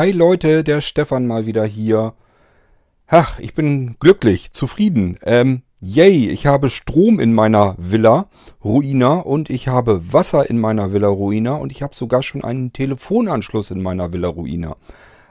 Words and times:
Hi 0.00 0.12
Leute, 0.12 0.64
der 0.64 0.80
Stefan 0.80 1.26
mal 1.26 1.44
wieder 1.44 1.64
hier. 1.66 2.14
Ach, 3.06 3.38
ich 3.38 3.54
bin 3.54 3.96
glücklich, 3.98 4.52
zufrieden. 4.52 5.18
Ähm, 5.24 5.62
yay, 5.80 6.28
ich 6.28 6.46
habe 6.46 6.70
Strom 6.70 7.20
in 7.20 7.32
meiner 7.32 7.74
Villa 7.78 8.28
Ruina 8.62 9.14
und 9.14 9.50
ich 9.50 9.68
habe 9.68 10.12
Wasser 10.12 10.48
in 10.48 10.58
meiner 10.58 10.92
Villa 10.92 11.08
Ruina 11.08 11.54
und 11.54 11.72
ich 11.72 11.82
habe 11.82 11.94
sogar 11.94 12.22
schon 12.22 12.44
einen 12.44 12.72
Telefonanschluss 12.72 13.70
in 13.70 13.82
meiner 13.82 14.12
Villa 14.12 14.28
Ruina. 14.28 14.76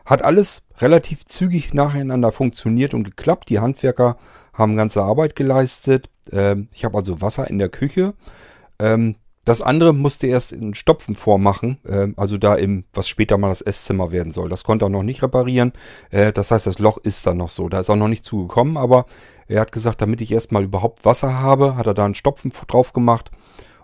Hat 0.05 0.23
alles 0.23 0.63
relativ 0.79 1.25
zügig 1.25 1.73
nacheinander 1.73 2.31
funktioniert 2.31 2.93
und 2.93 3.03
geklappt. 3.03 3.49
Die 3.49 3.59
Handwerker 3.59 4.17
haben 4.53 4.75
ganze 4.75 5.03
Arbeit 5.03 5.35
geleistet. 5.35 6.09
Ähm, 6.31 6.67
ich 6.73 6.83
habe 6.83 6.97
also 6.97 7.21
Wasser 7.21 7.47
in 7.47 7.59
der 7.59 7.69
Küche. 7.69 8.15
Das 9.49 9.63
andere 9.63 9.95
musste 9.95 10.27
erst 10.27 10.51
in 10.51 10.75
Stopfen 10.75 11.15
vormachen, 11.15 11.79
äh, 11.83 12.09
also 12.17 12.37
da 12.37 12.53
im, 12.53 12.83
was 12.93 13.09
später 13.09 13.39
mal 13.39 13.49
das 13.49 13.63
Esszimmer 13.63 14.11
werden 14.11 14.31
soll. 14.31 14.47
Das 14.47 14.63
konnte 14.63 14.85
er 14.85 14.89
noch 14.89 15.01
nicht 15.01 15.23
reparieren. 15.23 15.73
Äh, 16.11 16.31
das 16.31 16.51
heißt, 16.51 16.67
das 16.67 16.77
Loch 16.77 16.99
ist 16.99 17.25
da 17.25 17.33
noch 17.33 17.49
so. 17.49 17.67
Da 17.67 17.79
ist 17.79 17.89
er 17.89 17.95
noch 17.95 18.09
nicht 18.09 18.23
zugekommen, 18.23 18.77
aber 18.77 19.07
er 19.47 19.61
hat 19.61 19.71
gesagt, 19.71 20.03
damit 20.03 20.21
ich 20.21 20.31
erstmal 20.31 20.63
überhaupt 20.63 21.03
Wasser 21.03 21.39
habe, 21.39 21.77
hat 21.77 21.87
er 21.87 21.95
da 21.95 22.05
einen 22.05 22.13
Stopfen 22.13 22.53
drauf 22.67 22.93
gemacht. 22.93 23.31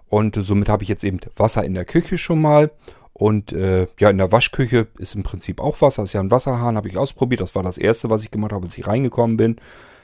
Und 0.07 0.35
somit 0.35 0.69
habe 0.69 0.83
ich 0.83 0.89
jetzt 0.89 1.03
eben 1.03 1.19
Wasser 1.35 1.63
in 1.63 1.73
der 1.73 1.85
Küche 1.85 2.19
schon 2.19 2.41
mal. 2.41 2.69
Und 3.13 3.51
äh, 3.51 3.87
ja, 3.99 4.11
in 4.11 4.19
der 4.19 4.31
Waschküche 4.31 4.85
ist 4.99 5.15
im 5.15 5.23
Prinzip 5.23 5.59
auch 5.59 5.81
Wasser. 5.81 6.03
Das 6.03 6.11
ist 6.11 6.13
ja 6.13 6.19
ein 6.19 6.29
Wasserhahn, 6.29 6.77
habe 6.77 6.89
ich 6.89 6.97
ausprobiert. 6.99 7.41
Das 7.41 7.55
war 7.55 7.63
das 7.63 7.79
erste, 7.79 8.11
was 8.11 8.21
ich 8.21 8.29
gemacht 8.29 8.51
habe, 8.51 8.67
als 8.67 8.77
ich 8.77 8.85
reingekommen 8.85 9.35
bin. 9.35 9.55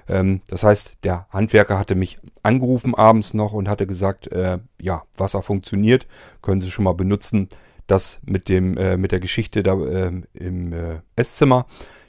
Ähm, 0.07 0.41
das 0.47 0.63
heißt, 0.63 0.97
der 1.03 1.27
Handwerker 1.29 1.77
hatte 1.77 1.95
mich 1.95 2.19
angerufen 2.43 2.95
abends 2.95 3.33
noch 3.33 3.53
und 3.53 3.69
hatte 3.69 3.87
gesagt, 3.87 4.31
äh, 4.31 4.59
ja, 4.79 5.03
Wasser 5.17 5.41
funktioniert, 5.41 6.07
können 6.41 6.61
Sie 6.61 6.71
schon 6.71 6.85
mal 6.85 6.93
benutzen. 6.93 7.49
Das 7.87 8.21
mit, 8.25 8.47
dem, 8.47 8.77
äh, 8.77 8.97
mit 8.97 9.11
der 9.11 9.19
Geschichte 9.19 9.63
da 9.63 9.73
äh, 9.73 10.11
im 10.33 11.01
Esszimmer, 11.15 11.65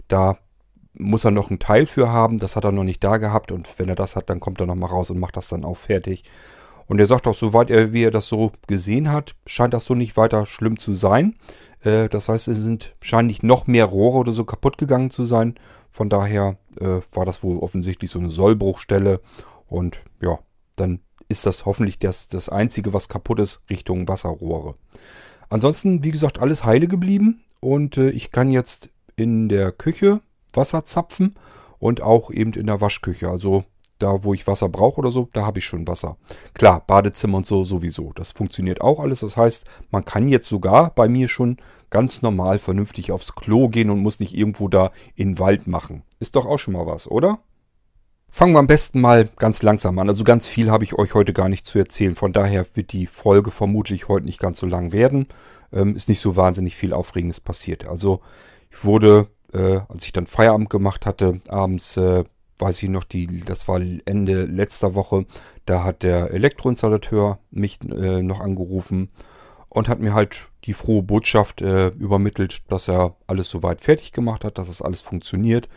da 0.09 0.39
muss 0.95 1.25
er 1.25 1.31
noch 1.31 1.51
einen 1.51 1.59
Teil 1.59 1.87
für 1.87 2.11
haben. 2.11 2.39
Das 2.39 2.57
hat 2.57 2.65
er 2.65 2.73
noch 2.73 2.85
nicht 2.85 3.03
da 3.03 3.17
gehabt 3.17 3.51
und 3.51 3.69
wenn 3.79 3.89
er 3.89 3.95
das 3.95 4.15
hat, 4.17 4.31
dann 4.31 4.41
kommt 4.41 4.61
er 4.61 4.67
nochmal 4.67 4.91
raus 4.91 5.11
und 5.11 5.19
macht 5.19 5.37
das 5.37 5.49
dann 5.49 5.65
auch 5.65 5.77
fertig. 5.77 6.25
Und 6.87 6.99
er 6.99 7.07
sagt 7.07 7.27
auch, 7.27 7.35
soweit 7.35 7.71
er, 7.71 7.93
wie 7.93 8.03
er 8.03 8.11
das 8.11 8.29
so 8.29 8.53
gesehen 8.67 9.11
hat, 9.11 9.35
scheint 9.47 9.75
das 9.75 9.85
so 9.85 9.95
nicht 9.95 10.17
weiter 10.17 10.47
schlimm 10.47 10.79
zu 10.79 10.95
sein. 10.95 11.37
Äh, 11.81 12.09
das 12.09 12.29
heißt, 12.29 12.49
es 12.49 12.59
sind 12.59 12.93
wahrscheinlich 13.01 13.43
noch 13.43 13.67
mehr 13.67 13.87
Rohre 13.87 14.19
oder 14.19 14.33
so 14.33 14.45
kaputt 14.45 14.79
gegangen 14.79 15.11
zu 15.11 15.25
sein. 15.25 15.55
Von 15.91 16.09
daher 16.09 16.57
äh, 16.81 17.01
war 17.13 17.25
das 17.25 17.43
wohl 17.43 17.59
offensichtlich 17.59 18.11
so 18.11 18.19
eine 18.19 18.31
Sollbruchstelle. 18.31 19.21
Und 19.67 20.03
ja, 20.21 20.39
dann 20.77 21.01
ist 21.29 21.47
das 21.47 21.67
hoffentlich 21.67 21.99
das, 21.99 22.29
das 22.29 22.49
Einzige, 22.49 22.93
was 22.93 23.09
kaputt 23.09 23.41
ist, 23.41 23.63
Richtung 23.71 24.09
Wasserrohre. 24.09 24.75
Ansonsten, 25.49 26.03
wie 26.05 26.11
gesagt, 26.11 26.39
alles 26.39 26.65
heile 26.65 26.89
geblieben. 26.89 27.43
Und 27.61 27.97
äh, 27.97 28.11
ich 28.11 28.33
kann 28.33 28.51
jetzt 28.51 28.91
in 29.17 29.49
der 29.49 29.73
Küche 29.73 30.21
Wasser 30.53 30.85
zapfen 30.85 31.35
und 31.79 32.01
auch 32.01 32.31
eben 32.31 32.53
in 32.53 32.67
der 32.67 32.81
Waschküche. 32.81 33.29
Also 33.29 33.65
da, 34.03 34.25
wo 34.25 34.35
ich 34.35 34.47
Wasser 34.47 34.69
brauche 34.69 34.99
oder 34.99 35.11
so, 35.11 35.29
da 35.33 35.47
habe 35.47 35.59
ich 35.59 35.65
schon 35.65 35.87
Wasser. 35.87 36.17
Klar, 36.55 36.83
Badezimmer 36.87 37.39
und 37.39 37.47
so 37.47 37.65
sowieso. 37.65 38.13
Das 38.15 38.33
funktioniert 38.33 38.81
auch 38.81 39.01
alles. 39.01 39.21
Das 39.21 39.37
heißt, 39.37 39.65
man 39.91 40.05
kann 40.05 40.29
jetzt 40.29 40.49
sogar 40.49 40.91
bei 40.95 41.09
mir 41.09 41.29
schon 41.29 41.59
ganz 41.91 42.23
normal 42.23 42.59
vernünftig 42.59 43.13
aufs 43.13 43.35
Klo 43.35 43.69
gehen 43.69 43.91
und 43.91 44.01
muss 44.01 44.21
nicht 44.21 44.37
irgendwo 44.37 44.69
da 44.69 44.91
in 45.15 45.33
den 45.33 45.39
Wald 45.39 45.67
machen. 45.67 46.03
Ist 46.21 46.37
doch 46.37 46.47
auch 46.47 46.59
schon 46.59 46.75
mal 46.75 46.87
was, 46.87 47.11
oder? 47.11 47.41
Fangen 48.35 48.55
wir 48.55 48.61
am 48.61 48.67
besten 48.67 49.03
mal 49.03 49.29
ganz 49.37 49.63
langsam 49.63 49.99
an. 49.99 50.09
Also 50.09 50.25
ganz 50.25 50.47
viel 50.47 50.71
habe 50.71 50.85
ich 50.85 50.95
euch 50.95 51.13
heute 51.13 51.35
gar 51.35 51.51
nicht 51.51 51.67
zu 51.67 51.79
erzählen. 51.79 52.15
Von 52.15 52.33
daher 52.33 52.65
wird 52.75 52.93
die 52.93 53.07
Folge 53.07 53.51
vermutlich 53.51 54.09
heute 54.09 54.25
nicht 54.25 54.41
ganz 54.41 54.59
so 54.59 54.67
lang 54.67 54.93
werden. 54.93 55.27
Ähm, 55.71 55.95
ist 55.95 56.09
nicht 56.09 56.21
so 56.21 56.35
wahnsinnig 56.35 56.75
viel 56.75 56.95
Aufregendes 56.95 57.41
passiert. 57.41 57.87
Also 57.87 58.21
ich 58.71 58.85
wurde, 58.85 59.29
äh, 59.53 59.81
als 59.87 60.07
ich 60.07 60.13
dann 60.13 60.27
Feierabend 60.27 60.71
gemacht 60.71 61.05
hatte, 61.05 61.41
abends 61.49 61.99
äh, 61.99 62.25
weiß 62.63 62.83
ich 62.83 62.89
noch, 62.89 63.05
die, 63.05 63.41
das 63.41 63.69
war 63.69 63.81
Ende 64.05 64.45
letzter 64.45 64.95
Woche, 64.95 65.27
da 65.67 65.85
hat 65.85 66.03
der 66.03 66.31
Elektroinstallateur 66.31 67.39
mich 67.51 67.79
äh, 67.83 68.23
noch 68.23 68.41
angerufen 68.41 69.11
und 69.69 69.89
hat 69.89 70.01
mir 70.01 70.15
halt 70.15 70.49
die 70.65 70.75
frohe 70.75 71.03
Botschaft 71.03 71.61
äh, 71.61 71.89
übermittelt, 71.89 72.63
dass 72.69 72.89
er 72.89 73.17
alles 73.27 73.51
soweit 73.51 73.81
fertig 73.81 74.13
gemacht 74.13 74.45
hat, 74.45 74.59
dass 74.59 74.69
das 74.69 74.83
alles 74.83 75.01
funktioniert. 75.01 75.69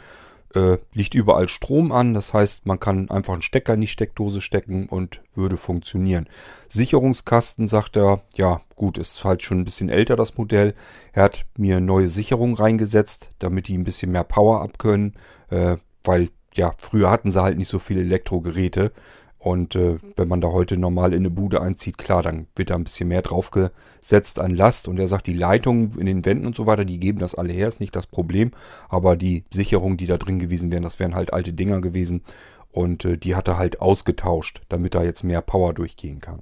Äh, 0.54 0.78
liegt 0.94 1.16
überall 1.16 1.50
Strom 1.50 1.92
an, 1.92 2.14
das 2.14 2.34
heißt, 2.34 2.66
man 2.66 2.80
kann 2.80 3.10
einfach 3.10 3.34
einen 3.34 3.42
Stecker 3.42 3.74
in 3.74 3.82
die 3.82 3.88
Steckdose 3.88 4.40
stecken 4.40 4.88
und 4.88 5.22
würde 5.34 5.58
funktionieren. 5.58 6.28
Sicherungskasten, 6.70 7.68
sagt 7.68 7.98
er, 7.98 8.22
ja 8.36 8.62
gut, 8.76 8.98
ist 8.98 9.26
halt 9.26 9.44
schon 9.44 9.60
ein 9.60 9.66
bisschen 9.66 9.90
älter 9.90 10.16
das 10.16 10.38
Modell. 10.38 10.74
Er 11.12 11.24
hat 11.24 11.46
mir 11.58 11.82
neue 11.82 12.08
Sicherungen 12.08 12.56
reingesetzt, 12.56 13.32
damit 13.40 13.68
die 13.68 13.78
ein 13.78 13.84
bisschen 13.84 14.12
mehr 14.12 14.24
Power 14.24 14.62
abkönnen, 14.62 15.16
äh, 15.50 15.76
weil 16.04 16.30
ja, 16.56 16.74
früher 16.78 17.10
hatten 17.10 17.32
sie 17.32 17.42
halt 17.42 17.58
nicht 17.58 17.70
so 17.70 17.80
viele 17.80 18.02
Elektrogeräte. 18.02 18.92
Und 19.38 19.76
äh, 19.76 19.98
wenn 20.16 20.28
man 20.28 20.42
da 20.42 20.48
heute 20.48 20.76
normal 20.76 21.14
in 21.14 21.20
eine 21.20 21.30
Bude 21.30 21.62
einzieht, 21.62 22.00
klar, 22.00 22.24
dann 22.24 22.48
wird 22.56 22.72
da 22.72 22.76
ein 22.76 22.84
bisschen 22.84 23.10
mehr 23.10 23.22
draufgesetzt 23.22 24.40
an 24.40 24.56
Last. 24.56 24.88
Und 24.88 25.00
er 25.00 25.08
sagt, 25.08 25.28
die 25.28 25.34
Leitungen 25.34 26.00
in 26.00 26.08
den 26.08 26.26
Wänden 26.26 26.48
und 26.48 26.56
so 26.56 26.66
weiter, 26.66 26.84
die 26.84 27.00
geben 27.00 27.20
das 27.20 27.36
alle 27.36 27.54
her, 27.54 27.68
ist 27.68 27.80
nicht 27.80 27.96
das 27.96 28.08
Problem. 28.08 28.50
Aber 28.90 29.16
die 29.16 29.44
Sicherungen, 29.54 29.98
die 29.98 30.08
da 30.08 30.18
drin 30.18 30.40
gewesen 30.40 30.72
wären, 30.72 30.82
das 30.82 31.00
wären 31.00 31.14
halt 31.14 31.32
alte 31.32 31.54
Dinger 31.54 31.80
gewesen. 31.80 32.24
Und 32.72 33.06
äh, 33.06 33.18
die 33.20 33.36
hat 33.36 33.48
er 33.48 33.60
halt 33.60 33.82
ausgetauscht, 33.82 34.64
damit 34.68 34.96
da 34.96 35.04
jetzt 35.04 35.24
mehr 35.24 35.42
Power 35.42 35.76
durchgehen 35.76 36.22
kann. 36.22 36.42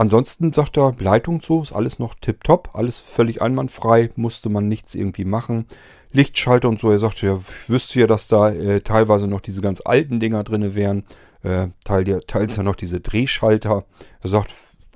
Ansonsten 0.00 0.50
sagt 0.54 0.78
er, 0.78 0.94
Leitung 0.98 1.42
zu, 1.42 1.60
ist 1.60 1.74
alles 1.74 1.98
noch 1.98 2.14
tipptopp, 2.14 2.70
alles 2.72 3.00
völlig 3.00 3.42
einwandfrei, 3.42 4.08
musste 4.16 4.48
man 4.48 4.66
nichts 4.66 4.94
irgendwie 4.94 5.26
machen. 5.26 5.66
Lichtschalter 6.10 6.70
und 6.70 6.80
so, 6.80 6.90
er 6.90 6.98
sagt 6.98 7.20
ja, 7.20 7.36
ich 7.36 7.68
wüsste 7.68 8.00
ja, 8.00 8.06
dass 8.06 8.26
da 8.26 8.48
äh, 8.48 8.80
teilweise 8.80 9.26
noch 9.26 9.42
diese 9.42 9.60
ganz 9.60 9.82
alten 9.84 10.18
Dinger 10.18 10.42
drin 10.42 10.74
wären, 10.74 11.04
äh, 11.42 11.66
teil, 11.84 12.22
teils 12.26 12.56
ja 12.56 12.62
noch 12.62 12.76
diese 12.76 13.00
Drehschalter. 13.00 13.84
Er 14.22 14.30
sagt, 14.30 14.54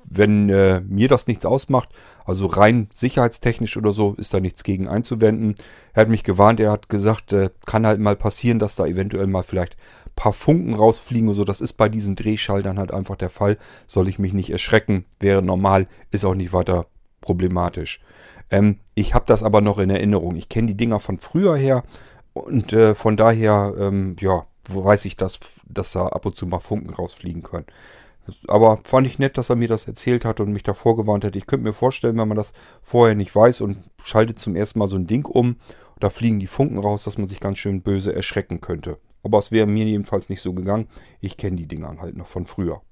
wenn 0.08 0.48
äh, 0.50 0.80
mir 0.80 1.08
das 1.08 1.26
nichts 1.26 1.46
ausmacht, 1.46 1.88
also 2.24 2.46
rein 2.46 2.88
sicherheitstechnisch 2.92 3.76
oder 3.76 3.92
so, 3.92 4.14
ist 4.14 4.34
da 4.34 4.40
nichts 4.40 4.62
gegen 4.64 4.88
einzuwenden. 4.88 5.54
Er 5.92 6.02
hat 6.02 6.08
mich 6.08 6.24
gewarnt, 6.24 6.60
er 6.60 6.72
hat 6.72 6.88
gesagt, 6.88 7.32
äh, 7.32 7.50
kann 7.66 7.86
halt 7.86 8.00
mal 8.00 8.16
passieren, 8.16 8.58
dass 8.58 8.76
da 8.76 8.86
eventuell 8.86 9.26
mal 9.26 9.42
vielleicht 9.42 9.76
ein 10.06 10.12
paar 10.14 10.32
Funken 10.32 10.74
rausfliegen 10.74 11.28
oder 11.28 11.36
so. 11.36 11.44
Das 11.44 11.60
ist 11.60 11.74
bei 11.74 11.88
diesen 11.88 12.16
Drehschaltern 12.16 12.78
halt 12.78 12.92
einfach 12.92 13.16
der 13.16 13.30
Fall. 13.30 13.56
Soll 13.86 14.08
ich 14.08 14.18
mich 14.18 14.32
nicht 14.32 14.50
erschrecken, 14.50 15.04
wäre 15.20 15.42
normal, 15.42 15.86
ist 16.10 16.24
auch 16.24 16.34
nicht 16.34 16.52
weiter 16.52 16.86
problematisch. 17.20 18.00
Ähm, 18.50 18.78
ich 18.94 19.14
habe 19.14 19.24
das 19.26 19.42
aber 19.42 19.60
noch 19.60 19.78
in 19.78 19.90
Erinnerung. 19.90 20.36
Ich 20.36 20.48
kenne 20.48 20.68
die 20.68 20.76
Dinger 20.76 21.00
von 21.00 21.18
früher 21.18 21.56
her 21.56 21.82
und 22.34 22.72
äh, 22.72 22.94
von 22.94 23.16
daher, 23.16 23.74
ähm, 23.78 24.16
ja, 24.20 24.46
weiß 24.68 25.04
ich, 25.04 25.16
dass, 25.16 25.38
dass 25.66 25.92
da 25.92 26.06
ab 26.06 26.26
und 26.26 26.36
zu 26.36 26.46
mal 26.46 26.60
Funken 26.60 26.92
rausfliegen 26.92 27.42
können. 27.42 27.66
Aber 28.48 28.78
fand 28.84 29.06
ich 29.06 29.18
nett, 29.18 29.36
dass 29.38 29.50
er 29.50 29.56
mir 29.56 29.68
das 29.68 29.86
erzählt 29.86 30.24
hat 30.24 30.40
und 30.40 30.52
mich 30.52 30.62
davor 30.62 30.96
gewarnt 30.96 31.24
hat. 31.24 31.36
Ich 31.36 31.46
könnte 31.46 31.64
mir 31.64 31.72
vorstellen, 31.72 32.18
wenn 32.18 32.28
man 32.28 32.36
das 32.36 32.52
vorher 32.82 33.14
nicht 33.14 33.34
weiß 33.34 33.60
und 33.60 33.78
schaltet 34.02 34.38
zum 34.38 34.56
ersten 34.56 34.78
Mal 34.78 34.88
so 34.88 34.96
ein 34.96 35.06
Ding 35.06 35.26
um, 35.26 35.56
da 36.00 36.10
fliegen 36.10 36.40
die 36.40 36.46
Funken 36.46 36.78
raus, 36.78 37.04
dass 37.04 37.18
man 37.18 37.26
sich 37.26 37.40
ganz 37.40 37.58
schön 37.58 37.82
böse 37.82 38.14
erschrecken 38.14 38.60
könnte. 38.60 38.98
Aber 39.22 39.38
es 39.38 39.50
wäre 39.50 39.66
mir 39.66 39.84
jedenfalls 39.84 40.28
nicht 40.28 40.42
so 40.42 40.52
gegangen. 40.52 40.88
Ich 41.20 41.36
kenne 41.36 41.56
die 41.56 41.68
Dinger 41.68 41.96
halt 42.00 42.16
noch 42.16 42.26
von 42.26 42.46
früher. 42.46 42.82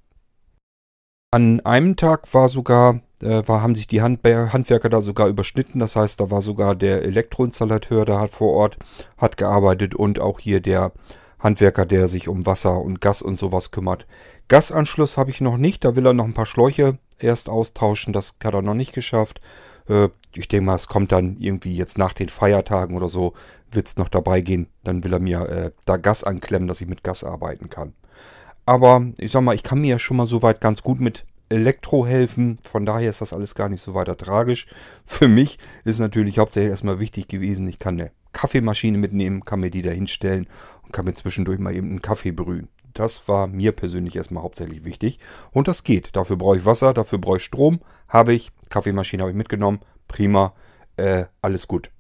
An 1.35 1.61
einem 1.61 1.97
Tag 1.97 2.33
war 2.35 2.49
sogar, 2.49 3.01
äh, 3.23 3.43
war, 3.47 3.63
haben 3.63 3.75
sich 3.75 3.87
die 3.87 4.03
Hand, 4.03 4.23
Handwerker 4.25 4.91
da 4.91 5.01
sogar 5.01 5.29
überschnitten. 5.29 5.81
Das 5.81 5.97
heißt, 5.97 6.21
da 6.21 6.31
war 6.31 6.43
sogar 6.43 6.75
der 6.75 7.03
Elektroinstallateur 7.03 8.05
da 8.05 8.21
hat 8.21 8.31
vor 8.31 8.53
Ort, 8.53 8.79
hat 9.17 9.39
gearbeitet 9.39 9.95
und 9.95 10.21
auch 10.21 10.41
hier 10.41 10.61
der 10.61 10.93
Handwerker, 11.43 11.87
der 11.87 12.09
sich 12.09 12.29
um 12.29 12.47
Wasser 12.47 12.81
und 12.81 13.01
Gas 13.01 13.21
und 13.23 13.39
sowas 13.39 13.71
kümmert. 13.71 14.07
Gasanschluss 14.49 15.19
habe 15.19 15.31
ich 15.31 15.41
noch 15.41 15.57
nicht, 15.57 15.85
da 15.85 15.97
will 15.97 16.07
er 16.07 16.13
noch 16.13 16.25
ein 16.25 16.35
paar 16.35 16.47
Schläuche 16.47 16.99
erst 17.19 17.49
austauschen, 17.49 18.13
das 18.13 18.35
hat 18.43 18.55
er 18.55 18.63
noch 18.63 18.75
nicht 18.75 18.93
geschafft. 18.93 19.41
Äh, 19.89 20.09
ich 20.35 20.49
denke 20.49 20.67
mal, 20.67 20.77
es 20.77 20.87
kommt 20.87 21.13
dann 21.13 21.37
irgendwie 21.39 21.77
jetzt 21.77 21.99
nach 21.99 22.13
den 22.13 22.29
Feiertagen 22.29 22.97
oder 22.97 23.09
so, 23.09 23.35
wird 23.71 23.87
es 23.87 23.97
noch 23.97 24.09
dabei 24.09 24.41
gehen. 24.41 24.69
Dann 24.85 25.05
will 25.05 25.13
er 25.13 25.21
mir 25.21 25.41
äh, 25.49 25.71
da 25.85 25.97
Gas 25.97 26.25
anklemmen, 26.25 26.69
dass 26.69 26.81
ich 26.81 26.89
mit 26.89 27.03
Gas 27.03 27.25
arbeiten 27.25 27.69
kann. 27.71 27.95
Aber 28.65 29.07
ich 29.19 29.33
sag 29.33 29.43
mal, 29.43 29.55
ich 29.55 29.63
kann 29.63 29.81
mir 29.81 29.91
ja 29.91 29.99
schon 29.99 30.17
mal 30.17 30.27
soweit 30.27 30.61
ganz 30.61 30.83
gut 30.83 31.01
mit 31.01 31.27
Elektro 31.53 32.07
helfen. 32.07 32.59
Von 32.69 32.87
daher 32.87 33.11
ist 33.11 33.21
das 33.21 33.33
alles 33.33 33.55
gar 33.55 33.69
nicht 33.69 33.83
so 33.83 33.95
weiter 33.95 34.17
tragisch. 34.17 34.67
Für 35.05 35.29
mich 35.29 35.59
ist 35.85 35.99
natürlich 35.99 36.39
hauptsächlich 36.39 36.71
erstmal 36.71 37.01
wichtig 37.01 37.29
gewesen, 37.29 37.69
ich 37.69 37.79
kann 37.79 38.01
eine 38.01 38.11
Kaffeemaschine 38.33 38.99
mitnehmen, 38.99 39.45
kann 39.45 39.61
mir 39.61 39.71
die 39.71 39.83
da 39.83 39.91
hinstellen 39.91 40.47
und 40.83 40.93
kann 40.93 41.05
mir 41.05 41.15
zwischendurch 41.15 41.59
mal 41.59 41.75
eben 41.75 41.91
einen 41.91 42.03
Kaffee 42.03 42.33
brühen. 42.33 42.69
Das 42.95 43.29
war 43.29 43.47
mir 43.47 43.73
persönlich 43.73 44.17
erstmal 44.17 44.43
hauptsächlich 44.43 44.85
wichtig. 44.85 45.19
Und 45.51 45.69
das 45.69 45.85
geht. 45.85 46.15
Dafür 46.17 46.37
brauche 46.37 46.59
ich 46.59 46.65
Wasser, 46.65 46.93
dafür 46.93 47.19
brauche 47.19 47.39
ich 47.39 47.45
Strom. 47.45 47.81
Habe 48.09 48.35
ich. 48.35 48.53
Kaffeemaschine 48.69 49.23
habe 49.23 49.31
ich 49.31 49.37
mitgenommen. 49.37 49.81
Prima. 50.09 50.55
Äh, 50.97 51.25
alles 51.41 51.69
gut. 51.69 51.91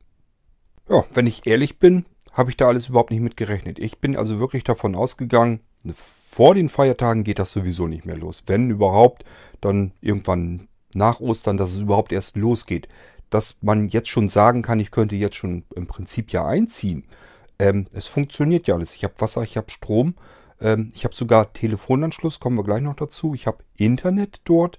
Ja, 0.88 1.04
wenn 1.14 1.26
ich 1.26 1.46
ehrlich 1.46 1.78
bin, 1.78 2.04
habe 2.32 2.50
ich 2.50 2.56
da 2.56 2.68
alles 2.68 2.88
überhaupt 2.88 3.10
nicht 3.10 3.20
mit 3.20 3.36
gerechnet. 3.36 3.78
Ich 3.78 4.00
bin 4.00 4.16
also 4.16 4.38
wirklich 4.38 4.64
davon 4.64 4.94
ausgegangen, 4.94 5.60
vor 5.94 6.54
den 6.54 6.68
Feiertagen 6.68 7.24
geht 7.24 7.38
das 7.38 7.52
sowieso 7.52 7.86
nicht 7.86 8.06
mehr 8.06 8.16
los. 8.16 8.44
Wenn 8.46 8.70
überhaupt, 8.70 9.24
dann 9.60 9.92
irgendwann 10.00 10.68
nach 10.94 11.20
Ostern, 11.20 11.56
dass 11.56 11.72
es 11.72 11.80
überhaupt 11.80 12.12
erst 12.12 12.36
losgeht. 12.36 12.88
Dass 13.30 13.56
man 13.60 13.88
jetzt 13.88 14.08
schon 14.08 14.28
sagen 14.28 14.62
kann, 14.62 14.80
ich 14.80 14.90
könnte 14.90 15.16
jetzt 15.16 15.36
schon 15.36 15.64
im 15.74 15.86
Prinzip 15.86 16.32
ja 16.32 16.46
einziehen. 16.46 17.04
Ähm, 17.58 17.86
es 17.92 18.06
funktioniert 18.06 18.66
ja 18.66 18.74
alles. 18.74 18.94
Ich 18.94 19.04
habe 19.04 19.14
Wasser, 19.18 19.42
ich 19.42 19.56
habe 19.56 19.70
Strom, 19.70 20.14
ähm, 20.60 20.90
ich 20.94 21.04
habe 21.04 21.14
sogar 21.14 21.52
Telefonanschluss, 21.52 22.40
kommen 22.40 22.58
wir 22.58 22.64
gleich 22.64 22.82
noch 22.82 22.96
dazu. 22.96 23.34
Ich 23.34 23.46
habe 23.46 23.64
Internet 23.76 24.40
dort. 24.44 24.78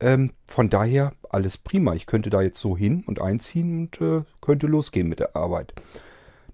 Ähm, 0.00 0.32
von 0.46 0.68
daher 0.68 1.12
alles 1.30 1.56
prima. 1.58 1.94
Ich 1.94 2.06
könnte 2.06 2.30
da 2.30 2.42
jetzt 2.42 2.60
so 2.60 2.76
hin 2.76 3.04
und 3.06 3.20
einziehen 3.20 3.80
und 3.80 4.00
äh, 4.00 4.24
könnte 4.40 4.66
losgehen 4.66 5.08
mit 5.08 5.20
der 5.20 5.36
Arbeit. 5.36 5.74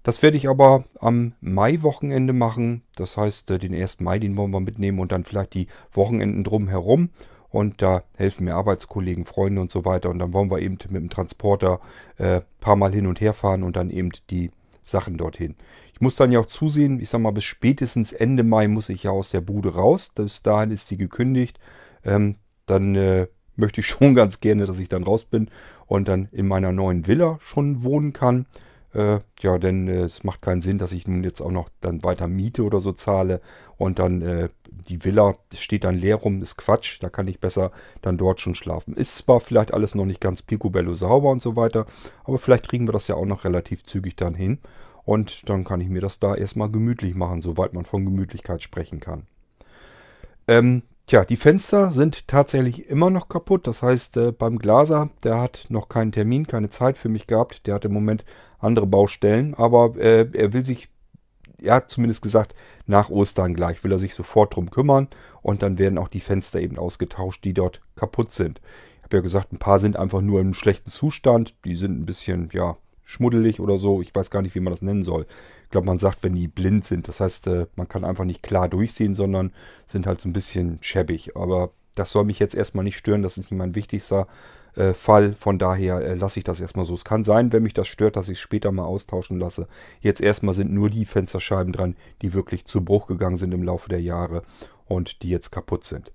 Das 0.09 0.23
werde 0.23 0.37
ich 0.37 0.49
aber 0.49 0.85
am 0.99 1.33
Mai-Wochenende 1.39 2.33
machen. 2.33 2.81
Das 2.95 3.15
heißt, 3.15 3.51
äh, 3.51 3.59
den 3.59 3.75
1. 3.75 3.99
Mai, 3.99 4.17
den 4.17 4.35
wollen 4.37 4.49
wir 4.49 4.59
mitnehmen 4.59 4.97
und 4.97 5.11
dann 5.11 5.23
vielleicht 5.23 5.53
die 5.53 5.67
Wochenenden 5.91 6.43
drumherum. 6.43 7.11
Und 7.49 7.83
da 7.83 8.01
helfen 8.17 8.45
mir 8.45 8.55
Arbeitskollegen, 8.55 9.25
Freunde 9.25 9.61
und 9.61 9.69
so 9.69 9.85
weiter. 9.85 10.09
Und 10.09 10.17
dann 10.17 10.33
wollen 10.33 10.49
wir 10.49 10.61
eben 10.61 10.79
mit 10.89 10.95
dem 10.95 11.11
Transporter 11.11 11.79
äh, 12.17 12.41
paar 12.59 12.75
Mal 12.75 12.91
hin 12.91 13.05
und 13.05 13.21
her 13.21 13.33
fahren 13.33 13.61
und 13.61 13.75
dann 13.75 13.91
eben 13.91 14.09
die 14.31 14.49
Sachen 14.81 15.15
dorthin. 15.15 15.53
Ich 15.93 16.01
muss 16.01 16.15
dann 16.15 16.31
ja 16.31 16.39
auch 16.39 16.47
zusehen, 16.47 16.99
ich 16.99 17.11
sag 17.11 17.21
mal, 17.21 17.29
bis 17.29 17.43
spätestens 17.43 18.11
Ende 18.11 18.43
Mai 18.43 18.67
muss 18.67 18.89
ich 18.89 19.03
ja 19.03 19.11
aus 19.11 19.29
der 19.29 19.41
Bude 19.41 19.75
raus. 19.75 20.09
Bis 20.15 20.41
dahin 20.41 20.71
ist 20.71 20.89
die 20.89 20.97
gekündigt. 20.97 21.59
Ähm, 22.03 22.37
dann 22.65 22.95
äh, 22.95 23.27
möchte 23.55 23.81
ich 23.81 23.87
schon 23.89 24.15
ganz 24.15 24.39
gerne, 24.39 24.65
dass 24.65 24.79
ich 24.79 24.89
dann 24.89 25.03
raus 25.03 25.25
bin 25.25 25.51
und 25.85 26.07
dann 26.07 26.29
in 26.31 26.47
meiner 26.47 26.71
neuen 26.71 27.05
Villa 27.05 27.37
schon 27.41 27.83
wohnen 27.83 28.11
kann. 28.11 28.47
Äh, 28.93 29.19
ja, 29.41 29.57
denn 29.59 29.87
äh, 29.87 30.01
es 30.01 30.23
macht 30.23 30.41
keinen 30.41 30.61
Sinn, 30.61 30.79
dass 30.79 30.91
ich 30.91 31.07
nun 31.07 31.23
jetzt 31.23 31.41
auch 31.41 31.51
noch 31.51 31.69
dann 31.81 32.03
weiter 32.03 32.27
Miete 32.27 32.63
oder 32.63 32.79
so 32.79 32.91
zahle 32.91 33.39
und 33.77 33.99
dann 33.99 34.21
äh, 34.21 34.49
die 34.87 35.03
Villa 35.03 35.35
steht 35.53 35.83
dann 35.83 35.95
leer 35.95 36.15
rum, 36.15 36.41
ist 36.41 36.57
Quatsch. 36.57 36.97
Da 37.01 37.09
kann 37.09 37.27
ich 37.27 37.39
besser 37.39 37.71
dann 38.01 38.17
dort 38.17 38.41
schon 38.41 38.55
schlafen. 38.55 38.95
Ist 38.95 39.17
zwar 39.17 39.39
vielleicht 39.39 39.73
alles 39.73 39.93
noch 39.93 40.05
nicht 40.05 40.21
ganz 40.21 40.41
picobello 40.41 40.93
sauber 40.95 41.29
und 41.29 41.41
so 41.41 41.55
weiter, 41.55 41.85
aber 42.23 42.39
vielleicht 42.39 42.69
kriegen 42.69 42.87
wir 42.87 42.93
das 42.93 43.07
ja 43.07 43.15
auch 43.15 43.25
noch 43.25 43.43
relativ 43.43 43.83
zügig 43.83 44.15
dann 44.15 44.33
hin. 44.33 44.59
Und 45.05 45.49
dann 45.49 45.63
kann 45.63 45.81
ich 45.81 45.89
mir 45.89 46.01
das 46.01 46.19
da 46.19 46.35
erstmal 46.35 46.69
gemütlich 46.69 47.15
machen, 47.15 47.41
soweit 47.41 47.73
man 47.73 47.85
von 47.85 48.05
Gemütlichkeit 48.05 48.61
sprechen 48.61 48.99
kann. 48.99 49.23
Ähm, 50.47 50.83
Tja, 51.09 51.25
die 51.25 51.37
Fenster 51.37 51.89
sind 51.89 52.27
tatsächlich 52.27 52.87
immer 52.87 53.09
noch 53.09 53.29
kaputt. 53.29 53.65
Das 53.65 53.81
heißt, 53.81 54.15
äh, 54.17 54.31
beim 54.31 54.59
Glaser, 54.59 55.09
der 55.23 55.41
hat 55.41 55.65
noch 55.69 55.89
keinen 55.89 56.11
Termin, 56.11 56.45
keine 56.45 56.69
Zeit 56.69 56.99
für 56.99 57.09
mich 57.09 57.25
gehabt. 57.25 57.65
Der 57.65 57.73
hat 57.73 57.85
im 57.85 57.93
Moment 57.93 58.23
andere 58.59 58.85
Baustellen, 58.85 59.55
aber 59.55 59.95
äh, 59.97 60.29
er 60.31 60.53
will 60.53 60.63
sich, 60.63 60.87
er 61.63 61.73
hat 61.73 61.89
zumindest 61.89 62.21
gesagt, 62.21 62.53
nach 62.85 63.09
Ostern 63.09 63.55
gleich 63.55 63.83
will 63.83 63.91
er 63.91 63.97
sich 63.97 64.13
sofort 64.13 64.55
drum 64.55 64.69
kümmern 64.69 65.07
und 65.41 65.63
dann 65.63 65.79
werden 65.79 65.97
auch 65.97 66.09
die 66.09 66.19
Fenster 66.19 66.61
eben 66.61 66.77
ausgetauscht, 66.77 67.43
die 67.43 67.55
dort 67.55 67.81
kaputt 67.95 68.31
sind. 68.31 68.61
Ich 68.97 69.03
habe 69.05 69.17
ja 69.17 69.21
gesagt, 69.21 69.51
ein 69.51 69.57
paar 69.57 69.79
sind 69.79 69.97
einfach 69.97 70.21
nur 70.21 70.41
im 70.41 70.53
schlechten 70.53 70.91
Zustand. 70.91 71.55
Die 71.65 71.75
sind 71.75 71.99
ein 71.99 72.05
bisschen, 72.05 72.51
ja, 72.53 72.77
schmuddelig 73.09 73.59
oder 73.59 73.79
so. 73.79 74.01
Ich 74.01 74.13
weiß 74.13 74.29
gar 74.29 74.43
nicht, 74.43 74.53
wie 74.53 74.59
man 74.59 74.71
das 74.71 74.83
nennen 74.83 75.03
soll. 75.03 75.25
Ich 75.63 75.71
glaube, 75.71 75.87
man 75.87 75.97
sagt, 75.97 76.21
wenn 76.21 76.35
die 76.35 76.47
blind 76.47 76.85
sind. 76.85 77.07
Das 77.07 77.19
heißt, 77.19 77.47
äh, 77.47 77.65
man 77.75 77.87
kann 77.87 78.05
einfach 78.05 78.23
nicht 78.23 78.43
klar 78.43 78.69
durchsehen, 78.69 79.15
sondern 79.15 79.51
sind 79.87 80.05
halt 80.05 80.21
so 80.21 80.29
ein 80.29 80.33
bisschen 80.33 80.77
schäbig. 80.81 81.35
Aber 81.35 81.71
das 81.95 82.11
soll 82.11 82.23
mich 82.23 82.37
jetzt 82.37 82.53
erstmal 82.53 82.83
nicht 82.83 82.97
stören. 82.97 83.23
Das 83.23 83.37
ist 83.37 83.49
nicht 83.49 83.57
mein 83.57 83.73
wichtigster 83.73 84.27
äh, 84.75 84.93
Fall. 84.93 85.33
Von 85.33 85.57
daher 85.57 86.01
äh, 86.01 86.13
lasse 86.13 86.39
ich 86.39 86.43
das 86.43 86.61
erstmal 86.61 86.85
so. 86.85 86.93
Es 86.93 87.03
kann 87.03 87.23
sein, 87.23 87.51
wenn 87.51 87.63
mich 87.63 87.73
das 87.73 87.87
stört, 87.87 88.15
dass 88.15 88.29
ich 88.29 88.37
es 88.37 88.41
später 88.41 88.71
mal 88.71 88.85
austauschen 88.85 89.39
lasse. 89.39 89.67
Jetzt 90.01 90.21
erstmal 90.21 90.53
sind 90.53 90.71
nur 90.71 90.91
die 90.91 91.05
Fensterscheiben 91.05 91.73
dran, 91.73 91.95
die 92.21 92.35
wirklich 92.35 92.65
zu 92.65 92.85
Bruch 92.85 93.07
gegangen 93.07 93.37
sind 93.37 93.55
im 93.55 93.63
Laufe 93.63 93.89
der 93.89 94.01
Jahre 94.01 94.43
und 94.87 95.23
die 95.23 95.29
jetzt 95.29 95.51
kaputt 95.51 95.83
sind. 95.83 96.11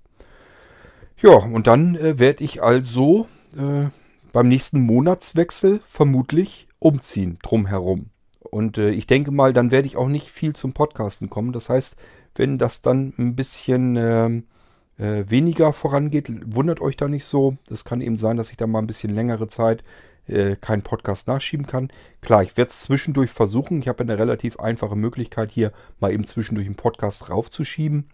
Ja, 1.21 1.33
und 1.33 1.67
dann 1.67 1.95
äh, 1.97 2.19
werde 2.19 2.43
ich 2.43 2.63
also 2.63 3.27
äh, 3.57 3.89
beim 4.31 4.47
nächsten 4.47 4.79
Monatswechsel 4.79 5.81
vermutlich 5.85 6.67
umziehen 6.85 7.39
drumherum. 7.41 8.11
Und 8.39 8.77
äh, 8.77 8.91
ich 8.91 9.07
denke 9.07 9.31
mal, 9.31 9.53
dann 9.53 9.71
werde 9.71 9.87
ich 9.87 9.97
auch 9.97 10.07
nicht 10.07 10.29
viel 10.29 10.55
zum 10.55 10.73
Podcasten 10.73 11.31
kommen. 11.31 11.51
Das 11.51 11.67
heißt, 11.67 11.95
wenn 12.35 12.59
das 12.59 12.83
dann 12.83 13.11
ein 13.17 13.35
bisschen 13.35 13.95
äh, 13.95 14.27
äh, 14.99 15.27
weniger 15.27 15.73
vorangeht, 15.73 16.31
wundert 16.45 16.81
euch 16.81 16.95
da 16.95 17.07
nicht 17.07 17.25
so. 17.25 17.57
Es 17.71 17.85
kann 17.85 18.01
eben 18.01 18.17
sein, 18.17 18.37
dass 18.37 18.51
ich 18.51 18.57
da 18.57 18.67
mal 18.67 18.79
ein 18.79 18.87
bisschen 18.87 19.15
längere 19.15 19.47
Zeit 19.47 19.83
äh, 20.27 20.55
keinen 20.57 20.83
Podcast 20.83 21.27
nachschieben 21.27 21.65
kann. 21.65 21.89
Klar, 22.21 22.43
ich 22.43 22.55
werde 22.55 22.69
es 22.69 22.81
zwischendurch 22.81 23.31
versuchen. 23.31 23.79
Ich 23.79 23.87
habe 23.87 24.03
eine 24.03 24.19
relativ 24.19 24.59
einfache 24.59 24.95
Möglichkeit 24.95 25.49
hier 25.49 25.71
mal 25.99 26.13
eben 26.13 26.27
zwischendurch 26.27 26.67
einen 26.67 26.75
Podcast 26.75 27.31
raufzuschieben. 27.31 28.11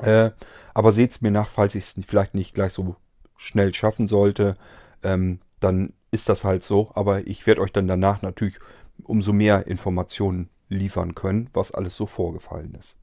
Äh, 0.00 0.32
aber 0.74 0.92
seht 0.92 1.12
es 1.12 1.22
mir 1.22 1.30
nach, 1.30 1.48
falls 1.48 1.74
ich 1.74 1.84
es 1.84 1.94
vielleicht 2.06 2.34
nicht 2.34 2.52
gleich 2.52 2.74
so 2.74 2.96
schnell 3.38 3.72
schaffen 3.72 4.06
sollte. 4.06 4.58
Ähm, 5.02 5.40
dann 5.60 5.94
ist 6.12 6.28
das 6.28 6.44
halt 6.44 6.62
so. 6.62 6.92
Aber 6.94 7.26
ich 7.26 7.46
werde 7.46 7.60
euch 7.60 7.72
dann 7.72 7.88
danach 7.88 8.22
natürlich 8.22 8.58
umso 9.02 9.32
mehr 9.32 9.66
Informationen 9.66 10.48
liefern 10.68 11.16
können, 11.16 11.50
was 11.52 11.72
alles 11.72 11.96
so 11.96 12.06
vorgefallen 12.06 12.76
ist. 12.78 12.96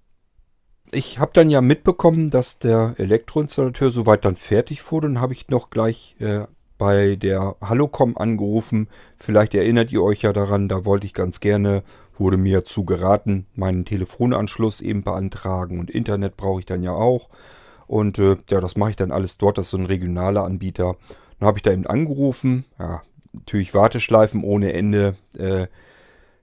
Ich 0.91 1.19
habe 1.19 1.31
dann 1.33 1.49
ja 1.49 1.61
mitbekommen, 1.61 2.31
dass 2.31 2.57
der 2.57 2.95
Elektroinstallateur 2.97 3.91
soweit 3.91 4.25
dann 4.25 4.35
fertig 4.35 4.91
wurde. 4.91 5.07
Dann 5.07 5.21
habe 5.21 5.33
ich 5.33 5.49
noch 5.49 5.69
gleich 5.69 6.15
äh, 6.19 6.45
bei 6.79 7.15
der 7.15 7.57
Hallocom 7.61 8.17
angerufen. 8.17 8.87
Vielleicht 9.17 9.53
erinnert 9.53 9.91
ihr 9.91 10.01
euch 10.01 10.23
ja 10.23 10.33
daran, 10.33 10.67
da 10.67 10.85
wollte 10.85 11.05
ich 11.05 11.13
ganz 11.13 11.41
gerne, 11.41 11.83
wurde 12.17 12.37
mir 12.37 12.65
zu 12.65 12.85
geraten, 12.85 13.45
meinen 13.53 13.85
Telefonanschluss 13.85 14.81
eben 14.81 15.03
beantragen 15.03 15.79
und 15.79 15.91
Internet 15.91 16.37
brauche 16.37 16.61
ich 16.61 16.65
dann 16.65 16.81
ja 16.81 16.93
auch. 16.93 17.29
Und 17.85 18.17
äh, 18.17 18.37
ja, 18.49 18.61
das 18.61 18.77
mache 18.77 18.91
ich 18.91 18.95
dann 18.95 19.11
alles 19.11 19.37
dort, 19.37 19.57
das 19.57 19.67
ist 19.67 19.71
so 19.71 19.77
ein 19.77 19.85
regionaler 19.85 20.43
Anbieter. 20.43 20.95
Dann 21.39 21.47
habe 21.47 21.57
ich 21.57 21.63
da 21.63 21.71
eben 21.71 21.87
angerufen. 21.87 22.65
Ja, 22.77 23.01
natürlich 23.33 23.73
Warteschleifen 23.73 24.43
ohne 24.43 24.73
Ende. 24.73 25.15
Äh, 25.37 25.67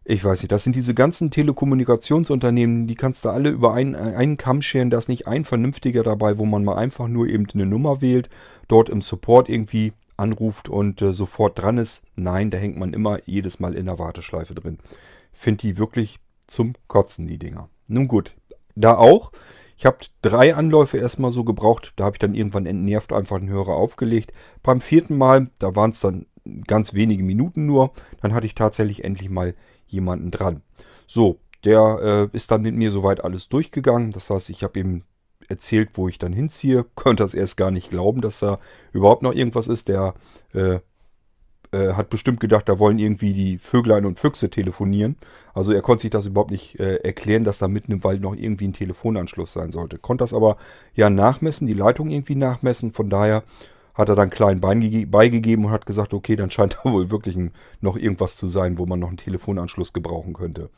ich 0.08 0.24
weiß 0.24 0.40
nicht, 0.40 0.52
das 0.52 0.62
sind 0.62 0.76
diese 0.76 0.94
ganzen 0.94 1.32
Telekommunikationsunternehmen, 1.32 2.86
die 2.86 2.94
kannst 2.94 3.24
du 3.24 3.30
alle 3.30 3.50
über 3.50 3.74
einen, 3.74 3.96
einen 3.96 4.36
Kamm 4.36 4.62
scheren. 4.62 4.88
Da 4.88 4.98
ist 4.98 5.08
nicht 5.08 5.26
ein 5.26 5.44
vernünftiger 5.44 6.04
dabei, 6.04 6.38
wo 6.38 6.44
man 6.44 6.62
mal 6.62 6.76
einfach 6.76 7.08
nur 7.08 7.26
eben 7.26 7.46
eine 7.52 7.66
Nummer 7.66 8.00
wählt, 8.00 8.30
dort 8.68 8.88
im 8.88 9.02
Support 9.02 9.48
irgendwie 9.48 9.92
anruft 10.16 10.68
und 10.68 11.02
äh, 11.02 11.12
sofort 11.12 11.60
dran 11.60 11.78
ist. 11.78 12.02
Nein, 12.14 12.50
da 12.50 12.58
hängt 12.58 12.78
man 12.78 12.92
immer 12.92 13.18
jedes 13.26 13.58
Mal 13.58 13.74
in 13.74 13.86
der 13.86 13.98
Warteschleife 13.98 14.54
drin. 14.54 14.78
Finde 15.32 15.62
die 15.62 15.76
wirklich 15.76 16.20
zum 16.46 16.74
Kotzen, 16.86 17.26
die 17.26 17.38
Dinger. 17.38 17.68
Nun 17.88 18.06
gut, 18.06 18.32
da 18.76 18.96
auch. 18.96 19.32
Ich 19.76 19.84
habe 19.84 19.98
drei 20.22 20.54
Anläufe 20.54 20.96
erstmal 20.98 21.32
so 21.32 21.44
gebraucht. 21.44 21.92
Da 21.96 22.04
habe 22.04 22.14
ich 22.14 22.18
dann 22.18 22.34
irgendwann 22.34 22.66
entnervt 22.66 23.12
einfach 23.12 23.38
den 23.38 23.50
Hörer 23.50 23.74
aufgelegt. 23.74 24.32
Beim 24.62 24.80
vierten 24.80 25.18
Mal, 25.18 25.50
da 25.58 25.76
waren 25.76 25.90
es 25.90 26.00
dann 26.00 26.26
ganz 26.66 26.94
wenige 26.94 27.22
Minuten 27.22 27.66
nur. 27.66 27.92
Dann 28.22 28.32
hatte 28.32 28.46
ich 28.46 28.54
tatsächlich 28.54 29.04
endlich 29.04 29.28
mal 29.28 29.54
jemanden 29.86 30.30
dran. 30.30 30.62
So, 31.06 31.40
der 31.64 32.28
äh, 32.32 32.36
ist 32.36 32.50
dann 32.50 32.62
mit 32.62 32.74
mir 32.74 32.90
soweit 32.90 33.22
alles 33.22 33.48
durchgegangen. 33.48 34.12
Das 34.12 34.30
heißt, 34.30 34.50
ich 34.50 34.62
habe 34.62 34.78
ihm 34.78 35.02
erzählt, 35.48 35.90
wo 35.94 36.08
ich 36.08 36.18
dann 36.18 36.32
hinziehe. 36.32 36.84
Konnte 36.94 37.22
das 37.22 37.34
erst 37.34 37.56
gar 37.56 37.70
nicht 37.70 37.90
glauben, 37.90 38.20
dass 38.20 38.40
da 38.40 38.58
überhaupt 38.92 39.22
noch 39.22 39.34
irgendwas 39.34 39.68
ist. 39.68 39.88
Der 39.88 40.14
äh, 40.54 40.80
äh, 41.76 41.92
hat 41.94 42.10
bestimmt 42.10 42.40
gedacht, 42.40 42.68
da 42.68 42.78
wollen 42.78 42.98
irgendwie 42.98 43.34
die 43.34 43.58
Vöglein 43.58 44.06
und 44.06 44.18
Füchse 44.18 44.50
telefonieren. 44.50 45.16
Also 45.54 45.72
er 45.72 45.82
konnte 45.82 46.02
sich 46.02 46.10
das 46.10 46.26
überhaupt 46.26 46.50
nicht 46.50 46.80
äh, 46.80 46.96
erklären, 46.96 47.44
dass 47.44 47.58
da 47.58 47.68
mitten 47.68 47.92
im 47.92 48.04
Wald 48.04 48.22
noch 48.22 48.34
irgendwie 48.34 48.68
ein 48.68 48.72
Telefonanschluss 48.72 49.52
sein 49.52 49.72
sollte. 49.72 49.98
Konnte 49.98 50.22
das 50.22 50.34
aber 50.34 50.56
ja 50.94 51.10
nachmessen, 51.10 51.66
die 51.66 51.74
Leitung 51.74 52.08
irgendwie 52.08 52.34
nachmessen. 52.34 52.92
Von 52.92 53.10
daher 53.10 53.42
hat 53.94 54.08
er 54.08 54.14
dann 54.14 54.30
klein 54.30 54.60
beigegeben 54.60 55.64
und 55.66 55.70
hat 55.70 55.86
gesagt, 55.86 56.14
okay, 56.14 56.36
dann 56.36 56.50
scheint 56.50 56.78
da 56.82 56.90
wohl 56.90 57.10
wirklich 57.10 57.36
ein, 57.36 57.52
noch 57.80 57.96
irgendwas 57.96 58.36
zu 58.36 58.48
sein, 58.48 58.78
wo 58.78 58.86
man 58.86 59.00
noch 59.00 59.08
einen 59.08 59.16
Telefonanschluss 59.16 59.92
gebrauchen 59.92 60.32
könnte. 60.32 60.70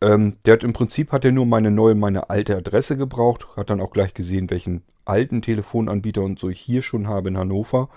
Ähm, 0.00 0.36
der 0.46 0.54
hat 0.54 0.64
im 0.64 0.72
Prinzip 0.72 1.10
hat 1.10 1.24
er 1.24 1.32
nur 1.32 1.46
meine 1.46 1.70
neue, 1.70 1.96
meine 1.96 2.30
alte 2.30 2.56
Adresse 2.56 2.96
gebraucht, 2.96 3.48
hat 3.56 3.70
dann 3.70 3.80
auch 3.80 3.90
gleich 3.90 4.14
gesehen, 4.14 4.48
welchen 4.50 4.82
alten 5.04 5.42
Telefonanbieter 5.42 6.22
und 6.22 6.38
so 6.38 6.48
ich 6.48 6.60
hier 6.60 6.82
schon 6.82 7.08
habe 7.08 7.28
in 7.28 7.38
Hannover 7.38 7.88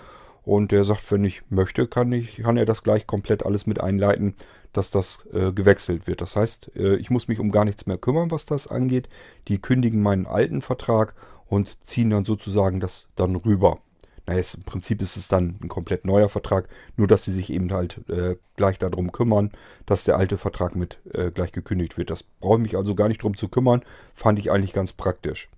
und 0.44 0.72
der 0.72 0.84
sagt, 0.84 1.10
wenn 1.12 1.24
ich 1.24 1.42
möchte, 1.50 1.86
kann, 1.86 2.12
ich, 2.12 2.38
kann 2.38 2.56
er 2.56 2.64
das 2.64 2.82
gleich 2.82 3.06
komplett 3.06 3.44
alles 3.44 3.66
mit 3.66 3.80
einleiten, 3.80 4.34
dass 4.72 4.90
das 4.90 5.26
äh, 5.32 5.52
gewechselt 5.52 6.06
wird. 6.06 6.20
Das 6.20 6.34
heißt, 6.36 6.72
äh, 6.76 6.96
ich 6.96 7.10
muss 7.10 7.28
mich 7.28 7.38
um 7.38 7.50
gar 7.50 7.64
nichts 7.64 7.86
mehr 7.86 7.98
kümmern, 7.98 8.30
was 8.30 8.46
das 8.46 8.66
angeht. 8.66 9.08
Die 9.48 9.60
kündigen 9.60 10.02
meinen 10.02 10.26
alten 10.26 10.62
Vertrag 10.62 11.14
und 11.46 11.84
ziehen 11.84 12.10
dann 12.10 12.24
sozusagen 12.24 12.80
das 12.80 13.08
dann 13.14 13.36
rüber. 13.36 13.78
naja, 14.26 14.42
im 14.56 14.62
Prinzip 14.62 15.02
ist 15.02 15.16
es 15.16 15.28
dann 15.28 15.58
ein 15.62 15.68
komplett 15.68 16.04
neuer 16.04 16.28
Vertrag, 16.28 16.68
nur 16.96 17.06
dass 17.06 17.24
sie 17.24 17.32
sich 17.32 17.52
eben 17.52 17.72
halt 17.72 18.08
äh, 18.08 18.36
gleich 18.56 18.78
darum 18.78 19.12
kümmern, 19.12 19.50
dass 19.84 20.04
der 20.04 20.16
alte 20.16 20.38
Vertrag 20.38 20.74
mit 20.74 21.00
äh, 21.12 21.30
gleich 21.30 21.52
gekündigt 21.52 21.98
wird. 21.98 22.10
Das 22.10 22.22
brauche 22.22 22.56
ich 22.56 22.62
mich 22.62 22.76
also 22.76 22.94
gar 22.94 23.08
nicht 23.08 23.22
drum 23.22 23.36
zu 23.36 23.48
kümmern, 23.48 23.82
fand 24.14 24.38
ich 24.38 24.50
eigentlich 24.50 24.72
ganz 24.72 24.92
praktisch. 24.92 25.50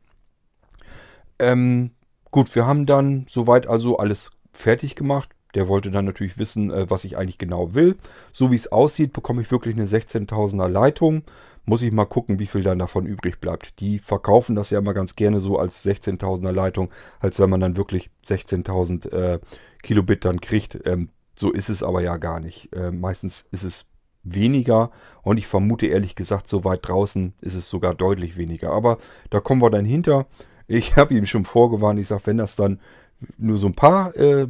Ähm, 1.38 1.92
gut, 2.30 2.54
wir 2.54 2.66
haben 2.66 2.86
dann 2.86 3.26
soweit 3.28 3.66
also 3.66 3.98
alles 3.98 4.32
fertig 4.56 4.96
gemacht. 4.96 5.30
Der 5.54 5.68
wollte 5.68 5.90
dann 5.90 6.04
natürlich 6.04 6.38
wissen, 6.38 6.72
äh, 6.72 6.90
was 6.90 7.04
ich 7.04 7.16
eigentlich 7.16 7.38
genau 7.38 7.74
will. 7.74 7.96
So 8.32 8.50
wie 8.50 8.56
es 8.56 8.72
aussieht, 8.72 9.12
bekomme 9.12 9.42
ich 9.42 9.50
wirklich 9.50 9.76
eine 9.76 9.86
16.000er 9.86 10.68
Leitung. 10.68 11.22
Muss 11.64 11.82
ich 11.82 11.92
mal 11.92 12.04
gucken, 12.04 12.38
wie 12.38 12.46
viel 12.46 12.62
dann 12.62 12.78
davon 12.78 13.06
übrig 13.06 13.40
bleibt. 13.40 13.80
Die 13.80 13.98
verkaufen 13.98 14.56
das 14.56 14.70
ja 14.70 14.80
immer 14.80 14.94
ganz 14.94 15.16
gerne 15.16 15.40
so 15.40 15.58
als 15.58 15.84
16.000er 15.84 16.52
Leitung, 16.52 16.90
als 17.20 17.38
wenn 17.38 17.50
man 17.50 17.60
dann 17.60 17.76
wirklich 17.76 18.10
16.000 18.26 19.12
äh, 19.12 19.38
Kilobit 19.82 20.24
dann 20.24 20.40
kriegt. 20.40 20.80
Ähm, 20.86 21.10
so 21.36 21.50
ist 21.50 21.68
es 21.68 21.82
aber 21.82 22.02
ja 22.02 22.16
gar 22.16 22.40
nicht. 22.40 22.72
Äh, 22.74 22.90
meistens 22.90 23.46
ist 23.50 23.64
es 23.64 23.86
weniger 24.24 24.90
und 25.22 25.36
ich 25.36 25.46
vermute 25.46 25.86
ehrlich 25.86 26.14
gesagt, 26.16 26.48
so 26.48 26.64
weit 26.64 26.88
draußen 26.88 27.34
ist 27.40 27.54
es 27.54 27.68
sogar 27.68 27.94
deutlich 27.94 28.36
weniger. 28.36 28.70
Aber 28.70 28.98
da 29.30 29.40
kommen 29.40 29.62
wir 29.62 29.70
dann 29.70 29.84
hinter. 29.84 30.26
Ich 30.66 30.96
habe 30.96 31.14
ihm 31.14 31.26
schon 31.26 31.44
vorgewarnt, 31.44 32.00
ich 32.00 32.08
sage, 32.08 32.22
wenn 32.26 32.38
das 32.38 32.56
dann 32.56 32.80
nur 33.38 33.56
so 33.56 33.66
ein 33.68 33.74
paar 33.74 34.14
äh, 34.16 34.46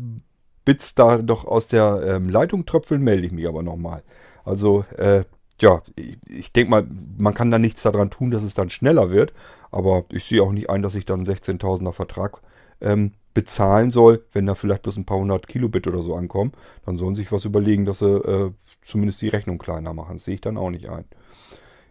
Bits 0.64 0.94
da 0.94 1.18
doch 1.18 1.44
aus 1.44 1.66
der 1.66 2.02
ähm, 2.06 2.28
Leitung 2.28 2.64
tröpfeln, 2.64 3.02
melde 3.02 3.26
ich 3.26 3.32
mich 3.32 3.46
aber 3.46 3.62
nochmal. 3.62 4.02
Also, 4.44 4.84
äh, 4.96 5.24
ja, 5.60 5.82
ich, 5.96 6.18
ich 6.28 6.52
denke 6.52 6.70
mal, 6.70 6.86
man 7.18 7.34
kann 7.34 7.50
da 7.50 7.58
nichts 7.58 7.82
daran 7.82 8.10
tun, 8.10 8.30
dass 8.30 8.42
es 8.42 8.54
dann 8.54 8.70
schneller 8.70 9.10
wird. 9.10 9.32
Aber 9.70 10.04
ich 10.10 10.24
sehe 10.24 10.42
auch 10.42 10.52
nicht 10.52 10.70
ein, 10.70 10.82
dass 10.82 10.94
ich 10.94 11.04
dann 11.04 11.20
einen 11.20 11.26
16.000er 11.26 11.92
Vertrag 11.92 12.40
ähm, 12.80 13.12
bezahlen 13.34 13.90
soll, 13.90 14.24
wenn 14.32 14.46
da 14.46 14.54
vielleicht 14.54 14.82
bloß 14.82 14.96
ein 14.96 15.04
paar 15.04 15.18
hundert 15.18 15.48
Kilobit 15.48 15.86
oder 15.86 16.00
so 16.00 16.14
ankommen. 16.14 16.52
Dann 16.86 16.96
sollen 16.96 17.14
sich 17.14 17.32
was 17.32 17.44
überlegen, 17.44 17.84
dass 17.84 17.98
sie 17.98 18.06
äh, 18.06 18.52
zumindest 18.82 19.20
die 19.22 19.28
Rechnung 19.28 19.58
kleiner 19.58 19.92
machen. 19.92 20.16
Das 20.16 20.24
sehe 20.24 20.34
ich 20.34 20.40
dann 20.40 20.56
auch 20.56 20.70
nicht 20.70 20.88
ein. 20.88 21.04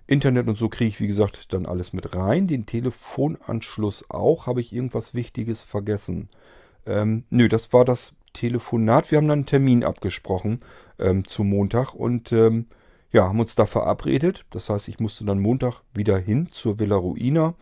Internet 0.07 0.47
und 0.47 0.57
so 0.57 0.67
kriege 0.67 0.89
ich, 0.89 0.99
wie 0.99 1.07
gesagt, 1.07 1.53
dann 1.53 1.65
alles 1.65 1.93
mit 1.93 2.15
rein. 2.15 2.47
Den 2.47 2.65
Telefonanschluss 2.65 4.09
auch. 4.09 4.47
Habe 4.47 4.61
ich 4.61 4.73
irgendwas 4.73 5.13
Wichtiges 5.13 5.61
vergessen? 5.61 6.29
Ähm, 6.85 7.23
nö, 7.29 7.47
das 7.47 7.73
war 7.73 7.85
das 7.85 8.13
Telefonat. 8.33 9.11
Wir 9.11 9.17
haben 9.17 9.27
dann 9.27 9.39
einen 9.39 9.45
Termin 9.45 9.83
abgesprochen 9.83 10.61
ähm, 10.99 11.27
zu 11.27 11.43
Montag 11.43 11.93
und 11.93 12.31
ähm, 12.31 12.67
ja, 13.11 13.27
haben 13.27 13.39
uns 13.39 13.55
da 13.55 13.65
verabredet. 13.65 14.45
Das 14.49 14.69
heißt, 14.69 14.87
ich 14.87 14.99
musste 14.99 15.23
dann 15.23 15.39
Montag 15.39 15.81
wieder 15.93 16.17
hin 16.17 16.49
zur 16.51 16.79
Villa 16.79 16.95
Ruina 16.95 17.53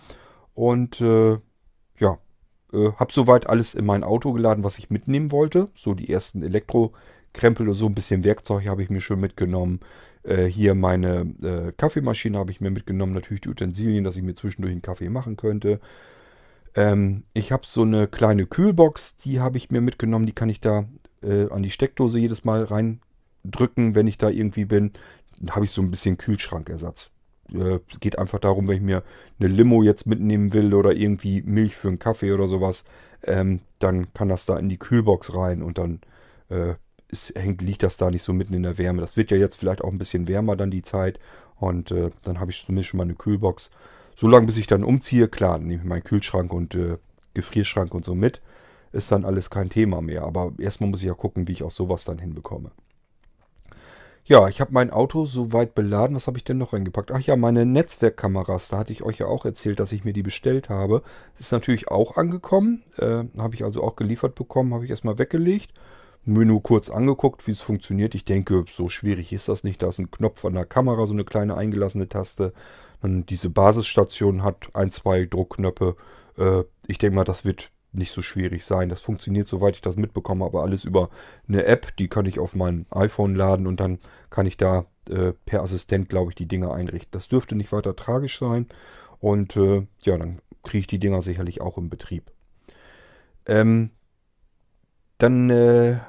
und 0.53 1.01
äh, 1.01 1.37
ja, 1.99 2.17
äh, 2.73 2.91
habe 2.93 3.13
soweit 3.13 3.47
alles 3.47 3.75
in 3.75 3.85
mein 3.85 4.03
Auto 4.03 4.31
geladen, 4.31 4.63
was 4.63 4.79
ich 4.79 4.89
mitnehmen 4.89 5.31
wollte. 5.31 5.69
So 5.75 5.93
die 5.93 6.09
ersten 6.09 6.41
Elektrokrempel 6.41 7.67
oder 7.67 7.75
so, 7.75 7.87
ein 7.87 7.95
bisschen 7.95 8.23
Werkzeug 8.23 8.65
habe 8.65 8.81
ich 8.81 8.89
mir 8.89 9.01
schon 9.01 9.19
mitgenommen. 9.19 9.81
Äh, 10.23 10.45
hier 10.45 10.73
meine 10.73 11.33
äh, 11.41 11.71
Kaffeemaschine 11.75 12.37
habe 12.37 12.51
ich 12.51 12.61
mir 12.61 12.71
mitgenommen, 12.71 13.13
natürlich 13.13 13.41
die 13.41 13.49
Utensilien, 13.49 14.03
dass 14.03 14.15
ich 14.15 14.23
mir 14.23 14.35
zwischendurch 14.35 14.71
einen 14.71 14.81
Kaffee 14.81 15.09
machen 15.09 15.35
könnte. 15.35 15.79
Ähm, 16.75 17.23
ich 17.33 17.51
habe 17.51 17.65
so 17.65 17.81
eine 17.81 18.07
kleine 18.07 18.45
Kühlbox, 18.45 19.15
die 19.17 19.39
habe 19.39 19.57
ich 19.57 19.71
mir 19.71 19.81
mitgenommen. 19.81 20.25
Die 20.25 20.33
kann 20.33 20.49
ich 20.49 20.61
da 20.61 20.85
äh, 21.21 21.49
an 21.49 21.63
die 21.63 21.69
Steckdose 21.69 22.19
jedes 22.19 22.45
Mal 22.45 22.63
reindrücken, 22.63 23.95
wenn 23.95 24.07
ich 24.07 24.17
da 24.17 24.29
irgendwie 24.29 24.65
bin. 24.65 24.91
Dann 25.39 25.55
habe 25.55 25.65
ich 25.65 25.71
so 25.71 25.81
ein 25.81 25.91
bisschen 25.91 26.17
Kühlschrankersatz. 26.17 27.11
Äh, 27.53 27.79
geht 27.99 28.17
einfach 28.17 28.39
darum, 28.39 28.67
wenn 28.67 28.75
ich 28.77 28.81
mir 28.81 29.03
eine 29.39 29.49
Limo 29.49 29.83
jetzt 29.83 30.07
mitnehmen 30.07 30.53
will 30.53 30.73
oder 30.73 30.93
irgendwie 30.93 31.41
Milch 31.41 31.75
für 31.75 31.89
einen 31.89 31.99
Kaffee 31.99 32.31
oder 32.31 32.47
sowas, 32.47 32.85
ähm, 33.23 33.61
dann 33.79 34.13
kann 34.13 34.29
das 34.29 34.45
da 34.45 34.57
in 34.57 34.69
die 34.69 34.79
Kühlbox 34.79 35.35
rein 35.35 35.61
und 35.61 35.77
dann 35.77 35.99
äh, 36.49 36.75
ist, 37.09 37.35
hängt, 37.35 37.61
liegt 37.61 37.83
das 37.83 37.97
da 37.97 38.09
nicht 38.09 38.23
so 38.23 38.31
mitten 38.31 38.53
in 38.53 38.63
der 38.63 38.77
Wärme. 38.77 39.01
Das 39.01 39.17
wird 39.17 39.31
ja 39.31 39.37
jetzt 39.37 39.55
vielleicht 39.55 39.83
auch 39.83 39.91
ein 39.91 39.97
bisschen 39.97 40.29
wärmer 40.29 40.55
dann 40.55 40.71
die 40.71 40.81
Zeit 40.81 41.19
und 41.57 41.91
äh, 41.91 42.09
dann 42.23 42.39
habe 42.39 42.51
ich 42.51 42.65
zumindest 42.65 42.89
schon 42.89 42.97
mal 42.99 43.03
eine 43.03 43.15
Kühlbox 43.15 43.69
so 44.15 44.27
lange, 44.27 44.45
bis 44.45 44.57
ich 44.57 44.67
dann 44.67 44.83
umziehe, 44.83 45.27
klar, 45.27 45.59
nehme 45.59 45.81
ich 45.81 45.87
meinen 45.87 46.03
Kühlschrank 46.03 46.53
und 46.53 46.75
äh, 46.75 46.97
Gefrierschrank 47.33 47.93
und 47.93 48.05
so 48.05 48.15
mit. 48.15 48.41
Ist 48.91 49.11
dann 49.11 49.25
alles 49.25 49.49
kein 49.49 49.69
Thema 49.69 50.01
mehr. 50.01 50.23
Aber 50.23 50.53
erstmal 50.57 50.89
muss 50.89 51.01
ich 51.01 51.07
ja 51.07 51.13
gucken, 51.13 51.47
wie 51.47 51.53
ich 51.53 51.63
auch 51.63 51.71
sowas 51.71 52.03
dann 52.03 52.19
hinbekomme. 52.19 52.71
Ja, 54.25 54.47
ich 54.47 54.61
habe 54.61 54.71
mein 54.73 54.91
Auto 54.91 55.25
soweit 55.25 55.73
beladen. 55.75 56.15
Was 56.15 56.27
habe 56.27 56.37
ich 56.37 56.43
denn 56.43 56.57
noch 56.57 56.73
reingepackt? 56.73 57.11
Ach 57.11 57.21
ja, 57.21 57.35
meine 57.35 57.65
Netzwerkkameras. 57.65 58.67
Da 58.67 58.77
hatte 58.77 58.93
ich 58.93 59.03
euch 59.03 59.17
ja 59.17 59.25
auch 59.25 59.45
erzählt, 59.45 59.79
dass 59.79 59.91
ich 59.91 60.03
mir 60.03 60.13
die 60.13 60.23
bestellt 60.23 60.69
habe. 60.69 61.01
Ist 61.39 61.51
natürlich 61.51 61.87
auch 61.87 62.17
angekommen. 62.17 62.83
Äh, 62.97 63.23
habe 63.37 63.55
ich 63.55 63.63
also 63.63 63.83
auch 63.83 63.95
geliefert 63.95 64.35
bekommen. 64.35 64.73
Habe 64.73 64.83
ich 64.83 64.89
erstmal 64.91 65.17
weggelegt. 65.17 65.73
Mir 66.23 66.45
nur 66.45 66.61
kurz 66.61 66.91
angeguckt, 66.91 67.47
wie 67.47 67.51
es 67.51 67.61
funktioniert. 67.61 68.13
Ich 68.13 68.25
denke, 68.25 68.63
so 68.71 68.89
schwierig 68.89 69.33
ist 69.33 69.47
das 69.47 69.63
nicht. 69.63 69.81
Da 69.81 69.89
ist 69.89 69.97
ein 69.97 70.11
Knopf 70.11 70.45
an 70.45 70.53
der 70.53 70.65
Kamera, 70.65 71.07
so 71.07 71.13
eine 71.13 71.23
kleine 71.23 71.57
eingelassene 71.57 72.07
Taste. 72.07 72.53
Dann 73.01 73.25
diese 73.25 73.49
Basisstation 73.49 74.43
hat 74.43 74.69
ein, 74.73 74.91
zwei 74.91 75.25
Druckknöpfe. 75.25 75.95
Äh, 76.37 76.63
ich 76.87 76.97
denke 76.97 77.15
mal, 77.15 77.23
das 77.23 77.45
wird 77.45 77.71
nicht 77.93 78.11
so 78.13 78.21
schwierig 78.21 78.63
sein. 78.65 78.89
Das 78.89 79.01
funktioniert, 79.01 79.47
soweit 79.47 79.75
ich 79.75 79.81
das 79.81 79.97
mitbekomme, 79.97 80.45
aber 80.45 80.63
alles 80.63 80.85
über 80.85 81.09
eine 81.47 81.65
App. 81.65 81.95
Die 81.97 82.07
kann 82.07 82.25
ich 82.25 82.39
auf 82.39 82.55
mein 82.55 82.85
iPhone 82.91 83.35
laden 83.35 83.67
und 83.67 83.79
dann 83.79 83.99
kann 84.29 84.45
ich 84.45 84.57
da 84.57 84.85
äh, 85.09 85.33
per 85.45 85.61
Assistent, 85.61 86.09
glaube 86.09 86.31
ich, 86.31 86.35
die 86.35 86.47
Dinger 86.47 86.73
einrichten. 86.73 87.11
Das 87.11 87.27
dürfte 87.27 87.55
nicht 87.55 87.71
weiter 87.71 87.95
tragisch 87.95 88.39
sein. 88.39 88.67
Und 89.19 89.55
äh, 89.55 89.87
ja, 90.03 90.17
dann 90.17 90.39
kriege 90.63 90.81
ich 90.81 90.87
die 90.87 90.99
Dinger 90.99 91.21
sicherlich 91.21 91.61
auch 91.61 91.77
im 91.77 91.89
Betrieb. 91.89 92.31
Ähm, 93.45 93.91
dann 95.17 95.49
äh, 95.49 95.99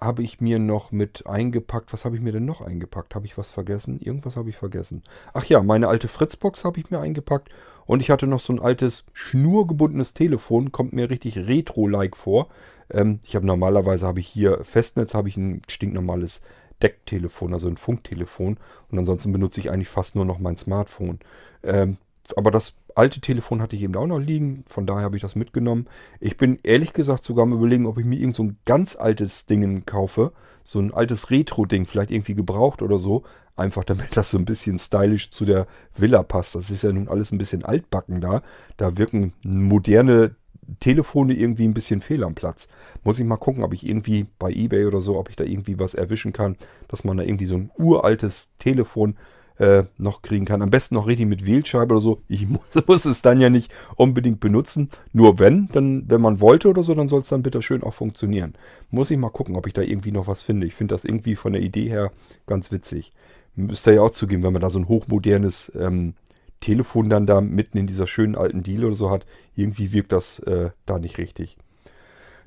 habe 0.00 0.22
ich 0.22 0.40
mir 0.40 0.58
noch 0.58 0.92
mit 0.92 1.26
eingepackt. 1.26 1.92
Was 1.92 2.04
habe 2.04 2.16
ich 2.16 2.22
mir 2.22 2.32
denn 2.32 2.44
noch 2.44 2.60
eingepackt? 2.60 3.14
Habe 3.14 3.26
ich 3.26 3.36
was 3.36 3.50
vergessen? 3.50 3.98
Irgendwas 4.00 4.36
habe 4.36 4.48
ich 4.50 4.56
vergessen. 4.56 5.02
Ach 5.32 5.44
ja, 5.44 5.62
meine 5.62 5.88
alte 5.88 6.08
Fritzbox 6.08 6.64
habe 6.64 6.78
ich 6.80 6.90
mir 6.90 7.00
eingepackt. 7.00 7.48
Und 7.86 8.00
ich 8.00 8.10
hatte 8.10 8.26
noch 8.26 8.40
so 8.40 8.52
ein 8.52 8.60
altes 8.60 9.06
schnurgebundenes 9.12 10.14
Telefon. 10.14 10.72
Kommt 10.72 10.92
mir 10.92 11.10
richtig 11.10 11.36
retro-like 11.36 12.16
vor. 12.16 12.48
Ähm, 12.90 13.20
ich 13.24 13.34
habe 13.34 13.46
normalerweise 13.46 14.06
habe 14.06 14.20
ich 14.20 14.28
hier 14.28 14.62
Festnetz, 14.62 15.14
habe 15.14 15.28
ich 15.28 15.36
ein 15.36 15.62
stinknormales 15.68 16.40
Decktelefon, 16.82 17.52
also 17.52 17.68
ein 17.68 17.76
Funktelefon. 17.76 18.58
Und 18.90 18.98
ansonsten 18.98 19.32
benutze 19.32 19.60
ich 19.60 19.70
eigentlich 19.70 19.88
fast 19.88 20.14
nur 20.14 20.24
noch 20.24 20.38
mein 20.38 20.56
Smartphone. 20.56 21.18
Ähm, 21.62 21.98
aber 22.36 22.50
das 22.50 22.74
alte 22.94 23.20
Telefon 23.20 23.62
hatte 23.62 23.76
ich 23.76 23.82
eben 23.82 23.94
auch 23.96 24.06
noch 24.06 24.18
liegen, 24.18 24.64
von 24.66 24.86
daher 24.86 25.04
habe 25.04 25.16
ich 25.16 25.22
das 25.22 25.36
mitgenommen. 25.36 25.86
Ich 26.20 26.36
bin 26.36 26.58
ehrlich 26.62 26.92
gesagt 26.92 27.24
sogar 27.24 27.44
am 27.44 27.52
überlegen, 27.52 27.86
ob 27.86 27.98
ich 27.98 28.04
mir 28.04 28.18
irgend 28.18 28.36
so 28.36 28.42
ein 28.42 28.58
ganz 28.64 28.96
altes 28.96 29.46
Ding 29.46 29.84
kaufe. 29.86 30.32
So 30.64 30.80
ein 30.80 30.92
altes 30.92 31.30
Retro-Ding, 31.30 31.86
vielleicht 31.86 32.10
irgendwie 32.10 32.34
gebraucht 32.34 32.82
oder 32.82 32.98
so. 32.98 33.22
Einfach 33.56 33.84
damit 33.84 34.16
das 34.16 34.30
so 34.30 34.38
ein 34.38 34.44
bisschen 34.44 34.78
stylisch 34.78 35.30
zu 35.30 35.44
der 35.44 35.66
Villa 35.96 36.22
passt. 36.22 36.54
Das 36.54 36.70
ist 36.70 36.82
ja 36.82 36.92
nun 36.92 37.08
alles 37.08 37.32
ein 37.32 37.38
bisschen 37.38 37.64
altbacken 37.64 38.20
da. 38.20 38.42
Da 38.76 38.98
wirken 38.98 39.32
moderne 39.42 40.34
Telefone 40.80 41.34
irgendwie 41.34 41.66
ein 41.66 41.74
bisschen 41.74 42.00
fehl 42.00 42.24
am 42.24 42.34
Platz. 42.34 42.68
Muss 43.04 43.18
ich 43.18 43.24
mal 43.24 43.36
gucken, 43.36 43.62
ob 43.62 43.72
ich 43.72 43.86
irgendwie 43.86 44.26
bei 44.38 44.50
Ebay 44.52 44.86
oder 44.86 45.00
so, 45.00 45.18
ob 45.18 45.30
ich 45.30 45.36
da 45.36 45.44
irgendwie 45.44 45.78
was 45.78 45.94
erwischen 45.94 46.32
kann, 46.32 46.56
dass 46.88 47.04
man 47.04 47.16
da 47.16 47.22
irgendwie 47.22 47.46
so 47.46 47.56
ein 47.56 47.70
uraltes 47.78 48.50
Telefon 48.58 49.16
äh, 49.58 49.84
noch 49.98 50.22
kriegen 50.22 50.44
kann. 50.44 50.62
Am 50.62 50.70
besten 50.70 50.94
noch 50.94 51.06
richtig 51.06 51.26
mit 51.26 51.44
Wählscheibe 51.46 51.94
oder 51.94 52.00
so. 52.00 52.22
Ich 52.28 52.48
muss, 52.48 52.74
muss, 52.86 53.04
es 53.04 53.22
dann 53.22 53.40
ja 53.40 53.50
nicht 53.50 53.72
unbedingt 53.96 54.40
benutzen. 54.40 54.90
Nur 55.12 55.38
wenn, 55.38 55.68
dann, 55.72 56.04
wenn 56.08 56.20
man 56.20 56.40
wollte 56.40 56.68
oder 56.68 56.82
so, 56.82 56.94
dann 56.94 57.08
soll 57.08 57.20
es 57.20 57.28
dann 57.28 57.42
bitte 57.42 57.62
schön 57.62 57.82
auch 57.82 57.94
funktionieren. 57.94 58.54
Muss 58.90 59.10
ich 59.10 59.18
mal 59.18 59.30
gucken, 59.30 59.56
ob 59.56 59.66
ich 59.66 59.72
da 59.72 59.82
irgendwie 59.82 60.12
noch 60.12 60.26
was 60.26 60.42
finde. 60.42 60.66
Ich 60.66 60.74
finde 60.74 60.94
das 60.94 61.04
irgendwie 61.04 61.36
von 61.36 61.52
der 61.52 61.62
Idee 61.62 61.88
her 61.88 62.12
ganz 62.46 62.72
witzig. 62.72 63.12
Müsste 63.56 63.92
ja 63.92 64.02
auch 64.02 64.10
zugeben, 64.10 64.42
wenn 64.44 64.52
man 64.52 64.62
da 64.62 64.70
so 64.70 64.78
ein 64.78 64.88
hochmodernes 64.88 65.72
ähm, 65.78 66.14
Telefon 66.60 67.08
dann 67.08 67.26
da 67.26 67.40
mitten 67.40 67.78
in 67.78 67.86
dieser 67.86 68.06
schönen 68.06 68.36
alten 68.36 68.62
Deal 68.62 68.84
oder 68.84 68.94
so 68.94 69.10
hat, 69.10 69.26
irgendwie 69.54 69.92
wirkt 69.92 70.12
das 70.12 70.38
äh, 70.40 70.70
da 70.86 70.98
nicht 70.98 71.18
richtig. 71.18 71.56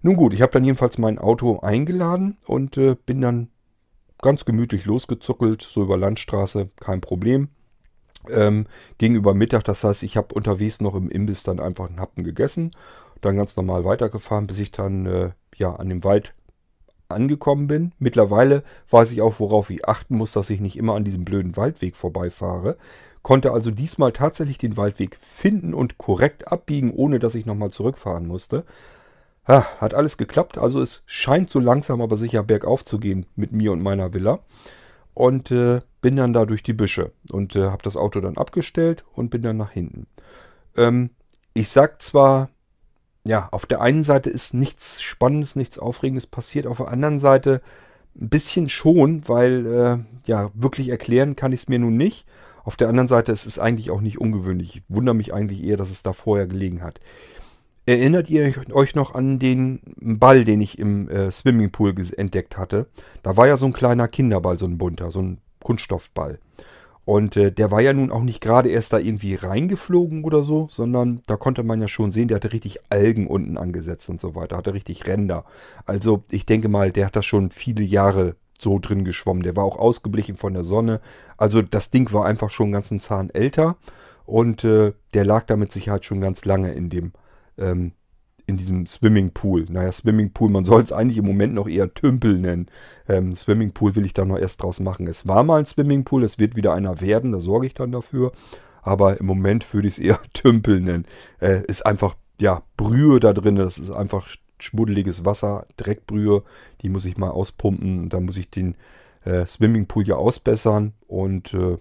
Nun 0.01 0.15
gut, 0.15 0.33
ich 0.33 0.41
habe 0.41 0.51
dann 0.51 0.63
jedenfalls 0.63 0.97
mein 0.97 1.19
Auto 1.19 1.59
eingeladen 1.59 2.37
und 2.45 2.77
äh, 2.77 2.95
bin 3.05 3.21
dann 3.21 3.49
ganz 4.21 4.45
gemütlich 4.45 4.85
losgezuckelt, 4.85 5.61
so 5.61 5.83
über 5.83 5.97
Landstraße, 5.97 6.69
kein 6.79 7.01
Problem. 7.01 7.49
Ähm, 8.29 8.67
gegenüber 8.97 9.33
Mittag, 9.33 9.63
das 9.63 9.83
heißt, 9.83 10.03
ich 10.03 10.15
habe 10.15 10.35
unterwegs 10.35 10.79
noch 10.79 10.95
im 10.95 11.09
Imbiss 11.09 11.43
dann 11.43 11.59
einfach 11.59 11.89
einen 11.89 11.99
Happen 11.99 12.23
gegessen, 12.23 12.71
dann 13.21 13.35
ganz 13.35 13.55
normal 13.55 13.83
weitergefahren, 13.83 14.47
bis 14.47 14.59
ich 14.59 14.71
dann 14.71 15.05
äh, 15.05 15.31
ja 15.55 15.75
an 15.75 15.89
dem 15.89 16.03
Wald 16.03 16.33
angekommen 17.11 17.67
bin. 17.67 17.93
Mittlerweile 17.99 18.63
weiß 18.89 19.11
ich 19.11 19.21
auch, 19.21 19.39
worauf 19.39 19.69
ich 19.69 19.87
achten 19.87 20.15
muss, 20.15 20.31
dass 20.31 20.49
ich 20.49 20.59
nicht 20.59 20.77
immer 20.77 20.95
an 20.95 21.03
diesem 21.03 21.25
blöden 21.25 21.57
Waldweg 21.57 21.95
vorbeifahre. 21.95 22.77
Konnte 23.21 23.51
also 23.51 23.69
diesmal 23.69 24.11
tatsächlich 24.11 24.57
den 24.57 24.77
Waldweg 24.77 25.17
finden 25.17 25.73
und 25.73 25.97
korrekt 25.97 26.47
abbiegen, 26.47 26.91
ohne 26.91 27.19
dass 27.19 27.35
ich 27.35 27.45
nochmal 27.45 27.71
zurückfahren 27.71 28.27
musste. 28.27 28.65
Ha, 29.51 29.67
hat 29.79 29.93
alles 29.93 30.15
geklappt. 30.15 30.57
Also 30.57 30.79
es 30.81 31.03
scheint 31.05 31.49
so 31.49 31.59
langsam 31.59 32.01
aber 32.01 32.15
sicher 32.15 32.41
bergauf 32.41 32.85
zu 32.85 32.99
gehen 32.99 33.25
mit 33.35 33.51
mir 33.51 33.73
und 33.73 33.83
meiner 33.83 34.13
Villa. 34.13 34.39
Und 35.13 35.51
äh, 35.51 35.81
bin 35.99 36.15
dann 36.15 36.31
da 36.31 36.45
durch 36.45 36.63
die 36.63 36.71
Büsche 36.71 37.11
und 37.33 37.57
äh, 37.57 37.65
habe 37.65 37.83
das 37.83 37.97
Auto 37.97 38.21
dann 38.21 38.37
abgestellt 38.37 39.03
und 39.13 39.29
bin 39.29 39.41
dann 39.41 39.57
nach 39.57 39.71
hinten. 39.71 40.07
Ähm, 40.77 41.09
ich 41.53 41.67
sag 41.67 42.01
zwar, 42.01 42.49
ja, 43.25 43.49
auf 43.51 43.65
der 43.65 43.81
einen 43.81 44.05
Seite 44.05 44.29
ist 44.29 44.53
nichts 44.53 45.01
Spannendes, 45.01 45.57
nichts 45.57 45.77
Aufregendes 45.77 46.27
passiert, 46.27 46.65
auf 46.65 46.77
der 46.77 46.87
anderen 46.87 47.19
Seite 47.19 47.61
ein 48.15 48.29
bisschen 48.29 48.69
schon, 48.69 49.27
weil 49.27 49.65
äh, 49.65 50.29
ja, 50.29 50.49
wirklich 50.53 50.87
erklären 50.87 51.35
kann 51.35 51.51
ich 51.51 51.63
es 51.63 51.67
mir 51.67 51.79
nun 51.79 51.97
nicht. 51.97 52.25
Auf 52.63 52.77
der 52.77 52.87
anderen 52.87 53.09
Seite 53.09 53.33
es 53.33 53.41
ist 53.45 53.57
es 53.57 53.59
eigentlich 53.59 53.91
auch 53.91 54.01
nicht 54.01 54.21
ungewöhnlich. 54.21 54.77
Ich 54.77 54.83
wundere 54.87 55.15
mich 55.15 55.33
eigentlich 55.33 55.61
eher, 55.61 55.75
dass 55.75 55.91
es 55.91 56.03
da 56.03 56.13
vorher 56.13 56.47
gelegen 56.47 56.83
hat. 56.83 57.01
Erinnert 57.85 58.29
ihr 58.29 58.53
euch 58.71 58.93
noch 58.93 59.15
an 59.15 59.39
den 59.39 59.81
Ball, 59.99 60.43
den 60.43 60.61
ich 60.61 60.77
im 60.77 61.09
äh, 61.09 61.31
Swimmingpool 61.31 61.95
entdeckt 62.15 62.57
hatte? 62.57 62.87
Da 63.23 63.37
war 63.37 63.47
ja 63.47 63.57
so 63.57 63.65
ein 63.65 63.73
kleiner 63.73 64.07
Kinderball, 64.07 64.59
so 64.59 64.67
ein 64.67 64.77
bunter, 64.77 65.09
so 65.09 65.21
ein 65.21 65.39
Kunststoffball. 65.63 66.39
Und 67.05 67.35
äh, 67.35 67.51
der 67.51 67.71
war 67.71 67.81
ja 67.81 67.93
nun 67.93 68.11
auch 68.11 68.21
nicht 68.21 68.41
gerade 68.41 68.69
erst 68.69 68.93
da 68.93 68.99
irgendwie 68.99 69.33
reingeflogen 69.33 70.23
oder 70.23 70.43
so, 70.43 70.67
sondern 70.69 71.21
da 71.25 71.35
konnte 71.35 71.63
man 71.63 71.81
ja 71.81 71.87
schon 71.87 72.11
sehen, 72.11 72.27
der 72.27 72.35
hatte 72.35 72.53
richtig 72.53 72.79
Algen 72.89 73.25
unten 73.25 73.57
angesetzt 73.57 74.09
und 74.09 74.21
so 74.21 74.35
weiter, 74.35 74.57
hatte 74.57 74.75
richtig 74.75 75.07
Ränder. 75.07 75.43
Also 75.85 76.23
ich 76.29 76.45
denke 76.45 76.69
mal, 76.69 76.91
der 76.91 77.07
hat 77.07 77.15
das 77.15 77.25
schon 77.25 77.49
viele 77.49 77.83
Jahre 77.83 78.35
so 78.59 78.77
drin 78.77 79.03
geschwommen. 79.03 79.41
Der 79.41 79.55
war 79.55 79.63
auch 79.63 79.79
ausgeblichen 79.79 80.35
von 80.35 80.53
der 80.53 80.63
Sonne. 80.63 81.01
Also 81.37 81.63
das 81.63 81.89
Ding 81.89 82.13
war 82.13 82.25
einfach 82.25 82.51
schon 82.51 82.65
einen 82.65 82.73
ganzen 82.73 82.99
Zahn 82.99 83.31
älter 83.31 83.77
und 84.25 84.63
äh, 84.63 84.93
der 85.15 85.25
lag 85.25 85.45
da 85.47 85.55
mit 85.55 85.71
Sicherheit 85.71 86.05
schon 86.05 86.21
ganz 86.21 86.45
lange 86.45 86.71
in 86.73 86.91
dem 86.91 87.13
ähm, 87.61 87.93
in 88.47 88.57
diesem 88.57 88.85
Swimmingpool. 88.85 89.65
Naja, 89.69 89.91
Swimmingpool, 89.91 90.49
man 90.49 90.65
soll 90.65 90.81
es 90.81 90.91
eigentlich 90.91 91.17
im 91.17 91.25
Moment 91.25 91.53
noch 91.53 91.67
eher 91.67 91.93
Tümpel 91.93 92.37
nennen. 92.37 92.67
Ähm, 93.07 93.35
Swimmingpool 93.35 93.95
will 93.95 94.05
ich 94.05 94.13
da 94.13 94.25
noch 94.25 94.37
erst 94.37 94.61
draus 94.61 94.79
machen. 94.79 95.07
Es 95.07 95.27
war 95.27 95.43
mal 95.43 95.59
ein 95.59 95.65
Swimmingpool, 95.65 96.23
es 96.23 96.39
wird 96.39 96.55
wieder 96.55 96.73
einer 96.73 97.01
werden, 97.01 97.31
da 97.31 97.39
sorge 97.39 97.67
ich 97.67 97.73
dann 97.73 97.91
dafür. 97.91 98.31
Aber 98.81 99.19
im 99.19 99.25
Moment 99.25 99.71
würde 99.73 99.87
ich 99.87 99.95
es 99.95 99.99
eher 99.99 100.19
Tümpel 100.33 100.81
nennen. 100.81 101.05
Äh, 101.39 101.63
ist 101.67 101.85
einfach, 101.85 102.15
ja, 102.39 102.63
Brühe 102.77 103.19
da 103.19 103.33
drin, 103.33 103.55
das 103.55 103.77
ist 103.77 103.91
einfach 103.91 104.27
schmuddeliges 104.59 105.25
Wasser, 105.25 105.65
Dreckbrühe, 105.77 106.43
die 106.81 106.89
muss 106.89 107.05
ich 107.05 107.17
mal 107.17 107.29
auspumpen. 107.29 108.09
Da 108.09 108.19
muss 108.19 108.37
ich 108.37 108.49
den 108.49 108.75
äh, 109.23 109.45
Swimmingpool 109.45 110.07
ja 110.07 110.15
ausbessern 110.15 110.93
und 111.07 111.53
äh, 111.53 111.77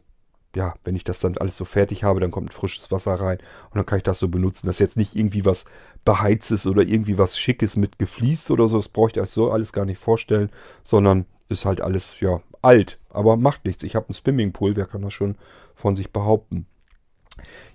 ja, 0.57 0.75
wenn 0.85 0.97
ich 0.97 1.05
das 1.05 1.21
dann 1.21 1.39
alles 1.39 1.57
so 1.57 1.65
fertig 1.65 2.05
habe, 2.05 2.21
dann 2.21 2.31
kommt 2.31 2.53
frisches 2.53 2.91
Wasser 2.91 3.15
rein 3.15 3.39
und 3.71 3.77
dann 3.77 3.87
kann 3.87 3.99
ich 3.99 4.03
das 4.03 4.19
so 4.19 4.29
benutzen. 4.29 4.67
Das 4.67 4.77
ist 4.77 4.81
jetzt 4.81 4.97
nicht 4.97 5.15
irgendwie 5.15 5.45
was 5.45 5.65
Beheiztes 6.05 6.67
oder 6.67 6.83
irgendwie 6.83 7.19
was 7.19 7.39
Schickes 7.39 7.77
mit 7.77 7.99
gefliest 7.99 8.51
oder 8.51 8.67
so. 8.67 8.77
Das 8.77 8.89
brauche 8.89 9.11
ich 9.11 9.21
euch 9.21 9.31
so 9.31 9.51
alles 9.51 9.73
gar 9.73 9.85
nicht 9.85 9.99
vorstellen, 9.99 10.51
sondern 10.83 11.27
ist 11.49 11.65
halt 11.65 11.81
alles, 11.81 12.21
ja, 12.21 12.41
alt. 12.63 12.99
Aber 13.11 13.37
macht 13.37 13.65
nichts. 13.65 13.83
Ich 13.85 13.95
habe 13.95 14.07
einen 14.09 14.15
Swimmingpool, 14.15 14.77
wer 14.77 14.87
kann 14.87 15.03
das 15.03 15.13
schon 15.13 15.37
von 15.75 15.97
sich 15.97 16.13
behaupten? 16.13 16.67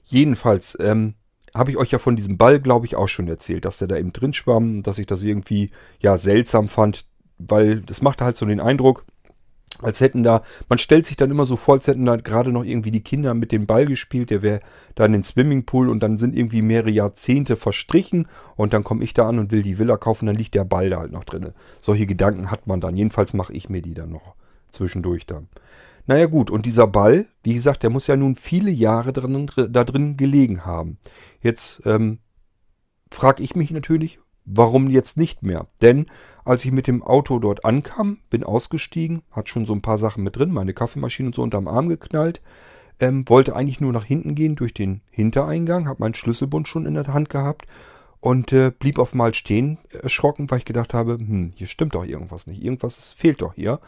Jedenfalls, 0.03 0.77
ähm, 0.79 1.15
habe 1.53 1.72
ich 1.72 1.77
euch 1.77 1.91
ja 1.91 2.00
von 2.00 2.17
diesem 2.17 2.38
Ball, 2.38 2.60
glaube 2.60 2.86
ich, 2.86 2.96
auch 2.96 3.08
schon 3.08 3.27
erzählt, 3.27 3.63
dass 3.63 3.77
der 3.77 3.88
da 3.88 3.96
eben 3.96 4.12
drin 4.12 4.34
schwamm, 4.34 4.84
dass 4.84 4.98
ich 4.98 5.08
das 5.08 5.24
irgendwie, 5.24 5.72
ja, 6.00 6.17
seltsam 6.17 6.67
fand, 6.67 7.05
weil 7.38 7.79
das 7.82 8.01
machte 8.01 8.25
halt 8.25 8.36
so 8.36 8.46
den 8.46 8.60
Eindruck, 8.60 9.05
als 9.82 10.01
hätten 10.01 10.24
da, 10.24 10.41
man 10.70 10.79
stellt 10.79 11.05
sich 11.05 11.17
dann 11.17 11.32
immer 11.32 11.46
so 11.46 11.55
vor, 11.55 11.75
als 11.75 11.88
hätten 11.88 12.05
da 12.05 12.15
gerade 12.15 12.51
noch 12.51 12.63
irgendwie 12.63 12.91
die 12.91 13.03
Kinder 13.03 13.34
mit 13.34 13.51
dem 13.51 13.65
Ball 13.65 13.86
gespielt, 13.86 14.29
der 14.29 14.41
wäre 14.41 14.62
da 14.96 15.05
in 15.05 15.13
den 15.13 15.24
Swimmingpool 15.24 15.89
und 15.89 16.01
dann 16.01 16.17
sind 16.17 16.36
irgendwie 16.36 16.62
mehrere 16.62 16.91
Jahrzehnte 16.91 17.55
verstrichen 17.55 18.27
und 18.55 18.74
dann 18.74 18.84
komme 18.84 19.03
ich 19.03 19.13
da 19.13 19.27
an 19.27 19.39
und 19.39 19.51
will 19.51 19.63
die 19.63 19.77
Villa 19.79 19.98
kaufen, 19.98 20.25
dann 20.25 20.36
liegt 20.36 20.55
der 20.55 20.65
Ball 20.65 20.89
da 20.89 21.00
halt 21.00 21.12
noch 21.12 21.24
drin. 21.24 21.53
Solche 21.82 22.05
Gedanken 22.05 22.51
hat 22.51 22.67
man 22.67 22.82
dann. 22.82 22.96
Jedenfalls 22.96 23.34
mache 23.34 23.53
ich 23.53 23.70
mir 23.70 23.82
die 23.82 23.94
dann 23.94 24.12
noch 24.12 24.36
zwischendurch 24.72 25.25
dann. 25.25 25.48
Naja 26.08 26.27
gut, 26.27 26.51
und 26.51 26.65
dieser 26.65 26.88
Ball, 26.88 27.25
wie 27.44 27.55
gesagt, 27.55 27.84
der 27.84 27.89
muss 27.89 28.08
ja 28.08 28.15
nun 28.15 28.36
viele 28.36 28.70
Jahre 28.70 29.12
drin, 29.12 29.50
da 29.55 29.84
drin 29.84 30.17
gelegen 30.17 30.65
haben. 30.65 30.98
Jetzt 31.41 31.82
ähm, 31.86 32.20
frage 33.10 33.41
ich 33.41 33.55
mich 33.55 33.72
natürlich, 33.72 34.20
Warum 34.46 34.90
jetzt 34.90 35.18
nicht 35.18 35.44
mehr? 35.44 35.68
Denn 35.82 36.06
als 36.44 36.64
ich 36.66 36.72
mit 36.72 36.88
dem 36.88 37.02
Auto 37.02 37.40
dort 37.40 37.66
ankam, 37.66 38.20
bin 38.30 38.44
ausgestiegen, 38.44 39.24
hat 39.32 39.50
schon 39.50 39.66
so 39.66 39.74
ein 39.74 39.82
paar 39.82 39.98
Sachen 39.98 40.24
mit 40.24 40.38
drin, 40.38 40.52
meine 40.52 40.74
Kaffeemaschine 40.74 41.30
und 41.30 41.36
so 41.36 41.42
unterm 41.42 41.68
Arm 41.68 41.90
geknallt, 41.90 42.42
ähm, 43.00 43.27
wollte 43.27 43.55
eigentlich 43.55 43.81
nur 43.81 43.92
nach 43.92 44.05
hinten 44.05 44.36
gehen 44.36 44.55
durch 44.55 44.74
den 44.74 45.01
Hintereingang, 45.10 45.88
habe 45.88 46.01
meinen 46.01 46.14
Schlüsselbund 46.14 46.68
schon 46.68 46.86
in 46.86 46.94
der 46.94 47.08
Hand 47.08 47.29
gehabt 47.29 47.66
und 48.25 48.51
äh, 48.53 48.72
blieb 48.72 48.98
auf 48.98 49.14
mal 49.14 49.35
stehen, 49.35 49.77
erschrocken, 50.01 50.50
weil 50.50 50.57
ich 50.57 50.66
gedacht 50.66 50.96
habe, 50.96 51.14
hm, 51.14 51.51
hier 51.55 51.68
stimmt 51.68 51.94
doch 51.94 52.03
irgendwas 52.03 52.48
nicht, 52.48 52.64
irgendwas 52.64 52.98
ist, 52.98 53.14
fehlt 53.14 53.44
doch 53.44 53.53
hier. 53.53 53.79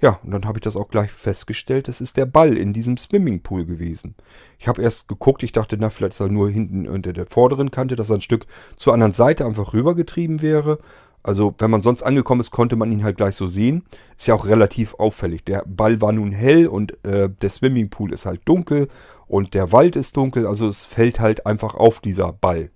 Ja, 0.00 0.18
und 0.22 0.30
dann 0.30 0.46
habe 0.46 0.56
ich 0.56 0.62
das 0.62 0.76
auch 0.76 0.88
gleich 0.88 1.12
festgestellt, 1.12 1.88
das 1.88 2.00
ist 2.00 2.16
der 2.16 2.24
Ball 2.24 2.56
in 2.56 2.72
diesem 2.72 2.96
Swimmingpool 2.96 3.66
gewesen. 3.66 4.14
Ich 4.58 4.66
habe 4.66 4.80
erst 4.80 5.08
geguckt, 5.08 5.42
ich 5.42 5.52
dachte, 5.52 5.76
na, 5.78 5.90
vielleicht 5.90 6.14
ist 6.14 6.20
er 6.20 6.30
nur 6.30 6.48
hinten 6.48 6.88
unter 6.88 7.12
der 7.12 7.26
vorderen 7.26 7.70
Kante, 7.70 7.94
dass 7.94 8.08
er 8.08 8.16
ein 8.16 8.22
Stück 8.22 8.46
zur 8.78 8.94
anderen 8.94 9.12
Seite 9.12 9.44
einfach 9.44 9.74
rübergetrieben 9.74 10.40
wäre. 10.40 10.78
Also, 11.22 11.54
wenn 11.58 11.70
man 11.70 11.82
sonst 11.82 12.02
angekommen 12.02 12.40
ist, 12.40 12.50
konnte 12.50 12.76
man 12.76 12.90
ihn 12.90 13.04
halt 13.04 13.18
gleich 13.18 13.36
so 13.36 13.46
sehen. 13.46 13.84
Ist 14.16 14.26
ja 14.26 14.34
auch 14.34 14.46
relativ 14.46 14.94
auffällig. 14.94 15.44
Der 15.44 15.64
Ball 15.66 16.00
war 16.00 16.12
nun 16.12 16.32
hell 16.32 16.66
und 16.66 16.92
äh, 17.04 17.28
der 17.28 17.50
Swimmingpool 17.50 18.14
ist 18.14 18.24
halt 18.24 18.40
dunkel 18.46 18.88
und 19.28 19.52
der 19.52 19.70
Wald 19.70 19.96
ist 19.96 20.16
dunkel. 20.16 20.46
Also, 20.46 20.66
es 20.66 20.86
fällt 20.86 21.20
halt 21.20 21.44
einfach 21.46 21.74
auf 21.74 22.00
dieser 22.00 22.32
Ball. 22.32 22.70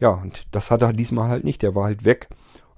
Ja, 0.00 0.10
und 0.10 0.46
das 0.50 0.70
hat 0.70 0.82
er 0.82 0.92
diesmal 0.92 1.28
halt 1.28 1.44
nicht. 1.44 1.62
Der 1.62 1.74
war 1.74 1.84
halt 1.84 2.04
weg. 2.04 2.28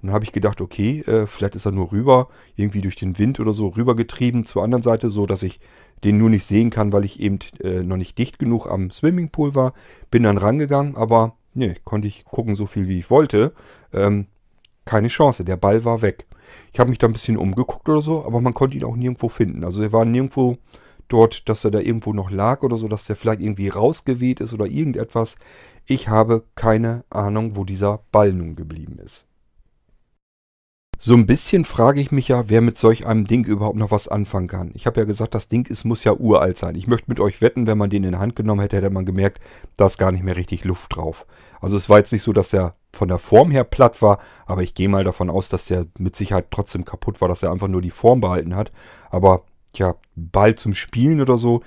Und 0.01 0.07
dann 0.07 0.15
habe 0.15 0.25
ich 0.25 0.33
gedacht, 0.33 0.59
okay, 0.59 0.99
äh, 1.01 1.25
vielleicht 1.25 1.55
ist 1.55 1.65
er 1.65 1.71
nur 1.71 1.93
rüber, 1.93 2.27
irgendwie 2.57 2.81
durch 2.81 2.97
den 2.97 3.17
Wind 3.17 3.39
oder 3.39 3.53
so 3.53 3.69
rübergetrieben 3.69 4.43
zur 4.43 4.61
anderen 4.61 4.83
Seite, 4.83 5.09
so 5.09 5.25
dass 5.25 5.43
ich 5.43 5.59
den 6.03 6.17
nur 6.17 6.29
nicht 6.29 6.43
sehen 6.43 6.69
kann, 6.69 6.91
weil 6.91 7.05
ich 7.05 7.21
eben 7.21 7.39
äh, 7.61 7.83
noch 7.83 7.95
nicht 7.95 8.17
dicht 8.17 8.37
genug 8.37 8.67
am 8.67 8.91
Swimmingpool 8.91 9.55
war. 9.55 9.71
Bin 10.11 10.23
dann 10.23 10.37
rangegangen, 10.37 10.97
aber 10.97 11.37
nee, 11.53 11.75
konnte 11.85 12.09
ich 12.09 12.25
gucken 12.25 12.55
so 12.55 12.65
viel 12.65 12.89
wie 12.89 12.99
ich 12.99 13.09
wollte. 13.09 13.53
Ähm, 13.93 14.27
keine 14.83 15.07
Chance, 15.07 15.45
der 15.45 15.55
Ball 15.55 15.85
war 15.85 16.01
weg. 16.01 16.25
Ich 16.73 16.79
habe 16.81 16.89
mich 16.89 16.99
da 16.99 17.07
ein 17.07 17.13
bisschen 17.13 17.37
umgeguckt 17.37 17.87
oder 17.87 18.01
so, 18.01 18.25
aber 18.25 18.41
man 18.41 18.53
konnte 18.53 18.75
ihn 18.75 18.83
auch 18.83 18.97
nirgendwo 18.97 19.29
finden. 19.29 19.63
Also 19.63 19.81
er 19.81 19.93
war 19.93 20.03
nirgendwo 20.03 20.57
dort, 21.13 21.47
dass 21.47 21.63
er 21.63 21.71
da 21.71 21.79
irgendwo 21.79 22.11
noch 22.11 22.31
lag 22.31 22.63
oder 22.63 22.77
so, 22.77 22.87
dass 22.87 23.05
der 23.05 23.15
vielleicht 23.15 23.41
irgendwie 23.41 23.69
rausgeweht 23.69 24.41
ist 24.41 24.53
oder 24.53 24.65
irgendetwas. 24.65 25.37
Ich 25.85 26.07
habe 26.09 26.43
keine 26.55 27.03
Ahnung, 27.09 27.55
wo 27.55 27.63
dieser 27.63 27.99
Ball 28.11 28.33
nun 28.33 28.55
geblieben 28.55 28.97
ist. 28.97 29.27
So 31.05 31.15
ein 31.15 31.25
bisschen 31.25 31.65
frage 31.65 31.99
ich 31.99 32.11
mich 32.11 32.29
ja, 32.29 32.45
wer 32.47 32.61
mit 32.61 32.77
solch 32.77 33.05
einem 33.05 33.25
Ding 33.25 33.43
überhaupt 33.43 33.75
noch 33.75 33.91
was 33.91 34.07
anfangen 34.07 34.47
kann. 34.47 34.71
Ich 34.73 34.85
habe 34.85 35.01
ja 35.01 35.05
gesagt, 35.05 35.35
das 35.35 35.49
Ding 35.49 35.67
ist, 35.67 35.83
muss 35.83 36.05
ja 36.05 36.13
uralt 36.13 36.57
sein. 36.57 36.75
Ich 36.75 36.87
möchte 36.87 37.09
mit 37.09 37.19
euch 37.19 37.41
wetten, 37.41 37.67
wenn 37.67 37.77
man 37.77 37.89
den 37.89 38.05
in 38.05 38.13
die 38.13 38.17
Hand 38.17 38.37
genommen 38.37 38.61
hätte, 38.61 38.77
hätte 38.77 38.89
man 38.89 39.05
gemerkt, 39.05 39.41
da 39.75 39.87
ist 39.87 39.97
gar 39.97 40.13
nicht 40.13 40.23
mehr 40.23 40.37
richtig 40.37 40.63
Luft 40.63 40.95
drauf. 40.95 41.27
Also 41.59 41.75
es 41.75 41.89
war 41.89 41.97
jetzt 41.97 42.13
nicht 42.13 42.23
so, 42.23 42.31
dass 42.31 42.51
der 42.51 42.75
von 42.93 43.09
der 43.09 43.19
Form 43.19 43.51
her 43.51 43.65
platt 43.65 44.01
war, 44.01 44.19
aber 44.45 44.63
ich 44.63 44.75
gehe 44.75 44.87
mal 44.87 45.03
davon 45.03 45.29
aus, 45.29 45.49
dass 45.49 45.65
der 45.65 45.87
mit 45.99 46.15
Sicherheit 46.15 46.47
trotzdem 46.51 46.85
kaputt 46.85 47.19
war, 47.19 47.27
dass 47.27 47.43
er 47.43 47.51
einfach 47.51 47.67
nur 47.67 47.81
die 47.81 47.89
Form 47.89 48.21
behalten 48.21 48.55
hat. 48.55 48.71
Aber 49.09 49.43
ja, 49.75 49.95
Ball 50.15 50.55
zum 50.55 50.73
Spielen 50.73 51.21
oder 51.21 51.37
so. 51.37 51.61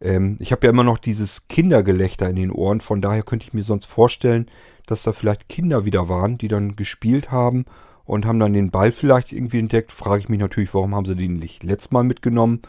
Ähm, 0.00 0.36
ich 0.40 0.52
habe 0.52 0.66
ja 0.66 0.70
immer 0.70 0.84
noch 0.84 0.98
dieses 0.98 1.48
Kindergelächter 1.48 2.28
in 2.28 2.36
den 2.36 2.50
Ohren, 2.50 2.80
von 2.80 3.00
daher 3.00 3.22
könnte 3.22 3.46
ich 3.46 3.54
mir 3.54 3.64
sonst 3.64 3.86
vorstellen, 3.86 4.46
dass 4.86 5.02
da 5.02 5.12
vielleicht 5.12 5.48
Kinder 5.48 5.84
wieder 5.84 6.08
waren, 6.08 6.38
die 6.38 6.48
dann 6.48 6.76
gespielt 6.76 7.30
haben 7.30 7.64
und 8.04 8.26
haben 8.26 8.38
dann 8.38 8.52
den 8.52 8.70
Ball 8.70 8.92
vielleicht 8.92 9.32
irgendwie 9.32 9.58
entdeckt. 9.58 9.92
Frage 9.92 10.20
ich 10.20 10.28
mich 10.28 10.40
natürlich, 10.40 10.74
warum 10.74 10.94
haben 10.94 11.06
sie 11.06 11.16
den 11.16 11.38
nicht 11.38 11.64
letztes 11.64 11.90
Mal 11.90 12.04
mitgenommen? 12.04 12.60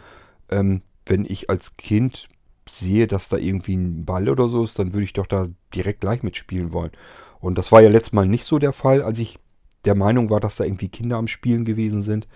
Ähm, 0.50 0.82
wenn 1.06 1.26
ich 1.26 1.50
als 1.50 1.78
Kind 1.78 2.30
sehe, 2.67 3.06
dass 3.08 3.30
da 3.30 3.38
irgendwie 3.38 3.76
ein 3.76 4.06
Ball 4.06 4.30
oder 4.30 4.48
so 4.48 4.63
ist, 4.63 4.80
dann 4.80 4.93
würde 4.93 5.04
ich 5.04 5.13
doch 5.13 5.28
da 5.28 5.48
direkt 5.74 6.02
gleich 6.02 6.24
mitspielen 6.24 6.74
wollen. 6.74 6.91
Und 7.39 7.58
das 7.58 7.71
war 7.71 7.82
ja 7.82 7.89
letztes 7.89 8.13
Mal 8.13 8.28
nicht 8.28 8.45
so 8.45 8.58
der 8.60 8.74
Fall, 8.74 9.04
als 9.04 9.19
ich 9.19 9.38
der 9.84 9.95
Meinung 9.95 10.30
war, 10.30 10.39
dass 10.39 10.56
da 10.56 10.63
irgendwie 10.63 10.89
Kinder 10.89 11.17
am 11.17 11.28
Spielen 11.28 11.63
gewesen 11.63 12.02
sind. 12.02 12.28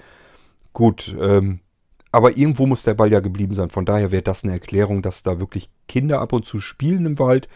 Gut, 0.71 1.15
ähm, 1.19 1.61
aber 2.11 2.37
irgendwo 2.37 2.65
muss 2.65 2.83
der 2.83 2.93
Ball 2.93 3.11
ja 3.11 3.19
geblieben 3.19 3.53
sein. 3.53 3.69
Von 3.69 3.85
daher 3.85 4.11
wäre 4.11 4.23
das 4.23 4.43
eine 4.43 4.53
Erklärung, 4.53 5.01
dass 5.01 5.23
da 5.23 5.39
wirklich 5.39 5.69
Kinder 5.87 6.21
ab 6.21 6.33
und 6.33 6.45
zu 6.45 6.59
spielen 6.59 7.05
im 7.05 7.19
Wald 7.19 7.47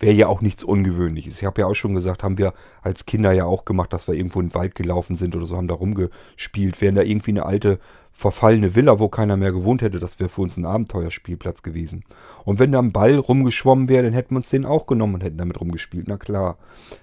wäre 0.00 0.14
ja 0.14 0.28
auch 0.28 0.40
nichts 0.40 0.64
Ungewöhnliches. 0.64 1.40
Ich 1.40 1.44
habe 1.44 1.60
ja 1.60 1.66
auch 1.66 1.74
schon 1.74 1.94
gesagt, 1.94 2.22
haben 2.22 2.38
wir 2.38 2.52
als 2.82 3.06
Kinder 3.06 3.32
ja 3.32 3.44
auch 3.44 3.64
gemacht, 3.64 3.92
dass 3.92 4.06
wir 4.06 4.14
irgendwo 4.14 4.40
in 4.40 4.48
den 4.48 4.54
Wald 4.54 4.74
gelaufen 4.74 5.16
sind 5.16 5.34
oder 5.34 5.46
so, 5.46 5.56
haben 5.56 5.68
da 5.68 5.74
rumgespielt. 5.74 6.80
Wären 6.80 6.94
da 6.94 7.02
irgendwie 7.02 7.32
eine 7.32 7.46
alte 7.46 7.78
verfallene 8.12 8.74
Villa, 8.74 8.98
wo 8.98 9.08
keiner 9.08 9.36
mehr 9.36 9.52
gewohnt 9.52 9.82
hätte, 9.82 9.98
das 9.98 10.18
wäre 10.18 10.28
für 10.28 10.42
uns 10.42 10.56
ein 10.56 10.66
Abenteuerspielplatz 10.66 11.62
gewesen. 11.62 12.04
Und 12.44 12.58
wenn 12.58 12.72
da 12.72 12.80
ein 12.80 12.92
Ball 12.92 13.16
rumgeschwommen 13.16 13.88
wäre, 13.88 14.04
dann 14.04 14.12
hätten 14.12 14.34
wir 14.34 14.38
uns 14.38 14.50
den 14.50 14.66
auch 14.66 14.86
genommen 14.86 15.14
und 15.14 15.24
hätten 15.24 15.38
damit 15.38 15.60
rumgespielt, 15.60 16.06
na 16.08 16.16
klar. 16.16 16.58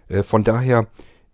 Äh, 0.07 0.23
von 0.23 0.43
daher, 0.43 0.87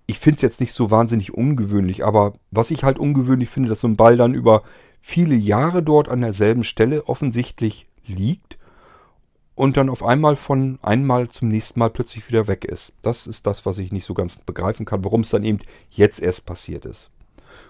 ich 0.08 0.20
finde 0.20 0.36
es 0.36 0.42
jetzt 0.42 0.60
nicht 0.60 0.74
so 0.74 0.92
wahnsinnig 0.92 1.34
ungewöhnlich, 1.34 2.04
aber 2.04 2.34
was 2.52 2.72
ich 2.72 2.84
halt 2.84 3.00
ungewöhnlich 3.00 3.50
finde, 3.50 3.70
dass 3.70 3.82
so 3.82 3.88
ein 3.88 3.96
Ball 3.96 4.18
dann 4.18 4.34
über 4.34 4.64
viele 5.00 5.36
Jahre 5.36 5.84
dort 5.84 6.10
an 6.10 6.22
derselben 6.22 6.64
Stelle 6.64 7.08
offensichtlich 7.08 7.88
liegt 8.06 8.58
und 9.56 9.78
dann 9.78 9.90
auf 9.90 10.04
einmal 10.04 10.36
von 10.36 10.80
einmal 10.82 11.30
zum 11.30 11.48
nächsten 11.48 11.80
Mal 11.80 11.90
plötzlich 11.90 12.28
wieder 12.28 12.48
weg 12.48 12.66
ist. 12.66 12.94
Das 13.02 13.28
ist 13.28 13.46
das, 13.48 13.66
was 13.66 13.78
ich 13.78 13.92
nicht 13.92 14.06
so 14.06 14.14
ganz 14.14 14.38
begreifen 14.38 14.86
kann, 14.86 15.04
warum 15.04 15.22
es 15.22 15.30
dann 15.30 15.44
eben 15.44 15.60
jetzt 15.90 16.22
erst 16.22 16.46
passiert 16.46 16.86
ist. 16.86 17.12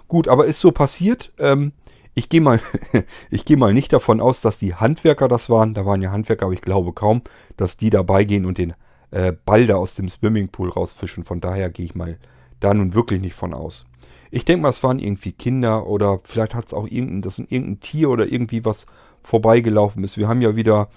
Gut, 0.08 0.28
aber 0.28 0.46
ist 0.46 0.60
so 0.60 0.72
passiert. 0.72 1.32
Ähm, 1.38 1.74
ich 2.14 2.30
gehe 2.30 2.42
mal, 2.42 2.60
ich 3.30 3.48
mal 3.58 3.74
nicht 3.74 3.94
davon 3.94 4.20
aus, 4.20 4.42
dass 4.42 4.58
die 4.58 4.76
Handwerker 4.76 5.28
das 5.28 5.50
waren. 5.50 5.74
Da 5.74 5.86
waren 5.86 6.02
ja 6.02 6.12
Handwerker, 6.12 6.46
aber 6.46 6.54
ich 6.54 6.62
glaube 6.62 6.94
kaum, 6.94 7.22
dass 7.58 7.78
die 7.78 7.90
dabei 7.90 8.24
gehen 8.24 8.46
und 8.46 8.58
den 8.58 8.74
äh, 9.12 9.34
Ball 9.46 9.68
da 9.68 9.76
aus 9.76 9.96
dem 9.96 10.10
Swimmingpool 10.10 10.70
rausfischen. 10.70 11.24
Von 11.24 11.42
daher 11.42 11.70
gehe 11.70 11.86
ich 11.86 11.96
mal 11.96 12.18
da 12.60 12.74
nun 12.74 12.94
wirklich 12.94 13.22
nicht 13.22 13.36
von 13.36 13.54
aus. 13.54 13.86
Ich 14.32 14.46
denke 14.46 14.64
mal, 14.64 14.70
es 14.70 14.84
waren 14.84 15.00
irgendwie 15.00 15.34
Kinder 15.34 15.88
oder 15.88 16.20
vielleicht 16.24 16.56
hat 16.56 16.68
es 16.68 16.74
auch 16.74 16.88
irgendein, 16.88 17.22
das 17.22 17.40
irgendein 17.40 17.82
Tier 17.82 18.10
oder 18.10 18.32
irgendwie 18.32 18.64
was 18.64 18.86
vorbeigelaufen 19.24 20.04
ist. 20.04 20.18
Wir 20.18 20.30
haben 20.30 20.42
ja 20.42 20.56
wieder 20.56 20.90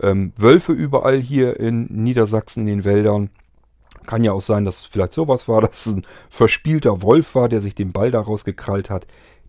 ähm, 0.00 0.32
Wölfe 0.36 0.72
überall 0.72 1.20
hier 1.20 1.58
in 1.58 1.86
Niedersachsen 1.86 2.60
in 2.60 2.66
den 2.66 2.84
Wäldern. 2.84 3.30
Kann 4.06 4.24
ja 4.24 4.32
auch 4.32 4.42
sein, 4.42 4.64
dass 4.64 4.84
vielleicht 4.84 5.14
sowas 5.14 5.48
war, 5.48 5.60
dass 5.62 5.86
es 5.86 5.94
ein 5.94 6.06
verspielter 6.28 7.00
Wolf 7.00 7.34
war, 7.34 7.48
der 7.48 7.62
sich 7.62 7.74
den 7.74 7.92
Ball 7.92 8.10
daraus 8.10 8.44
gekrallt 8.44 8.90
hat. 8.90 9.06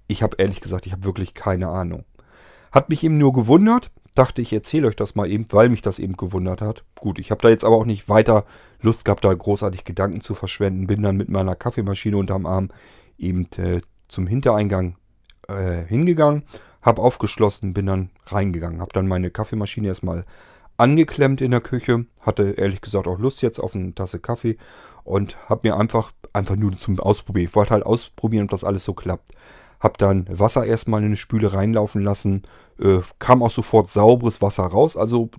Ich 0.07 0.23
habe 0.23 0.37
ehrlich 0.39 0.61
gesagt, 0.61 0.85
ich 0.85 0.93
habe 0.93 1.03
wirklich 1.03 1.33
keine 1.33 1.67
Ahnung. 1.67 2.05
Hat 2.71 2.89
mich 2.89 3.03
eben 3.03 3.17
nur 3.17 3.33
gewundert. 3.33 3.91
Dachte 4.15 4.41
ich, 4.41 4.53
erzähle 4.53 4.87
euch 4.87 4.95
das 4.95 5.15
mal 5.15 5.29
eben, 5.29 5.45
weil 5.49 5.69
mich 5.69 5.81
das 5.81 5.97
eben 5.97 6.17
gewundert 6.17 6.61
hat. 6.61 6.83
Gut, 6.95 7.17
ich 7.17 7.31
habe 7.31 7.41
da 7.41 7.49
jetzt 7.49 7.65
aber 7.65 7.75
auch 7.75 7.85
nicht 7.85 8.09
weiter 8.09 8.45
Lust 8.81 9.05
gehabt, 9.05 9.25
da 9.25 9.33
großartig 9.33 9.85
Gedanken 9.85 10.21
zu 10.21 10.35
verschwenden. 10.35 10.87
Bin 10.87 11.01
dann 11.01 11.17
mit 11.17 11.29
meiner 11.29 11.55
Kaffeemaschine 11.55 12.17
unterm 12.17 12.45
Arm 12.45 12.69
eben 13.17 13.47
äh, 13.57 13.81
zum 14.07 14.27
Hintereingang 14.27 14.97
äh, 15.47 15.83
hingegangen, 15.85 16.43
habe 16.81 17.01
aufgeschlossen, 17.01 17.73
bin 17.73 17.87
dann 17.87 18.09
reingegangen, 18.27 18.81
habe 18.81 18.93
dann 18.93 19.07
meine 19.07 19.31
Kaffeemaschine 19.31 19.87
erstmal 19.87 20.25
angeklemmt 20.77 21.41
in 21.41 21.51
der 21.51 21.61
Küche, 21.61 22.05
hatte 22.21 22.51
ehrlich 22.51 22.81
gesagt 22.81 23.07
auch 23.07 23.19
Lust 23.19 23.41
jetzt 23.41 23.59
auf 23.59 23.75
eine 23.75 23.93
Tasse 23.93 24.19
Kaffee 24.19 24.57
und 25.03 25.37
habe 25.49 25.67
mir 25.67 25.77
einfach, 25.77 26.11
einfach 26.33 26.55
nur 26.55 26.73
zum 26.73 26.99
Ausprobieren, 26.99 27.47
ich 27.47 27.55
wollte 27.55 27.71
halt 27.71 27.85
ausprobieren, 27.85 28.45
ob 28.45 28.51
das 28.51 28.63
alles 28.63 28.83
so 28.83 28.93
klappt. 28.93 29.29
Habe 29.83 29.95
dann 29.97 30.25
Wasser 30.29 30.65
erstmal 30.65 31.01
in 31.01 31.07
eine 31.07 31.17
Spüle 31.17 31.53
reinlaufen 31.53 32.01
lassen, 32.01 32.43
äh, 32.79 32.99
kam 33.19 33.43
auch 33.43 33.51
sofort 33.51 33.89
sauberes 33.89 34.41
Wasser 34.41 34.63
raus, 34.63 34.95
also 34.95 35.29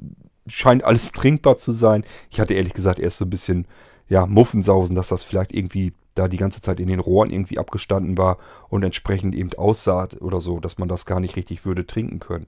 scheint 0.46 0.84
alles 0.84 1.12
trinkbar 1.12 1.56
zu 1.56 1.72
sein. 1.72 2.04
Ich 2.30 2.40
hatte 2.40 2.52
ehrlich 2.52 2.74
gesagt 2.74 2.98
erst 2.98 3.16
so 3.16 3.24
ein 3.24 3.30
bisschen, 3.30 3.66
ja, 4.06 4.26
Muffensausen, 4.26 4.94
dass 4.94 5.08
das 5.08 5.22
vielleicht 5.22 5.52
irgendwie 5.52 5.94
da 6.14 6.28
die 6.28 6.36
ganze 6.36 6.60
Zeit 6.60 6.78
in 6.78 6.88
den 6.88 7.00
Rohren 7.00 7.30
irgendwie 7.30 7.58
abgestanden 7.58 8.18
war 8.18 8.36
und 8.68 8.82
entsprechend 8.82 9.34
eben 9.34 9.52
aussah 9.54 10.08
oder 10.20 10.40
so, 10.40 10.60
dass 10.60 10.76
man 10.76 10.88
das 10.88 11.06
gar 11.06 11.20
nicht 11.20 11.36
richtig 11.36 11.64
würde 11.64 11.86
trinken 11.86 12.20
können. 12.20 12.46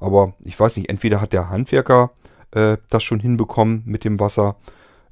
Aber 0.00 0.34
ich 0.40 0.58
weiß 0.58 0.76
nicht, 0.76 0.90
entweder 0.90 1.20
hat 1.20 1.32
der 1.32 1.48
Handwerker 1.48 2.10
äh, 2.50 2.76
das 2.90 3.04
schon 3.04 3.20
hinbekommen 3.20 3.82
mit 3.86 4.04
dem 4.04 4.18
Wasser, 4.20 4.56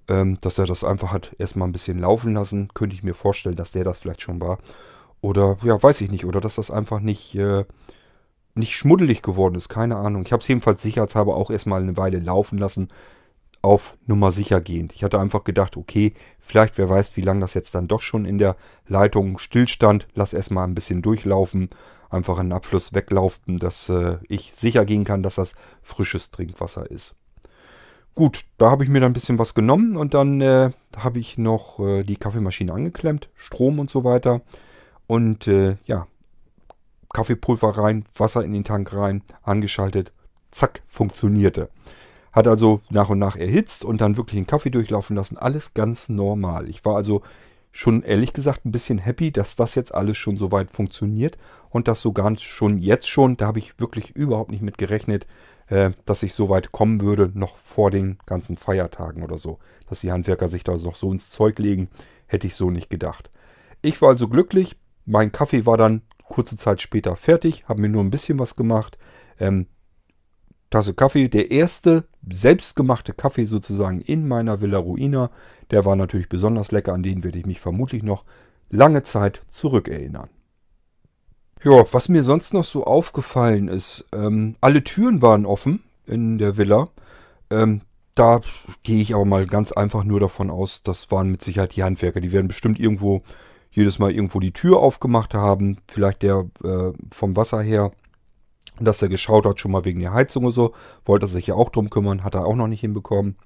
ähm, 0.09 0.38
dass 0.40 0.59
er 0.59 0.66
das 0.66 0.85
einfach 0.85 1.12
hat 1.12 1.35
erstmal 1.38 1.68
ein 1.68 1.73
bisschen 1.73 1.99
laufen 1.99 2.35
lassen. 2.35 2.68
Könnte 2.75 2.94
ich 2.94 3.03
mir 3.03 3.14
vorstellen, 3.14 3.57
dass 3.57 3.73
der 3.73 3.85
das 3.85 3.99
vielleicht 3.99 4.20
schon 4.20 4.40
war. 4.40 4.59
Oder 5.25 5.57
ja, 5.63 5.83
weiß 5.83 6.03
ich 6.03 6.11
nicht. 6.11 6.27
Oder 6.27 6.43
dass 6.43 6.57
das 6.57 6.71
einfach 6.71 7.01
nicht, 7.01 7.35
äh, 7.35 7.65
nicht 8.55 8.77
schmuddelig 8.77 9.23
geworden 9.23 9.55
ist. 9.55 9.71
Keine 9.71 9.97
Ahnung. 9.97 10.23
Ich 10.27 10.33
habe 10.33 10.43
es 10.43 10.49
jedenfalls 10.49 10.83
sicherheitshalber 10.83 11.35
auch 11.35 11.51
erstmal 11.51 11.81
eine 11.81 11.97
Weile 11.97 12.19
laufen 12.19 12.59
lassen. 12.59 12.89
Auf 13.63 13.97
Nummer 14.07 14.33
sicher 14.33 14.61
gehend. 14.61 14.93
Ich 14.93 15.03
hatte 15.03 15.19
einfach 15.19 15.43
gedacht, 15.43 15.79
okay, 15.79 16.13
vielleicht 16.41 16.77
wer 16.77 16.91
weiß, 16.91 17.17
wie 17.17 17.23
lange 17.23 17.41
das 17.41 17.55
jetzt 17.55 17.75
dann 17.75 17.89
doch 17.89 18.03
schon 18.03 18.27
in 18.27 18.37
der 18.37 18.55
Leitung 18.87 19.39
stillstand. 19.39 20.09
Lass 20.13 20.35
erstmal 20.35 20.69
ein 20.69 20.75
bisschen 20.75 21.01
durchlaufen. 21.01 21.71
Einfach 22.11 22.39
einen 22.39 22.53
Abfluss 22.53 22.93
weglaufen, 22.93 23.57
dass 23.57 23.89
äh, 23.89 24.19
ich 24.29 24.53
sicher 24.55 24.85
gehen 24.85 25.05
kann, 25.05 25.23
dass 25.23 25.37
das 25.37 25.55
frisches 25.81 26.33
Trinkwasser 26.33 26.91
ist. 26.91 27.15
Gut, 28.15 28.45
da 28.59 28.71
habe 28.71 28.85
ich 28.85 28.91
mir 28.91 29.01
dann 29.01 29.13
ein 29.13 29.15
bisschen 29.15 29.39
was 29.39 29.55
genommen 29.55 29.97
und 29.97 30.13
dann 30.13 30.43
äh, 30.43 30.71
habe 30.99 31.19
ich 31.19 31.39
noch 31.39 31.81
äh, 31.81 32.03
die 32.05 32.17
Kaffeemaschine 32.17 32.75
angeklemmt, 32.75 33.31
Strom 33.35 33.79
und 33.79 33.91
so 33.91 34.05
weiter. 34.05 34.43
Und 35.07 35.47
äh, 35.49 35.77
ja, 35.87 36.07
Kaffeepulver 37.12 37.79
rein, 37.79 38.05
Wasser 38.17 38.45
in 38.45 38.53
den 38.53 38.64
Tank 38.64 38.93
rein, 38.93 39.23
angeschaltet, 39.43 40.12
zack, 40.51 40.83
funktionierte. 40.88 41.69
Hat 42.33 42.49
also 42.49 42.81
nach 42.90 43.11
und 43.11 43.19
nach 43.19 43.37
erhitzt 43.37 43.85
und 43.85 44.01
dann 44.01 44.17
wirklich 44.17 44.40
den 44.40 44.47
Kaffee 44.47 44.71
durchlaufen 44.71 45.14
lassen. 45.14 45.38
Alles 45.38 45.75
ganz 45.75 46.09
normal. 46.09 46.69
Ich 46.69 46.85
war 46.85 46.97
also 46.97 47.23
schon 47.71 48.03
ehrlich 48.03 48.33
gesagt 48.33 48.64
ein 48.64 48.73
bisschen 48.73 48.99
happy, 48.99 49.33
dass 49.33 49.57
das 49.57 49.75
jetzt 49.75 49.95
alles 49.95 50.17
schon 50.17 50.37
so 50.37 50.53
weit 50.53 50.71
funktioniert 50.71 51.38
und 51.71 51.88
das 51.88 52.01
sogar 52.01 52.37
schon 52.38 52.79
jetzt 52.79 53.09
schon, 53.09 53.37
da 53.37 53.47
habe 53.47 53.59
ich 53.59 53.79
wirklich 53.81 54.11
überhaupt 54.11 54.53
nicht 54.53 54.62
mit 54.62 54.79
gerechnet, 54.79 55.27
äh, 55.69 55.90
dass 56.05 56.23
ich 56.23 56.35
so 56.35 56.49
weit 56.49 56.73
kommen 56.73 57.01
würde, 57.01 57.31
noch 57.35 57.57
vor 57.57 57.90
den 57.90 58.19
ganzen 58.27 58.57
Feiertagen 58.57 59.23
oder 59.23 59.38
so. 59.38 59.59
Dass 59.88 60.01
die 60.01 60.12
Handwerker 60.12 60.49
sich 60.49 60.62
da 60.62 60.77
noch 60.77 60.95
so 60.95 61.11
ins 61.12 61.31
Zeug 61.31 61.59
legen, 61.59 61.88
hätte 62.27 62.47
ich 62.47 62.55
so 62.55 62.71
nicht 62.71 62.90
gedacht. 62.90 63.31
Ich 63.83 64.01
war 64.01 64.11
also 64.11 64.29
glücklich, 64.29 64.77
mein 65.07 65.33
Kaffee 65.33 65.67
war 65.67 65.77
dann 65.77 66.03
kurze 66.29 66.57
Zeit 66.57 66.81
später 66.81 67.17
fertig, 67.17 67.64
habe 67.69 67.81
mir 67.81 67.88
nur 67.88 68.03
ein 68.03 68.11
bisschen 68.11 68.38
was 68.38 68.57
gemacht. 68.57 68.99
Ähm, 69.38 69.67
Tasse 70.71 70.95
Kaffee, 70.95 71.29
der 71.29 71.51
erste 71.51 72.05
selbstgemachte 72.29 73.12
Kaffee 73.12 73.45
sozusagen 73.45 74.01
in 74.01 74.27
meiner 74.27 74.61
Villa 74.61 74.79
Ruina. 74.79 75.31
Der 75.71 75.85
war 75.85 75.95
natürlich 75.95 76.29
besonders 76.29 76.73
lecker, 76.73 76.93
an 76.93 77.03
den 77.03 77.23
werde 77.23 77.38
ich 77.38 77.47
mich 77.47 77.61
vermutlich 77.61 78.03
noch 78.03 78.25
lange 78.71 79.03
Zeit 79.05 79.43
zurückerinnern. 79.51 80.31
Ja, 81.62 81.85
was 81.93 82.09
mir 82.09 82.25
sonst 82.25 82.53
noch 82.53 82.64
so 82.64 82.85
aufgefallen 82.85 83.69
ist, 83.69 84.05
ähm, 84.12 84.57
alle 84.61 84.83
Türen 84.85 85.23
waren 85.23 85.47
offen 85.47 85.85
in 86.07 86.38
der 86.38 86.57
Villa. 86.57 86.88
Ähm, 87.51 87.83
da 88.14 88.40
gehe 88.83 89.01
ich 89.01 89.14
aber 89.14 89.25
mal 89.25 89.47
ganz 89.47 89.73
einfach 89.73 90.05
nur 90.05 90.21
davon 90.21 90.51
aus, 90.51 90.83
das 90.83 91.11
waren 91.11 91.31
mit 91.31 91.43
Sicherheit 91.43 91.77
die 91.77 91.83
Handwerker. 91.83 92.21
Die 92.21 92.33
werden 92.33 92.49
bestimmt 92.49 92.79
irgendwo 92.79 93.23
jedes 93.75 93.99
Mal 93.99 94.13
irgendwo 94.13 94.41
die 94.41 94.53
Tür 94.53 94.79
aufgemacht 94.79 95.35
haben. 95.35 95.79
Vielleicht 95.87 96.23
der 96.23 96.47
äh, 96.63 96.93
vom 97.13 97.37
Wasser 97.37 97.61
her, 97.61 97.93
dass 98.81 99.03
er 99.03 99.09
geschaut 99.09 99.47
hat, 99.47 99.61
schon 99.61 99.73
mal 99.73 99.85
wegen 99.85 100.01
der 100.01 100.13
Heizung 100.13 100.45
oder 100.45 100.55
so. 100.55 100.73
Wollte 101.05 101.27
sich 101.27 101.49
ja 101.49 101.55
auch 101.55 101.71
drum 101.71 101.91
kümmern, 101.91 102.25
hat 102.25 102.35
er 102.35 102.47
auch 102.47 102.57
noch 102.57 102.69
nicht 102.69 102.81
hinbekommen. 102.81 103.37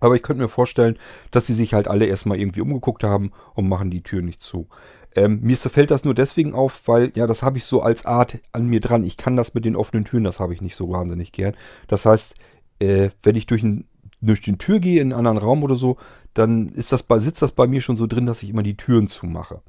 Aber 0.00 0.16
ich 0.16 0.22
könnte 0.22 0.42
mir 0.42 0.48
vorstellen, 0.48 0.98
dass 1.30 1.46
sie 1.46 1.54
sich 1.54 1.74
halt 1.74 1.88
alle 1.88 2.06
erstmal 2.06 2.38
irgendwie 2.38 2.60
umgeguckt 2.60 3.04
haben 3.04 3.32
und 3.54 3.68
machen 3.68 3.90
die 3.90 4.02
Tür 4.02 4.22
nicht 4.22 4.42
zu. 4.42 4.68
Ähm, 5.14 5.40
mir 5.42 5.56
fällt 5.56 5.90
das 5.90 6.04
nur 6.04 6.14
deswegen 6.14 6.54
auf, 6.54 6.82
weil, 6.86 7.12
ja, 7.16 7.26
das 7.26 7.42
habe 7.42 7.58
ich 7.58 7.64
so 7.64 7.82
als 7.82 8.06
Art 8.06 8.38
an 8.52 8.66
mir 8.66 8.80
dran. 8.80 9.04
Ich 9.04 9.16
kann 9.16 9.36
das 9.36 9.54
mit 9.54 9.64
den 9.64 9.76
offenen 9.76 10.04
Türen, 10.04 10.24
das 10.24 10.40
habe 10.40 10.54
ich 10.54 10.60
nicht 10.60 10.76
so 10.76 10.88
wahnsinnig 10.90 11.32
gern. 11.32 11.54
Das 11.88 12.06
heißt, 12.06 12.34
äh, 12.78 13.10
wenn 13.22 13.36
ich 13.36 13.46
durch 13.46 13.62
ein 13.62 13.86
durch 14.20 14.40
die 14.40 14.58
Tür 14.58 14.80
gehe 14.80 15.00
in 15.00 15.12
einen 15.12 15.26
anderen 15.26 15.38
Raum 15.38 15.62
oder 15.62 15.76
so, 15.76 15.96
dann 16.34 16.68
ist 16.68 16.92
das 16.92 17.02
bei, 17.02 17.18
sitzt 17.18 17.42
das 17.42 17.52
bei 17.52 17.66
mir 17.66 17.80
schon 17.80 17.96
so 17.96 18.06
drin, 18.06 18.26
dass 18.26 18.42
ich 18.42 18.50
immer 18.50 18.62
die 18.62 18.76
Türen 18.76 19.08
zumache. 19.08 19.62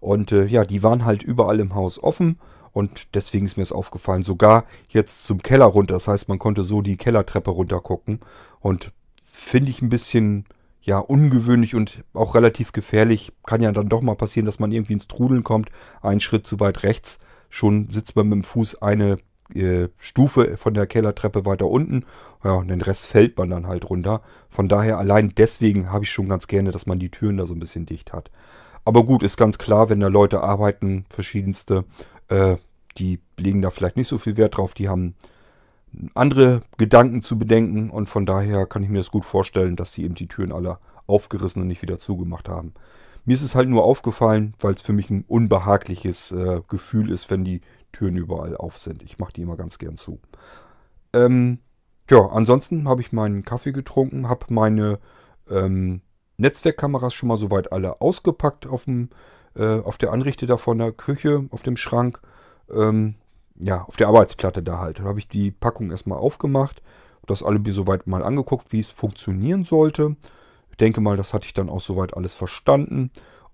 Und 0.00 0.32
äh, 0.32 0.46
ja, 0.46 0.64
die 0.64 0.82
waren 0.82 1.04
halt 1.04 1.22
überall 1.22 1.60
im 1.60 1.74
Haus 1.74 2.02
offen 2.02 2.38
und 2.72 3.14
deswegen 3.14 3.46
ist 3.46 3.56
mir 3.56 3.62
das 3.62 3.72
aufgefallen. 3.72 4.22
Sogar 4.22 4.64
jetzt 4.88 5.24
zum 5.24 5.42
Keller 5.42 5.66
runter. 5.66 5.94
Das 5.94 6.08
heißt, 6.08 6.28
man 6.28 6.38
konnte 6.38 6.64
so 6.64 6.82
die 6.82 6.96
Kellertreppe 6.96 7.50
runter 7.50 7.80
gucken. 7.80 8.20
Und 8.60 8.92
finde 9.24 9.70
ich 9.70 9.82
ein 9.82 9.88
bisschen 9.88 10.44
ja 10.80 10.98
ungewöhnlich 10.98 11.74
und 11.74 12.04
auch 12.14 12.34
relativ 12.34 12.72
gefährlich. 12.72 13.32
Kann 13.44 13.62
ja 13.62 13.72
dann 13.72 13.88
doch 13.88 14.02
mal 14.02 14.14
passieren, 14.14 14.46
dass 14.46 14.58
man 14.58 14.72
irgendwie 14.72 14.92
ins 14.92 15.08
Trudeln 15.08 15.44
kommt. 15.44 15.70
Einen 16.02 16.20
Schritt 16.20 16.46
zu 16.46 16.60
weit 16.60 16.82
rechts. 16.82 17.18
Schon 17.50 17.90
sitzt 17.90 18.14
man 18.14 18.28
mit 18.28 18.36
dem 18.36 18.44
Fuß 18.44 18.80
eine 18.82 19.18
äh, 19.54 19.88
Stufe 19.98 20.56
von 20.56 20.74
der 20.74 20.86
Kellertreppe 20.86 21.46
weiter 21.46 21.66
unten. 21.66 22.04
Ja, 22.44 22.52
und 22.52 22.68
den 22.68 22.80
Rest 22.80 23.06
fällt 23.06 23.36
man 23.38 23.50
dann 23.50 23.66
halt 23.66 23.88
runter. 23.88 24.22
Von 24.48 24.68
daher 24.68 24.98
allein 24.98 25.32
deswegen 25.36 25.92
habe 25.92 26.04
ich 26.04 26.10
schon 26.10 26.28
ganz 26.28 26.46
gerne, 26.46 26.70
dass 26.70 26.86
man 26.86 26.98
die 26.98 27.10
Türen 27.10 27.36
da 27.36 27.46
so 27.46 27.54
ein 27.54 27.60
bisschen 27.60 27.86
dicht 27.86 28.12
hat. 28.12 28.30
Aber 28.84 29.04
gut, 29.04 29.22
ist 29.22 29.36
ganz 29.36 29.58
klar, 29.58 29.90
wenn 29.90 30.00
da 30.00 30.08
Leute 30.08 30.42
arbeiten, 30.42 31.04
verschiedenste, 31.10 31.84
äh, 32.28 32.56
die 32.96 33.20
legen 33.36 33.62
da 33.62 33.70
vielleicht 33.70 33.96
nicht 33.96 34.08
so 34.08 34.18
viel 34.18 34.36
Wert 34.36 34.56
drauf. 34.56 34.74
Die 34.74 34.88
haben 34.88 35.14
andere 36.14 36.60
Gedanken 36.76 37.22
zu 37.22 37.38
bedenken 37.38 37.90
und 37.90 38.08
von 38.08 38.26
daher 38.26 38.66
kann 38.66 38.82
ich 38.82 38.88
mir 38.88 38.98
das 38.98 39.10
gut 39.10 39.24
vorstellen, 39.24 39.76
dass 39.76 39.92
die 39.92 40.04
eben 40.04 40.14
die 40.14 40.28
Türen 40.28 40.52
alle 40.52 40.78
aufgerissen 41.06 41.62
und 41.62 41.68
nicht 41.68 41.82
wieder 41.82 41.98
zugemacht 41.98 42.48
haben. 42.48 42.74
Mir 43.24 43.34
ist 43.34 43.42
es 43.42 43.54
halt 43.54 43.68
nur 43.68 43.84
aufgefallen, 43.84 44.54
weil 44.60 44.74
es 44.74 44.82
für 44.82 44.92
mich 44.92 45.10
ein 45.10 45.24
unbehagliches 45.28 46.32
äh, 46.32 46.60
Gefühl 46.68 47.10
ist, 47.10 47.30
wenn 47.30 47.44
die 47.44 47.60
Türen 47.92 48.16
überall 48.16 48.56
auf 48.56 48.78
sind. 48.78 49.02
Ich 49.02 49.18
mache 49.18 49.32
die 49.32 49.42
immer 49.42 49.56
ganz 49.56 49.78
gern 49.78 49.96
zu. 49.96 50.20
Ähm, 51.12 51.58
ja, 52.10 52.26
ansonsten 52.26 52.88
habe 52.88 53.00
ich 53.00 53.12
meinen 53.12 53.44
Kaffee 53.44 53.72
getrunken, 53.72 54.28
habe 54.28 54.46
meine 54.50 54.98
ähm, 55.50 56.00
Netzwerkkameras 56.38 57.14
schon 57.14 57.28
mal 57.28 57.38
soweit 57.38 57.72
alle 57.72 58.00
ausgepackt 58.00 58.66
auf, 58.66 58.84
dem, 58.84 59.10
äh, 59.54 59.80
auf 59.80 59.98
der 59.98 60.12
Anrichte 60.12 60.46
da 60.46 60.56
von 60.56 60.78
der 60.78 60.92
Küche, 60.92 61.46
auf 61.50 61.62
dem 61.62 61.76
Schrank. 61.76 62.20
Ähm, 62.70 63.16
ja, 63.60 63.82
auf 63.82 63.96
der 63.96 64.08
Arbeitsplatte 64.08 64.62
da 64.62 64.78
halt. 64.78 65.00
Da 65.00 65.04
habe 65.04 65.18
ich 65.18 65.28
die 65.28 65.50
Packung 65.50 65.90
erstmal 65.90 66.18
aufgemacht, 66.18 66.82
das 67.26 67.42
alle 67.42 67.60
soweit 67.72 68.06
mal 68.06 68.22
angeguckt, 68.22 68.72
wie 68.72 68.80
es 68.80 68.90
funktionieren 68.90 69.64
sollte. 69.64 70.16
Ich 70.70 70.76
denke 70.76 71.00
mal, 71.00 71.16
das 71.16 71.34
hatte 71.34 71.46
ich 71.46 71.54
dann 71.54 71.68
auch 71.68 71.80
soweit 71.80 72.16
alles 72.16 72.34
verstanden. 72.34 73.10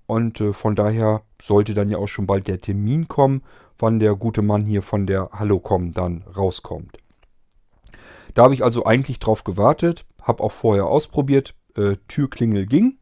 Und 0.07 0.41
äh, 0.41 0.53
von 0.53 0.77
daher 0.77 1.23
sollte 1.41 1.75
dann 1.75 1.89
ja 1.89 1.99
auch 1.99 2.07
schon 2.07 2.27
bald 2.27 2.47
der 2.47 2.61
Termin 2.61 3.09
kommen, 3.09 3.43
wann 3.79 3.99
der 3.99 4.15
gute 4.15 4.43
Mann 4.43 4.65
hier 4.65 4.83
von 4.83 5.07
der 5.07 5.31
Hallocom 5.33 5.93
dann 5.93 6.25
rauskommt. 6.37 6.99
Da 8.35 8.45
habe 8.45 8.55
ich 8.55 8.65
also 8.65 8.85
eigentlich 8.85 9.19
drauf 9.19 9.45
gewartet, 9.45 10.05
habe 10.21 10.43
auch 10.43 10.53
vorher 10.53 10.87
ausprobiert, 10.87 11.55
äh, 11.77 11.97
Türklingel 12.09 12.67
ging. 12.67 12.99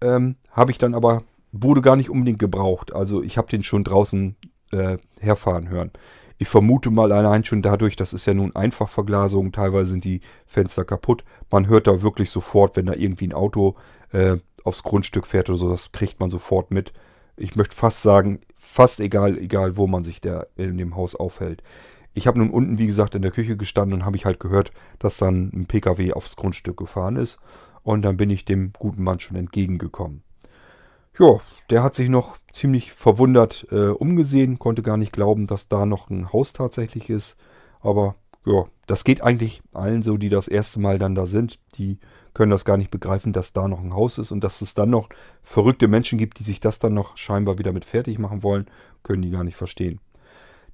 Ähm, 0.00 0.36
habe 0.50 0.70
ich 0.70 0.78
dann 0.78 0.94
aber, 0.94 1.22
wurde 1.52 1.82
gar 1.82 1.96
nicht 1.96 2.10
unbedingt 2.10 2.38
gebraucht. 2.38 2.94
Also 2.94 3.22
ich 3.22 3.36
habe 3.36 3.48
den 3.48 3.62
schon 3.62 3.84
draußen 3.84 4.36
äh, 4.72 4.98
herfahren 5.20 5.68
hören. 5.68 5.90
Ich 6.38 6.48
vermute 6.48 6.90
mal 6.90 7.12
allein 7.12 7.44
schon 7.44 7.62
dadurch, 7.62 7.94
das 7.96 8.12
ist 8.12 8.26
ja 8.26 8.34
nun 8.34 8.56
Einfachverglasung, 8.56 9.52
teilweise 9.52 9.92
sind 9.92 10.04
die 10.04 10.20
Fenster 10.46 10.84
kaputt. 10.84 11.24
Man 11.50 11.68
hört 11.68 11.86
da 11.86 12.02
wirklich 12.02 12.30
sofort, 12.30 12.76
wenn 12.76 12.86
da 12.86 12.94
irgendwie 12.94 13.28
ein 13.28 13.34
Auto 13.34 13.76
äh, 14.12 14.36
aufs 14.64 14.82
Grundstück 14.82 15.26
fährt 15.26 15.48
oder 15.48 15.58
so, 15.58 15.70
das 15.70 15.92
kriegt 15.92 16.18
man 16.18 16.30
sofort 16.30 16.70
mit. 16.70 16.92
Ich 17.36 17.56
möchte 17.56 17.74
fast 17.74 18.02
sagen, 18.02 18.40
fast 18.56 19.00
egal, 19.00 19.38
egal 19.38 19.76
wo 19.76 19.86
man 19.86 20.04
sich 20.04 20.20
der 20.20 20.48
in 20.56 20.78
dem 20.78 20.96
Haus 20.96 21.14
aufhält. 21.14 21.62
Ich 22.14 22.26
habe 22.26 22.38
nun 22.38 22.50
unten, 22.50 22.78
wie 22.78 22.86
gesagt, 22.86 23.14
in 23.14 23.22
der 23.22 23.32
Küche 23.32 23.56
gestanden 23.56 24.00
und 24.00 24.06
habe 24.06 24.16
ich 24.16 24.24
halt 24.24 24.38
gehört, 24.38 24.72
dass 25.00 25.16
dann 25.16 25.50
ein 25.52 25.66
PKW 25.66 26.12
aufs 26.12 26.36
Grundstück 26.36 26.76
gefahren 26.76 27.16
ist. 27.16 27.38
Und 27.82 28.02
dann 28.02 28.16
bin 28.16 28.30
ich 28.30 28.44
dem 28.44 28.72
guten 28.78 29.02
Mann 29.02 29.20
schon 29.20 29.36
entgegengekommen. 29.36 30.22
Ja, 31.18 31.40
der 31.70 31.82
hat 31.82 31.94
sich 31.94 32.08
noch 32.08 32.36
ziemlich 32.50 32.92
verwundert 32.92 33.66
äh, 33.70 33.88
umgesehen, 33.88 34.58
konnte 34.58 34.82
gar 34.82 34.96
nicht 34.96 35.12
glauben, 35.12 35.46
dass 35.46 35.68
da 35.68 35.86
noch 35.86 36.08
ein 36.08 36.32
Haus 36.32 36.52
tatsächlich 36.52 37.10
ist. 37.10 37.36
Aber 37.80 38.14
ja, 38.46 38.64
das 38.86 39.04
geht 39.04 39.22
eigentlich 39.22 39.62
allen 39.72 40.02
so, 40.02 40.16
die 40.16 40.28
das 40.28 40.48
erste 40.48 40.80
Mal 40.80 40.98
dann 40.98 41.14
da 41.14 41.26
sind. 41.26 41.58
Die 41.76 41.98
können 42.34 42.50
das 42.50 42.64
gar 42.64 42.76
nicht 42.76 42.90
begreifen, 42.90 43.32
dass 43.32 43.52
da 43.52 43.68
noch 43.68 43.80
ein 43.80 43.94
Haus 43.94 44.18
ist 44.18 44.32
und 44.32 44.42
dass 44.42 44.60
es 44.60 44.74
dann 44.74 44.90
noch 44.90 45.08
verrückte 45.42 45.88
Menschen 45.88 46.18
gibt, 46.18 46.38
die 46.38 46.44
sich 46.44 46.60
das 46.60 46.78
dann 46.78 46.92
noch 46.92 47.16
scheinbar 47.16 47.58
wieder 47.58 47.72
mit 47.72 47.84
fertig 47.84 48.18
machen 48.18 48.42
wollen, 48.42 48.66
können 49.02 49.22
die 49.22 49.30
gar 49.30 49.44
nicht 49.44 49.56
verstehen. 49.56 50.00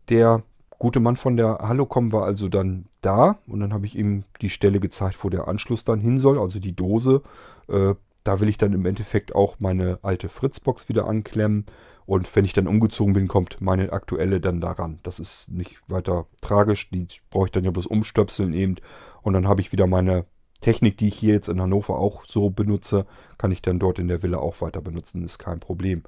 Der 0.08 0.42
gute 0.78 0.98
Mann 0.98 1.16
von 1.16 1.36
der 1.36 1.58
Hallocom 1.58 2.10
war 2.10 2.24
also 2.24 2.48
dann 2.48 2.86
da 3.02 3.38
und 3.46 3.60
dann 3.60 3.72
habe 3.72 3.86
ich 3.86 3.96
ihm 3.96 4.24
die 4.40 4.48
Stelle 4.48 4.80
gezeigt, 4.80 5.22
wo 5.22 5.28
der 5.28 5.46
Anschluss 5.46 5.84
dann 5.84 6.00
hin 6.00 6.18
soll, 6.18 6.38
also 6.38 6.58
die 6.58 6.74
Dose. 6.74 7.22
Äh, 7.68 7.94
da 8.24 8.40
will 8.40 8.48
ich 8.48 8.58
dann 8.58 8.72
im 8.72 8.86
Endeffekt 8.86 9.34
auch 9.34 9.56
meine 9.60 9.98
alte 10.02 10.28
Fritzbox 10.28 10.88
wieder 10.88 11.06
anklemmen. 11.06 11.64
Und 12.06 12.34
wenn 12.34 12.44
ich 12.44 12.52
dann 12.52 12.66
umgezogen 12.66 13.14
bin, 13.14 13.28
kommt 13.28 13.60
meine 13.60 13.92
aktuelle 13.92 14.40
dann 14.40 14.60
daran. 14.60 14.98
Das 15.04 15.20
ist 15.20 15.50
nicht 15.50 15.80
weiter 15.86 16.26
tragisch. 16.40 16.90
Die 16.90 17.06
brauche 17.30 17.46
ich 17.46 17.52
dann 17.52 17.64
ja 17.64 17.70
bloß 17.70 17.86
umstöpseln 17.86 18.52
eben. 18.52 18.76
Und 19.22 19.34
dann 19.34 19.46
habe 19.46 19.60
ich 19.60 19.72
wieder 19.72 19.86
meine 19.86 20.26
Technik, 20.60 20.98
die 20.98 21.08
ich 21.08 21.16
hier 21.16 21.34
jetzt 21.34 21.48
in 21.48 21.60
Hannover 21.60 21.98
auch 21.98 22.24
so 22.24 22.50
benutze, 22.50 23.06
kann 23.38 23.52
ich 23.52 23.62
dann 23.62 23.78
dort 23.78 23.98
in 23.98 24.08
der 24.08 24.22
Villa 24.22 24.38
auch 24.38 24.60
weiter 24.60 24.80
benutzen. 24.80 25.24
Ist 25.24 25.38
kein 25.38 25.60
Problem. 25.60 26.02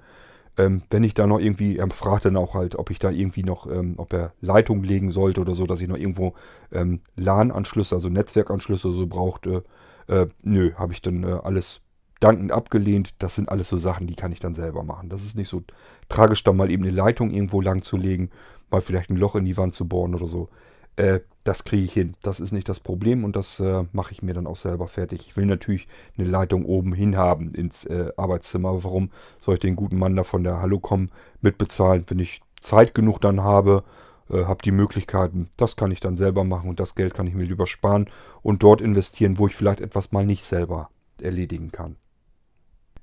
Ähm, 0.59 0.83
wenn 0.91 1.03
ich 1.03 1.15
da 1.15 1.27
noch 1.27 1.39
irgendwie, 1.39 1.79
er 1.79 1.89
fragt 1.91 2.27
dann 2.27 2.37
auch 2.37 2.55
halt, 2.55 2.77
ob 2.77 2.91
ich 2.91 2.99
da 2.99 3.11
irgendwie 3.11 3.43
noch, 3.43 3.67
ähm, 3.67 3.95
ob 3.97 4.13
er 4.13 4.35
Leitung 4.41 4.83
legen 4.83 5.11
sollte 5.11 5.41
oder 5.41 5.55
so, 5.55 5.65
dass 5.65 5.81
ich 5.81 5.89
noch 5.89 5.97
irgendwo 5.97 6.35
ähm, 6.71 7.01
LAN-Anschlüsse, 7.17 7.95
also 7.95 8.11
Netzwerkanschlüsse 8.11 8.93
so 8.93 9.07
brauchte. 9.07 9.65
Äh, 10.09 10.27
nö, 10.43 10.73
habe 10.75 10.93
ich 10.93 11.01
dann 11.01 11.25
äh, 11.25 11.39
alles 11.43 11.81
dankend 12.21 12.53
abgelehnt. 12.53 13.15
Das 13.19 13.35
sind 13.35 13.49
alles 13.49 13.69
so 13.69 13.79
Sachen, 13.79 14.07
die 14.07 14.15
kann 14.15 14.33
ich 14.33 14.41
dann 14.41 14.55
selber 14.55 14.83
machen. 14.83 15.09
Das 15.09 15.25
ist 15.25 15.37
nicht 15.37 15.49
so 15.49 15.63
tragisch, 16.11 16.45
da 16.45 16.53
mal 16.53 16.71
eben 16.71 16.83
eine 16.83 16.93
Leitung 16.93 17.31
irgendwo 17.31 17.63
lang 17.63 17.83
zu 17.83 17.97
legen, 17.97 18.31
mal 18.71 18.83
vielleicht 18.83 19.11
ein 19.11 19.17
Loch 19.17 19.37
in 19.37 19.47
die 19.47 19.57
Wand 19.57 19.75
zu 19.75 19.89
bohren 19.89 20.15
oder 20.15 20.27
so. 20.27 20.51
Äh, 20.97 21.21
das 21.45 21.65
kriege 21.65 21.85
ich 21.85 21.93
hin. 21.93 22.15
Das 22.23 22.41
ist 22.41 22.53
nicht 22.53 22.69
das 22.69 22.81
Problem 22.81 23.25
und 23.25 23.37
das 23.37 23.59
äh, 23.61 23.85
mache 23.93 24.13
ich 24.13 24.23
mir 24.23 24.35
dann 24.35 24.47
auch 24.47 24.57
selber 24.57 24.89
fertig. 24.89 25.27
Ich 25.29 25.37
will 25.37 25.47
natürlich 25.47 25.89
eine 26.17 26.29
Leitung 26.29 26.65
oben 26.65 26.93
hin 26.93 27.17
haben 27.17 27.51
ins 27.51 27.85
äh, 27.85 28.13
Arbeitszimmer. 28.17 28.85
Warum 28.85 29.11
soll 29.41 29.55
ich 29.55 29.61
den 29.61 29.77
guten 29.77 29.99
Mann 29.99 30.17
da 30.17 30.25
von 30.25 30.45
der 30.45 30.61
Hallocom 30.61 31.11
mitbezahlen, 31.41 32.05
wenn 32.09 32.19
ich 32.19 32.41
Zeit 32.61 32.95
genug 32.95 33.21
dann 33.21 33.43
habe? 33.43 33.83
Äh, 34.31 34.45
habe 34.45 34.63
die 34.63 34.73
Möglichkeiten, 34.73 35.49
das 35.57 35.77
kann 35.77 35.91
ich 35.91 36.01
dann 36.01 36.17
selber 36.17 36.45
machen 36.45 36.71
und 36.71 36.81
das 36.81 36.95
Geld 36.95 37.15
kann 37.15 37.27
ich 37.27 37.35
mir 37.35 37.45
lieber 37.45 37.67
sparen 37.67 38.07
und 38.43 38.63
dort 38.63 38.81
investieren, 38.81 39.39
wo 39.39 39.47
ich 39.47 39.57
vielleicht 39.57 39.81
etwas 39.81 40.13
mal 40.13 40.25
nicht 40.25 40.45
selber 40.45 40.91
erledigen 41.21 41.71
kann. 41.73 41.97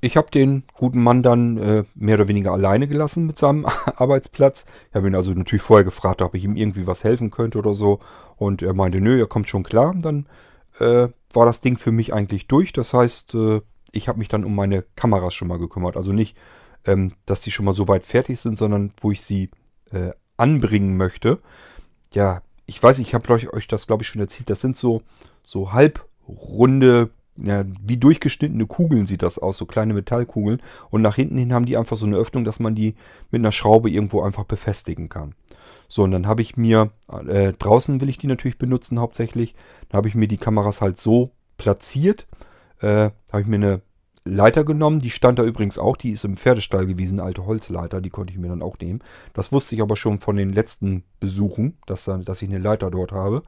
Ich 0.02 0.16
habe 0.16 0.32
den 0.32 0.64
guten 0.74 1.04
Mann 1.04 1.24
dann 1.24 1.58
äh, 1.58 1.84
mehr 1.94 2.16
oder 2.16 2.30
weniger 2.30 2.54
alleine 2.54 2.88
gelassen 2.88 3.26
mit 3.26 3.38
seinem 3.38 3.66
Arbeitsplatz. 3.96 4.66
Ich 4.90 4.96
habe 4.96 5.08
ihn 5.08 5.16
also 5.16 5.32
natürlich 5.32 5.62
vorher 5.62 5.84
gefragt, 5.84 6.22
ob 6.22 6.36
ich 6.36 6.46
ihm 6.46 6.56
irgendwie 6.56 6.88
was 6.88 7.04
helfen 7.04 7.32
könnte 7.32 7.58
oder 7.58 7.74
so. 7.74 8.00
Und 8.38 8.62
er 8.62 8.74
meinte, 8.74 9.02
nö, 9.02 9.20
er 9.20 9.28
kommt 9.28 9.50
schon 9.50 9.64
klar. 9.64 9.94
Dann 10.00 10.28
äh, 10.80 11.10
war 11.34 11.46
das 11.46 11.60
Ding 11.60 11.78
für 11.78 11.92
mich 11.92 12.14
eigentlich 12.14 12.48
durch. 12.48 12.72
Das 12.72 12.94
heißt, 12.94 13.36
äh, 13.36 13.62
ich 13.92 14.08
habe 14.08 14.20
mich 14.20 14.30
dann 14.30 14.46
um 14.46 14.56
meine 14.56 14.84
Kameras 14.96 15.34
schon 15.34 15.50
mal 15.50 15.60
gekümmert. 15.60 15.98
Also 15.98 16.14
nicht, 16.14 16.38
ähm, 16.86 17.14
dass 17.26 17.42
die 17.42 17.52
schon 17.52 17.66
mal 17.66 17.74
so 17.74 17.90
weit 17.90 18.06
fertig 18.06 18.40
sind, 18.40 18.58
sondern 18.58 18.94
wo 19.02 19.12
ich 19.12 19.22
sie 19.22 19.50
äh, 19.92 20.12
anbringen 20.38 20.96
möchte. 20.96 21.40
Ja, 22.14 22.42
ich 22.68 22.82
weiß, 22.82 23.00
ich 23.00 23.14
habe 23.14 23.34
euch 23.52 23.68
das, 23.68 23.88
glaube 23.88 24.04
ich, 24.04 24.08
schon 24.08 24.22
erzählt. 24.22 24.50
Das 24.50 24.62
sind 24.62 24.78
so, 24.78 25.02
so 25.44 25.74
halbrunde 25.74 27.10
ja, 27.42 27.66
wie 27.82 27.98
durchgeschnittene 27.98 28.66
Kugeln 28.66 29.08
sieht 29.08 29.22
das 29.22 29.40
aus, 29.40 29.58
so 29.58 29.66
kleine 29.66 29.94
Metallkugeln. 29.94 30.62
Und 30.90 31.02
nach 31.02 31.16
hinten 31.16 31.38
hin 31.38 31.54
haben 31.54 31.66
die 31.66 31.78
einfach 31.78 31.98
so 31.98 32.06
eine 32.06 32.18
Öffnung, 32.18 32.44
dass 32.44 32.60
man 32.60 32.76
die 32.76 32.96
mit 33.32 33.42
einer 33.42 33.52
Schraube 33.52 33.90
irgendwo 33.90 34.22
einfach 34.22 34.44
befestigen 34.44 35.10
kann. 35.10 35.36
So, 35.88 36.04
und 36.04 36.12
dann 36.12 36.28
habe 36.28 36.42
ich 36.42 36.58
mir, 36.58 36.92
äh, 37.28 37.54
draußen 37.54 38.00
will 38.02 38.10
ich 38.10 38.18
die 38.18 38.28
natürlich 38.28 38.58
benutzen 38.58 39.00
hauptsächlich, 39.00 39.56
da 39.90 39.98
habe 39.98 40.08
ich 40.08 40.16
mir 40.16 40.28
die 40.28 40.38
Kameras 40.38 40.82
halt 40.82 40.98
so 40.98 41.32
platziert, 41.58 42.28
äh, 42.82 43.10
habe 43.32 43.42
ich 43.42 43.48
mir 43.48 43.56
eine 43.56 43.82
Leiter 44.30 44.64
genommen, 44.64 45.00
die 45.00 45.10
stand 45.10 45.40
da 45.40 45.44
übrigens 45.44 45.78
auch, 45.78 45.98
die 45.98 46.12
ist 46.12 46.24
im 46.24 46.38
Pferdestall 46.38 46.86
gewesen, 46.86 47.20
alte 47.20 47.46
Holzleiter, 47.46 48.02
die 48.02 48.10
konnte 48.10 48.32
ich 48.32 48.40
mir 48.40 48.48
dann 48.48 48.62
auch 48.62 48.78
nehmen. 48.80 49.02
Das 49.34 49.52
wusste 49.52 49.76
ich 49.76 49.82
aber 49.82 49.96
schon 49.96 50.20
von 50.20 50.36
den 50.36 50.54
letzten 50.54 51.04
Besuchen, 51.20 51.78
dass, 51.86 52.06
dass 52.06 52.42
ich 52.42 52.50
eine 52.50 52.60
Leiter 52.60 52.92
dort 52.92 53.12
habe. 53.12 53.44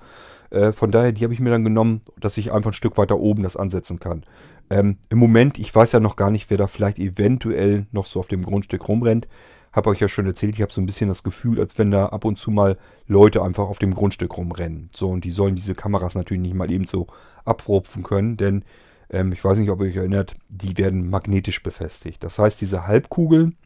Äh, 0.49 0.73
von 0.73 0.91
daher, 0.91 1.11
die 1.11 1.23
habe 1.23 1.33
ich 1.33 1.39
mir 1.39 1.49
dann 1.49 1.63
genommen, 1.63 2.01
dass 2.19 2.37
ich 2.37 2.51
einfach 2.51 2.71
ein 2.71 2.75
Stück 2.75 2.97
weiter 2.97 3.19
oben 3.19 3.43
das 3.43 3.55
ansetzen 3.55 3.99
kann. 3.99 4.23
Ähm, 4.69 4.97
Im 5.09 5.17
Moment, 5.17 5.59
ich 5.59 5.73
weiß 5.73 5.91
ja 5.93 5.99
noch 5.99 6.15
gar 6.15 6.31
nicht, 6.31 6.49
wer 6.49 6.57
da 6.57 6.67
vielleicht 6.67 6.99
eventuell 6.99 7.87
noch 7.91 8.05
so 8.05 8.19
auf 8.19 8.27
dem 8.27 8.43
Grundstück 8.43 8.87
rumrennt. 8.87 9.27
Habe 9.73 9.89
euch 9.89 10.01
ja 10.01 10.09
schon 10.09 10.25
erzählt, 10.25 10.55
ich 10.55 10.61
habe 10.61 10.73
so 10.73 10.81
ein 10.81 10.85
bisschen 10.85 11.07
das 11.07 11.23
Gefühl, 11.23 11.59
als 11.59 11.77
wenn 11.77 11.91
da 11.91 12.07
ab 12.07 12.25
und 12.25 12.37
zu 12.37 12.51
mal 12.51 12.77
Leute 13.07 13.41
einfach 13.41 13.63
auf 13.63 13.79
dem 13.79 13.93
Grundstück 13.93 14.35
rumrennen. 14.35 14.89
So, 14.93 15.09
und 15.09 15.23
die 15.23 15.31
sollen 15.31 15.55
diese 15.55 15.75
Kameras 15.75 16.15
natürlich 16.15 16.41
nicht 16.41 16.55
mal 16.55 16.69
eben 16.69 16.87
so 16.87 17.07
abrupfen 17.45 18.03
können, 18.03 18.35
denn 18.35 18.65
ähm, 19.11 19.31
ich 19.31 19.43
weiß 19.43 19.57
nicht, 19.57 19.69
ob 19.69 19.81
ihr 19.81 19.87
euch 19.87 19.97
erinnert, 19.97 20.35
die 20.49 20.77
werden 20.77 21.09
magnetisch 21.09 21.61
befestigt. 21.61 22.23
Das 22.23 22.39
heißt, 22.39 22.59
diese 22.59 22.87
Halbkugeln 22.87 23.57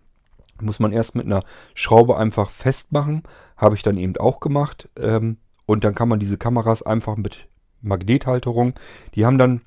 muss 0.61 0.79
man 0.79 0.91
erst 0.91 1.15
mit 1.15 1.25
einer 1.25 1.43
Schraube 1.73 2.17
einfach 2.17 2.49
festmachen. 2.49 3.23
Habe 3.57 3.75
ich 3.75 3.83
dann 3.83 3.97
eben 3.97 4.17
auch 4.17 4.39
gemacht. 4.39 4.89
Ähm, 4.97 5.37
und 5.65 5.83
dann 5.83 5.95
kann 5.95 6.09
man 6.09 6.19
diese 6.19 6.37
Kameras 6.37 6.81
einfach 6.81 7.17
mit 7.17 7.47
Magnethalterung, 7.81 8.73
die 9.13 9.25
haben 9.25 9.37
dann 9.37 9.61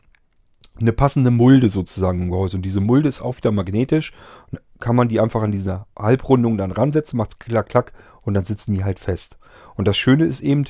eine 0.81 0.93
passende 0.93 1.31
Mulde 1.31 1.69
sozusagen 1.69 2.23
im 2.23 2.31
Gehäuse. 2.31 2.57
Und 2.57 2.63
diese 2.63 2.81
Mulde 2.81 3.09
ist 3.09 3.21
auch 3.21 3.37
wieder 3.37 3.51
magnetisch. 3.51 4.13
Kann 4.79 4.95
man 4.95 5.09
die 5.09 5.21
einfach 5.21 5.43
an 5.43 5.51
diese 5.51 5.87
Halbrundung 5.99 6.57
dann 6.57 6.71
ransetzen, 6.71 7.17
macht 7.17 7.41
klack, 7.41 7.69
klack 7.69 7.93
und 8.23 8.35
dann 8.35 8.45
sitzen 8.45 8.73
die 8.73 8.85
halt 8.85 9.01
fest. 9.01 9.39
Und 9.75 9.89
das 9.89 9.97
Schöne 9.97 10.25
ist 10.25 10.41
eben, 10.41 10.65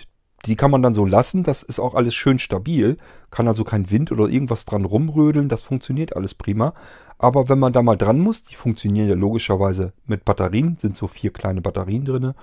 die 0.47 0.57
kann 0.57 0.71
man 0.71 0.83
dann 0.83 0.95
so 0.95 1.05
lassen. 1.05 1.43
Das 1.43 1.63
ist 1.63 1.81
auch 1.81 1.95
alles 1.95 2.15
schön 2.15 2.39
stabil. 2.39 2.97
Kann 3.31 3.49
also 3.49 3.65
kein 3.65 3.91
Wind 3.91 4.13
oder 4.13 4.29
irgendwas 4.29 4.65
dran 4.65 4.85
rumrödeln. 4.85 5.49
Das 5.49 5.63
funktioniert 5.63 6.17
alles 6.17 6.35
prima. 6.35 6.75
Aber 7.19 7.49
wenn 7.49 7.59
man 7.59 7.73
da 7.73 7.83
mal 7.83 7.97
dran 7.97 8.21
muss, 8.21 8.45
die 8.45 8.55
funktionieren 8.55 9.09
ja 9.09 9.15
logischerweise 9.15 9.93
mit 10.07 10.25
Batterien. 10.25 10.79
Sind 10.81 10.97
so 10.97 11.09
vier 11.09 11.33
kleine 11.33 11.61
Batterien 11.61 12.05
drin. 12.05 12.35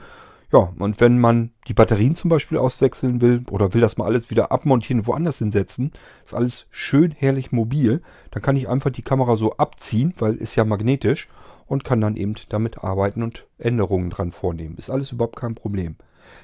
Ja, 0.51 0.71
und 0.77 1.01
wenn 1.01 1.19
man 1.19 1.51
die 1.67 1.73
Batterien 1.73 2.15
zum 2.15 2.29
Beispiel 2.29 2.57
auswechseln 2.57 3.19
will 3.19 3.43
oder 3.49 3.73
will 3.73 3.81
das 3.81 3.97
mal 3.97 4.05
alles 4.05 4.29
wieder 4.29 4.51
abmontieren, 4.51 5.07
woanders 5.07 5.39
hinsetzen, 5.39 5.91
ist 6.23 6.35
alles 6.35 6.67
schön 6.69 7.11
herrlich 7.11 7.51
mobil, 7.51 8.01
dann 8.31 8.43
kann 8.43 8.55
ich 8.55 8.69
einfach 8.69 8.91
die 8.91 9.01
Kamera 9.01 9.37
so 9.37 9.57
abziehen, 9.57 10.13
weil 10.17 10.35
ist 10.35 10.55
ja 10.55 10.63
magnetisch 10.63 11.27
und 11.65 11.83
kann 11.83 11.99
dann 11.99 12.15
eben 12.15 12.35
damit 12.49 12.83
arbeiten 12.83 13.23
und 13.23 13.47
Änderungen 13.57 14.11
dran 14.11 14.31
vornehmen. 14.31 14.75
Ist 14.77 14.91
alles 14.91 15.11
überhaupt 15.11 15.35
kein 15.35 15.55
Problem. 15.55 15.95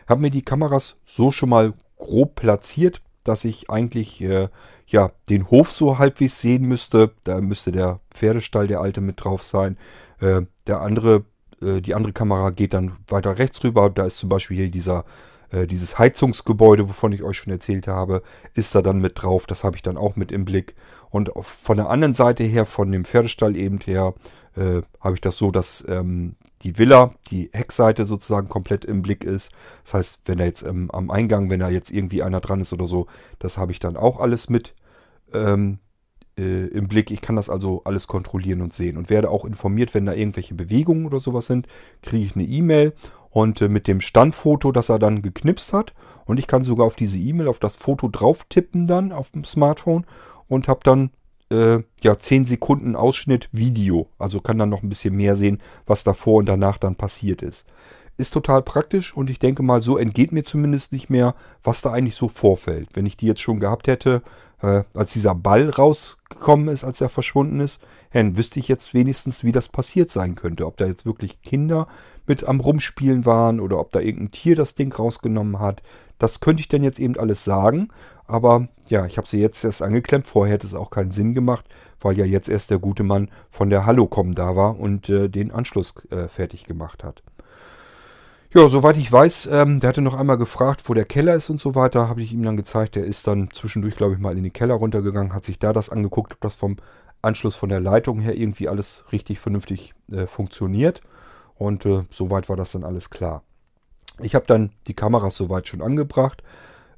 Habe 0.08 0.22
mir 0.22 0.32
die 0.32 0.44
Kameras 0.44 0.96
so 1.06 1.32
schon 1.32 1.50
mal 1.50 1.74
grob 1.98 2.36
platziert, 2.36 3.02
dass 3.24 3.46
ich 3.46 3.70
eigentlich 3.70 4.22
äh, 4.22 4.50
ja 4.88 5.12
den 5.30 5.50
Hof 5.50 5.72
so 5.72 6.00
halbwegs 6.00 6.42
sehen 6.42 6.64
müsste. 6.64 7.12
Da 7.24 7.40
müsste 7.40 7.72
der 7.72 8.00
Pferdestall, 8.10 8.68
der 8.68 8.82
alte, 8.82 9.02
mit 9.02 9.24
drauf 9.24 9.44
sein. 9.44 9.78
Äh, 10.20 10.42
der 10.68 10.82
andere 10.82 11.26
äh, 11.62 11.82
die 11.82 11.96
andere 11.96 12.14
Kamera 12.14 12.50
geht 12.50 12.74
dann 12.74 12.98
weiter 13.08 13.38
rechts 13.38 13.64
rüber. 13.64 13.90
Da 13.90 14.06
ist 14.06 14.18
zum 14.18 14.30
Beispiel 14.30 14.58
hier 14.58 14.72
dieser, 14.72 15.06
äh, 15.52 15.68
dieses 15.68 15.98
Heizungsgebäude, 15.98 16.90
wovon 16.90 17.12
ich 17.12 17.24
euch 17.24 17.38
schon 17.38 17.54
erzählt 17.54 17.88
habe, 17.88 18.24
ist 18.54 18.76
da 18.76 18.82
dann 18.82 19.00
mit 19.00 19.22
drauf. 19.22 19.46
Das 19.46 19.64
habe 19.64 19.76
ich 19.76 19.82
dann 19.82 19.98
auch 19.98 20.16
mit 20.16 20.32
im 20.32 20.46
Blick. 20.46 20.76
Und 21.10 21.32
von 21.42 21.78
der 21.78 21.90
anderen 21.90 22.16
Seite 22.16 22.44
her, 22.44 22.66
von 22.66 22.92
dem 22.92 23.06
Pferdestall 23.06 23.56
eben 23.56 23.80
her, 23.80 24.14
äh, 24.56 24.82
habe 25.00 25.16
ich 25.16 25.22
das 25.22 25.38
so, 25.38 25.52
dass 25.52 25.86
ähm, 25.88 26.36
die 26.64 26.78
Villa, 26.78 27.14
die 27.30 27.50
Heckseite 27.54 28.06
sozusagen 28.06 28.50
komplett 28.50 28.86
im 28.86 29.02
Blick 29.02 29.24
ist. 29.24 29.52
Das 29.84 29.94
heißt, 29.94 30.22
wenn 30.26 30.38
da 30.38 30.46
jetzt 30.46 30.64
ähm, 30.64 30.90
am 30.92 31.12
Eingang, 31.12 31.50
wenn 31.50 31.60
da 31.60 31.70
jetzt 31.70 31.92
irgendwie 31.92 32.24
einer 32.24 32.40
dran 32.40 32.62
ist 32.62 32.74
oder 32.74 32.88
so, 32.88 33.08
das 33.40 33.58
habe 33.58 33.72
ich 33.72 33.80
dann 33.80 33.98
auch 33.98 34.20
alles 34.20 34.50
mit 34.50 34.76
ähm, 35.34 35.80
äh, 36.38 36.68
im 36.68 36.88
Blick. 36.88 37.12
Ich 37.12 37.22
kann 37.22 37.36
das 37.36 37.50
also 37.50 37.82
alles 37.84 38.08
kontrollieren 38.08 38.62
und 38.62 38.74
sehen 38.74 38.98
und 38.98 39.10
werde 39.10 39.30
auch 39.30 39.46
informiert, 39.46 39.94
wenn 39.94 40.06
da 40.06 40.14
irgendwelche 40.14 40.56
Bewegungen 40.56 41.06
oder 41.06 41.20
sowas 41.20 41.48
sind, 41.48 41.68
kriege 42.02 42.26
ich 42.26 42.36
eine 42.36 42.46
E-Mail 42.46 42.94
und 43.30 43.62
äh, 43.62 43.70
mit 43.70 43.88
dem 43.88 44.02
Standfoto, 44.02 44.72
das 44.72 44.90
er 44.90 45.00
dann 45.00 45.22
geknipst 45.22 45.74
hat. 45.74 45.94
Und 46.26 46.40
ich 46.40 46.48
kann 46.48 46.64
sogar 46.64 46.86
auf 46.86 46.96
diese 46.96 47.20
E-Mail, 47.20 47.48
auf 47.48 47.60
das 47.60 47.76
Foto 47.76 48.08
drauf 48.08 48.46
tippen 48.50 48.88
dann 48.88 49.12
auf 49.12 49.32
dem 49.32 49.44
Smartphone 49.44 50.06
und 50.48 50.68
habe 50.68 50.82
dann 50.84 51.12
äh, 51.52 51.84
ja 52.02 52.18
10 52.18 52.46
Sekunden 52.46 52.96
Ausschnitt 52.96 53.50
Video. 53.52 54.08
Also 54.18 54.40
kann 54.40 54.58
dann 54.58 54.70
noch 54.70 54.84
ein 54.84 54.90
bisschen 54.90 55.16
mehr 55.16 55.36
sehen, 55.36 55.60
was 55.86 56.04
davor 56.04 56.38
und 56.38 56.48
danach 56.48 56.78
dann 56.78 56.96
passiert 56.96 57.42
ist. 57.42 57.66
Ist 58.18 58.34
total 58.34 58.62
praktisch 58.62 59.16
und 59.16 59.30
ich 59.30 59.40
denke 59.40 59.64
mal, 59.64 59.82
so 59.82 59.98
entgeht 59.98 60.32
mir 60.32 60.44
zumindest 60.44 60.92
nicht 60.92 61.10
mehr, 61.10 61.36
was 61.64 61.82
da 61.82 61.92
eigentlich 61.92 62.16
so 62.16 62.28
vorfällt. 62.28 62.90
Wenn 62.94 63.06
ich 63.06 63.18
die 63.18 63.26
jetzt 63.26 63.42
schon 63.42 63.60
gehabt 63.60 63.88
hätte, 63.88 64.22
äh, 64.62 64.84
als 64.94 65.14
dieser 65.14 65.36
Ball 65.36 65.70
rausgekommen 65.70 66.68
ist, 66.68 66.84
als 66.84 67.02
er 67.02 67.10
verschwunden 67.10 67.60
ist, 67.60 67.82
dann 68.14 68.38
wüsste 68.38 68.60
ich 68.60 68.68
jetzt 68.68 68.94
wenigstens, 68.94 69.44
wie 69.44 69.52
das 69.52 69.70
passiert 69.70 70.12
sein 70.12 70.36
könnte. 70.36 70.66
Ob 70.66 70.78
da 70.78 70.86
jetzt 70.86 71.06
wirklich 71.06 71.42
Kinder 71.42 71.88
mit 72.28 72.44
am 72.44 72.60
Rumspielen 72.60 73.26
waren 73.26 73.60
oder 73.60 73.80
ob 73.80 73.92
da 73.92 74.00
irgendein 74.00 74.32
Tier 74.32 74.56
das 74.56 74.76
Ding 74.76 74.94
rausgenommen 74.94 75.60
hat. 75.60 75.82
Das 76.20 76.40
könnte 76.40 76.62
ich 76.62 76.68
dann 76.68 76.84
jetzt 76.84 77.00
eben 77.00 77.18
alles 77.18 77.44
sagen. 77.44 77.90
Aber 78.28 78.68
ja, 78.88 79.06
ich 79.06 79.18
habe 79.18 79.28
sie 79.28 79.40
jetzt 79.40 79.64
erst 79.64 79.82
angeklemmt. 79.82 80.28
Vorher 80.28 80.54
hätte 80.54 80.68
es 80.68 80.74
auch 80.74 80.90
keinen 80.90 81.12
Sinn 81.12 81.34
gemacht, 81.34 81.66
weil 82.00 82.18
ja 82.18 82.26
jetzt 82.26 82.48
erst 82.50 82.70
der 82.70 82.80
gute 82.80 83.04
Mann 83.04 83.30
von 83.50 83.70
der 83.70 83.86
Hallocom 83.86 84.34
da 84.36 84.56
war 84.56 84.80
und 84.80 85.10
äh, 85.10 85.28
den 85.28 85.52
Anschluss 85.52 85.96
äh, 86.12 86.28
fertig 86.28 86.66
gemacht 86.66 87.04
hat. 87.04 87.24
Ja, 88.54 88.68
soweit 88.68 88.98
ich 88.98 89.10
weiß, 89.10 89.48
ähm, 89.50 89.80
der 89.80 89.88
hatte 89.88 90.02
noch 90.02 90.14
einmal 90.14 90.38
gefragt, 90.38 90.90
wo 90.90 90.94
der 90.94 91.06
Keller 91.06 91.36
ist 91.36 91.50
und 91.50 91.62
so 91.62 91.74
weiter. 91.74 92.10
Habe 92.10 92.22
ich 92.22 92.34
ihm 92.34 92.44
dann 92.44 92.58
gezeigt. 92.58 92.96
Der 92.96 93.06
ist 93.06 93.26
dann 93.26 93.50
zwischendurch, 93.54 93.96
glaube 93.96 94.14
ich, 94.14 94.20
mal 94.20 94.38
in 94.38 94.44
den 94.44 94.52
Keller 94.52 94.74
runtergegangen, 94.74 95.34
hat 95.34 95.46
sich 95.46 95.58
da 95.58 95.72
das 95.72 95.90
angeguckt, 95.90 96.34
ob 96.34 96.42
das 96.42 96.56
vom 96.56 96.76
Anschluss 97.22 97.56
von 97.56 97.70
der 97.70 97.80
Leitung 97.80 98.20
her 98.20 98.36
irgendwie 98.36 98.68
alles 98.68 99.06
richtig 99.14 99.40
vernünftig 99.40 99.94
äh, 100.12 100.28
funktioniert. 100.28 101.02
Und 101.56 101.86
äh, 101.86 102.04
soweit 102.10 102.50
war 102.50 102.58
das 102.58 102.74
dann 102.74 102.84
alles 102.84 103.10
klar. 103.10 103.44
Ich 104.20 104.36
habe 104.36 104.48
dann 104.48 104.72
die 104.88 104.96
Kameras 104.96 105.38
soweit 105.38 105.70
schon 105.70 105.82
angebracht. 105.82 106.44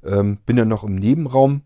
Ähm, 0.02 0.38
bin 0.44 0.56
dann 0.56 0.68
noch 0.68 0.82
im 0.82 0.96
Nebenraum 0.96 1.62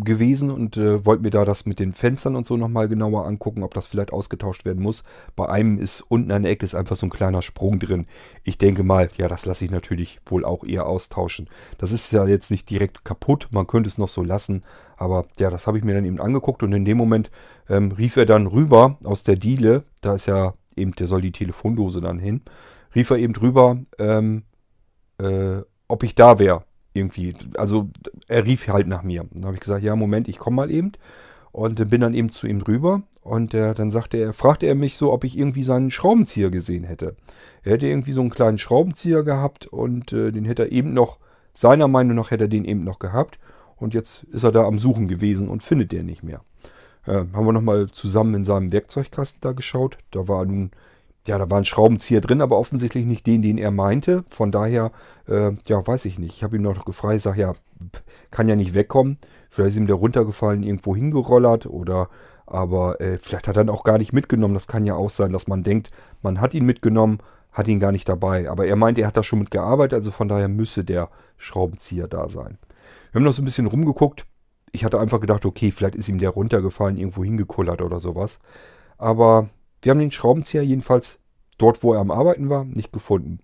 gewesen 0.00 0.50
und 0.50 0.76
äh, 0.76 1.04
wollte 1.04 1.22
mir 1.22 1.30
da 1.30 1.44
das 1.44 1.66
mit 1.66 1.78
den 1.78 1.92
Fenstern 1.92 2.36
und 2.36 2.46
so 2.46 2.56
nochmal 2.56 2.88
genauer 2.88 3.26
angucken, 3.26 3.62
ob 3.62 3.74
das 3.74 3.86
vielleicht 3.86 4.12
ausgetauscht 4.12 4.64
werden 4.64 4.82
muss. 4.82 5.04
Bei 5.36 5.48
einem 5.48 5.78
ist 5.78 6.00
unten 6.00 6.30
an 6.30 6.42
der 6.42 6.52
Ecke 6.52 6.64
ist 6.64 6.74
einfach 6.74 6.96
so 6.96 7.06
ein 7.06 7.10
kleiner 7.10 7.42
Sprung 7.42 7.78
drin. 7.78 8.06
Ich 8.42 8.58
denke 8.58 8.82
mal, 8.82 9.10
ja, 9.16 9.28
das 9.28 9.46
lasse 9.46 9.64
ich 9.64 9.70
natürlich 9.70 10.20
wohl 10.26 10.44
auch 10.44 10.64
eher 10.64 10.86
austauschen. 10.86 11.48
Das 11.78 11.92
ist 11.92 12.12
ja 12.12 12.26
jetzt 12.26 12.50
nicht 12.50 12.68
direkt 12.70 13.04
kaputt, 13.04 13.48
man 13.50 13.66
könnte 13.66 13.88
es 13.88 13.98
noch 13.98 14.08
so 14.08 14.22
lassen, 14.22 14.62
aber 14.96 15.26
ja, 15.38 15.50
das 15.50 15.66
habe 15.66 15.78
ich 15.78 15.84
mir 15.84 15.94
dann 15.94 16.04
eben 16.04 16.20
angeguckt 16.20 16.62
und 16.62 16.72
in 16.72 16.84
dem 16.84 16.96
Moment 16.96 17.30
ähm, 17.68 17.92
rief 17.92 18.16
er 18.16 18.26
dann 18.26 18.46
rüber 18.46 18.98
aus 19.04 19.22
der 19.22 19.36
Diele, 19.36 19.84
da 20.00 20.14
ist 20.14 20.26
ja 20.26 20.54
eben, 20.76 20.92
der 20.92 21.06
soll 21.06 21.20
die 21.20 21.32
Telefondose 21.32 22.00
dann 22.00 22.18
hin, 22.18 22.42
rief 22.94 23.10
er 23.10 23.18
eben 23.18 23.32
drüber, 23.32 23.78
ähm, 23.98 24.44
äh, 25.18 25.62
ob 25.88 26.02
ich 26.02 26.14
da 26.14 26.38
wäre 26.38 26.64
irgendwie, 26.94 27.34
also 27.56 27.88
er 28.28 28.46
rief 28.46 28.66
halt 28.68 28.86
nach 28.86 29.02
mir. 29.02 29.26
Dann 29.32 29.44
habe 29.44 29.54
ich 29.54 29.60
gesagt, 29.60 29.82
ja, 29.84 29.94
Moment, 29.96 30.28
ich 30.28 30.38
komme 30.38 30.56
mal 30.56 30.70
eben. 30.70 30.92
Und 31.52 31.88
bin 31.88 32.00
dann 32.00 32.14
eben 32.14 32.32
zu 32.32 32.48
ihm 32.48 32.62
rüber 32.62 33.02
und 33.22 33.54
äh, 33.54 33.74
dann 33.74 33.92
sagte 33.92 34.16
er, 34.16 34.32
fragte 34.32 34.66
er 34.66 34.74
mich 34.74 34.96
so, 34.96 35.12
ob 35.12 35.22
ich 35.22 35.38
irgendwie 35.38 35.62
seinen 35.62 35.92
Schraubenzieher 35.92 36.50
gesehen 36.50 36.82
hätte. 36.82 37.14
Er 37.62 37.74
hätte 37.74 37.86
irgendwie 37.86 38.10
so 38.10 38.22
einen 38.22 38.30
kleinen 38.30 38.58
Schraubenzieher 38.58 39.22
gehabt 39.22 39.68
und 39.68 40.12
äh, 40.12 40.32
den 40.32 40.46
hätte 40.46 40.64
er 40.64 40.72
eben 40.72 40.92
noch, 40.92 41.18
seiner 41.52 41.86
Meinung 41.86 42.16
nach 42.16 42.32
hätte 42.32 42.44
er 42.44 42.48
den 42.48 42.64
eben 42.64 42.82
noch 42.82 42.98
gehabt. 42.98 43.38
Und 43.76 43.94
jetzt 43.94 44.24
ist 44.24 44.42
er 44.42 44.50
da 44.50 44.64
am 44.64 44.80
Suchen 44.80 45.06
gewesen 45.06 45.48
und 45.48 45.62
findet 45.62 45.92
den 45.92 46.06
nicht 46.06 46.24
mehr. 46.24 46.40
Äh, 47.06 47.24
haben 47.32 47.46
wir 47.46 47.52
nochmal 47.52 47.88
zusammen 47.90 48.34
in 48.34 48.44
seinem 48.44 48.72
Werkzeugkasten 48.72 49.40
da 49.40 49.52
geschaut. 49.52 49.98
Da 50.10 50.26
war 50.26 50.44
nun 50.44 50.72
ja, 51.26 51.38
da 51.38 51.50
war 51.50 51.58
ein 51.58 51.64
Schraubenzieher 51.64 52.20
drin, 52.20 52.42
aber 52.42 52.58
offensichtlich 52.58 53.06
nicht 53.06 53.26
den, 53.26 53.40
den 53.40 53.56
er 53.56 53.70
meinte. 53.70 54.24
Von 54.28 54.52
daher, 54.52 54.92
äh, 55.26 55.52
ja, 55.66 55.86
weiß 55.86 56.04
ich 56.04 56.18
nicht. 56.18 56.36
Ich 56.36 56.44
habe 56.44 56.56
ihm 56.56 56.62
noch 56.62 56.84
gefragt, 56.84 57.16
ich 57.16 57.22
sage, 57.22 57.40
ja, 57.40 57.54
kann 58.30 58.48
ja 58.48 58.56
nicht 58.56 58.74
wegkommen. 58.74 59.18
Vielleicht 59.48 59.70
ist 59.70 59.76
ihm 59.76 59.86
der 59.86 59.96
runtergefallen, 59.96 60.62
irgendwo 60.62 60.94
hingerollert 60.94 61.66
oder, 61.66 62.08
aber 62.46 63.00
äh, 63.00 63.18
vielleicht 63.18 63.48
hat 63.48 63.56
er 63.56 63.64
ihn 63.64 63.70
auch 63.70 63.84
gar 63.84 63.98
nicht 63.98 64.12
mitgenommen. 64.12 64.54
Das 64.54 64.66
kann 64.66 64.84
ja 64.84 64.94
auch 64.94 65.10
sein, 65.10 65.32
dass 65.32 65.46
man 65.46 65.62
denkt, 65.62 65.90
man 66.22 66.40
hat 66.40 66.52
ihn 66.52 66.66
mitgenommen, 66.66 67.18
hat 67.52 67.68
ihn 67.68 67.80
gar 67.80 67.92
nicht 67.92 68.08
dabei. 68.08 68.50
Aber 68.50 68.66
er 68.66 68.76
meinte, 68.76 69.00
er 69.00 69.06
hat 69.06 69.16
da 69.16 69.22
schon 69.22 69.38
mitgearbeitet, 69.38 69.94
also 69.94 70.10
von 70.10 70.28
daher 70.28 70.48
müsse 70.48 70.84
der 70.84 71.08
Schraubenzieher 71.38 72.08
da 72.08 72.28
sein. 72.28 72.58
Wir 73.12 73.20
haben 73.20 73.24
noch 73.24 73.32
so 73.32 73.42
ein 73.42 73.46
bisschen 73.46 73.66
rumgeguckt. 73.66 74.26
Ich 74.72 74.84
hatte 74.84 74.98
einfach 75.00 75.20
gedacht, 75.20 75.46
okay, 75.46 75.70
vielleicht 75.70 75.94
ist 75.94 76.08
ihm 76.08 76.18
der 76.18 76.30
runtergefallen, 76.30 76.96
irgendwo 76.96 77.24
hingekullert 77.24 77.80
oder 77.80 78.00
sowas. 78.00 78.40
Aber 78.98 79.48
wir 79.84 79.90
haben 79.90 80.00
den 80.00 80.12
Schraubenzieher 80.12 80.64
jedenfalls 80.64 81.18
dort, 81.58 81.82
wo 81.82 81.92
er 81.92 82.00
am 82.00 82.10
Arbeiten 82.10 82.48
war, 82.48 82.64
nicht 82.64 82.92
gefunden. 82.92 83.40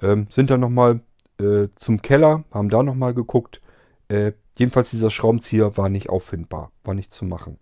Ähm, 0.00 0.26
sind 0.30 0.50
dann 0.50 0.60
nochmal 0.60 1.00
äh, 1.38 1.68
zum 1.74 2.02
Keller, 2.02 2.44
haben 2.52 2.68
da 2.68 2.82
nochmal 2.82 3.14
geguckt. 3.14 3.60
Äh, 4.08 4.32
jedenfalls 4.56 4.90
dieser 4.90 5.10
Schraubenzieher 5.10 5.76
war 5.76 5.88
nicht 5.88 6.08
auffindbar, 6.08 6.70
war 6.84 6.94
nicht 6.94 7.12
zu 7.12 7.24
machen. 7.24 7.58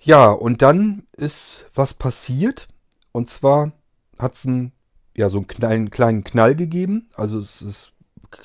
Ja, 0.00 0.30
und 0.30 0.62
dann 0.62 1.06
ist 1.16 1.66
was 1.74 1.94
passiert. 1.94 2.68
Und 3.12 3.28
zwar 3.28 3.72
hat 4.18 4.34
es 4.34 4.46
einen, 4.46 4.72
ja, 5.16 5.28
so 5.28 5.38
einen 5.38 5.46
kleinen, 5.46 5.90
kleinen 5.90 6.24
Knall 6.24 6.56
gegeben. 6.56 7.08
Also 7.14 7.38
es, 7.38 7.60
es 7.60 7.92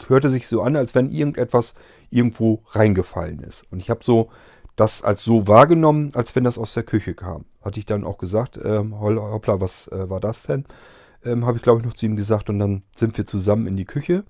hörte 0.08 0.30
sich 0.30 0.48
so 0.48 0.62
an, 0.62 0.76
als 0.76 0.96
wenn 0.96 1.10
irgendetwas 1.10 1.76
irgendwo 2.10 2.64
reingefallen 2.70 3.40
ist. 3.40 3.64
Und 3.72 3.80
ich 3.80 3.90
habe 3.90 4.04
so 4.04 4.30
das 4.76 5.04
als 5.04 5.24
so 5.24 5.48
wahrgenommen, 5.48 6.12
als 6.16 6.36
wenn 6.36 6.44
das 6.44 6.58
aus 6.58 6.74
der 6.74 6.84
Küche 6.84 7.14
kam. 7.14 7.46
Hatte 7.62 7.80
ich 7.80 7.86
dann 7.86 8.04
auch 8.04 8.18
gesagt, 8.18 8.60
ähm, 8.64 9.00
hoppla, 9.00 9.62
was 9.62 9.88
äh, 9.88 10.10
war 10.10 10.20
das 10.20 10.44
denn? 10.44 10.66
Ähm, 11.24 11.46
Habe 11.46 11.58
ich, 11.58 11.64
glaube 11.64 11.80
ich, 11.80 11.86
noch 11.86 11.94
zu 11.94 12.06
ihm 12.06 12.16
gesagt 12.16 12.50
und 12.50 12.60
dann 12.60 12.84
sind 12.96 13.18
wir 13.18 13.26
zusammen 13.26 13.68
in 13.68 13.78
die 13.78 13.86
Küche 13.86 14.24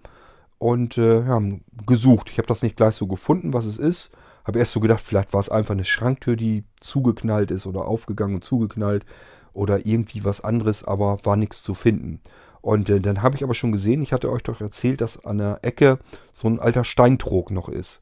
und 0.58 0.98
äh, 0.98 1.24
haben 1.26 1.64
gesucht. 1.86 2.30
Ich 2.30 2.38
habe 2.38 2.48
das 2.48 2.62
nicht 2.62 2.78
gleich 2.78 2.96
so 2.96 3.08
gefunden, 3.08 3.54
was 3.54 3.66
es 3.66 3.78
ist. 3.78 4.12
Habe 4.46 4.60
erst 4.60 4.72
so 4.72 4.80
gedacht, 4.80 5.02
vielleicht 5.02 5.34
war 5.34 5.40
es 5.40 5.50
einfach 5.50 5.74
eine 5.74 5.86
Schranktür, 5.86 6.36
die 6.36 6.64
zugeknallt 6.80 7.52
ist 7.52 7.66
oder 7.66 7.88
aufgegangen 7.88 8.36
und 8.36 8.44
zugeknallt 8.44 9.06
oder 9.54 9.86
irgendwie 9.86 10.24
was 10.24 10.42
anderes, 10.42 10.84
aber 10.84 11.18
war 11.24 11.36
nichts 11.36 11.64
zu 11.64 11.74
finden. 11.74 12.22
Und 12.62 12.90
äh, 12.90 13.00
dann 13.00 13.22
habe 13.22 13.36
ich 13.36 13.44
aber 13.44 13.54
schon 13.54 13.72
gesehen, 13.72 14.02
ich 14.02 14.14
hatte 14.14 14.32
euch 14.32 14.44
doch 14.44 14.62
erzählt, 14.62 15.02
dass 15.02 15.24
an 15.26 15.40
der 15.40 15.60
Ecke 15.62 16.00
so 16.32 16.48
ein 16.48 16.60
alter 16.60 16.84
Steintrog 16.84 17.52
noch 17.52 17.70
ist. 17.70 18.02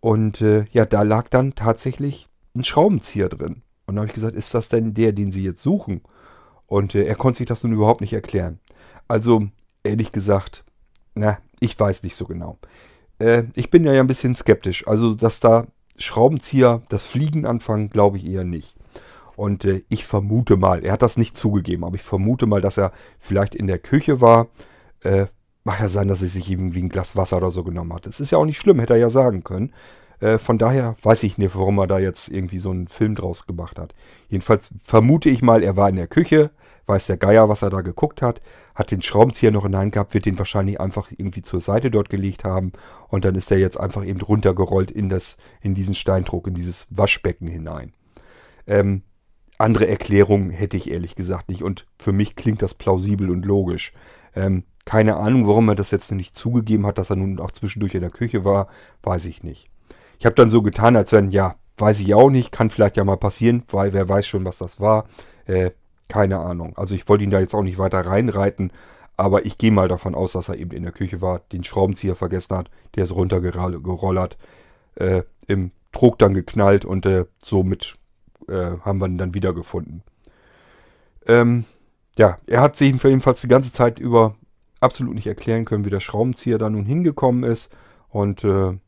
Und 0.00 0.40
äh, 0.40 0.66
ja, 0.70 0.84
da 0.84 1.02
lag 1.02 1.28
dann 1.28 1.54
tatsächlich 1.54 2.28
ein 2.54 2.64
Schraubenzieher 2.64 3.28
drin. 3.28 3.62
Und 3.86 3.96
da 3.96 4.00
habe 4.00 4.08
ich 4.08 4.14
gesagt, 4.14 4.34
ist 4.34 4.54
das 4.54 4.68
denn 4.68 4.94
der, 4.94 5.12
den 5.12 5.32
Sie 5.32 5.42
jetzt 5.42 5.62
suchen? 5.62 6.02
Und 6.66 6.94
äh, 6.94 7.04
er 7.04 7.14
konnte 7.14 7.38
sich 7.38 7.46
das 7.46 7.62
nun 7.64 7.72
überhaupt 7.72 8.00
nicht 8.00 8.12
erklären. 8.12 8.60
Also, 9.08 9.48
ehrlich 9.82 10.12
gesagt, 10.12 10.64
na, 11.14 11.38
ich 11.60 11.78
weiß 11.78 12.02
nicht 12.02 12.14
so 12.14 12.26
genau. 12.26 12.58
Äh, 13.18 13.44
ich 13.54 13.70
bin 13.70 13.84
ja, 13.84 13.92
ein 13.92 14.06
bisschen 14.06 14.34
skeptisch. 14.34 14.86
Also, 14.86 15.14
dass 15.14 15.40
da 15.40 15.66
Schraubenzieher 15.96 16.82
das 16.88 17.04
Fliegen 17.04 17.46
anfangen, 17.46 17.90
glaube 17.90 18.18
ich 18.18 18.26
eher 18.26 18.44
nicht. 18.44 18.76
Und 19.36 19.64
äh, 19.64 19.82
ich 19.88 20.04
vermute 20.04 20.56
mal, 20.56 20.84
er 20.84 20.92
hat 20.92 21.02
das 21.02 21.16
nicht 21.16 21.36
zugegeben, 21.36 21.84
aber 21.84 21.94
ich 21.94 22.02
vermute 22.02 22.46
mal, 22.46 22.60
dass 22.60 22.76
er 22.76 22.92
vielleicht 23.18 23.54
in 23.54 23.66
der 23.66 23.78
Küche 23.78 24.20
war, 24.20 24.48
äh, 25.00 25.26
Mag 25.68 25.80
ja 25.80 25.88
sein, 25.88 26.08
dass 26.08 26.22
er 26.22 26.28
sich 26.28 26.50
irgendwie 26.50 26.82
ein 26.82 26.88
Glas 26.88 27.14
Wasser 27.14 27.36
oder 27.36 27.50
so 27.50 27.62
genommen 27.62 27.92
hat. 27.92 28.06
Es 28.06 28.20
ist 28.20 28.30
ja 28.30 28.38
auch 28.38 28.46
nicht 28.46 28.56
schlimm, 28.56 28.80
hätte 28.80 28.94
er 28.94 29.00
ja 29.00 29.10
sagen 29.10 29.44
können. 29.44 29.74
Äh, 30.18 30.38
von 30.38 30.56
daher 30.56 30.94
weiß 31.02 31.24
ich 31.24 31.36
nicht, 31.36 31.54
warum 31.54 31.76
er 31.76 31.86
da 31.86 31.98
jetzt 31.98 32.30
irgendwie 32.30 32.58
so 32.58 32.70
einen 32.70 32.88
Film 32.88 33.14
draus 33.14 33.46
gemacht 33.46 33.78
hat. 33.78 33.94
Jedenfalls 34.30 34.70
vermute 34.82 35.28
ich 35.28 35.42
mal, 35.42 35.62
er 35.62 35.76
war 35.76 35.90
in 35.90 35.96
der 35.96 36.06
Küche, 36.06 36.52
weiß 36.86 37.08
der 37.08 37.18
Geier, 37.18 37.50
was 37.50 37.60
er 37.60 37.68
da 37.68 37.82
geguckt 37.82 38.22
hat, 38.22 38.40
hat 38.74 38.90
den 38.90 39.02
Schraubenzieher 39.02 39.50
noch 39.50 39.66
in 39.66 39.72
der 39.72 39.82
Hand 39.82 39.92
gehabt, 39.92 40.14
wird 40.14 40.24
den 40.24 40.38
wahrscheinlich 40.38 40.80
einfach 40.80 41.10
irgendwie 41.14 41.42
zur 41.42 41.60
Seite 41.60 41.90
dort 41.90 42.08
gelegt 42.08 42.44
haben 42.44 42.72
und 43.08 43.26
dann 43.26 43.34
ist 43.34 43.50
er 43.50 43.58
jetzt 43.58 43.78
einfach 43.78 44.06
eben 44.06 44.22
runtergerollt 44.22 44.90
in, 44.90 45.10
das, 45.10 45.36
in 45.60 45.74
diesen 45.74 45.94
Steindruck, 45.94 46.46
in 46.46 46.54
dieses 46.54 46.86
Waschbecken 46.88 47.46
hinein. 47.46 47.92
Ähm, 48.66 49.02
andere 49.58 49.86
Erklärung 49.86 50.48
hätte 50.48 50.78
ich 50.78 50.90
ehrlich 50.90 51.14
gesagt 51.14 51.50
nicht 51.50 51.62
und 51.62 51.86
für 51.98 52.12
mich 52.12 52.36
klingt 52.36 52.62
das 52.62 52.72
plausibel 52.72 53.28
und 53.28 53.44
logisch. 53.44 53.92
Ähm, 54.34 54.64
keine 54.88 55.16
Ahnung, 55.16 55.46
warum 55.46 55.68
er 55.68 55.74
das 55.74 55.90
jetzt 55.90 56.10
nicht 56.12 56.34
zugegeben 56.34 56.86
hat, 56.86 56.96
dass 56.96 57.10
er 57.10 57.16
nun 57.16 57.40
auch 57.40 57.50
zwischendurch 57.50 57.94
in 57.94 58.00
der 58.00 58.08
Küche 58.08 58.46
war, 58.46 58.68
weiß 59.02 59.26
ich 59.26 59.42
nicht. 59.42 59.68
Ich 60.18 60.24
habe 60.24 60.34
dann 60.34 60.48
so 60.48 60.62
getan, 60.62 60.96
als 60.96 61.12
wenn, 61.12 61.30
ja, 61.30 61.56
weiß 61.76 62.00
ich 62.00 62.14
auch 62.14 62.30
nicht, 62.30 62.52
kann 62.52 62.70
vielleicht 62.70 62.96
ja 62.96 63.04
mal 63.04 63.18
passieren, 63.18 63.64
weil 63.68 63.92
wer 63.92 64.08
weiß 64.08 64.26
schon, 64.26 64.46
was 64.46 64.56
das 64.56 64.80
war. 64.80 65.04
Äh, 65.44 65.72
keine 66.08 66.38
Ahnung. 66.38 66.74
Also 66.78 66.94
ich 66.94 67.06
wollte 67.06 67.22
ihn 67.22 67.28
da 67.28 67.38
jetzt 67.38 67.54
auch 67.54 67.64
nicht 67.64 67.76
weiter 67.76 68.00
reinreiten, 68.00 68.72
aber 69.18 69.44
ich 69.44 69.58
gehe 69.58 69.70
mal 69.70 69.88
davon 69.88 70.14
aus, 70.14 70.32
dass 70.32 70.48
er 70.48 70.56
eben 70.56 70.70
in 70.70 70.84
der 70.84 70.92
Küche 70.92 71.20
war, 71.20 71.40
den 71.52 71.64
Schraubenzieher 71.64 72.16
vergessen 72.16 72.56
hat, 72.56 72.70
der 72.94 73.02
ist 73.02 73.14
runtergerollert, 73.14 74.38
äh, 74.94 75.20
im 75.48 75.72
Trog 75.92 76.18
dann 76.18 76.32
geknallt 76.32 76.86
und 76.86 77.04
äh, 77.04 77.26
somit 77.44 77.96
äh, 78.48 78.78
haben 78.80 79.02
wir 79.02 79.06
ihn 79.06 79.18
dann 79.18 79.34
wiedergefunden. 79.34 80.02
Ähm, 81.26 81.66
ja, 82.16 82.38
er 82.46 82.62
hat 82.62 82.78
sich 82.78 82.88
jedenfalls 83.02 83.42
die 83.42 83.48
ganze 83.48 83.70
Zeit 83.70 83.98
über 83.98 84.34
absolut 84.80 85.14
nicht 85.14 85.26
erklären 85.26 85.64
können, 85.64 85.84
wie 85.84 85.90
der 85.90 86.00
Schraubenzieher 86.00 86.58
da 86.58 86.70
nun 86.70 86.84
hingekommen 86.84 87.44
ist. 87.44 87.70
Und 88.08 88.44
äh, 88.44 88.78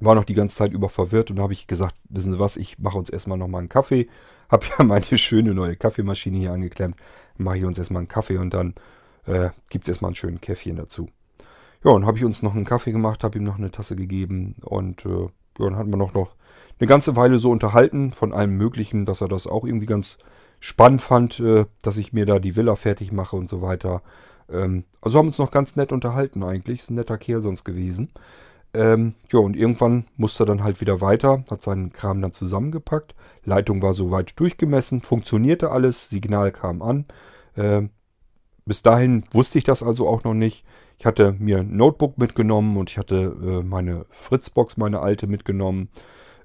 war 0.00 0.14
noch 0.14 0.24
die 0.24 0.34
ganze 0.34 0.56
Zeit 0.56 0.72
über 0.72 0.88
verwirrt. 0.88 1.30
Und 1.30 1.36
da 1.36 1.42
habe 1.42 1.52
ich 1.52 1.66
gesagt, 1.66 1.94
wissen 2.08 2.32
Sie 2.32 2.38
was, 2.38 2.56
ich 2.56 2.78
mache 2.78 2.98
uns 2.98 3.10
erstmal 3.10 3.38
nochmal 3.38 3.60
einen 3.60 3.68
Kaffee. 3.68 4.08
Habe 4.48 4.64
ja 4.78 4.84
meine 4.84 5.02
schöne 5.02 5.54
neue 5.54 5.74
Kaffeemaschine 5.74 6.38
hier 6.38 6.52
angeklemmt. 6.52 6.96
Mache 7.36 7.58
ich 7.58 7.64
uns 7.64 7.78
erstmal 7.78 8.00
einen 8.00 8.08
Kaffee 8.08 8.38
und 8.38 8.54
dann 8.54 8.74
äh, 9.26 9.50
gibt 9.70 9.86
es 9.86 9.88
erstmal 9.88 10.10
einen 10.10 10.14
schönen 10.14 10.40
Käffchen 10.40 10.76
dazu. 10.76 11.08
Ja, 11.84 11.90
und 11.90 12.06
habe 12.06 12.16
ich 12.16 12.24
uns 12.24 12.42
noch 12.42 12.54
einen 12.54 12.64
Kaffee 12.64 12.92
gemacht, 12.92 13.24
habe 13.24 13.38
ihm 13.38 13.44
noch 13.44 13.58
eine 13.58 13.72
Tasse 13.72 13.96
gegeben 13.96 14.56
und 14.62 15.04
äh, 15.04 15.08
ja, 15.08 15.30
dann 15.58 15.76
hatten 15.76 15.92
wir 15.92 15.96
noch, 15.96 16.14
noch 16.14 16.36
eine 16.78 16.86
ganze 16.86 17.16
Weile 17.16 17.38
so 17.38 17.50
unterhalten 17.50 18.12
von 18.12 18.32
allem 18.32 18.56
Möglichen, 18.56 19.04
dass 19.04 19.20
er 19.20 19.28
das 19.28 19.46
auch 19.46 19.64
irgendwie 19.64 19.86
ganz 19.86 20.18
spannend 20.60 21.02
fand, 21.02 21.40
äh, 21.40 21.66
dass 21.82 21.96
ich 21.96 22.12
mir 22.12 22.26
da 22.26 22.38
die 22.38 22.56
Villa 22.56 22.76
fertig 22.76 23.12
mache 23.12 23.36
und 23.36 23.48
so 23.48 23.62
weiter. 23.62 24.02
Ähm, 24.50 24.84
also 25.00 25.18
haben 25.18 25.28
uns 25.28 25.38
noch 25.38 25.50
ganz 25.50 25.76
nett 25.76 25.92
unterhalten 25.92 26.42
eigentlich. 26.42 26.80
Ist 26.80 26.90
ein 26.90 26.96
netter 26.96 27.18
Kerl 27.18 27.42
sonst 27.42 27.64
gewesen. 27.64 28.10
Ähm, 28.74 29.14
ja, 29.32 29.38
und 29.38 29.56
irgendwann 29.56 30.04
musste 30.16 30.42
er 30.42 30.46
dann 30.46 30.62
halt 30.62 30.80
wieder 30.80 31.00
weiter, 31.00 31.44
hat 31.50 31.62
seinen 31.62 31.92
Kram 31.92 32.20
dann 32.20 32.32
zusammengepackt. 32.32 33.14
Leitung 33.44 33.80
war 33.80 33.94
soweit 33.94 34.38
durchgemessen, 34.38 35.00
funktionierte 35.00 35.70
alles, 35.70 36.10
Signal 36.10 36.52
kam 36.52 36.82
an. 36.82 37.06
Ähm, 37.56 37.90
bis 38.66 38.82
dahin 38.82 39.24
wusste 39.30 39.58
ich 39.58 39.64
das 39.64 39.82
also 39.82 40.08
auch 40.08 40.24
noch 40.24 40.34
nicht. 40.34 40.64
Ich 40.98 41.06
hatte 41.06 41.32
mir 41.38 41.58
ein 41.58 41.76
Notebook 41.76 42.18
mitgenommen 42.18 42.76
und 42.76 42.90
ich 42.90 42.98
hatte 42.98 43.36
äh, 43.42 43.62
meine 43.62 44.06
Fritzbox, 44.10 44.76
meine 44.76 45.00
alte, 45.00 45.26
mitgenommen. 45.26 45.88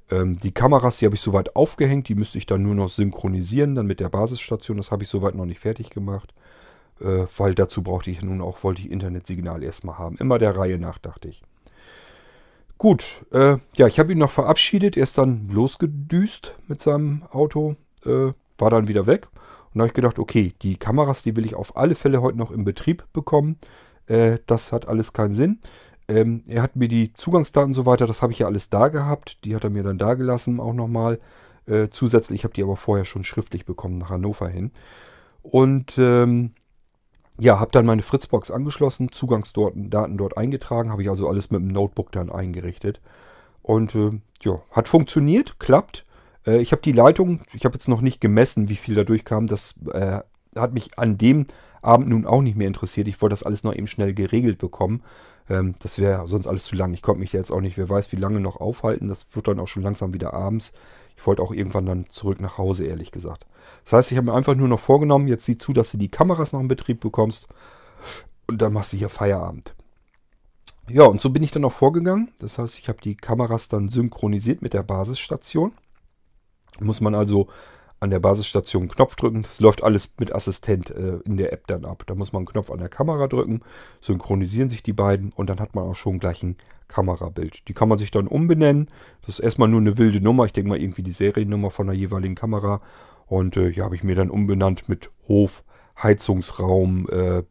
Ähm, 0.09 0.37
die 0.37 0.51
Kameras, 0.51 0.99
die 0.99 1.05
habe 1.05 1.15
ich 1.15 1.21
soweit 1.21 1.55
aufgehängt, 1.55 2.07
die 2.09 2.15
müsste 2.15 2.37
ich 2.37 2.45
dann 2.45 2.61
nur 2.61 2.75
noch 2.75 2.89
synchronisieren, 2.89 3.75
dann 3.75 3.87
mit 3.87 3.99
der 3.99 4.09
Basisstation. 4.09 4.77
Das 4.77 4.91
habe 4.91 5.03
ich 5.03 5.09
soweit 5.09 5.35
noch 5.35 5.45
nicht 5.45 5.59
fertig 5.59 5.89
gemacht, 5.89 6.33
äh, 7.01 7.25
weil 7.37 7.55
dazu 7.55 7.83
brauchte 7.83 8.11
ich 8.11 8.21
nun 8.21 8.41
auch, 8.41 8.63
wollte 8.63 8.81
ich 8.81 8.91
Internetsignal 8.91 9.63
erstmal 9.63 9.97
haben. 9.97 10.17
Immer 10.17 10.39
der 10.39 10.55
Reihe 10.55 10.77
nach, 10.77 10.97
dachte 10.97 11.27
ich. 11.29 11.41
Gut, 12.77 13.25
äh, 13.31 13.57
ja, 13.77 13.87
ich 13.87 13.99
habe 13.99 14.11
ihn 14.11 14.17
noch 14.17 14.31
verabschiedet. 14.31 14.97
Er 14.97 15.03
ist 15.03 15.17
dann 15.17 15.49
losgedüst 15.49 16.55
mit 16.67 16.81
seinem 16.81 17.23
Auto, 17.29 17.75
äh, 18.05 18.33
war 18.57 18.69
dann 18.69 18.87
wieder 18.87 19.05
weg. 19.05 19.27
Und 19.73 19.79
da 19.79 19.81
habe 19.81 19.87
ich 19.87 19.93
gedacht, 19.93 20.19
okay, 20.19 20.53
die 20.61 20.77
Kameras, 20.77 21.23
die 21.23 21.35
will 21.35 21.45
ich 21.45 21.55
auf 21.55 21.77
alle 21.77 21.95
Fälle 21.95 22.21
heute 22.21 22.37
noch 22.37 22.51
in 22.51 22.63
Betrieb 22.65 23.05
bekommen. 23.13 23.57
Äh, 24.07 24.39
das 24.47 24.71
hat 24.71 24.87
alles 24.87 25.13
keinen 25.13 25.35
Sinn. 25.35 25.59
Ähm, 26.07 26.43
er 26.47 26.61
hat 26.61 26.75
mir 26.75 26.87
die 26.87 27.13
Zugangsdaten 27.13 27.69
und 27.69 27.75
so 27.75 27.85
weiter, 27.85 28.07
das 28.07 28.21
habe 28.21 28.33
ich 28.33 28.39
ja 28.39 28.47
alles 28.47 28.69
da 28.69 28.87
gehabt. 28.87 29.45
Die 29.45 29.55
hat 29.55 29.63
er 29.63 29.69
mir 29.69 29.83
dann 29.83 29.97
da 29.97 30.15
gelassen 30.15 30.59
auch 30.59 30.73
nochmal. 30.73 31.19
Äh, 31.67 31.89
zusätzlich 31.89 32.43
habe 32.43 32.53
die 32.53 32.63
aber 32.63 32.75
vorher 32.75 33.05
schon 33.05 33.23
schriftlich 33.23 33.65
bekommen 33.65 33.99
nach 33.99 34.09
Hannover 34.09 34.49
hin. 34.49 34.71
Und 35.43 35.97
ähm, 35.97 36.51
ja, 37.41 37.59
habe 37.59 37.71
dann 37.71 37.87
meine 37.87 38.03
Fritzbox 38.03 38.51
angeschlossen, 38.51 39.11
Zugangsdaten 39.11 39.89
dort 39.89 40.37
eingetragen, 40.37 40.91
habe 40.91 41.01
ich 41.01 41.09
also 41.09 41.27
alles 41.27 41.49
mit 41.49 41.59
dem 41.59 41.69
Notebook 41.69 42.11
dann 42.11 42.29
eingerichtet. 42.29 43.01
Und 43.63 43.95
äh, 43.95 44.11
ja, 44.43 44.61
hat 44.69 44.87
funktioniert, 44.87 45.59
klappt. 45.59 46.05
Äh, 46.45 46.61
ich 46.61 46.71
habe 46.71 46.83
die 46.83 46.91
Leitung, 46.91 47.41
ich 47.51 47.65
habe 47.65 47.73
jetzt 47.73 47.87
noch 47.87 48.01
nicht 48.01 48.21
gemessen, 48.21 48.69
wie 48.69 48.75
viel 48.75 48.93
da 48.93 49.03
durchkam. 49.03 49.47
Das 49.47 49.73
äh, 49.91 50.19
hat 50.55 50.73
mich 50.75 50.99
an 50.99 51.17
dem 51.17 51.47
Abend 51.81 52.09
nun 52.09 52.27
auch 52.27 52.43
nicht 52.43 52.57
mehr 52.57 52.67
interessiert. 52.67 53.07
Ich 53.07 53.19
wollte 53.23 53.33
das 53.33 53.41
alles 53.41 53.63
noch 53.63 53.73
eben 53.73 53.87
schnell 53.87 54.13
geregelt 54.13 54.59
bekommen. 54.59 55.01
Ähm, 55.49 55.73
das 55.81 55.97
wäre 55.97 56.27
sonst 56.27 56.45
alles 56.45 56.65
zu 56.65 56.75
lang. 56.75 56.93
Ich 56.93 57.01
konnte 57.01 57.21
mich 57.21 57.33
jetzt 57.33 57.51
auch 57.51 57.61
nicht, 57.61 57.75
wer 57.75 57.89
weiß, 57.89 58.11
wie 58.11 58.17
lange 58.17 58.39
noch 58.39 58.57
aufhalten. 58.57 59.07
Das 59.07 59.25
wird 59.31 59.47
dann 59.47 59.59
auch 59.59 59.67
schon 59.67 59.81
langsam 59.81 60.13
wieder 60.13 60.35
abends. 60.35 60.73
Ich 61.21 61.27
wollte 61.27 61.43
auch 61.43 61.51
irgendwann 61.51 61.85
dann 61.85 62.09
zurück 62.09 62.41
nach 62.41 62.57
Hause, 62.57 62.85
ehrlich 62.85 63.11
gesagt. 63.11 63.45
Das 63.83 63.93
heißt, 63.93 64.11
ich 64.11 64.17
habe 64.17 64.31
mir 64.31 64.33
einfach 64.33 64.55
nur 64.55 64.67
noch 64.67 64.79
vorgenommen, 64.79 65.27
jetzt 65.27 65.45
sieh 65.45 65.55
zu, 65.55 65.71
dass 65.71 65.91
du 65.91 65.99
die 65.99 66.09
Kameras 66.09 66.51
noch 66.51 66.59
in 66.59 66.67
Betrieb 66.67 66.99
bekommst. 66.99 67.47
Und 68.47 68.59
dann 68.59 68.73
machst 68.73 68.91
du 68.93 68.97
hier 68.97 69.07
Feierabend. 69.07 69.75
Ja, 70.89 71.03
und 71.03 71.21
so 71.21 71.29
bin 71.29 71.43
ich 71.43 71.51
dann 71.51 71.63
auch 71.63 71.73
vorgegangen. 71.73 72.31
Das 72.39 72.57
heißt, 72.57 72.79
ich 72.79 72.89
habe 72.89 72.99
die 73.03 73.13
Kameras 73.13 73.67
dann 73.67 73.89
synchronisiert 73.89 74.63
mit 74.63 74.73
der 74.73 74.81
Basisstation. 74.81 75.73
Muss 76.79 77.01
man 77.01 77.13
also 77.13 77.47
an 78.01 78.09
der 78.09 78.19
Basisstation 78.19 78.83
einen 78.83 78.91
Knopf 78.91 79.15
drücken. 79.15 79.43
Das 79.43 79.59
läuft 79.61 79.83
alles 79.83 80.13
mit 80.19 80.33
Assistent 80.33 80.89
äh, 80.89 81.19
in 81.23 81.37
der 81.37 81.53
App 81.53 81.67
dann 81.67 81.85
ab. 81.85 82.03
Da 82.07 82.15
muss 82.15 82.33
man 82.33 82.41
einen 82.41 82.47
Knopf 82.47 82.71
an 82.71 82.79
der 82.79 82.89
Kamera 82.89 83.27
drücken, 83.27 83.61
synchronisieren 84.01 84.69
sich 84.69 84.83
die 84.83 84.91
beiden 84.91 85.31
und 85.31 85.49
dann 85.49 85.59
hat 85.59 85.75
man 85.75 85.85
auch 85.85 85.95
schon 85.95 86.19
gleich 86.19 86.41
ein 86.41 86.57
Kamerabild. 86.87 87.67
Die 87.67 87.73
kann 87.73 87.87
man 87.87 87.99
sich 87.99 88.09
dann 88.09 88.27
umbenennen. 88.27 88.89
Das 89.21 89.37
ist 89.37 89.39
erstmal 89.39 89.69
nur 89.69 89.79
eine 89.79 89.99
wilde 89.99 90.19
Nummer. 90.19 90.45
Ich 90.45 90.51
denke 90.51 90.69
mal 90.69 90.81
irgendwie 90.81 91.03
die 91.03 91.11
Seriennummer 91.11 91.69
von 91.69 91.87
der 91.87 91.95
jeweiligen 91.95 92.35
Kamera. 92.35 92.81
Und 93.27 93.55
äh, 93.55 93.69
ja, 93.69 93.85
habe 93.85 93.95
ich 93.95 94.03
mir 94.03 94.15
dann 94.15 94.31
umbenannt 94.31 94.89
mit 94.89 95.11
Hof, 95.27 95.63
Heizungsraum, 96.01 97.07
äh, 97.09 97.43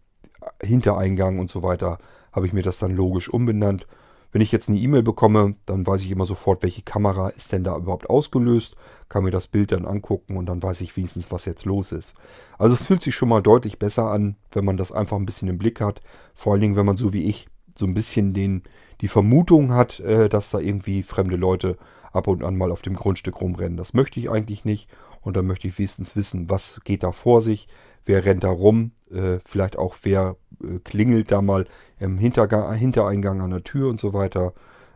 Hintereingang 0.63 1.39
und 1.39 1.49
so 1.49 1.63
weiter. 1.63 1.99
Habe 2.33 2.47
ich 2.47 2.53
mir 2.53 2.63
das 2.63 2.79
dann 2.79 2.95
logisch 2.95 3.29
umbenannt. 3.29 3.87
Wenn 4.33 4.41
ich 4.43 4.53
jetzt 4.53 4.69
eine 4.69 4.79
E-Mail 4.79 5.03
bekomme, 5.03 5.57
dann 5.67 5.87
weiß 5.87 6.03
ich 6.03 6.11
immer 6.11 6.25
sofort, 6.25 6.63
welche 6.63 6.83
Kamera 6.83 7.31
ist 7.31 7.53
denn 7.53 7.65
da 7.65 7.77
überhaupt 7.77 8.09
ausgelöst, 8.09 8.77
kann 9.09 9.25
mir 9.25 9.31
das 9.31 9.49
Bild 9.49 9.73
dann 9.73 9.87
angucken 9.87 10.37
und 10.37 10.47
dann 10.47 10.63
weiß 10.63 10.81
ich 10.83 10.97
wenigstens, 10.97 11.33
was 11.33 11.47
jetzt 11.47 11.65
los 11.65 11.93
ist. 11.93 12.15
Also 12.59 12.75
es 12.75 12.87
fühlt 12.87 13.03
sich 13.03 13.15
schon 13.15 13.29
mal 13.29 13.43
deutlich 13.43 13.79
besser 13.79 14.11
an, 14.11 14.37
wenn 14.53 14.65
man 14.65 14.77
das 14.77 14.93
einfach 14.93 15.17
ein 15.17 15.27
bisschen 15.27 15.49
im 15.49 15.59
Blick 15.59 15.81
hat. 15.81 16.01
Vor 16.35 16.53
allen 16.53 16.63
Dingen, 16.63 16.77
wenn 16.77 16.87
man 16.87 16.97
so 16.97 17.13
wie 17.13 17.25
ich 17.25 17.49
so 17.77 17.87
ein 17.87 17.95
bisschen 17.95 18.33
den, 18.33 18.63
die 19.01 19.09
Vermutung 19.09 19.73
hat, 19.73 20.01
äh, 20.01 20.29
dass 20.29 20.51
da 20.51 20.59
irgendwie 20.59 21.03
fremde 21.03 21.37
Leute 21.37 21.77
ab 22.13 22.27
und 22.27 22.43
an 22.43 22.57
mal 22.57 22.71
auf 22.71 22.83
dem 22.83 22.95
Grundstück 22.95 23.41
rumrennen. 23.41 23.77
Das 23.77 23.95
möchte 23.95 24.21
ich 24.21 24.31
eigentlich 24.31 24.65
nicht 24.65 24.89
und 25.21 25.37
dann 25.37 25.47
möchte 25.47 25.69
ich 25.69 25.79
wenigstens 25.79 26.17
wissen, 26.17 26.51
was 26.51 26.81
geht 26.85 27.03
da 27.03 27.13
vor 27.13 27.41
sich, 27.41 27.69
wer 28.05 28.25
rennt 28.25 28.45
da 28.45 28.51
rum, 28.51 28.93
äh, 29.11 29.39
vielleicht 29.45 29.77
auch 29.77 29.97
wer 30.03 30.37
äh, 30.63 30.79
klingelt 30.79 31.31
da 31.31 31.43
mal 31.43 31.67
im 31.99 32.19
Hintergang, 32.19 32.73
Hintereingang 32.75 33.41
an 33.41 33.51
der 33.51 33.65
Tür 33.65 33.89
und 33.89 34.01
so 34.01 34.13
weiter. 34.13 34.53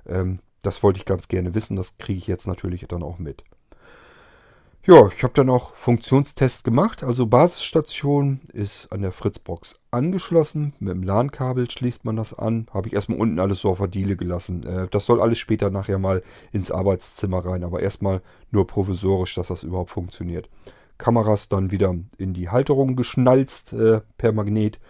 Ähm, 0.07 0.41
das 0.63 0.83
wollte 0.83 0.99
ich 0.99 1.05
ganz 1.05 1.29
gerne 1.29 1.55
wissen, 1.55 1.77
das 1.77 1.97
kriege 1.99 2.19
ich 2.19 2.27
jetzt 2.27 2.47
natürlich 2.47 2.87
dann 2.89 3.03
auch 3.03 3.19
mit. 3.19 3.45
Ja, 4.87 5.09
ich 5.09 5.23
habe 5.23 5.33
dann 5.33 5.49
auch 5.49 5.75
Funktionstest 5.75 6.63
gemacht. 6.63 7.05
Also 7.05 7.25
Basisstation 7.27 8.43
ist 8.53 8.93
an 8.93 9.01
der 9.01 9.13
Fritzbox 9.13 9.81
angeschlossen. 9.91 10.75
Mit 10.79 10.93
dem 10.93 11.03
LAN-Kabel 11.03 11.71
schließt 11.71 12.05
man 12.05 12.17
das 12.17 12.35
an. 12.35 12.67
Habe 12.71 12.89
ich 12.89 12.93
erstmal 12.93 13.19
unten 13.19 13.41
alles 13.41 13.61
so 13.61 13.71
auf 13.71 13.79
der 13.79 13.87
Diele 13.87 14.15
gelassen. 14.15 14.67
Äh, 14.67 14.89
das 14.91 15.07
soll 15.07 15.23
alles 15.23 15.39
später 15.39 15.71
nachher 15.71 15.99
mal 15.99 16.23
ins 16.53 16.71
Arbeitszimmer 16.71 17.47
rein. 17.47 17.65
Aber 17.65 17.81
erstmal 17.81 18.21
nur 18.51 18.67
provisorisch, 18.67 19.35
dass 19.37 19.49
das 19.49 19.63
überhaupt 19.63 19.89
funktioniert. 19.89 20.51
Kameras 20.99 21.49
dann 21.49 21.71
wieder 21.71 21.95
in 22.19 22.35
die 22.35 22.51
Halterung 22.51 22.95
geschnalzt 22.95 23.73
äh, 23.73 24.03
per 24.19 24.33
Magnet. 24.33 24.81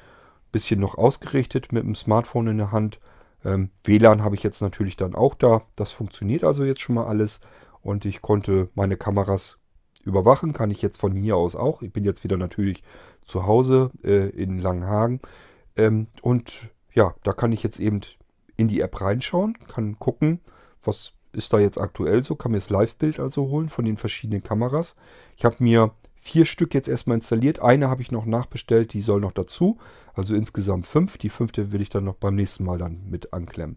Bisschen 0.50 0.80
noch 0.80 0.98
ausgerichtet 0.98 1.72
mit 1.72 1.84
dem 1.84 1.94
Smartphone 1.94 2.48
in 2.48 2.58
der 2.58 2.72
Hand. 2.72 2.98
Ähm, 3.44 3.70
WLAN 3.84 4.24
habe 4.24 4.34
ich 4.34 4.42
jetzt 4.42 4.60
natürlich 4.60 4.96
dann 4.96 5.14
auch 5.14 5.36
da. 5.36 5.62
Das 5.76 5.92
funktioniert 5.92 6.42
also 6.42 6.64
jetzt 6.64 6.80
schon 6.80 6.96
mal 6.96 7.06
alles. 7.06 7.40
Und 7.80 8.04
ich 8.06 8.22
konnte 8.22 8.70
meine 8.74 8.96
Kameras 8.96 9.60
überwachen. 10.04 10.52
Kann 10.52 10.70
ich 10.70 10.82
jetzt 10.82 11.00
von 11.00 11.12
hier 11.12 11.36
aus 11.36 11.54
auch. 11.56 11.82
Ich 11.82 11.92
bin 11.92 12.04
jetzt 12.04 12.24
wieder 12.24 12.36
natürlich 12.36 12.82
zu 13.24 13.46
Hause 13.46 13.90
äh, 14.02 14.28
in 14.30 14.58
Langenhagen. 14.58 15.20
Ähm, 15.76 16.06
und 16.22 16.70
ja, 16.92 17.14
da 17.22 17.32
kann 17.32 17.52
ich 17.52 17.62
jetzt 17.62 17.80
eben 17.80 18.00
in 18.56 18.68
die 18.68 18.80
App 18.80 19.00
reinschauen. 19.00 19.56
Kann 19.66 19.98
gucken, 19.98 20.40
was 20.82 21.12
ist 21.32 21.52
da 21.52 21.58
jetzt 21.58 21.78
aktuell 21.78 22.22
so, 22.24 22.36
kann 22.36 22.52
mir 22.52 22.58
das 22.58 22.70
Live-Bild 22.70 23.18
also 23.18 23.48
holen 23.48 23.68
von 23.68 23.84
den 23.84 23.96
verschiedenen 23.96 24.42
Kameras. 24.42 24.94
Ich 25.36 25.44
habe 25.44 25.56
mir 25.58 25.92
vier 26.14 26.44
Stück 26.46 26.72
jetzt 26.74 26.88
erstmal 26.88 27.18
installiert. 27.18 27.60
Eine 27.60 27.90
habe 27.90 28.02
ich 28.02 28.10
noch 28.10 28.24
nachbestellt, 28.24 28.94
die 28.94 29.02
soll 29.02 29.20
noch 29.20 29.32
dazu. 29.32 29.78
Also 30.14 30.34
insgesamt 30.34 30.86
fünf. 30.86 31.18
Die 31.18 31.28
fünfte 31.28 31.72
will 31.72 31.80
ich 31.80 31.90
dann 31.90 32.04
noch 32.04 32.14
beim 32.14 32.34
nächsten 32.34 32.64
Mal 32.64 32.78
dann 32.78 33.02
mit 33.10 33.32
anklemmen. 33.32 33.76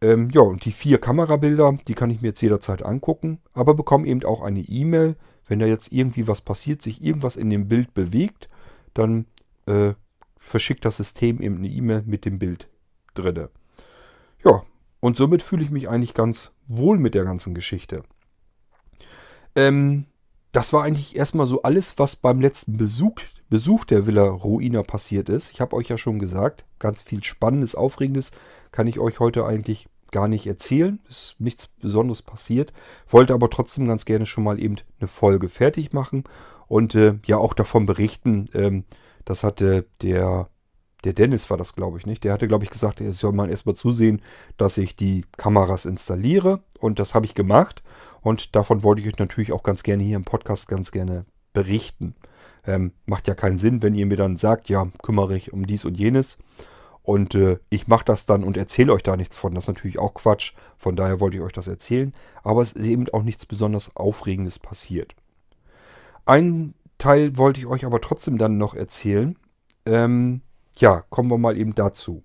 Ähm, 0.00 0.30
ja, 0.30 0.40
und 0.40 0.64
die 0.64 0.72
vier 0.72 0.98
Kamerabilder, 0.98 1.78
die 1.86 1.94
kann 1.94 2.10
ich 2.10 2.20
mir 2.20 2.28
jetzt 2.28 2.42
jederzeit 2.42 2.84
angucken, 2.84 3.38
aber 3.52 3.74
bekomme 3.74 4.08
eben 4.08 4.24
auch 4.24 4.42
eine 4.42 4.60
E-Mail, 4.60 5.14
wenn 5.46 5.58
da 5.58 5.66
jetzt 5.66 5.92
irgendwie 5.92 6.28
was 6.28 6.40
passiert, 6.40 6.82
sich 6.82 7.02
irgendwas 7.02 7.36
in 7.36 7.50
dem 7.50 7.68
Bild 7.68 7.94
bewegt, 7.94 8.48
dann 8.94 9.26
äh, 9.66 9.94
verschickt 10.38 10.84
das 10.84 10.96
System 10.96 11.40
eben 11.40 11.56
eine 11.56 11.68
E-Mail 11.68 12.02
mit 12.06 12.24
dem 12.24 12.38
Bild 12.38 12.68
drinne. 13.14 13.50
Ja, 14.44 14.62
und 15.00 15.16
somit 15.16 15.42
fühle 15.42 15.62
ich 15.62 15.70
mich 15.70 15.88
eigentlich 15.88 16.14
ganz 16.14 16.52
wohl 16.66 16.98
mit 16.98 17.14
der 17.14 17.24
ganzen 17.24 17.54
Geschichte. 17.54 18.02
Ähm, 19.54 20.06
das 20.52 20.72
war 20.72 20.84
eigentlich 20.84 21.16
erstmal 21.16 21.46
so 21.46 21.62
alles, 21.62 21.98
was 21.98 22.16
beim 22.16 22.40
letzten 22.40 22.76
Besuch, 22.76 23.20
Besuch 23.48 23.84
der 23.84 24.06
Villa 24.06 24.24
Ruina 24.24 24.82
passiert 24.82 25.28
ist. 25.28 25.50
Ich 25.50 25.60
habe 25.60 25.76
euch 25.76 25.88
ja 25.88 25.98
schon 25.98 26.18
gesagt, 26.18 26.64
ganz 26.78 27.02
viel 27.02 27.22
Spannendes, 27.22 27.74
Aufregendes 27.74 28.30
kann 28.70 28.86
ich 28.86 28.98
euch 28.98 29.20
heute 29.20 29.44
eigentlich 29.44 29.88
gar 30.12 30.28
nicht 30.28 30.46
erzählen. 30.46 31.00
Ist 31.08 31.36
nichts 31.38 31.66
Besonderes 31.66 32.22
passiert. 32.22 32.72
Wollte 33.08 33.34
aber 33.34 33.50
trotzdem 33.50 33.88
ganz 33.88 34.04
gerne 34.04 34.26
schon 34.26 34.44
mal 34.44 34.62
eben 34.62 34.76
eine 35.00 35.08
Folge 35.08 35.48
fertig 35.48 35.92
machen 35.92 36.24
und 36.68 36.94
äh, 36.94 37.18
ja 37.26 37.38
auch 37.38 37.54
davon 37.54 37.86
berichten. 37.86 38.46
Ähm, 38.54 38.84
das 39.24 39.42
hatte 39.42 39.86
der 40.02 40.48
der 41.04 41.12
Dennis 41.12 41.50
war 41.50 41.56
das, 41.56 41.74
glaube 41.74 41.98
ich, 41.98 42.06
nicht. 42.06 42.24
Der 42.24 42.32
hatte, 42.32 42.48
glaube 42.48 42.64
ich, 42.64 42.70
gesagt, 42.70 43.00
er 43.00 43.12
soll 43.12 43.32
mal 43.32 43.50
erstmal 43.50 43.74
zusehen, 43.74 44.20
dass 44.56 44.78
ich 44.78 44.96
die 44.96 45.24
Kameras 45.36 45.84
installiere. 45.84 46.60
Und 46.78 46.98
das 46.98 47.14
habe 47.14 47.26
ich 47.26 47.34
gemacht. 47.34 47.82
Und 48.20 48.54
davon 48.54 48.82
wollte 48.82 49.02
ich 49.02 49.08
euch 49.08 49.18
natürlich 49.18 49.52
auch 49.52 49.62
ganz 49.62 49.82
gerne 49.82 50.02
hier 50.02 50.16
im 50.16 50.24
Podcast 50.24 50.68
ganz 50.68 50.92
gerne 50.92 51.24
berichten. 51.52 52.14
Ähm, 52.64 52.92
macht 53.04 53.26
ja 53.26 53.34
keinen 53.34 53.58
Sinn, 53.58 53.82
wenn 53.82 53.94
ihr 53.94 54.06
mir 54.06 54.16
dann 54.16 54.36
sagt, 54.36 54.68
ja, 54.68 54.88
kümmere 55.02 55.36
ich 55.36 55.52
um 55.52 55.66
dies 55.66 55.84
und 55.84 55.98
jenes. 55.98 56.38
Und 57.02 57.34
äh, 57.34 57.58
ich 57.68 57.88
mache 57.88 58.04
das 58.04 58.26
dann 58.26 58.44
und 58.44 58.56
erzähle 58.56 58.92
euch 58.92 59.02
da 59.02 59.16
nichts 59.16 59.36
von. 59.36 59.54
Das 59.54 59.64
ist 59.64 59.68
natürlich 59.68 59.98
auch 59.98 60.14
Quatsch. 60.14 60.52
Von 60.76 60.94
daher 60.96 61.20
wollte 61.20 61.36
ich 61.36 61.42
euch 61.42 61.52
das 61.52 61.66
erzählen. 61.66 62.14
Aber 62.42 62.62
es 62.62 62.72
ist 62.72 62.86
eben 62.86 63.08
auch 63.10 63.22
nichts 63.22 63.44
besonders 63.44 63.96
Aufregendes 63.96 64.58
passiert. 64.58 65.14
Ein 66.24 66.74
Teil 66.98 67.36
wollte 67.36 67.58
ich 67.58 67.66
euch 67.66 67.84
aber 67.84 68.00
trotzdem 68.00 68.38
dann 68.38 68.58
noch 68.58 68.74
erzählen. 68.74 69.36
Ähm, 69.84 70.42
ja, 70.76 71.04
kommen 71.10 71.30
wir 71.30 71.38
mal 71.38 71.58
eben 71.58 71.74
dazu. 71.74 72.22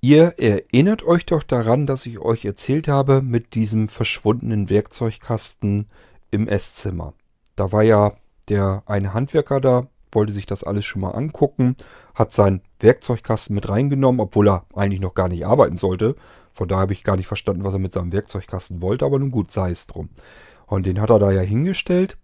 Ihr 0.00 0.38
erinnert 0.38 1.02
euch 1.02 1.26
doch 1.26 1.42
daran, 1.42 1.86
dass 1.86 2.06
ich 2.06 2.18
euch 2.18 2.44
erzählt 2.44 2.88
habe 2.88 3.22
mit 3.22 3.54
diesem 3.54 3.88
verschwundenen 3.88 4.68
Werkzeugkasten 4.68 5.88
im 6.30 6.46
Esszimmer. 6.46 7.14
Da 7.56 7.72
war 7.72 7.82
ja 7.82 8.12
der 8.48 8.82
eine 8.86 9.14
Handwerker 9.14 9.60
da, 9.60 9.86
wollte 10.14 10.32
sich 10.32 10.46
das 10.46 10.64
alles 10.64 10.84
schon 10.84 11.02
mal 11.02 11.12
angucken, 11.12 11.76
hat 12.14 12.32
seinen 12.32 12.62
Werkzeugkasten 12.80 13.54
mit 13.54 13.68
reingenommen, 13.68 14.20
obwohl 14.20 14.48
er 14.48 14.66
eigentlich 14.74 15.00
noch 15.00 15.14
gar 15.14 15.28
nicht 15.28 15.46
arbeiten 15.46 15.76
sollte. 15.76 16.16
Von 16.52 16.68
daher 16.68 16.82
habe 16.82 16.92
ich 16.92 17.04
gar 17.04 17.16
nicht 17.16 17.26
verstanden, 17.26 17.64
was 17.64 17.74
er 17.74 17.80
mit 17.80 17.92
seinem 17.92 18.12
Werkzeugkasten 18.12 18.80
wollte, 18.80 19.04
aber 19.04 19.18
nun 19.18 19.30
gut, 19.30 19.50
sei 19.50 19.70
es 19.70 19.86
drum. 19.86 20.10
Und 20.66 20.86
den 20.86 21.00
hat 21.00 21.10
er 21.10 21.18
da 21.18 21.30
ja 21.30 21.42
hingestellt 21.42 22.16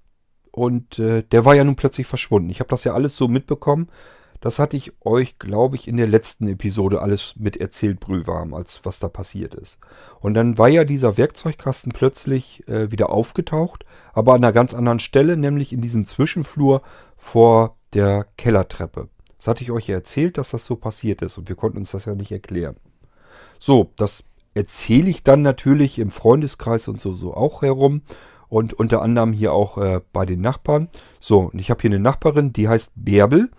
und 0.52 0.98
äh, 0.98 1.22
der 1.22 1.44
war 1.44 1.54
ja 1.54 1.64
nun 1.64 1.76
plötzlich 1.76 2.06
verschwunden. 2.06 2.50
Ich 2.50 2.60
habe 2.60 2.70
das 2.70 2.84
ja 2.84 2.94
alles 2.94 3.16
so 3.16 3.28
mitbekommen, 3.28 3.88
das 4.40 4.58
hatte 4.58 4.76
ich 4.76 4.92
euch, 5.02 5.38
glaube 5.38 5.76
ich, 5.76 5.86
in 5.86 5.98
der 5.98 6.06
letzten 6.06 6.48
Episode 6.48 7.02
alles 7.02 7.34
mit 7.36 7.58
erzählt, 7.58 8.00
Brühwarm, 8.00 8.54
als 8.54 8.80
was 8.84 8.98
da 8.98 9.08
passiert 9.08 9.54
ist. 9.54 9.78
Und 10.20 10.34
dann 10.34 10.56
war 10.56 10.68
ja 10.68 10.84
dieser 10.84 11.18
Werkzeugkasten 11.18 11.92
plötzlich 11.92 12.66
äh, 12.66 12.90
wieder 12.90 13.10
aufgetaucht, 13.10 13.84
aber 14.14 14.32
an 14.32 14.42
einer 14.42 14.52
ganz 14.52 14.72
anderen 14.72 15.00
Stelle, 15.00 15.36
nämlich 15.36 15.74
in 15.74 15.82
diesem 15.82 16.06
Zwischenflur 16.06 16.80
vor 17.16 17.76
der 17.94 18.26
Kellertreppe. 18.36 19.08
Das 19.36 19.46
hatte 19.46 19.62
ich 19.62 19.70
euch 19.70 19.88
ja 19.88 19.94
erzählt, 19.94 20.38
dass 20.38 20.50
das 20.50 20.66
so 20.66 20.76
passiert 20.76 21.22
ist 21.22 21.38
und 21.38 21.48
wir 21.48 21.56
konnten 21.56 21.78
uns 21.78 21.92
das 21.92 22.04
ja 22.04 22.14
nicht 22.14 22.32
erklären. 22.32 22.76
So, 23.58 23.92
das 23.96 24.24
erzähle 24.54 25.08
ich 25.08 25.22
dann 25.22 25.42
natürlich 25.42 25.98
im 25.98 26.10
Freundeskreis 26.10 26.88
und 26.88 27.00
so, 27.00 27.14
so 27.14 27.34
auch 27.34 27.62
herum 27.62 28.02
und 28.48 28.74
unter 28.74 29.00
anderem 29.00 29.32
hier 29.32 29.52
auch 29.52 29.78
äh, 29.78 30.00
bei 30.12 30.26
den 30.26 30.40
Nachbarn. 30.40 30.88
So, 31.20 31.50
und 31.52 31.58
ich 31.60 31.70
habe 31.70 31.80
hier 31.80 31.90
eine 31.90 32.00
Nachbarin, 32.00 32.52
die 32.52 32.68
heißt 32.68 32.92
Bärbel 32.96 33.50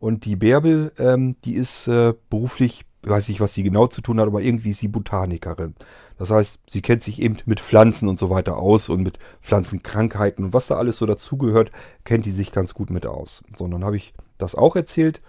und 0.00 0.24
die 0.24 0.36
Bärbel, 0.36 0.92
ähm, 0.98 1.36
die 1.44 1.54
ist 1.54 1.86
äh, 1.86 2.14
beruflich, 2.30 2.84
weiß 3.08 3.28
nicht, 3.28 3.40
was 3.40 3.54
sie 3.54 3.62
genau 3.62 3.86
zu 3.86 4.00
tun 4.00 4.20
hat, 4.20 4.26
aber 4.26 4.40
irgendwie 4.40 4.70
ist 4.70 4.78
sie 4.78 4.88
Botanikerin. 4.88 5.74
Das 6.18 6.30
heißt, 6.30 6.58
sie 6.68 6.82
kennt 6.82 7.02
sich 7.02 7.20
eben 7.20 7.36
mit 7.46 7.60
Pflanzen 7.60 8.08
und 8.08 8.18
so 8.18 8.30
weiter 8.30 8.56
aus 8.56 8.88
und 8.88 9.02
mit 9.02 9.18
Pflanzenkrankheiten 9.40 10.44
und 10.44 10.52
was 10.52 10.66
da 10.66 10.76
alles 10.76 10.96
so 10.96 11.06
dazugehört, 11.06 11.70
kennt 12.04 12.26
die 12.26 12.32
sich 12.32 12.52
ganz 12.52 12.74
gut 12.74 12.90
mit 12.90 13.06
aus. 13.06 13.42
So, 13.56 13.64
und 13.64 13.70
dann 13.70 13.84
habe 13.84 13.96
ich 13.96 14.14
das 14.38 14.54
auch 14.54 14.76
erzählt 14.76 15.20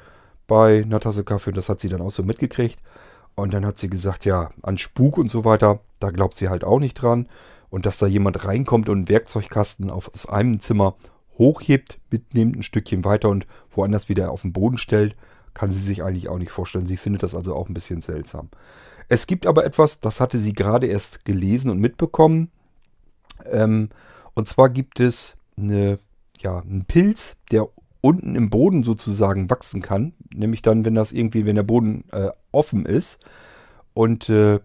bei 0.47 0.81
einer 0.83 0.99
Tasse 0.99 1.23
Kaffee 1.23 1.51
und 1.51 1.57
das 1.57 1.69
hat 1.69 1.79
sie 1.79 1.89
dann 1.89 2.01
auch 2.01 2.11
so 2.11 2.23
mitgekriegt. 2.23 2.79
Und 3.35 3.53
dann 3.53 3.65
hat 3.65 3.77
sie 3.77 3.89
gesagt, 3.89 4.25
ja, 4.25 4.49
an 4.63 4.77
Spuk 4.77 5.17
und 5.17 5.29
so 5.29 5.45
weiter, 5.45 5.79
da 5.99 6.09
glaubt 6.11 6.37
sie 6.37 6.49
halt 6.49 6.65
auch 6.65 6.79
nicht 6.79 6.95
dran. 6.95 7.29
Und 7.69 7.85
dass 7.85 7.99
da 7.99 8.07
jemand 8.07 8.43
reinkommt 8.43 8.89
und 8.89 8.97
einen 8.97 9.09
Werkzeugkasten 9.09 9.89
aus 9.89 10.25
einem 10.25 10.59
Zimmer 10.59 10.95
hochhebt, 11.37 11.99
mitnimmt 12.11 12.57
ein 12.57 12.63
Stückchen 12.63 13.05
weiter 13.05 13.29
und 13.29 13.47
woanders 13.69 14.09
wieder 14.09 14.31
auf 14.31 14.41
den 14.41 14.51
Boden 14.51 14.77
stellt, 14.77 15.15
kann 15.53 15.71
sie 15.71 15.81
sich 15.81 16.03
eigentlich 16.03 16.29
auch 16.29 16.37
nicht 16.37 16.51
vorstellen. 16.51 16.87
Sie 16.87 16.97
findet 16.97 17.23
das 17.23 17.35
also 17.35 17.55
auch 17.55 17.67
ein 17.67 17.73
bisschen 17.73 18.01
seltsam. 18.01 18.49
Es 19.07 19.27
gibt 19.27 19.47
aber 19.47 19.65
etwas, 19.65 19.99
das 19.99 20.19
hatte 20.19 20.37
sie 20.37 20.53
gerade 20.53 20.87
erst 20.87 21.25
gelesen 21.25 21.71
und 21.71 21.79
mitbekommen. 21.79 22.51
Ähm, 23.45 23.89
und 24.35 24.47
zwar 24.47 24.69
gibt 24.69 24.99
es 24.99 25.35
eine, 25.57 25.99
ja, 26.39 26.59
einen 26.59 26.85
Pilz, 26.85 27.35
der 27.51 27.67
unten 28.01 28.35
im 28.35 28.49
Boden 28.49 28.83
sozusagen 28.83 29.49
wachsen 29.49 29.81
kann. 29.81 30.13
Nämlich 30.33 30.61
dann, 30.61 30.85
wenn 30.85 30.93
das 30.93 31.11
irgendwie, 31.11 31.45
wenn 31.45 31.55
der 31.55 31.63
Boden 31.63 32.05
äh, 32.11 32.29
offen 32.51 32.85
ist. 32.85 33.19
Und 33.93 34.29
äh, 34.29 34.59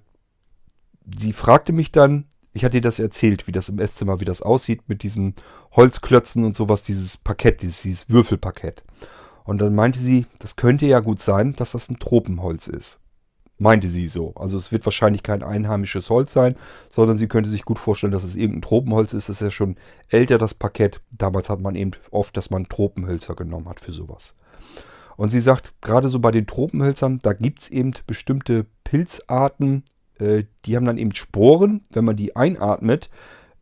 sie 1.19 1.33
fragte 1.33 1.73
mich 1.73 1.91
dann, 1.91 2.27
ich 2.53 2.65
hatte 2.65 2.79
dir 2.79 2.83
das 2.83 3.01
erzählt, 3.01 3.47
wie 3.47 3.53
das 3.53 3.69
im 3.69 3.81
Esszimmer, 3.81 4.21
wie 4.21 4.25
das 4.25 4.41
aussieht 4.41 4.89
mit 4.89 5.03
diesen 5.03 5.35
Holzklötzen 5.73 6.45
und 6.45 6.55
sowas, 6.55 6.83
dieses 6.83 7.17
Parkett, 7.17 7.63
dieses, 7.63 7.83
dieses 7.83 8.11
Würfelparkett. 8.11 8.85
Und 9.45 9.59
dann 9.61 9.75
meinte 9.75 9.99
sie, 9.99 10.27
das 10.39 10.57
könnte 10.57 10.87
ja 10.87 11.01
gut 11.01 11.21
sein, 11.21 11.53
dass 11.53 11.73
das 11.73 11.89
ein 11.89 11.99
Tropenholz 11.99 12.67
ist. 12.67 12.99
Meinte 13.59 13.89
sie 13.89 14.09
so. 14.09 14.35
Also 14.35 14.59
es 14.59 14.73
wird 14.73 14.85
wahrscheinlich 14.85 15.23
kein 15.23 15.43
einheimisches 15.43 16.11
Holz 16.11 16.33
sein, 16.33 16.57
sondern 16.89 17.19
sie 17.19 17.29
könnte 17.29 17.51
sich 17.51 17.65
gut 17.65 17.79
vorstellen, 17.79 18.13
dass 18.13 18.25
es 18.25 18.35
irgendein 18.35 18.63
Tropenholz 18.63 19.13
ist. 19.13 19.29
Das 19.29 19.37
ist 19.37 19.43
ja 19.43 19.51
schon 19.51 19.77
älter, 20.09 20.39
das 20.39 20.55
Parkett. 20.55 21.03
Damals 21.13 21.51
hat 21.51 21.61
man 21.61 21.77
eben 21.77 21.93
oft, 22.11 22.37
dass 22.37 22.51
man 22.51 22.69
Tropenhölzer 22.69 23.37
genommen 23.37 23.69
hat 23.69 23.79
für 23.79 23.93
sowas. 23.93 24.35
Und 25.17 25.31
sie 25.31 25.41
sagt, 25.41 25.75
gerade 25.81 26.09
so 26.09 26.19
bei 26.19 26.33
den 26.33 26.47
Tropenhölzern, 26.47 27.21
da 27.23 27.33
gibt 27.33 27.61
es 27.61 27.69
eben 27.69 27.93
bestimmte 28.07 28.67
Pilzarten, 28.83 29.85
äh, 30.19 30.45
die 30.65 30.75
haben 30.75 30.87
dann 30.87 30.99
eben 30.99 31.15
Sporen. 31.15 31.83
Wenn 31.91 32.05
man 32.05 32.17
die 32.17 32.35
einatmet, 32.35 33.11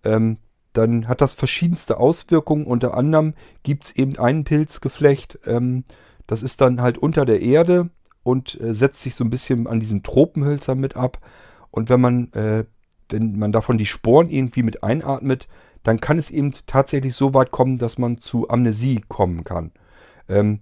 ähm, 0.05 0.39
dann 0.73 1.09
hat 1.09 1.21
das 1.21 1.35
verschiedenste 1.35 1.99
Auswirkungen. 1.99 2.67
Unter 2.67 2.95
anderem 2.95 3.35
gibt 3.63 3.85
es 3.85 3.97
eben 3.97 4.19
ein 4.19 4.45
Pilzgeflecht, 4.45 5.39
ähm, 5.47 5.85
das 6.27 6.43
ist 6.43 6.61
dann 6.61 6.81
halt 6.81 6.99
unter 6.99 7.25
der 7.25 7.43
Erde 7.43 7.91
und 8.23 8.61
äh, 8.61 8.73
setzt 8.73 9.03
sich 9.03 9.15
so 9.15 9.25
ein 9.25 9.31
bisschen 9.31 9.67
an 9.67 9.81
diesen 9.81 10.03
Tropenhölzern 10.03 10.79
mit 10.79 10.97
ab. 10.97 11.19
Und 11.71 11.89
wenn 11.89 12.01
man, 12.01 12.33
äh, 12.33 12.65
wenn 13.09 13.39
man 13.39 13.53
davon 13.53 13.79
die 13.79 13.87
Sporen 13.87 14.31
irgendwie 14.31 14.63
mit 14.63 14.83
einatmet, 14.83 15.49
dann 15.83 16.01
kann 16.01 16.19
es 16.19 16.31
eben 16.31 16.53
tatsächlich 16.67 17.15
so 17.15 17.35
weit 17.35 17.51
kommen, 17.51 17.79
dass 17.79 17.99
man 17.99 18.19
zu 18.19 18.49
Amnesie 18.49 19.03
kommen 19.09 19.45
kann. 19.45 19.73
Ähm, 20.29 20.61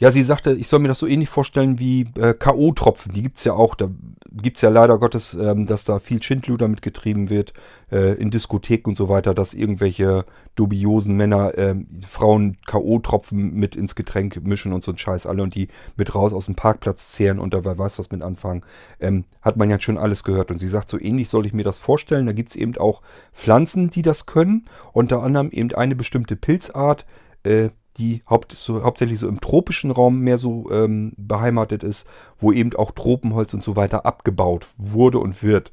ja, 0.00 0.12
sie 0.12 0.22
sagte, 0.22 0.52
ich 0.52 0.68
soll 0.68 0.78
mir 0.78 0.88
das 0.88 1.00
so 1.00 1.08
ähnlich 1.08 1.28
vorstellen 1.28 1.80
wie 1.80 2.02
äh, 2.16 2.32
K.O.-Tropfen. 2.32 3.12
Die 3.12 3.22
gibt's 3.22 3.42
ja 3.42 3.54
auch. 3.54 3.74
Da 3.74 3.90
gibt's 4.30 4.60
ja 4.60 4.68
leider 4.68 4.96
Gottes, 4.98 5.34
ähm, 5.34 5.66
dass 5.66 5.84
da 5.84 5.98
viel 5.98 6.22
Schindluder 6.22 6.68
mitgetrieben 6.68 7.30
wird 7.30 7.52
äh, 7.90 8.14
in 8.14 8.30
Diskotheken 8.30 8.90
und 8.90 8.96
so 8.96 9.08
weiter, 9.08 9.34
dass 9.34 9.54
irgendwelche 9.54 10.24
dubiosen 10.54 11.16
Männer 11.16 11.58
äh, 11.58 11.74
Frauen 12.06 12.56
K.O.-Tropfen 12.66 13.34
mit 13.34 13.74
ins 13.74 13.96
Getränk 13.96 14.40
mischen 14.44 14.72
und 14.72 14.84
so 14.84 14.92
ein 14.92 14.98
Scheiß 14.98 15.26
alle 15.26 15.42
und 15.42 15.56
die 15.56 15.66
mit 15.96 16.14
raus 16.14 16.32
aus 16.32 16.46
dem 16.46 16.54
Parkplatz 16.54 17.10
zehren 17.10 17.40
und 17.40 17.52
da 17.52 17.64
wer 17.64 17.76
weiß 17.76 17.98
was 17.98 18.12
mit 18.12 18.22
anfangen. 18.22 18.62
Ähm, 19.00 19.24
hat 19.42 19.56
man 19.56 19.68
ja 19.68 19.80
schon 19.80 19.98
alles 19.98 20.22
gehört. 20.22 20.52
Und 20.52 20.58
sie 20.58 20.68
sagt, 20.68 20.90
so 20.90 21.00
ähnlich 21.00 21.28
soll 21.28 21.44
ich 21.44 21.52
mir 21.52 21.64
das 21.64 21.80
vorstellen. 21.80 22.26
Da 22.26 22.32
gibt's 22.32 22.54
eben 22.54 22.76
auch 22.76 23.02
Pflanzen, 23.32 23.90
die 23.90 24.02
das 24.02 24.26
können. 24.26 24.66
Unter 24.92 25.24
anderem 25.24 25.50
eben 25.50 25.74
eine 25.74 25.96
bestimmte 25.96 26.36
Pilzart, 26.36 27.04
äh, 27.42 27.70
die 27.98 28.22
haupt, 28.28 28.52
so, 28.52 28.82
hauptsächlich 28.82 29.18
so 29.18 29.28
im 29.28 29.40
tropischen 29.40 29.90
Raum 29.90 30.20
mehr 30.20 30.38
so 30.38 30.70
ähm, 30.70 31.12
beheimatet 31.16 31.82
ist, 31.82 32.06
wo 32.38 32.52
eben 32.52 32.74
auch 32.76 32.92
Tropenholz 32.92 33.54
und 33.54 33.62
so 33.62 33.76
weiter 33.76 34.06
abgebaut 34.06 34.66
wurde 34.76 35.18
und 35.18 35.42
wird. 35.42 35.72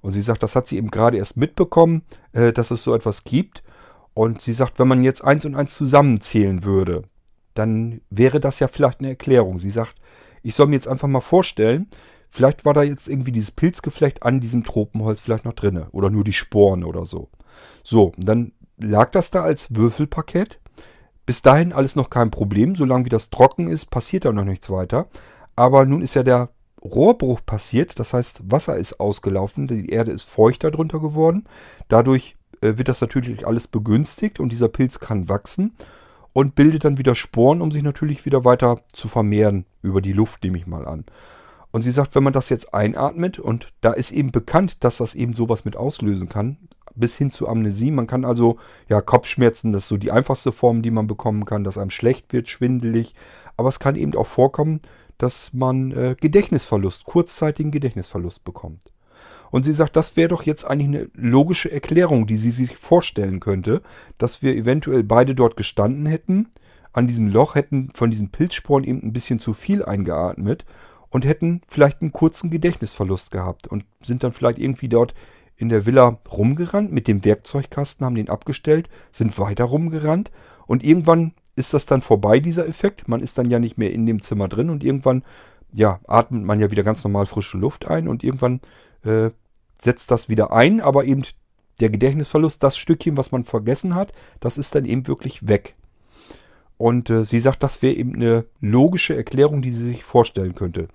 Und 0.00 0.12
sie 0.12 0.22
sagt, 0.22 0.42
das 0.42 0.56
hat 0.56 0.68
sie 0.68 0.76
eben 0.76 0.90
gerade 0.90 1.18
erst 1.18 1.36
mitbekommen, 1.36 2.02
äh, 2.32 2.52
dass 2.52 2.70
es 2.70 2.82
so 2.82 2.94
etwas 2.94 3.24
gibt. 3.24 3.62
Und 4.14 4.40
sie 4.40 4.52
sagt, 4.52 4.78
wenn 4.78 4.88
man 4.88 5.02
jetzt 5.02 5.22
eins 5.22 5.44
und 5.44 5.54
eins 5.54 5.74
zusammenzählen 5.74 6.64
würde, 6.64 7.02
dann 7.54 8.00
wäre 8.10 8.40
das 8.40 8.60
ja 8.60 8.68
vielleicht 8.68 9.00
eine 9.00 9.10
Erklärung. 9.10 9.58
Sie 9.58 9.70
sagt, 9.70 9.94
ich 10.42 10.54
soll 10.54 10.68
mir 10.68 10.76
jetzt 10.76 10.88
einfach 10.88 11.08
mal 11.08 11.20
vorstellen, 11.20 11.88
vielleicht 12.30 12.64
war 12.64 12.74
da 12.74 12.82
jetzt 12.82 13.08
irgendwie 13.08 13.32
dieses 13.32 13.50
Pilzgeflecht 13.50 14.22
an 14.22 14.40
diesem 14.40 14.64
Tropenholz 14.64 15.20
vielleicht 15.20 15.44
noch 15.44 15.54
drinne 15.54 15.88
oder 15.92 16.10
nur 16.10 16.24
die 16.24 16.32
Sporen 16.32 16.84
oder 16.84 17.04
so. 17.04 17.28
So, 17.82 18.12
dann 18.16 18.52
lag 18.78 19.10
das 19.10 19.30
da 19.30 19.42
als 19.42 19.74
Würfelpaket 19.74 20.60
bis 21.26 21.42
dahin 21.42 21.72
alles 21.72 21.96
noch 21.96 22.08
kein 22.08 22.30
Problem. 22.30 22.74
Solange 22.76 23.04
wie 23.04 23.10
das 23.10 23.30
trocken 23.30 23.68
ist, 23.68 23.86
passiert 23.86 24.24
da 24.24 24.32
noch 24.32 24.44
nichts 24.44 24.70
weiter. 24.70 25.08
Aber 25.56 25.84
nun 25.84 26.02
ist 26.02 26.14
ja 26.14 26.22
der 26.22 26.50
Rohrbruch 26.82 27.40
passiert. 27.44 27.98
Das 27.98 28.14
heißt, 28.14 28.50
Wasser 28.50 28.76
ist 28.76 29.00
ausgelaufen. 29.00 29.66
Die 29.66 29.90
Erde 29.90 30.12
ist 30.12 30.24
feuchter 30.24 30.70
drunter 30.70 31.00
geworden. 31.00 31.44
Dadurch 31.88 32.36
äh, 32.60 32.78
wird 32.78 32.88
das 32.88 33.00
natürlich 33.00 33.46
alles 33.46 33.66
begünstigt 33.66 34.40
und 34.40 34.52
dieser 34.52 34.68
Pilz 34.68 35.00
kann 35.00 35.28
wachsen 35.28 35.74
und 36.32 36.54
bildet 36.54 36.84
dann 36.84 36.98
wieder 36.98 37.14
Sporen, 37.14 37.60
um 37.60 37.70
sich 37.70 37.82
natürlich 37.82 38.24
wieder 38.26 38.44
weiter 38.44 38.80
zu 38.92 39.08
vermehren 39.08 39.64
über 39.82 40.00
die 40.00 40.12
Luft, 40.12 40.44
nehme 40.44 40.58
ich 40.58 40.66
mal 40.66 40.86
an. 40.86 41.04
Und 41.70 41.82
sie 41.82 41.92
sagt, 41.92 42.14
wenn 42.14 42.22
man 42.22 42.32
das 42.32 42.48
jetzt 42.48 42.72
einatmet, 42.72 43.38
und 43.38 43.72
da 43.80 43.92
ist 43.92 44.10
eben 44.10 44.32
bekannt, 44.32 44.84
dass 44.84 44.98
das 44.98 45.14
eben 45.14 45.34
sowas 45.34 45.64
mit 45.64 45.76
auslösen 45.76 46.28
kann, 46.28 46.58
bis 46.96 47.16
hin 47.16 47.30
zu 47.30 47.48
Amnesie. 47.48 47.90
Man 47.90 48.06
kann 48.06 48.24
also, 48.24 48.56
ja, 48.88 49.00
Kopfschmerzen, 49.00 49.72
das 49.72 49.84
ist 49.84 49.88
so 49.88 49.96
die 49.96 50.10
einfachste 50.10 50.52
Form, 50.52 50.82
die 50.82 50.90
man 50.90 51.06
bekommen 51.06 51.44
kann, 51.44 51.64
dass 51.64 51.78
einem 51.78 51.90
schlecht 51.90 52.32
wird, 52.32 52.48
schwindelig. 52.48 53.14
Aber 53.56 53.68
es 53.68 53.78
kann 53.78 53.96
eben 53.96 54.14
auch 54.14 54.26
vorkommen, 54.26 54.80
dass 55.18 55.52
man 55.52 55.92
äh, 55.92 56.16
Gedächtnisverlust, 56.20 57.04
kurzzeitigen 57.04 57.70
Gedächtnisverlust 57.70 58.44
bekommt. 58.44 58.82
Und 59.50 59.64
sie 59.64 59.72
sagt, 59.72 59.96
das 59.96 60.16
wäre 60.16 60.28
doch 60.28 60.42
jetzt 60.42 60.64
eigentlich 60.64 60.88
eine 60.88 61.10
logische 61.14 61.70
Erklärung, 61.70 62.26
die 62.26 62.36
sie 62.36 62.50
sich 62.50 62.76
vorstellen 62.76 63.40
könnte, 63.40 63.80
dass 64.18 64.42
wir 64.42 64.54
eventuell 64.54 65.04
beide 65.04 65.34
dort 65.34 65.56
gestanden 65.56 66.06
hätten, 66.06 66.48
an 66.92 67.06
diesem 67.06 67.28
Loch 67.28 67.54
hätten 67.54 67.90
von 67.94 68.10
diesen 68.10 68.30
Pilzsporen 68.30 68.84
eben 68.84 69.02
ein 69.02 69.12
bisschen 69.12 69.38
zu 69.38 69.52
viel 69.52 69.84
eingeatmet 69.84 70.64
und 71.10 71.24
hätten 71.24 71.60
vielleicht 71.68 72.00
einen 72.00 72.12
kurzen 72.12 72.50
Gedächtnisverlust 72.50 73.30
gehabt 73.30 73.68
und 73.68 73.84
sind 74.02 74.24
dann 74.24 74.32
vielleicht 74.32 74.58
irgendwie 74.58 74.88
dort 74.88 75.14
in 75.56 75.68
der 75.68 75.86
Villa 75.86 76.18
rumgerannt 76.30 76.92
mit 76.92 77.08
dem 77.08 77.24
Werkzeugkasten, 77.24 78.04
haben 78.04 78.14
den 78.14 78.28
abgestellt, 78.28 78.88
sind 79.12 79.38
weiter 79.38 79.64
rumgerannt 79.64 80.30
und 80.66 80.84
irgendwann 80.84 81.32
ist 81.54 81.72
das 81.72 81.86
dann 81.86 82.02
vorbei, 82.02 82.38
dieser 82.38 82.68
Effekt. 82.68 83.08
Man 83.08 83.22
ist 83.22 83.38
dann 83.38 83.50
ja 83.50 83.58
nicht 83.58 83.78
mehr 83.78 83.92
in 83.92 84.06
dem 84.06 84.20
Zimmer 84.20 84.48
drin 84.48 84.68
und 84.68 84.84
irgendwann, 84.84 85.24
ja, 85.72 86.00
atmet 86.06 86.44
man 86.44 86.60
ja 86.60 86.70
wieder 86.70 86.82
ganz 86.82 87.02
normal 87.02 87.26
frische 87.26 87.58
Luft 87.58 87.88
ein 87.88 88.08
und 88.08 88.22
irgendwann 88.22 88.60
äh, 89.04 89.30
setzt 89.80 90.10
das 90.10 90.28
wieder 90.28 90.52
ein, 90.52 90.80
aber 90.80 91.04
eben 91.04 91.22
der 91.80 91.90
Gedächtnisverlust, 91.90 92.62
das 92.62 92.76
Stückchen, 92.76 93.16
was 93.16 93.32
man 93.32 93.44
vergessen 93.44 93.94
hat, 93.94 94.12
das 94.40 94.58
ist 94.58 94.74
dann 94.74 94.84
eben 94.84 95.06
wirklich 95.06 95.48
weg. 95.48 95.74
Und 96.78 97.08
äh, 97.10 97.24
sie 97.24 97.40
sagt, 97.40 97.62
das 97.62 97.80
wäre 97.82 97.94
eben 97.94 98.14
eine 98.14 98.44
logische 98.60 99.16
Erklärung, 99.16 99.62
die 99.62 99.70
sie 99.70 99.84
sich 99.84 100.04
vorstellen 100.04 100.54
könnte. 100.54 100.88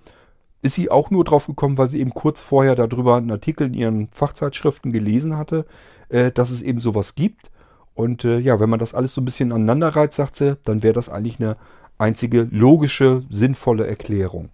Ist 0.62 0.76
sie 0.76 0.92
auch 0.92 1.10
nur 1.10 1.24
drauf 1.24 1.48
gekommen, 1.48 1.78
weil 1.78 1.90
sie 1.90 2.00
eben 2.00 2.12
kurz 2.12 2.42
vorher 2.42 2.76
darüber 2.76 3.16
einen 3.16 3.32
Artikel 3.32 3.68
in 3.68 3.74
ihren 3.74 4.08
Fachzeitschriften 4.10 4.92
gelesen 4.92 5.38
hatte, 5.38 5.66
äh, 6.10 6.32
dass 6.32 6.52
es 6.52 6.62
eben 6.62 6.80
sowas 6.80 7.16
gibt. 7.16 7.52
Und 7.94 8.26
äh, 8.26 8.38
ja, 8.38 8.60
wenn 8.60 8.70
man 8.70 8.80
das 8.80 8.94
alles 8.94 9.14
so 9.14 9.22
ein 9.22 9.26
bisschen 9.26 9.52
aneinander 9.52 9.90
reizt, 9.90 10.16
sagt 10.16 10.36
sie, 10.36 10.58
dann 10.64 10.84
wäre 10.84 10.94
das 10.94 11.10
eigentlich 11.10 11.40
eine 11.40 11.58
einzige 11.98 12.48
logische, 12.52 13.24
sinnvolle 13.30 13.88
Erklärung. 13.88 14.50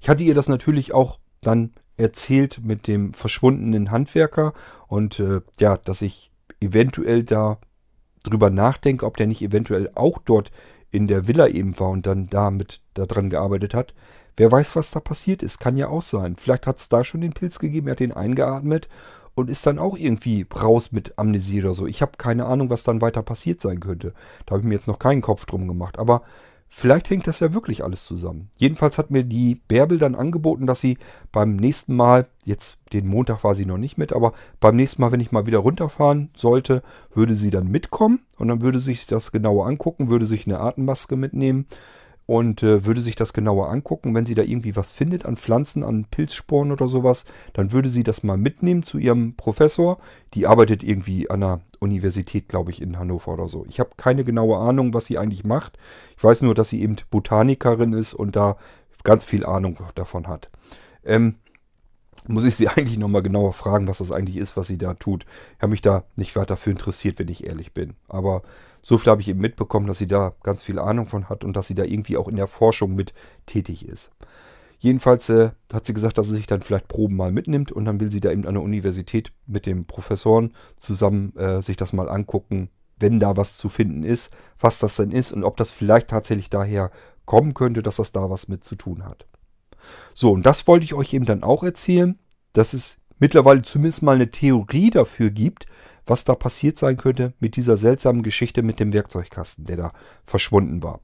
Ich 0.00 0.08
hatte 0.08 0.22
ihr 0.22 0.34
das 0.34 0.48
natürlich 0.48 0.92
auch 0.92 1.18
dann 1.40 1.72
erzählt 1.96 2.60
mit 2.64 2.86
dem 2.86 3.12
verschwundenen 3.12 3.90
Handwerker 3.90 4.54
und 4.88 5.20
äh, 5.20 5.40
ja, 5.58 5.76
dass 5.76 6.02
ich 6.02 6.30
eventuell 6.60 7.24
da 7.24 7.58
drüber 8.24 8.50
nachdenke, 8.50 9.06
ob 9.06 9.16
der 9.16 9.26
nicht 9.26 9.42
eventuell 9.42 9.90
auch 9.94 10.18
dort 10.24 10.50
in 10.90 11.06
der 11.06 11.28
Villa 11.28 11.46
eben 11.46 11.78
war 11.78 11.90
und 11.90 12.06
dann 12.06 12.28
damit 12.28 12.80
daran 12.94 13.30
gearbeitet 13.30 13.74
hat. 13.74 13.94
Wer 14.36 14.50
weiß, 14.50 14.76
was 14.76 14.90
da 14.90 15.00
passiert 15.00 15.42
ist, 15.42 15.58
kann 15.58 15.76
ja 15.76 15.88
auch 15.88 16.02
sein. 16.02 16.36
Vielleicht 16.36 16.66
hat 16.66 16.78
es 16.78 16.88
da 16.88 17.04
schon 17.04 17.20
den 17.20 17.32
Pilz 17.32 17.58
gegeben, 17.58 17.88
er 17.88 17.92
hat 17.92 18.00
den 18.00 18.12
eingeatmet 18.12 18.88
und 19.34 19.50
ist 19.50 19.66
dann 19.66 19.78
auch 19.78 19.96
irgendwie 19.96 20.46
raus 20.54 20.92
mit 20.92 21.18
Amnesie 21.18 21.62
oder 21.62 21.74
so. 21.74 21.86
Ich 21.86 22.02
habe 22.02 22.12
keine 22.18 22.46
Ahnung, 22.46 22.70
was 22.70 22.84
dann 22.84 23.00
weiter 23.00 23.22
passiert 23.22 23.60
sein 23.60 23.80
könnte. 23.80 24.12
Da 24.46 24.52
habe 24.52 24.60
ich 24.60 24.66
mir 24.66 24.74
jetzt 24.74 24.88
noch 24.88 24.98
keinen 24.98 25.22
Kopf 25.22 25.46
drum 25.46 25.68
gemacht. 25.68 25.98
Aber 25.98 26.22
Vielleicht 26.72 27.10
hängt 27.10 27.26
das 27.26 27.40
ja 27.40 27.52
wirklich 27.52 27.82
alles 27.82 28.06
zusammen. 28.06 28.48
Jedenfalls 28.56 28.96
hat 28.96 29.10
mir 29.10 29.24
die 29.24 29.56
Bärbel 29.56 29.98
dann 29.98 30.14
angeboten, 30.14 30.68
dass 30.68 30.80
sie 30.80 30.98
beim 31.32 31.56
nächsten 31.56 31.96
Mal, 31.96 32.28
jetzt 32.44 32.78
den 32.92 33.08
Montag 33.08 33.42
war 33.42 33.56
sie 33.56 33.66
noch 33.66 33.76
nicht 33.76 33.98
mit, 33.98 34.12
aber 34.12 34.32
beim 34.60 34.76
nächsten 34.76 35.02
Mal, 35.02 35.10
wenn 35.10 35.18
ich 35.18 35.32
mal 35.32 35.46
wieder 35.46 35.58
runterfahren 35.58 36.30
sollte, 36.36 36.82
würde 37.12 37.34
sie 37.34 37.50
dann 37.50 37.66
mitkommen 37.66 38.20
und 38.38 38.46
dann 38.46 38.62
würde 38.62 38.78
sich 38.78 39.06
das 39.06 39.32
genauer 39.32 39.66
angucken, 39.66 40.10
würde 40.10 40.26
sich 40.26 40.46
eine 40.46 40.60
Atemmaske 40.60 41.16
mitnehmen 41.16 41.66
und 42.30 42.62
äh, 42.62 42.84
würde 42.84 43.00
sich 43.00 43.16
das 43.16 43.32
genauer 43.32 43.70
angucken. 43.70 44.14
Wenn 44.14 44.24
sie 44.24 44.36
da 44.36 44.42
irgendwie 44.42 44.76
was 44.76 44.92
findet 44.92 45.26
an 45.26 45.36
Pflanzen, 45.36 45.82
an 45.82 46.04
Pilzsporen 46.08 46.70
oder 46.70 46.88
sowas, 46.88 47.24
dann 47.54 47.72
würde 47.72 47.88
sie 47.88 48.04
das 48.04 48.22
mal 48.22 48.36
mitnehmen 48.36 48.84
zu 48.84 48.98
ihrem 48.98 49.34
Professor. 49.34 49.98
Die 50.34 50.46
arbeitet 50.46 50.84
irgendwie 50.84 51.28
an 51.28 51.42
einer 51.42 51.60
Universität, 51.80 52.46
glaube 52.46 52.70
ich, 52.70 52.80
in 52.80 53.00
Hannover 53.00 53.32
oder 53.32 53.48
so. 53.48 53.66
Ich 53.68 53.80
habe 53.80 53.90
keine 53.96 54.22
genaue 54.22 54.58
Ahnung, 54.58 54.94
was 54.94 55.06
sie 55.06 55.18
eigentlich 55.18 55.42
macht. 55.42 55.76
Ich 56.16 56.22
weiß 56.22 56.42
nur, 56.42 56.54
dass 56.54 56.68
sie 56.68 56.82
eben 56.82 56.94
Botanikerin 57.10 57.94
ist 57.94 58.14
und 58.14 58.36
da 58.36 58.58
ganz 59.02 59.24
viel 59.24 59.44
Ahnung 59.44 59.80
davon 59.96 60.28
hat. 60.28 60.50
Ähm, 61.04 61.34
muss 62.30 62.44
ich 62.44 62.56
sie 62.56 62.68
eigentlich 62.68 62.98
nochmal 62.98 63.22
genauer 63.22 63.52
fragen, 63.52 63.88
was 63.88 63.98
das 63.98 64.12
eigentlich 64.12 64.36
ist, 64.36 64.56
was 64.56 64.66
sie 64.66 64.78
da 64.78 64.94
tut. 64.94 65.26
Ich 65.56 65.62
habe 65.62 65.70
mich 65.70 65.82
da 65.82 66.04
nicht 66.16 66.36
weiter 66.36 66.56
für 66.56 66.70
interessiert, 66.70 67.18
wenn 67.18 67.28
ich 67.28 67.46
ehrlich 67.46 67.72
bin. 67.72 67.94
Aber 68.08 68.42
so 68.82 68.98
viel 68.98 69.10
habe 69.10 69.20
ich 69.20 69.28
eben 69.28 69.40
mitbekommen, 69.40 69.86
dass 69.86 69.98
sie 69.98 70.06
da 70.06 70.34
ganz 70.42 70.62
viel 70.62 70.78
Ahnung 70.78 71.06
von 71.06 71.28
hat 71.28 71.44
und 71.44 71.54
dass 71.54 71.66
sie 71.66 71.74
da 71.74 71.84
irgendwie 71.84 72.16
auch 72.16 72.28
in 72.28 72.36
der 72.36 72.46
Forschung 72.46 72.94
mit 72.94 73.12
tätig 73.46 73.86
ist. 73.86 74.10
Jedenfalls 74.78 75.28
äh, 75.28 75.50
hat 75.70 75.84
sie 75.84 75.92
gesagt, 75.92 76.16
dass 76.16 76.28
sie 76.28 76.36
sich 76.36 76.46
dann 76.46 76.62
vielleicht 76.62 76.88
Proben 76.88 77.14
mal 77.14 77.32
mitnimmt 77.32 77.70
und 77.70 77.84
dann 77.84 78.00
will 78.00 78.10
sie 78.10 78.20
da 78.20 78.30
eben 78.30 78.46
an 78.46 78.54
der 78.54 78.62
Universität 78.62 79.30
mit 79.46 79.66
dem 79.66 79.84
Professoren 79.84 80.54
zusammen 80.78 81.36
äh, 81.36 81.60
sich 81.60 81.76
das 81.76 81.92
mal 81.92 82.08
angucken, 82.08 82.70
wenn 82.98 83.20
da 83.20 83.36
was 83.36 83.58
zu 83.58 83.68
finden 83.68 84.02
ist, 84.02 84.30
was 84.58 84.78
das 84.78 84.96
denn 84.96 85.10
ist 85.10 85.32
und 85.32 85.44
ob 85.44 85.58
das 85.58 85.70
vielleicht 85.70 86.08
tatsächlich 86.08 86.48
daher 86.48 86.90
kommen 87.26 87.52
könnte, 87.52 87.82
dass 87.82 87.96
das 87.96 88.12
da 88.12 88.30
was 88.30 88.48
mit 88.48 88.64
zu 88.64 88.74
tun 88.74 89.04
hat. 89.04 89.26
So, 90.14 90.32
und 90.32 90.44
das 90.44 90.66
wollte 90.66 90.84
ich 90.84 90.94
euch 90.94 91.12
eben 91.14 91.24
dann 91.24 91.42
auch 91.42 91.62
erzählen, 91.62 92.18
dass 92.52 92.72
es 92.72 92.98
mittlerweile 93.18 93.62
zumindest 93.62 94.02
mal 94.02 94.16
eine 94.16 94.30
Theorie 94.30 94.90
dafür 94.90 95.30
gibt, 95.30 95.66
was 96.06 96.24
da 96.24 96.34
passiert 96.34 96.78
sein 96.78 96.96
könnte 96.96 97.34
mit 97.38 97.56
dieser 97.56 97.76
seltsamen 97.76 98.22
Geschichte 98.22 98.62
mit 98.62 98.80
dem 98.80 98.92
Werkzeugkasten, 98.92 99.64
der 99.64 99.76
da 99.76 99.92
verschwunden 100.26 100.82
war. 100.82 101.00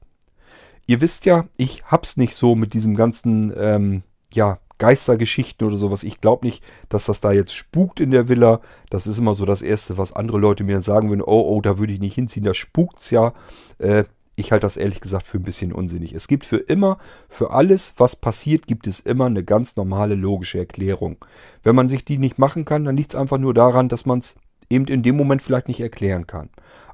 Ihr 0.87 1.01
wisst 1.01 1.25
ja, 1.25 1.47
ich 1.57 1.83
hab's 1.85 2.17
nicht 2.17 2.35
so 2.35 2.55
mit 2.55 2.73
diesem 2.73 2.95
ganzen, 2.95 3.53
ähm, 3.55 4.03
ja, 4.33 4.59
Geistergeschichten 4.79 5.65
oder 5.65 5.77
sowas. 5.77 6.03
Ich 6.03 6.21
glaube 6.21 6.45
nicht, 6.45 6.63
dass 6.89 7.05
das 7.05 7.19
da 7.19 7.31
jetzt 7.31 7.53
spukt 7.53 7.99
in 7.99 8.11
der 8.11 8.29
Villa. 8.29 8.61
Das 8.89 9.07
ist 9.07 9.17
immer 9.17 9.33
so 9.33 9.45
das 9.45 9.61
Erste, 9.61 9.97
was 9.97 10.13
andere 10.13 10.37
Leute 10.37 10.63
mir 10.63 10.81
sagen 10.81 11.09
würden. 11.09 11.23
Oh, 11.23 11.45
oh, 11.47 11.61
da 11.61 11.77
würde 11.77 11.93
ich 11.93 11.99
nicht 11.99 12.15
hinziehen, 12.15 12.45
da 12.45 12.53
spukt's 12.53 13.09
ja. 13.09 13.33
Äh, 13.79 14.03
ich 14.39 14.51
halte 14.51 14.65
das 14.65 14.77
ehrlich 14.77 15.01
gesagt 15.01 15.25
für 15.25 15.39
ein 15.39 15.43
bisschen 15.43 15.73
unsinnig. 15.73 16.13
Es 16.13 16.27
gibt 16.27 16.45
für 16.45 16.57
immer, 16.57 16.99
für 17.27 17.51
alles, 17.51 17.95
was 17.97 18.15
passiert, 18.15 18.67
gibt 18.67 18.85
es 18.85 18.99
immer 18.99 19.25
eine 19.25 19.43
ganz 19.43 19.75
normale 19.75 20.13
logische 20.13 20.59
Erklärung. 20.59 21.17
Wenn 21.63 21.75
man 21.75 21.89
sich 21.89 22.05
die 22.05 22.19
nicht 22.19 22.37
machen 22.37 22.63
kann, 22.63 22.85
dann 22.85 22.95
liegt 22.95 23.11
es 23.13 23.19
einfach 23.19 23.39
nur 23.39 23.55
daran, 23.55 23.89
dass 23.89 24.05
man 24.05 24.19
es 24.19 24.35
eben 24.69 24.85
in 24.85 25.01
dem 25.01 25.17
Moment 25.17 25.41
vielleicht 25.41 25.67
nicht 25.67 25.79
erklären 25.79 26.27
kann. 26.27 26.49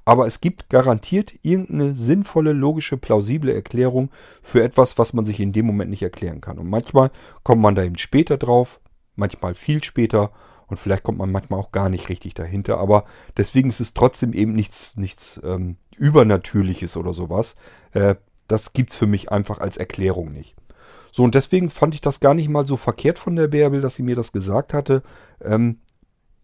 Aber 0.05 0.25
es 0.25 0.39
gibt 0.39 0.69
garantiert 0.69 1.33
irgendeine 1.41 1.95
sinnvolle, 1.95 2.53
logische, 2.53 2.95
plausible 2.95 3.53
Erklärung 3.53 4.09
für 4.41 4.63
etwas, 4.63 4.97
was 4.97 5.11
man 5.11 5.25
sich 5.25 5.41
in 5.41 5.51
dem 5.51 5.65
Moment 5.65 5.89
nicht 5.89 6.03
erklären 6.03 6.39
kann. 6.39 6.57
Und 6.57 6.69
manchmal 6.69 7.11
kommt 7.43 7.61
man 7.61 7.75
da 7.75 7.83
eben 7.83 7.97
später 7.97 8.37
drauf, 8.37 8.79
manchmal 9.17 9.53
viel 9.53 9.83
später 9.83 10.31
und 10.67 10.77
vielleicht 10.77 11.03
kommt 11.03 11.17
man 11.17 11.31
manchmal 11.31 11.59
auch 11.59 11.71
gar 11.71 11.89
nicht 11.89 12.09
richtig 12.09 12.33
dahinter. 12.33 12.77
Aber 12.77 13.05
deswegen 13.37 13.69
ist 13.69 13.79
es 13.79 13.93
trotzdem 13.93 14.33
eben 14.33 14.53
nichts, 14.53 14.95
nichts 14.97 15.39
ähm, 15.43 15.77
Übernatürliches 15.97 16.97
oder 16.97 17.13
sowas. 17.13 17.55
Äh, 17.91 18.15
das 18.47 18.73
gibt 18.73 18.91
es 18.91 18.97
für 18.97 19.07
mich 19.07 19.31
einfach 19.31 19.59
als 19.59 19.77
Erklärung 19.77 20.31
nicht. 20.31 20.55
So, 21.11 21.23
und 21.23 21.35
deswegen 21.35 21.69
fand 21.69 21.93
ich 21.93 22.01
das 22.01 22.19
gar 22.19 22.33
nicht 22.33 22.49
mal 22.49 22.65
so 22.65 22.75
verkehrt 22.77 23.19
von 23.19 23.35
der 23.35 23.47
Bärbel, 23.47 23.81
dass 23.81 23.95
sie 23.95 24.03
mir 24.03 24.15
das 24.15 24.31
gesagt 24.31 24.73
hatte. 24.73 25.03
Ähm, 25.41 25.79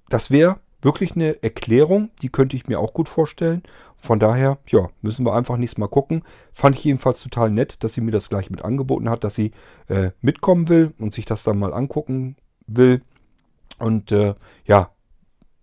das 0.09 0.31
wäre 0.31 0.59
wirklich 0.81 1.15
eine 1.15 1.41
Erklärung, 1.43 2.09
die 2.21 2.29
könnte 2.29 2.55
ich 2.55 2.67
mir 2.67 2.79
auch 2.79 2.93
gut 2.93 3.09
vorstellen. 3.09 3.63
Von 3.97 4.19
daher, 4.19 4.59
ja, 4.67 4.89
müssen 5.01 5.25
wir 5.25 5.33
einfach 5.33 5.57
nächstes 5.57 5.77
Mal 5.77 5.87
gucken. 5.87 6.23
Fand 6.53 6.77
ich 6.77 6.83
jedenfalls 6.83 7.21
total 7.21 7.51
nett, 7.51 7.83
dass 7.83 7.93
sie 7.93 8.01
mir 8.01 8.11
das 8.11 8.29
gleich 8.29 8.49
mit 8.49 8.63
angeboten 8.63 9.09
hat, 9.09 9.23
dass 9.23 9.35
sie 9.35 9.51
äh, 9.87 10.11
mitkommen 10.21 10.69
will 10.69 10.93
und 10.99 11.13
sich 11.13 11.25
das 11.25 11.43
dann 11.43 11.59
mal 11.59 11.73
angucken 11.73 12.37
will. 12.67 13.01
Und 13.79 14.11
äh, 14.11 14.35
ja, 14.65 14.91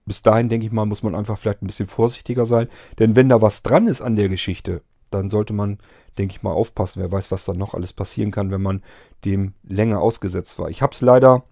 bis 0.05 0.23
dahin 0.23 0.49
denke 0.49 0.67
ich 0.67 0.73
mal, 0.73 0.87
muss 0.87 1.03
man 1.03 1.14
einfach 1.14 1.37
vielleicht 1.37 1.62
ein 1.62 1.67
bisschen 1.67 1.89
vorsichtiger 1.89 2.47
sein. 2.47 2.69
Denn 2.99 3.17
wenn 3.17 3.29
da 3.29 3.43
was 3.43 3.62
dran 3.62 3.89
ist 3.89 4.01
an 4.01 4.17
der 4.17 4.29
Geschichte, 4.29 4.83
dann 5.11 5.31
sollte 5.31 5.53
man, 5.53 5.79
denke 6.19 6.37
ich 6.37 6.43
mal, 6.43 6.53
aufpassen. 6.53 7.03
Wer 7.03 7.12
weiß, 7.12 7.31
was 7.31 7.45
dann 7.45 7.59
noch 7.59 7.75
alles 7.75 7.93
passieren 7.93 8.31
kann, 8.31 8.51
wenn 8.51 8.62
man 8.62 8.83
dem 9.25 9.55
länger 9.64 10.01
ausgesetzt 10.01 10.59
war. 10.59 10.69
Ich 10.71 10.83
habe 10.83 10.95
es 10.95 11.01
leider 11.01 11.45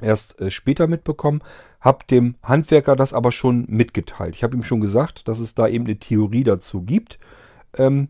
erst 0.00 0.40
äh, 0.40 0.50
später 0.50 0.86
mitbekommen, 0.86 1.42
habe 1.80 2.04
dem 2.10 2.36
Handwerker 2.42 2.96
das 2.96 3.12
aber 3.12 3.32
schon 3.32 3.66
mitgeteilt. 3.68 4.34
Ich 4.34 4.42
habe 4.42 4.56
ihm 4.56 4.62
schon 4.62 4.80
gesagt, 4.80 5.28
dass 5.28 5.38
es 5.38 5.54
da 5.54 5.68
eben 5.68 5.84
eine 5.84 5.98
Theorie 5.98 6.44
dazu 6.44 6.82
gibt. 6.82 7.18
Ähm, 7.76 8.08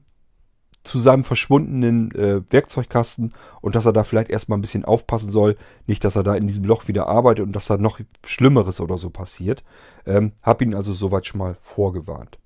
zu 0.85 0.99
seinem 0.99 1.24
verschwundenen 1.24 2.12
äh, 2.12 2.43
Werkzeugkasten 2.51 3.32
und 3.61 3.74
dass 3.74 3.87
er 3.87 3.93
da 3.93 4.05
vielleicht 4.05 4.30
erstmal 4.30 4.59
ein 4.59 4.62
bisschen 4.62 4.85
aufpassen 4.85 5.30
soll. 5.30 5.57
Nicht, 5.87 6.05
dass 6.05 6.14
er 6.14 6.22
da 6.22 6.35
in 6.35 6.47
diesem 6.47 6.64
Loch 6.64 6.87
wieder 6.87 7.09
arbeitet 7.09 7.47
und 7.47 7.57
dass 7.57 7.66
da 7.66 7.76
noch 7.78 7.99
Schlimmeres 8.24 8.80
oder 8.80 8.99
so 8.99 9.11
passiert. 9.11 9.64
Ähm, 10.07 10.32
hab 10.43 10.62
ihn 10.62 10.74
also 10.74 10.93
soweit 10.93 11.26
schon 11.26 11.39
mal 11.39 11.57
vorgewarnt. 11.61 12.39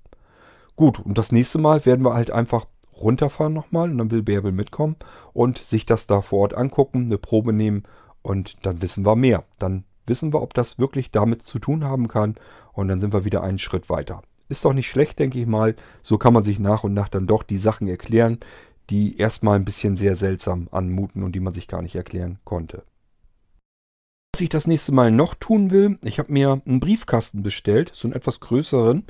Gut, 0.77 1.01
und 1.01 1.19
das 1.19 1.33
nächste 1.33 1.59
Mal 1.59 1.85
werden 1.85 2.05
wir 2.05 2.15
halt 2.15 2.31
einfach 2.31 2.67
runterfahren 2.97 3.53
nochmal 3.53 3.91
und 3.91 3.99
dann 3.99 4.11
will 4.11 4.23
Bärbel 4.23 4.53
mitkommen 4.53 4.97
und 5.33 5.59
sich 5.59 5.87
das 5.87 6.07
da 6.07 6.21
vor 6.21 6.41
Ort 6.41 6.55
angucken, 6.55 7.07
eine 7.07 7.19
Probe 7.19 7.53
nehmen 7.53 7.83
und 8.23 8.65
dann 8.65 8.81
wissen 8.83 9.05
wir 9.05 9.17
mehr. 9.17 9.45
Dann 9.59 9.85
wissen 10.07 10.33
wir, 10.33 10.43
ob 10.43 10.55
das 10.55 10.79
wirklich 10.79 11.11
damit 11.11 11.43
zu 11.43 11.59
tun 11.59 11.85
haben 11.85 12.09
kann 12.09 12.37
und 12.73 12.89
dann 12.89 13.01
sind 13.01 13.13
wir 13.13 13.25
wieder 13.25 13.43
einen 13.43 13.59
Schritt 13.59 13.91
weiter. 13.91 14.23
Ist 14.49 14.65
doch 14.65 14.73
nicht 14.73 14.89
schlecht, 14.89 15.19
denke 15.19 15.39
ich 15.39 15.47
mal. 15.47 15.75
So 16.03 16.19
kann 16.19 16.33
man 16.33 16.45
sich 16.45 16.59
nach 16.59 16.85
und 16.85 16.95
nach 16.95 17.09
dann 17.09 17.27
doch 17.27 17.43
die 17.43 17.59
Sachen 17.59 17.87
erklären, 17.87 18.39
die 18.91 19.19
erstmal 19.19 19.57
ein 19.57 19.65
bisschen 19.65 19.97
sehr 19.97 20.17
seltsam 20.17 20.69
anmuten 20.71 21.23
und 21.23 21.33
die 21.33 21.41
man 21.41 21.53
sich 21.53 21.69
gar 21.69 21.83
nicht 21.83 21.95
erklären 21.95 22.39
konnte. 22.45 22.85
Was 24.35 24.41
ich 24.41 24.49
das 24.49 24.67
nächste 24.67 24.93
Mal 24.93 25.11
noch 25.11 25.35
tun 25.35 25.71
will, 25.71 25.99
ich 26.05 26.19
habe 26.19 26.33
mir 26.33 26.63
einen 26.65 26.81
Briefkasten 26.81 27.43
bestellt, 27.43 27.91
so 27.95 28.09
einen 28.09 28.15
etwas 28.15 28.41
größeren. 28.41 29.05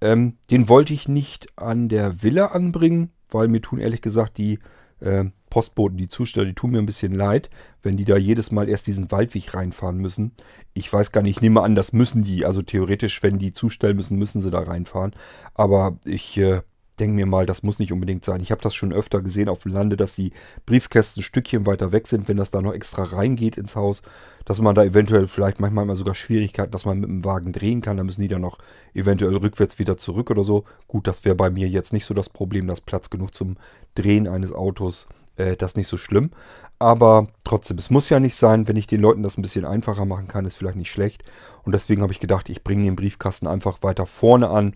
Ähm, 0.00 0.38
den 0.50 0.68
wollte 0.68 0.92
ich 0.92 1.08
nicht 1.08 1.46
an 1.56 1.88
der 1.88 2.22
Villa 2.22 2.46
anbringen, 2.46 3.10
weil 3.30 3.48
mir 3.48 3.62
tun 3.62 3.78
ehrlich 3.78 4.02
gesagt 4.02 4.38
die 4.38 4.58
äh, 5.00 5.26
Postboten, 5.52 5.98
die 5.98 6.08
Zusteller, 6.08 6.46
die 6.46 6.54
tun 6.54 6.70
mir 6.70 6.78
ein 6.78 6.86
bisschen 6.86 7.12
leid, 7.12 7.50
wenn 7.82 7.98
die 7.98 8.06
da 8.06 8.16
jedes 8.16 8.52
Mal 8.52 8.70
erst 8.70 8.86
diesen 8.86 9.10
Waldweg 9.10 9.52
reinfahren 9.52 9.98
müssen. 9.98 10.32
Ich 10.72 10.90
weiß 10.90 11.12
gar 11.12 11.20
nicht, 11.20 11.36
ich 11.36 11.42
nehme 11.42 11.60
an, 11.60 11.74
das 11.74 11.92
müssen 11.92 12.24
die. 12.24 12.46
Also 12.46 12.62
theoretisch, 12.62 13.22
wenn 13.22 13.38
die 13.38 13.52
zustellen 13.52 13.96
müssen, 13.96 14.16
müssen 14.16 14.40
sie 14.40 14.50
da 14.50 14.60
reinfahren. 14.60 15.12
Aber 15.52 15.98
ich 16.06 16.38
äh, 16.38 16.62
denke 16.98 17.16
mir 17.16 17.26
mal, 17.26 17.44
das 17.44 17.62
muss 17.62 17.78
nicht 17.78 17.92
unbedingt 17.92 18.24
sein. 18.24 18.40
Ich 18.40 18.50
habe 18.50 18.62
das 18.62 18.74
schon 18.74 18.94
öfter 18.94 19.20
gesehen 19.20 19.50
auf 19.50 19.64
dem 19.64 19.72
Lande, 19.72 19.98
dass 19.98 20.14
die 20.14 20.32
Briefkästen 20.64 21.20
ein 21.20 21.24
Stückchen 21.24 21.66
weiter 21.66 21.92
weg 21.92 22.08
sind, 22.08 22.28
wenn 22.28 22.38
das 22.38 22.50
da 22.50 22.62
noch 22.62 22.72
extra 22.72 23.02
reingeht 23.02 23.58
ins 23.58 23.76
Haus, 23.76 24.00
dass 24.46 24.62
man 24.62 24.74
da 24.74 24.82
eventuell 24.82 25.28
vielleicht 25.28 25.60
manchmal 25.60 25.84
mal 25.84 25.96
sogar 25.96 26.14
Schwierigkeiten, 26.14 26.70
dass 26.70 26.86
man 26.86 26.98
mit 26.98 27.10
dem 27.10 27.26
Wagen 27.26 27.52
drehen 27.52 27.82
kann. 27.82 27.98
Da 27.98 28.04
müssen 28.04 28.22
die 28.22 28.28
dann 28.28 28.40
noch 28.40 28.56
eventuell 28.94 29.36
rückwärts 29.36 29.78
wieder 29.78 29.98
zurück 29.98 30.30
oder 30.30 30.44
so. 30.44 30.64
Gut, 30.88 31.06
das 31.06 31.26
wäre 31.26 31.34
bei 31.34 31.50
mir 31.50 31.68
jetzt 31.68 31.92
nicht 31.92 32.06
so 32.06 32.14
das 32.14 32.30
Problem, 32.30 32.68
dass 32.68 32.80
Platz 32.80 33.10
genug 33.10 33.34
zum 33.34 33.58
Drehen 33.94 34.26
eines 34.26 34.50
Autos 34.50 35.08
äh, 35.42 35.56
das 35.56 35.76
nicht 35.76 35.88
so 35.88 35.96
schlimm. 35.96 36.30
Aber 36.78 37.28
trotzdem, 37.44 37.78
es 37.78 37.90
muss 37.90 38.08
ja 38.08 38.20
nicht 38.20 38.34
sein, 38.34 38.66
wenn 38.68 38.76
ich 38.76 38.86
den 38.86 39.00
Leuten 39.00 39.22
das 39.22 39.36
ein 39.36 39.42
bisschen 39.42 39.64
einfacher 39.64 40.04
machen 40.04 40.28
kann, 40.28 40.46
ist 40.46 40.56
vielleicht 40.56 40.76
nicht 40.76 40.90
schlecht. 40.90 41.24
Und 41.64 41.72
deswegen 41.72 42.02
habe 42.02 42.12
ich 42.12 42.20
gedacht, 42.20 42.48
ich 42.48 42.64
bringe 42.64 42.84
den 42.84 42.96
Briefkasten 42.96 43.46
einfach 43.46 43.78
weiter 43.82 44.06
vorne 44.06 44.48
an, 44.48 44.74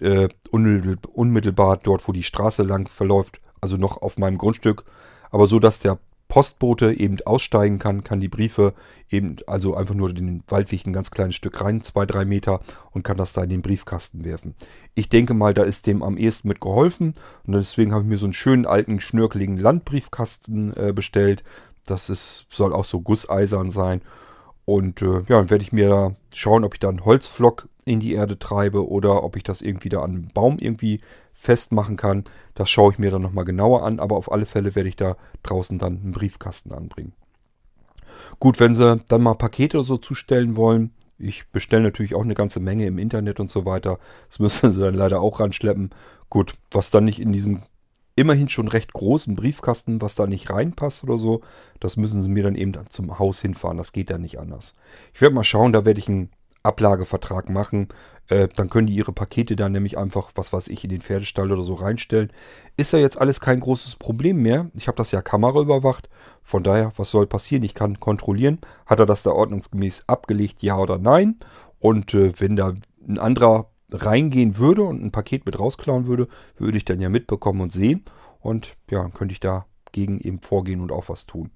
äh, 0.00 0.28
unmittelbar 0.50 1.76
dort, 1.76 2.06
wo 2.08 2.12
die 2.12 2.22
Straße 2.22 2.62
lang 2.62 2.88
verläuft, 2.88 3.40
also 3.60 3.76
noch 3.76 4.00
auf 4.02 4.18
meinem 4.18 4.38
Grundstück, 4.38 4.84
aber 5.30 5.46
so, 5.46 5.58
dass 5.58 5.80
der 5.80 5.98
Postbote 6.32 6.94
eben 6.94 7.18
aussteigen 7.26 7.78
kann, 7.78 8.04
kann 8.04 8.18
die 8.18 8.30
Briefe 8.30 8.72
eben 9.10 9.36
also 9.46 9.76
einfach 9.76 9.94
nur 9.94 10.14
den 10.14 10.42
Waldweg 10.48 10.86
ein 10.86 10.94
ganz 10.94 11.10
kleines 11.10 11.34
Stück 11.34 11.60
rein, 11.60 11.82
zwei, 11.82 12.06
drei 12.06 12.24
Meter 12.24 12.60
und 12.92 13.02
kann 13.02 13.18
das 13.18 13.34
da 13.34 13.42
in 13.42 13.50
den 13.50 13.60
Briefkasten 13.60 14.24
werfen. 14.24 14.54
Ich 14.94 15.10
denke 15.10 15.34
mal, 15.34 15.52
da 15.52 15.62
ist 15.62 15.86
dem 15.86 16.02
am 16.02 16.16
ehesten 16.16 16.48
mit 16.48 16.58
geholfen 16.58 17.12
und 17.46 17.52
deswegen 17.52 17.92
habe 17.92 18.04
ich 18.04 18.08
mir 18.08 18.16
so 18.16 18.24
einen 18.24 18.32
schönen 18.32 18.64
alten 18.64 18.98
schnörkeligen 18.98 19.58
Landbriefkasten 19.58 20.74
äh, 20.74 20.94
bestellt. 20.94 21.44
Das 21.84 22.08
ist, 22.08 22.46
soll 22.48 22.72
auch 22.72 22.86
so 22.86 23.02
gusseisern 23.02 23.70
sein. 23.70 24.00
Und 24.64 25.02
äh, 25.02 25.16
ja, 25.28 25.36
dann 25.36 25.50
werde 25.50 25.64
ich 25.64 25.72
mir 25.74 25.90
da 25.90 26.16
schauen, 26.34 26.64
ob 26.64 26.72
ich 26.72 26.80
da 26.80 26.88
einen 26.88 27.04
Holzflock 27.04 27.68
in 27.84 28.00
die 28.00 28.14
Erde 28.14 28.38
treibe 28.38 28.88
oder 28.88 29.22
ob 29.22 29.36
ich 29.36 29.42
das 29.42 29.60
irgendwie 29.60 29.90
da 29.90 30.00
an 30.00 30.12
einem 30.12 30.28
Baum 30.28 30.58
irgendwie 30.58 31.02
festmachen 31.42 31.96
kann. 31.96 32.24
Das 32.54 32.70
schaue 32.70 32.92
ich 32.92 32.98
mir 33.00 33.10
dann 33.10 33.22
nochmal 33.22 33.44
genauer 33.44 33.82
an, 33.82 33.98
aber 33.98 34.16
auf 34.16 34.30
alle 34.30 34.46
Fälle 34.46 34.76
werde 34.76 34.88
ich 34.88 34.94
da 34.94 35.16
draußen 35.42 35.76
dann 35.76 36.00
einen 36.00 36.12
Briefkasten 36.12 36.72
anbringen. 36.72 37.14
Gut, 38.38 38.60
wenn 38.60 38.76
sie 38.76 38.98
dann 39.08 39.22
mal 39.22 39.34
Pakete 39.34 39.78
oder 39.78 39.84
so 39.84 39.96
zustellen 39.96 40.54
wollen, 40.54 40.92
ich 41.18 41.48
bestelle 41.48 41.82
natürlich 41.82 42.14
auch 42.14 42.22
eine 42.22 42.34
ganze 42.34 42.60
Menge 42.60 42.86
im 42.86 42.98
Internet 42.98 43.40
und 43.40 43.50
so 43.50 43.64
weiter. 43.64 43.98
Das 44.28 44.38
müssen 44.38 44.72
sie 44.72 44.80
dann 44.80 44.94
leider 44.94 45.20
auch 45.20 45.40
ranschleppen. 45.40 45.90
Gut, 46.30 46.54
was 46.70 46.90
dann 46.90 47.06
nicht 47.06 47.20
in 47.20 47.32
diesem 47.32 47.62
immerhin 48.14 48.48
schon 48.48 48.68
recht 48.68 48.92
großen 48.92 49.34
Briefkasten, 49.34 50.00
was 50.00 50.14
da 50.14 50.26
nicht 50.26 50.50
reinpasst 50.50 51.02
oder 51.02 51.18
so, 51.18 51.40
das 51.80 51.96
müssen 51.96 52.22
sie 52.22 52.28
mir 52.28 52.42
dann 52.44 52.54
eben 52.54 52.74
zum 52.90 53.18
Haus 53.18 53.40
hinfahren. 53.40 53.78
Das 53.78 53.92
geht 53.92 54.10
dann 54.10 54.20
nicht 54.20 54.38
anders. 54.38 54.74
Ich 55.14 55.20
werde 55.20 55.34
mal 55.34 55.44
schauen, 55.44 55.72
da 55.72 55.84
werde 55.84 55.98
ich 55.98 56.08
einen 56.08 56.30
Ablagevertrag 56.62 57.48
machen. 57.50 57.88
Äh, 58.28 58.48
dann 58.54 58.70
können 58.70 58.86
die 58.86 58.94
ihre 58.94 59.12
Pakete 59.12 59.56
dann 59.56 59.72
nämlich 59.72 59.98
einfach, 59.98 60.30
was 60.34 60.52
weiß 60.52 60.68
ich, 60.68 60.84
in 60.84 60.90
den 60.90 61.00
Pferdestall 61.00 61.50
oder 61.50 61.64
so 61.64 61.74
reinstellen. 61.74 62.32
Ist 62.76 62.92
ja 62.92 62.98
jetzt 62.98 63.20
alles 63.20 63.40
kein 63.40 63.60
großes 63.60 63.96
Problem 63.96 64.42
mehr. 64.42 64.70
Ich 64.74 64.88
habe 64.88 64.96
das 64.96 65.10
ja 65.10 65.22
Kamera 65.22 65.60
überwacht. 65.60 66.08
Von 66.42 66.62
daher, 66.62 66.92
was 66.96 67.10
soll 67.10 67.26
passieren? 67.26 67.64
Ich 67.64 67.74
kann 67.74 68.00
kontrollieren, 68.00 68.58
hat 68.86 69.00
er 69.00 69.06
das 69.06 69.22
da 69.22 69.30
ordnungsgemäß 69.30 70.04
abgelegt, 70.06 70.62
ja 70.62 70.78
oder 70.78 70.98
nein. 70.98 71.36
Und 71.78 72.14
äh, 72.14 72.32
wenn 72.40 72.56
da 72.56 72.74
ein 73.06 73.18
anderer 73.18 73.70
reingehen 73.90 74.56
würde 74.56 74.82
und 74.84 75.02
ein 75.02 75.10
Paket 75.10 75.44
mit 75.46 75.58
rausklauen 75.58 76.06
würde, 76.06 76.28
würde 76.56 76.78
ich 76.78 76.84
dann 76.84 77.00
ja 77.00 77.08
mitbekommen 77.08 77.60
und 77.60 77.72
sehen. 77.72 78.04
Und 78.40 78.76
ja, 78.90 79.02
dann 79.02 79.12
könnte 79.12 79.32
ich 79.32 79.40
dagegen 79.40 80.20
eben 80.20 80.40
vorgehen 80.40 80.80
und 80.80 80.92
auch 80.92 81.08
was 81.08 81.26
tun. 81.26 81.50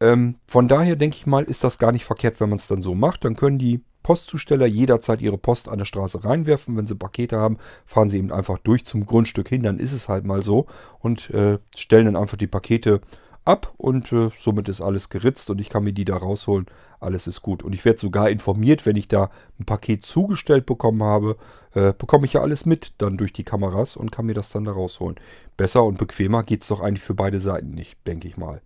Ähm, 0.00 0.36
von 0.46 0.68
daher 0.68 0.96
denke 0.96 1.16
ich 1.16 1.26
mal, 1.26 1.44
ist 1.44 1.64
das 1.64 1.78
gar 1.78 1.92
nicht 1.92 2.04
verkehrt, 2.04 2.40
wenn 2.40 2.48
man 2.48 2.58
es 2.58 2.66
dann 2.66 2.82
so 2.82 2.94
macht. 2.94 3.24
Dann 3.24 3.36
können 3.36 3.58
die 3.58 3.84
Postzusteller 4.08 4.64
jederzeit 4.64 5.20
ihre 5.20 5.36
Post 5.36 5.68
an 5.68 5.76
der 5.76 5.84
Straße 5.84 6.24
reinwerfen. 6.24 6.78
Wenn 6.78 6.86
sie 6.86 6.94
Pakete 6.94 7.38
haben, 7.38 7.58
fahren 7.84 8.08
sie 8.08 8.16
eben 8.16 8.32
einfach 8.32 8.56
durch 8.56 8.86
zum 8.86 9.04
Grundstück 9.04 9.50
hin. 9.50 9.62
Dann 9.62 9.78
ist 9.78 9.92
es 9.92 10.08
halt 10.08 10.24
mal 10.24 10.40
so 10.40 10.64
und 11.00 11.28
äh, 11.28 11.58
stellen 11.76 12.06
dann 12.06 12.16
einfach 12.16 12.38
die 12.38 12.46
Pakete 12.46 13.02
ab 13.44 13.74
und 13.76 14.10
äh, 14.10 14.30
somit 14.38 14.70
ist 14.70 14.80
alles 14.80 15.10
geritzt 15.10 15.50
und 15.50 15.60
ich 15.60 15.68
kann 15.68 15.84
mir 15.84 15.92
die 15.92 16.06
da 16.06 16.16
rausholen. 16.16 16.64
Alles 17.00 17.26
ist 17.26 17.42
gut. 17.42 17.62
Und 17.62 17.74
ich 17.74 17.84
werde 17.84 18.00
sogar 18.00 18.30
informiert, 18.30 18.86
wenn 18.86 18.96
ich 18.96 19.08
da 19.08 19.28
ein 19.60 19.66
Paket 19.66 20.06
zugestellt 20.06 20.64
bekommen 20.64 21.02
habe, 21.02 21.36
äh, 21.74 21.92
bekomme 21.92 22.24
ich 22.24 22.32
ja 22.32 22.40
alles 22.40 22.64
mit 22.64 22.94
dann 22.96 23.18
durch 23.18 23.34
die 23.34 23.44
Kameras 23.44 23.94
und 23.94 24.10
kann 24.10 24.24
mir 24.24 24.34
das 24.34 24.48
dann 24.48 24.64
da 24.64 24.72
rausholen. 24.72 25.16
Besser 25.58 25.84
und 25.84 25.98
bequemer 25.98 26.44
geht 26.44 26.62
es 26.62 26.68
doch 26.68 26.80
eigentlich 26.80 27.04
für 27.04 27.14
beide 27.14 27.40
Seiten 27.40 27.72
nicht, 27.72 27.98
denke 28.06 28.26
ich 28.26 28.38
mal. 28.38 28.62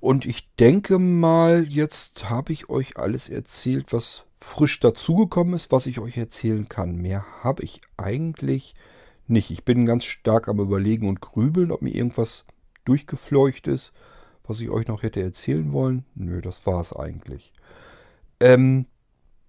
Und 0.00 0.26
ich 0.26 0.52
denke 0.56 0.98
mal, 0.98 1.64
jetzt 1.68 2.28
habe 2.30 2.52
ich 2.52 2.68
euch 2.68 2.96
alles 2.96 3.28
erzählt, 3.28 3.92
was 3.92 4.24
frisch 4.38 4.80
dazugekommen 4.80 5.54
ist, 5.54 5.72
was 5.72 5.86
ich 5.86 5.98
euch 5.98 6.16
erzählen 6.16 6.68
kann. 6.68 6.96
Mehr 6.96 7.24
habe 7.42 7.62
ich 7.62 7.80
eigentlich 7.96 8.74
nicht. 9.26 9.50
Ich 9.50 9.64
bin 9.64 9.86
ganz 9.86 10.04
stark 10.04 10.48
am 10.48 10.60
Überlegen 10.60 11.08
und 11.08 11.20
Grübeln, 11.20 11.70
ob 11.70 11.82
mir 11.82 11.94
irgendwas 11.94 12.44
durchgefleucht 12.84 13.66
ist, 13.66 13.92
was 14.44 14.60
ich 14.60 14.70
euch 14.70 14.86
noch 14.86 15.02
hätte 15.02 15.22
erzählen 15.22 15.72
wollen. 15.72 16.04
Nö, 16.14 16.40
das 16.40 16.66
war 16.66 16.80
es 16.80 16.92
eigentlich. 16.92 17.52
Ähm, 18.40 18.86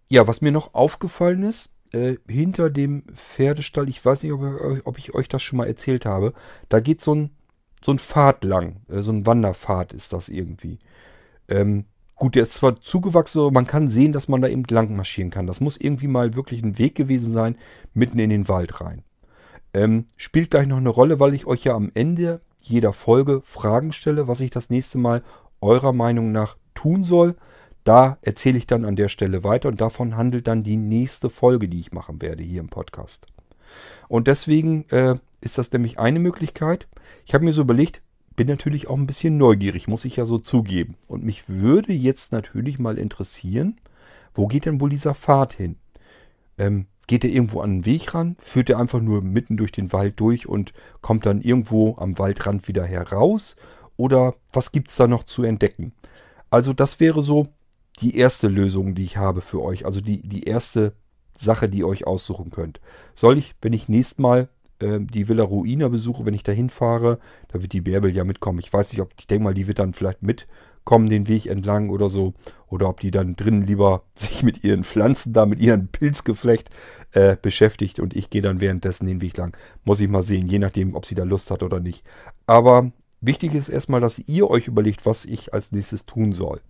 ja, 0.10 0.28
was 0.28 0.42
mir 0.42 0.52
noch 0.52 0.74
aufgefallen 0.74 1.44
ist, 1.44 1.72
äh, 1.92 2.16
hinter 2.28 2.70
dem 2.70 3.04
Pferdestall, 3.14 3.90
ich 3.90 4.04
weiß 4.04 4.24
nicht, 4.24 4.34
ob, 4.34 4.42
ob, 4.86 4.98
ich 4.98 5.14
euch 5.14 5.28
das 5.28 5.44
schon 5.44 5.58
mal 5.58 5.68
erzählt 5.68 6.06
habe, 6.06 6.34
da 6.70 6.80
geht 6.80 7.02
so 7.02 7.14
ein, 7.14 7.30
so 7.84 7.92
ein 7.92 8.00
Pfad 8.00 8.44
lang, 8.44 8.82
äh, 8.90 9.02
so 9.02 9.12
ein 9.12 9.26
Wanderpfad 9.26 9.94
ist 9.94 10.14
das 10.14 10.30
irgendwie. 10.30 10.80
Ähm, 11.48 11.86
gut, 12.16 12.36
der 12.36 12.44
ist 12.44 12.54
zwar 12.54 12.80
zugewachsen, 12.82 13.42
aber 13.42 13.52
man 13.52 13.68
kann 13.68 13.90
sehen, 13.90 14.14
dass 14.14 14.28
man 14.28 14.42
da 14.42 14.48
eben 14.48 14.64
lang 14.70 14.96
marschieren 14.96 15.32
kann. 15.32 15.48
Das 15.48 15.62
muss 15.62 15.78
irgendwie 15.78 16.08
mal 16.08 16.36
wirklich 16.36 16.64
ein 16.64 16.78
Weg 16.78 16.96
gewesen 16.96 17.32
sein, 17.32 17.58
mitten 17.94 18.20
in 18.20 18.30
den 18.30 18.48
Wald 18.48 18.82
rein. 18.82 19.04
Ähm, 19.74 20.06
spielt 20.16 20.52
gleich 20.52 20.68
noch 20.68 20.78
eine 20.78 20.90
Rolle, 20.90 21.20
weil 21.20 21.34
ich 21.34 21.46
euch 21.46 21.64
ja 21.64 21.76
am 21.76 21.92
Ende 21.94 22.42
jeder 22.62 22.94
Folge 22.94 23.42
Fragen 23.44 23.94
stelle, 23.94 24.28
was 24.28 24.40
ich 24.40 24.50
das 24.50 24.70
nächste 24.70 24.98
Mal 24.98 25.24
eurer 25.62 25.94
Meinung 25.94 26.32
nach 26.32 26.58
tun 26.74 27.04
soll. 27.04 27.36
Da 27.84 28.18
erzähle 28.22 28.58
ich 28.58 28.68
dann 28.68 28.84
an 28.84 28.98
der 28.98 29.08
Stelle 29.08 29.44
weiter 29.44 29.70
und 29.70 29.80
davon 29.80 30.18
handelt 30.18 30.48
dann 30.48 30.64
die 30.64 30.76
nächste 30.76 31.30
Folge, 31.30 31.70
die 31.70 31.80
ich 31.80 31.94
machen 31.94 32.22
werde 32.22 32.44
hier 32.44 32.60
im 32.60 32.70
Podcast. 32.70 33.28
Und 34.10 34.28
deswegen 34.28 34.90
äh, 34.90 35.16
ist 35.42 35.58
das 35.58 35.72
nämlich 35.72 36.00
eine 36.00 36.20
Möglichkeit. 36.20 36.88
Ich 37.26 37.34
habe 37.34 37.46
mir 37.46 37.54
so 37.54 37.62
überlegt, 37.62 38.02
bin 38.36 38.48
natürlich 38.48 38.88
auch 38.88 38.98
ein 38.98 39.08
bisschen 39.08 39.38
neugierig, 39.38 39.88
muss 39.88 40.06
ich 40.06 40.16
ja 40.16 40.26
so 40.26 40.38
zugeben. 40.38 40.96
Und 41.08 41.24
mich 41.24 41.50
würde 41.50 41.94
jetzt 41.94 42.32
natürlich 42.32 42.80
mal 42.80 42.98
interessieren, 42.98 43.80
wo 44.34 44.48
geht 44.48 44.66
denn 44.66 44.80
wohl 44.80 44.90
dieser 44.90 45.16
Pfad 45.16 45.54
hin? 45.54 45.78
Ähm, 46.58 46.88
Geht 47.08 47.24
er 47.24 47.32
irgendwo 47.32 47.62
an 47.62 47.78
den 47.78 47.86
Weg 47.86 48.14
ran? 48.14 48.36
Führt 48.38 48.70
er 48.70 48.80
einfach 48.80 49.00
nur 49.00 49.22
mitten 49.22 49.56
durch 49.56 49.72
den 49.72 49.94
Wald 49.94 50.20
durch 50.20 50.48
und 50.48 50.74
kommt 51.02 51.26
dann 51.26 51.42
irgendwo 51.42 51.96
am 51.98 52.20
Waldrand 52.20 52.68
wieder 52.68 52.84
heraus? 52.84 53.56
Oder 53.96 54.36
was 54.52 54.74
gibt 54.74 54.90
es 54.90 54.98
da 54.98 55.08
noch 55.08 55.24
zu 55.24 55.44
entdecken? 55.44 55.94
Also 56.50 56.74
das 56.74 57.00
wäre 57.00 57.22
so 57.22 57.48
die 58.02 58.18
erste 58.18 58.50
Lösung, 58.50 58.94
die 58.94 59.06
ich 59.06 59.16
habe 59.16 59.40
für 59.40 59.62
euch. 59.62 59.86
Also 59.86 60.02
die, 60.02 60.22
die 60.22 60.44
erste 60.44 60.94
Sache, 61.36 61.70
die 61.70 61.80
ihr 61.80 61.88
euch 61.88 62.06
aussuchen 62.06 62.52
könnt. 62.52 62.82
Soll 63.16 63.38
ich, 63.38 63.56
wenn 63.62 63.74
ich 63.74 63.88
nächstes 63.88 64.18
Mal 64.18 64.50
äh, 64.80 65.00
die 65.00 65.28
Villa 65.28 65.44
Ruina 65.44 65.88
besuche, 65.88 66.26
wenn 66.26 66.34
ich 66.34 66.44
da 66.44 66.52
hinfahre, 66.52 67.20
da 67.50 67.62
wird 67.62 67.74
die 67.74 67.82
Bärbel 67.82 68.16
ja 68.16 68.24
mitkommen. 68.24 68.60
Ich 68.60 68.72
weiß 68.72 68.92
nicht, 68.92 69.02
ob, 69.02 69.12
ich 69.20 69.28
denke 69.28 69.44
mal, 69.44 69.54
die 69.54 69.68
wird 69.68 69.80
dann 69.80 69.94
vielleicht 69.94 70.24
mit 70.24 70.48
kommen 70.88 71.10
den 71.10 71.28
Weg 71.28 71.48
entlang 71.48 71.90
oder 71.90 72.08
so. 72.08 72.34
Oder 72.70 72.88
ob 72.88 73.02
die 73.02 73.12
dann 73.12 73.36
drinnen 73.36 73.68
lieber 73.68 74.04
sich 74.14 74.42
mit 74.42 74.64
ihren 74.64 74.86
Pflanzen 74.86 75.34
da, 75.34 75.46
mit 75.46 75.60
ihrem 75.60 75.90
Pilzgeflecht 75.90 76.70
äh, 77.12 77.36
beschäftigt 77.36 78.00
und 78.00 78.16
ich 78.16 78.30
gehe 78.30 78.42
dann 78.42 78.62
währenddessen 78.62 79.06
den 79.06 79.20
Weg 79.20 79.36
lang. 79.36 79.56
Muss 79.84 80.00
ich 80.00 80.08
mal 80.08 80.24
sehen, 80.24 80.48
je 80.48 80.60
nachdem, 80.60 80.96
ob 80.96 81.06
sie 81.06 81.14
da 81.14 81.24
Lust 81.24 81.52
hat 81.52 81.62
oder 81.62 81.82
nicht. 81.82 82.06
Aber 82.46 82.94
wichtig 83.20 83.54
ist 83.54 83.68
erstmal, 83.68 84.00
dass 84.00 84.18
ihr 84.18 84.50
euch 84.50 84.70
überlegt, 84.70 85.06
was 85.06 85.26
ich 85.26 85.54
als 85.54 85.74
nächstes 85.74 86.06
tun 86.06 86.32
soll. 86.32 86.62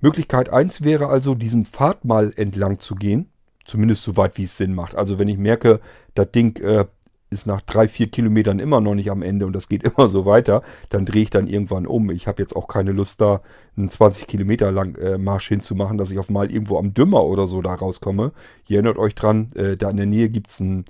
Möglichkeit 0.00 0.48
1 0.48 0.82
wäre 0.82 1.08
also, 1.08 1.34
diesen 1.34 1.66
Pfad 1.66 2.06
mal 2.06 2.32
entlang 2.34 2.80
zu 2.80 2.94
gehen. 2.94 3.28
Zumindest 3.66 4.02
so 4.02 4.16
weit, 4.16 4.38
wie 4.38 4.44
es 4.44 4.56
Sinn 4.56 4.74
macht. 4.74 4.94
Also 4.94 5.18
wenn 5.18 5.28
ich 5.28 5.36
merke, 5.36 5.80
das 6.14 6.32
Ding 6.32 6.56
äh, 6.62 6.86
ist 7.32 7.46
nach 7.46 7.62
drei, 7.62 7.88
vier 7.88 8.08
Kilometern 8.08 8.58
immer 8.58 8.80
noch 8.80 8.94
nicht 8.94 9.10
am 9.10 9.22
Ende 9.22 9.46
und 9.46 9.52
das 9.52 9.68
geht 9.68 9.82
immer 9.96 10.08
so 10.08 10.24
weiter, 10.24 10.62
dann 10.90 11.06
drehe 11.06 11.22
ich 11.22 11.30
dann 11.30 11.46
irgendwann 11.46 11.86
um. 11.86 12.10
Ich 12.10 12.26
habe 12.26 12.42
jetzt 12.42 12.54
auch 12.54 12.68
keine 12.68 12.92
Lust 12.92 13.20
da, 13.20 13.42
einen 13.76 13.88
20 13.88 14.26
Kilometer 14.26 14.70
lang 14.70 14.96
äh, 14.96 15.18
Marsch 15.18 15.48
hinzumachen, 15.48 15.98
dass 15.98 16.10
ich 16.10 16.18
auf 16.18 16.30
mal 16.30 16.50
irgendwo 16.50 16.78
am 16.78 16.94
Dümmer 16.94 17.24
oder 17.24 17.46
so 17.46 17.62
da 17.62 17.74
rauskomme. 17.74 18.32
Ihr 18.68 18.76
erinnert 18.76 18.98
euch 18.98 19.14
dran, 19.14 19.50
äh, 19.54 19.76
da 19.76 19.90
in 19.90 19.96
der 19.96 20.06
Nähe 20.06 20.28
gibt 20.28 20.48
es 20.48 20.60
einen 20.60 20.84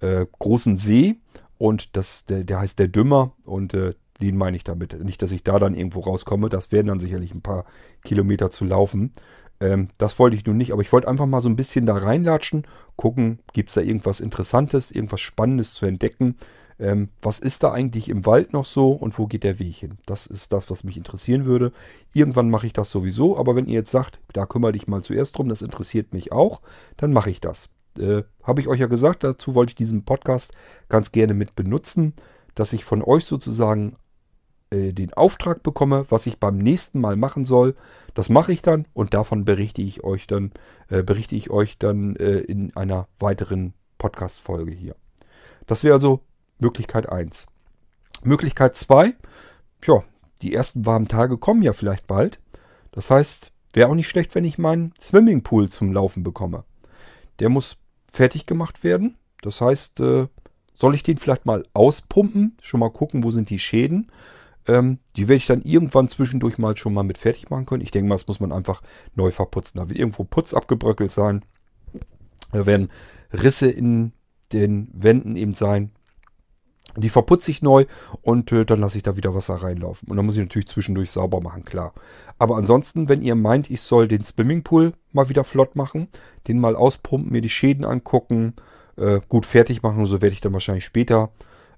äh, 0.00 0.26
großen 0.38 0.76
See 0.76 1.16
und 1.58 1.96
das, 1.96 2.24
der, 2.24 2.44
der 2.44 2.60
heißt 2.60 2.78
der 2.78 2.88
Dümmer 2.88 3.32
und 3.44 3.74
äh, 3.74 3.94
den 4.20 4.36
meine 4.36 4.56
ich 4.56 4.64
damit. 4.64 5.02
Nicht, 5.04 5.22
dass 5.22 5.32
ich 5.32 5.44
da 5.44 5.58
dann 5.58 5.74
irgendwo 5.74 6.00
rauskomme, 6.00 6.48
das 6.48 6.72
werden 6.72 6.88
dann 6.88 7.00
sicherlich 7.00 7.34
ein 7.34 7.42
paar 7.42 7.64
Kilometer 8.04 8.50
zu 8.50 8.64
laufen. 8.64 9.12
Ähm, 9.60 9.88
das 9.98 10.18
wollte 10.18 10.36
ich 10.36 10.46
nun 10.46 10.56
nicht, 10.56 10.72
aber 10.72 10.82
ich 10.82 10.92
wollte 10.92 11.08
einfach 11.08 11.26
mal 11.26 11.40
so 11.40 11.48
ein 11.48 11.56
bisschen 11.56 11.86
da 11.86 11.96
reinlatschen, 11.96 12.66
gucken, 12.96 13.40
gibt 13.52 13.70
es 13.70 13.74
da 13.74 13.80
irgendwas 13.80 14.20
Interessantes, 14.20 14.90
irgendwas 14.90 15.20
Spannendes 15.20 15.74
zu 15.74 15.86
entdecken. 15.86 16.36
Ähm, 16.80 17.08
was 17.22 17.40
ist 17.40 17.64
da 17.64 17.72
eigentlich 17.72 18.08
im 18.08 18.24
Wald 18.24 18.52
noch 18.52 18.64
so 18.64 18.92
und 18.92 19.18
wo 19.18 19.26
geht 19.26 19.42
der 19.42 19.58
Weg 19.58 19.76
hin? 19.76 19.98
Das 20.06 20.26
ist 20.28 20.52
das, 20.52 20.70
was 20.70 20.84
mich 20.84 20.96
interessieren 20.96 21.44
würde. 21.44 21.72
Irgendwann 22.12 22.50
mache 22.50 22.66
ich 22.66 22.72
das 22.72 22.90
sowieso, 22.90 23.36
aber 23.36 23.56
wenn 23.56 23.66
ihr 23.66 23.74
jetzt 23.74 23.90
sagt, 23.90 24.20
da 24.32 24.46
kümmere 24.46 24.72
dich 24.72 24.86
mal 24.86 25.02
zuerst 25.02 25.36
drum, 25.36 25.48
das 25.48 25.62
interessiert 25.62 26.12
mich 26.12 26.30
auch, 26.30 26.60
dann 26.96 27.12
mache 27.12 27.30
ich 27.30 27.40
das. 27.40 27.68
Äh, 27.98 28.22
Habe 28.44 28.60
ich 28.60 28.68
euch 28.68 28.78
ja 28.78 28.86
gesagt, 28.86 29.24
dazu 29.24 29.56
wollte 29.56 29.72
ich 29.72 29.76
diesen 29.76 30.04
Podcast 30.04 30.52
ganz 30.88 31.10
gerne 31.10 31.34
mit 31.34 31.56
benutzen, 31.56 32.14
dass 32.54 32.72
ich 32.72 32.84
von 32.84 33.02
euch 33.02 33.24
sozusagen 33.24 33.96
äh, 34.70 34.92
den 34.92 35.14
Auftrag 35.14 35.62
bekomme, 35.62 36.04
was 36.10 36.26
ich 36.26 36.38
beim 36.38 36.58
nächsten 36.58 37.00
Mal 37.00 37.16
machen 37.16 37.44
soll. 37.44 37.74
Das 38.14 38.28
mache 38.28 38.52
ich 38.52 38.62
dann 38.62 38.86
und 38.92 39.14
davon 39.14 39.44
berichte 39.44 39.82
ich 39.82 40.04
euch 40.04 40.26
dann, 40.26 40.52
äh, 40.88 41.02
berichte 41.02 41.36
ich 41.36 41.50
euch 41.50 41.78
dann 41.78 42.16
äh, 42.16 42.38
in 42.38 42.76
einer 42.76 43.08
weiteren 43.18 43.74
Podcast-Folge 43.96 44.72
hier. 44.72 44.94
Das 45.66 45.84
wäre 45.84 45.94
also 45.94 46.20
Möglichkeit 46.58 47.08
1. 47.08 47.46
Möglichkeit 48.24 48.76
2, 48.76 49.14
ja, 49.84 50.02
die 50.42 50.54
ersten 50.54 50.86
warmen 50.86 51.08
Tage 51.08 51.38
kommen 51.38 51.62
ja 51.62 51.72
vielleicht 51.72 52.06
bald. 52.06 52.40
Das 52.90 53.10
heißt, 53.10 53.52
wäre 53.72 53.88
auch 53.88 53.94
nicht 53.94 54.08
schlecht, 54.08 54.34
wenn 54.34 54.44
ich 54.44 54.58
meinen 54.58 54.92
Swimmingpool 55.00 55.68
zum 55.68 55.92
Laufen 55.92 56.22
bekomme. 56.22 56.64
Der 57.38 57.48
muss 57.48 57.76
fertig 58.12 58.46
gemacht 58.46 58.82
werden. 58.82 59.16
Das 59.42 59.60
heißt, 59.60 60.00
äh, 60.00 60.26
soll 60.74 60.94
ich 60.94 61.02
den 61.02 61.18
vielleicht 61.18 61.46
mal 61.46 61.64
auspumpen, 61.74 62.56
schon 62.62 62.80
mal 62.80 62.90
gucken, 62.90 63.24
wo 63.24 63.30
sind 63.30 63.50
die 63.50 63.58
Schäden 63.58 64.10
Ähm, 64.68 64.98
die 65.16 65.28
werde 65.28 65.38
ich 65.38 65.46
dann 65.46 65.62
irgendwann 65.62 66.08
zwischendurch 66.08 66.58
mal 66.58 66.76
schon 66.76 66.94
mal 66.94 67.02
mit 67.02 67.18
fertig 67.18 67.50
machen 67.50 67.66
können. 67.66 67.82
Ich 67.82 67.90
denke 67.90 68.08
mal, 68.08 68.14
das 68.16 68.28
muss 68.28 68.40
man 68.40 68.52
einfach 68.52 68.82
neu 69.14 69.30
verputzen. 69.30 69.80
Da 69.80 69.88
wird 69.88 69.98
irgendwo 69.98 70.24
Putz 70.24 70.54
abgebröckelt 70.54 71.10
sein. 71.10 71.44
Da 72.52 72.66
werden 72.66 72.90
Risse 73.32 73.70
in 73.70 74.12
den 74.52 74.88
Wänden 74.92 75.36
eben 75.36 75.54
sein. 75.54 75.90
Die 76.96 77.08
verputze 77.10 77.50
ich 77.50 77.62
neu 77.62 77.86
und 78.22 78.50
äh, 78.50 78.64
dann 78.64 78.80
lasse 78.80 78.96
ich 78.96 79.02
da 79.02 79.16
wieder 79.16 79.34
Wasser 79.34 79.54
reinlaufen. 79.56 80.08
Und 80.08 80.16
dann 80.16 80.26
muss 80.26 80.36
ich 80.36 80.42
natürlich 80.42 80.68
zwischendurch 80.68 81.10
sauber 81.10 81.40
machen, 81.40 81.64
klar. 81.64 81.92
Aber 82.38 82.56
ansonsten, 82.56 83.08
wenn 83.08 83.22
ihr 83.22 83.34
meint, 83.34 83.70
ich 83.70 83.82
soll 83.82 84.08
den 84.08 84.24
Swimmingpool 84.24 84.94
mal 85.12 85.28
wieder 85.28 85.44
flott 85.44 85.76
machen, 85.76 86.08
den 86.48 86.58
mal 86.58 86.76
auspumpen, 86.76 87.30
mir 87.30 87.40
die 87.40 87.50
Schäden 87.50 87.84
angucken, 87.84 88.54
äh, 88.96 89.20
gut 89.28 89.46
fertig 89.46 89.82
machen, 89.82 90.06
so 90.06 90.20
werde 90.22 90.32
ich 90.32 90.40
dann 90.40 90.52
wahrscheinlich 90.52 90.84
später. 90.84 91.30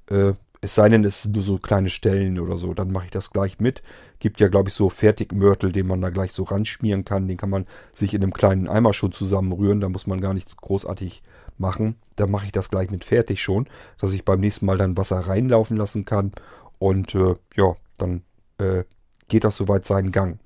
Äh, 0.09 0.33
es 0.63 0.75
sei 0.75 0.89
denn, 0.91 1.05
es 1.05 1.23
sind 1.23 1.35
nur 1.35 1.43
so 1.43 1.59
kleine 1.59 1.89
Stellen 1.89 2.39
oder 2.39 2.57
so, 2.57 2.75
dann 2.75 2.93
mache 2.93 3.07
ich 3.07 3.11
das 3.11 3.31
gleich 3.31 3.61
mit. 3.61 3.83
Gibt 4.19 4.41
ja, 4.41 4.49
glaube 4.49 4.69
ich, 4.69 4.75
so 4.75 4.91
Fertigmörtel, 4.91 5.73
den 5.73 5.87
man 5.87 6.03
da 6.03 6.11
gleich 6.11 6.33
so 6.33 6.43
ranschmieren 6.43 7.05
kann. 7.05 7.29
Den 7.29 7.39
kann 7.39 7.49
man 7.49 7.67
sich 7.93 8.13
in 8.13 8.23
einem 8.23 8.35
kleinen 8.35 8.69
Eimer 8.69 8.93
schon 8.93 9.13
zusammenrühren. 9.13 9.81
Da 9.81 9.89
muss 9.89 10.07
man 10.07 10.21
gar 10.21 10.35
nichts 10.35 10.57
großartig 10.59 11.23
machen. 11.57 11.97
Dann 12.17 12.31
mache 12.31 12.45
ich 12.45 12.53
das 12.53 12.69
gleich 12.69 12.91
mit 12.91 13.05
fertig 13.05 13.41
schon, 13.41 13.69
dass 13.99 14.13
ich 14.13 14.25
beim 14.27 14.41
nächsten 14.41 14.67
Mal 14.67 14.77
dann 14.77 14.99
Wasser 14.99 15.21
reinlaufen 15.21 15.79
lassen 15.79 16.05
kann. 16.05 16.33
Und 16.79 17.15
äh, 17.15 17.37
ja, 17.57 17.77
dann 17.97 18.23
äh, 18.59 18.85
geht 19.29 19.45
das 19.45 19.57
soweit 19.57 19.87
seinen 19.87 20.13
Gang. 20.13 20.41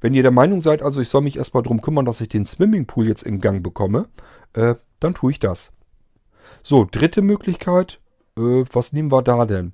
Wenn 0.00 0.14
ihr 0.14 0.22
der 0.22 0.30
Meinung 0.30 0.60
seid, 0.60 0.82
also 0.82 1.00
ich 1.00 1.08
soll 1.08 1.22
mich 1.22 1.38
erstmal 1.38 1.64
darum 1.64 1.80
kümmern, 1.80 2.04
dass 2.04 2.20
ich 2.20 2.28
den 2.28 2.46
Swimmingpool 2.46 3.08
jetzt 3.08 3.24
in 3.24 3.40
Gang 3.40 3.64
bekomme, 3.64 4.08
äh, 4.52 4.76
dann 5.00 5.14
tue 5.14 5.32
ich 5.32 5.40
das. 5.40 5.72
So, 6.62 6.86
dritte 6.88 7.22
Möglichkeit, 7.22 7.98
äh, 8.38 8.64
was 8.72 8.92
nehmen 8.92 9.12
wir 9.12 9.22
da 9.22 9.46
denn? 9.46 9.72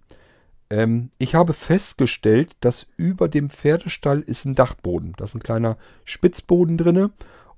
Ähm, 0.71 1.11
ich 1.19 1.35
habe 1.35 1.53
festgestellt, 1.53 2.57
dass 2.61 2.87
über 2.97 3.29
dem 3.29 3.51
Pferdestall 3.51 4.21
ist 4.21 4.45
ein 4.45 4.55
Dachboden. 4.55 5.13
Da 5.17 5.25
ist 5.25 5.35
ein 5.35 5.43
kleiner 5.43 5.77
Spitzboden 6.05 6.79
drinne. 6.79 7.11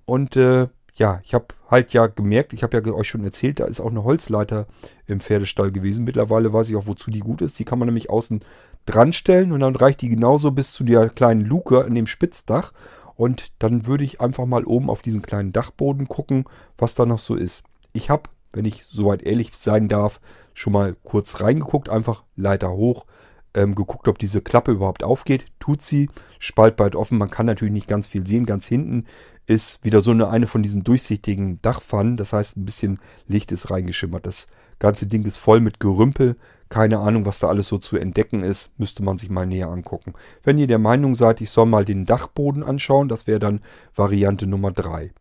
Und 0.05 0.37
äh, 0.37 0.69
ja, 0.97 1.21
ich 1.25 1.35
habe 1.35 1.47
halt 1.71 1.93
ja 1.93 2.07
gemerkt, 2.07 2.53
ich 2.53 2.63
habe 2.63 2.77
ja 2.77 2.93
euch 2.93 3.09
schon 3.09 3.25
erzählt, 3.25 3.61
da 3.61 3.65
ist 3.67 3.81
auch 3.81 3.91
eine 3.91 4.05
Holzleiter 4.05 4.67
im 5.07 5.21
Pferdestall 5.21 5.73
gewesen. 5.73 6.05
Mittlerweile 6.05 6.53
weiß 6.53 6.69
ich 6.71 6.77
auch, 6.77 6.87
wozu 6.87 7.11
die 7.11 7.21
gut 7.21 7.43
ist. 7.43 7.59
Die 7.59 7.65
kann 7.65 7.79
man 7.79 7.87
nämlich 7.87 8.11
außen 8.11 8.41
dran 8.87 9.13
stellen 9.13 9.53
und 9.53 9.61
dann 9.61 9.77
reicht 9.77 10.01
die 10.03 10.09
genauso 10.09 10.51
bis 10.51 10.73
zu 10.73 10.85
der 10.85 11.09
kleinen 11.09 11.45
Luke 11.45 11.85
an 11.85 11.95
dem 11.95 12.07
Spitzdach. 12.07 12.73
Und 13.17 13.53
dann 13.61 13.87
würde 13.87 14.05
ich 14.05 14.21
einfach 14.21 14.47
mal 14.47 14.65
oben 14.65 14.91
auf 14.91 15.03
diesen 15.03 15.23
kleinen 15.23 15.53
Dachboden 15.53 16.09
gucken, 16.09 16.45
was 16.79 16.95
da 16.95 17.07
noch 17.07 17.19
so 17.19 17.35
ist. 17.35 17.65
Ich 17.93 18.11
habe 18.11 18.29
wenn 18.57 18.65
ich 18.65 18.85
soweit 18.85 19.23
ehrlich 19.23 19.53
sein 19.57 19.89
darf, 19.89 20.21
schon 20.55 20.73
mal 20.73 20.97
kurz 21.03 21.41
reingeguckt, 21.41 21.89
einfach 21.89 22.25
Leiter 22.37 22.73
hoch, 22.73 23.07
ähm, 23.55 23.75
geguckt, 23.75 24.09
ob 24.09 24.19
diese 24.19 24.41
Klappe 24.41 24.73
überhaupt 24.73 25.05
aufgeht. 25.05 25.47
Tut 25.61 25.83
sie, 25.83 26.09
Spalt 26.39 26.77
bald 26.77 26.97
offen. 26.97 27.19
Man 27.19 27.31
kann 27.31 27.47
natürlich 27.47 27.73
nicht 27.73 27.89
ganz 27.89 28.07
viel 28.07 28.27
sehen. 28.27 28.47
Ganz 28.47 28.67
hinten 28.67 29.05
ist 29.47 29.83
wieder 29.85 30.01
so 30.01 30.11
eine, 30.11 30.29
eine 30.29 30.47
von 30.47 30.63
diesen 30.63 30.85
durchsichtigen 30.85 31.63
Dachpfannen. 31.63 32.17
Das 32.17 32.33
heißt, 32.33 32.57
ein 32.57 32.65
bisschen 32.65 32.99
Licht 33.27 33.53
ist 33.53 33.71
reingeschimmert. 33.71 34.27
Das 34.27 34.49
ganze 34.79 35.07
Ding 35.07 35.25
ist 35.25 35.39
voll 35.39 35.61
mit 35.61 35.81
Gerümpel. 35.81 36.37
Keine 36.69 36.99
Ahnung, 36.99 37.27
was 37.27 37.39
da 37.39 37.49
alles 37.49 37.69
so 37.69 37.79
zu 37.79 37.97
entdecken 37.97 38.43
ist. 38.43 38.71
Müsste 38.79 39.03
man 39.03 39.19
sich 39.19 39.31
mal 39.31 39.47
näher 39.47 39.69
angucken. 39.69 40.15
Wenn 40.43 40.59
ihr 40.59 40.67
der 40.67 40.79
Meinung 40.79 41.15
seid, 41.15 41.41
ich 41.41 41.51
soll 41.51 41.67
mal 41.67 41.85
den 41.85 42.07
Dachboden 42.07 42.63
anschauen, 42.63 43.09
das 43.09 43.27
wäre 43.27 43.39
dann 43.39 43.61
Variante 43.95 44.47
Nummer 44.47 44.73
3. 44.73 45.13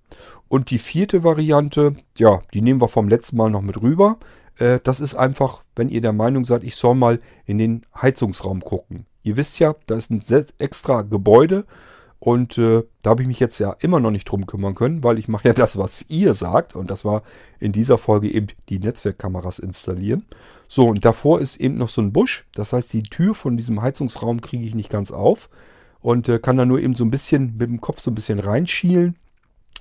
Und 0.47 0.69
die 0.69 0.77
vierte 0.77 1.23
Variante, 1.23 1.95
ja, 2.17 2.41
die 2.53 2.61
nehmen 2.61 2.81
wir 2.81 2.87
vom 2.87 3.09
letzten 3.09 3.37
Mal 3.37 3.49
noch 3.49 3.61
mit 3.61 3.81
rüber. 3.81 4.17
Äh, 4.57 4.79
das 4.83 4.99
ist 4.99 5.15
einfach, 5.15 5.63
wenn 5.75 5.89
ihr 5.89 6.01
der 6.01 6.13
Meinung 6.13 6.45
seid, 6.45 6.63
ich 6.63 6.75
soll 6.75 6.95
mal 6.95 7.19
in 7.45 7.57
den 7.57 7.81
Heizungsraum 7.99 8.61
gucken. 8.61 9.05
Ihr 9.23 9.37
wisst 9.37 9.59
ja, 9.59 9.75
da 9.87 9.95
ist 9.95 10.11
ein 10.11 10.23
extra 10.59 11.01
Gebäude 11.01 11.65
und 12.23 12.57
äh, 12.57 12.83
da 13.01 13.09
habe 13.09 13.21
ich 13.21 13.27
mich 13.27 13.41
jetzt 13.41 13.59
ja 13.59 13.75
immer 13.81 13.99
noch 13.99 14.09
nicht 14.09 14.23
drum 14.23 14.45
kümmern 14.45 14.75
können, 14.75 15.03
weil 15.03 15.19
ich 15.19 15.27
mache 15.27 15.49
ja 15.49 15.53
das, 15.53 15.77
was 15.77 16.05
ihr 16.07 16.33
sagt. 16.33 16.73
Und 16.73 16.89
das 16.89 17.03
war 17.03 17.21
in 17.59 17.73
dieser 17.73 17.97
Folge 17.97 18.33
eben 18.33 18.47
die 18.69 18.79
Netzwerkkameras 18.79 19.59
installieren. 19.59 20.25
So, 20.69 20.87
und 20.87 21.03
davor 21.03 21.41
ist 21.41 21.57
eben 21.57 21.75
noch 21.75 21.89
so 21.89 22.01
ein 22.01 22.13
Busch. 22.13 22.45
Das 22.55 22.71
heißt, 22.71 22.93
die 22.93 23.03
Tür 23.03 23.35
von 23.35 23.57
diesem 23.57 23.81
Heizungsraum 23.81 24.39
kriege 24.39 24.63
ich 24.63 24.73
nicht 24.73 24.89
ganz 24.89 25.11
auf. 25.11 25.49
Und 25.99 26.29
äh, 26.29 26.39
kann 26.39 26.55
da 26.55 26.65
nur 26.65 26.79
eben 26.79 26.95
so 26.95 27.03
ein 27.03 27.11
bisschen 27.11 27.57
mit 27.57 27.67
dem 27.67 27.81
Kopf 27.81 27.99
so 27.99 28.09
ein 28.09 28.15
bisschen 28.15 28.39
reinschielen. 28.39 29.17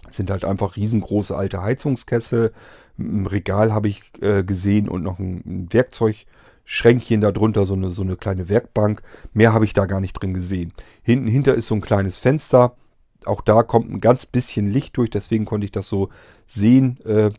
Das 0.03 0.16
sind 0.16 0.28
halt 0.28 0.45
einfach 0.45 0.74
riesengroße 0.74 1.36
alte 1.36 1.62
Heizungskessel. 1.62 2.53
Im 2.99 3.26
Regal 3.26 3.72
habe 3.72 3.86
ich 3.86 4.03
äh, 4.20 4.43
gesehen 4.43 4.88
und 4.88 5.05
noch 5.05 5.20
ein, 5.20 5.45
ein 5.47 5.72
Werkzeug. 5.72 6.26
Schränkchen 6.65 7.21
darunter, 7.21 7.67
so 7.67 7.75
eine, 7.75 7.91
so 7.91 8.03
eine 8.03 8.17
kleine 8.17 8.49
Werkbank. 8.49 9.03
Mehr 9.33 9.53
habe 9.53 9.65
ich 9.65 9.73
da 9.73 9.87
gar 9.87 10.01
nicht 10.01 10.15
drin 10.15 10.35
gesehen. 10.35 10.73
Hinten 11.03 11.29
hinter 11.29 11.55
ist 11.55 11.67
so 11.67 11.75
ein 11.75 11.81
kleines 11.81 12.17
Fenster. 12.17 12.77
Auch 13.25 13.41
da 13.41 13.63
kommt 13.63 13.91
ein 13.91 14.01
ganz 14.01 14.27
bisschen 14.27 14.71
Licht 14.71 14.97
durch, 14.97 15.11
deswegen 15.11 15.45
konnte 15.45 15.65
ich 15.65 15.73
das 15.73 15.89
so 15.89 16.09
sehen. 16.47 16.99
Äh, 17.05 17.31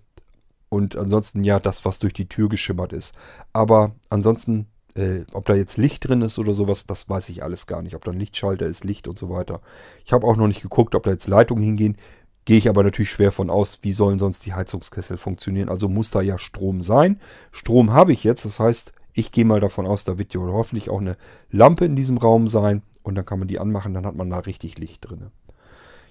und 0.69 0.95
ansonsten 0.95 1.43
ja, 1.43 1.59
das, 1.59 1.85
was 1.85 1.99
durch 1.99 2.13
die 2.13 2.27
Tür 2.27 2.49
geschimmert 2.49 2.93
ist. 2.93 3.13
Aber 3.53 3.91
ansonsten, 4.09 4.67
äh, 4.95 5.21
ob 5.31 5.45
da 5.45 5.55
jetzt 5.55 5.77
Licht 5.77 6.07
drin 6.07 6.21
ist 6.21 6.39
oder 6.39 6.53
sowas, 6.53 6.85
das 6.85 7.07
weiß 7.09 7.29
ich 7.29 7.43
alles 7.43 7.67
gar 7.67 7.81
nicht. 7.81 7.95
Ob 7.95 8.03
da 8.03 8.11
ein 8.11 8.19
Lichtschalter 8.19 8.65
ist, 8.65 8.83
Licht 8.83 9.07
und 9.07 9.19
so 9.19 9.29
weiter. 9.29 9.61
Ich 10.03 10.13
habe 10.13 10.25
auch 10.25 10.35
noch 10.35 10.47
nicht 10.47 10.61
geguckt, 10.61 10.95
ob 10.95 11.03
da 11.03 11.11
jetzt 11.11 11.27
Leitungen 11.27 11.63
hingehen. 11.63 11.97
Gehe 12.45 12.57
ich 12.57 12.67
aber 12.67 12.83
natürlich 12.83 13.11
schwer 13.11 13.31
von 13.31 13.49
aus, 13.49 13.79
wie 13.83 13.93
sollen 13.93 14.19
sonst 14.19 14.45
die 14.45 14.53
Heizungskessel 14.53 15.17
funktionieren. 15.17 15.69
Also 15.69 15.87
muss 15.87 16.11
da 16.11 16.21
ja 16.21 16.37
Strom 16.37 16.81
sein. 16.81 17.19
Strom 17.51 17.93
habe 17.93 18.11
ich 18.11 18.23
jetzt, 18.23 18.43
das 18.43 18.59
heißt, 18.59 18.93
ich 19.13 19.31
gehe 19.31 19.45
mal 19.45 19.59
davon 19.59 19.85
aus, 19.85 20.03
da 20.03 20.17
wird 20.17 20.33
ja 20.33 20.41
hoffentlich 20.41 20.89
auch 20.89 21.01
eine 21.01 21.17
Lampe 21.51 21.85
in 21.85 21.95
diesem 21.95 22.17
Raum 22.17 22.47
sein. 22.47 22.81
Und 23.03 23.15
dann 23.15 23.25
kann 23.25 23.39
man 23.39 23.47
die 23.47 23.59
anmachen, 23.59 23.93
dann 23.93 24.05
hat 24.05 24.15
man 24.15 24.29
da 24.29 24.39
richtig 24.39 24.77
Licht 24.77 25.07
drin. 25.07 25.27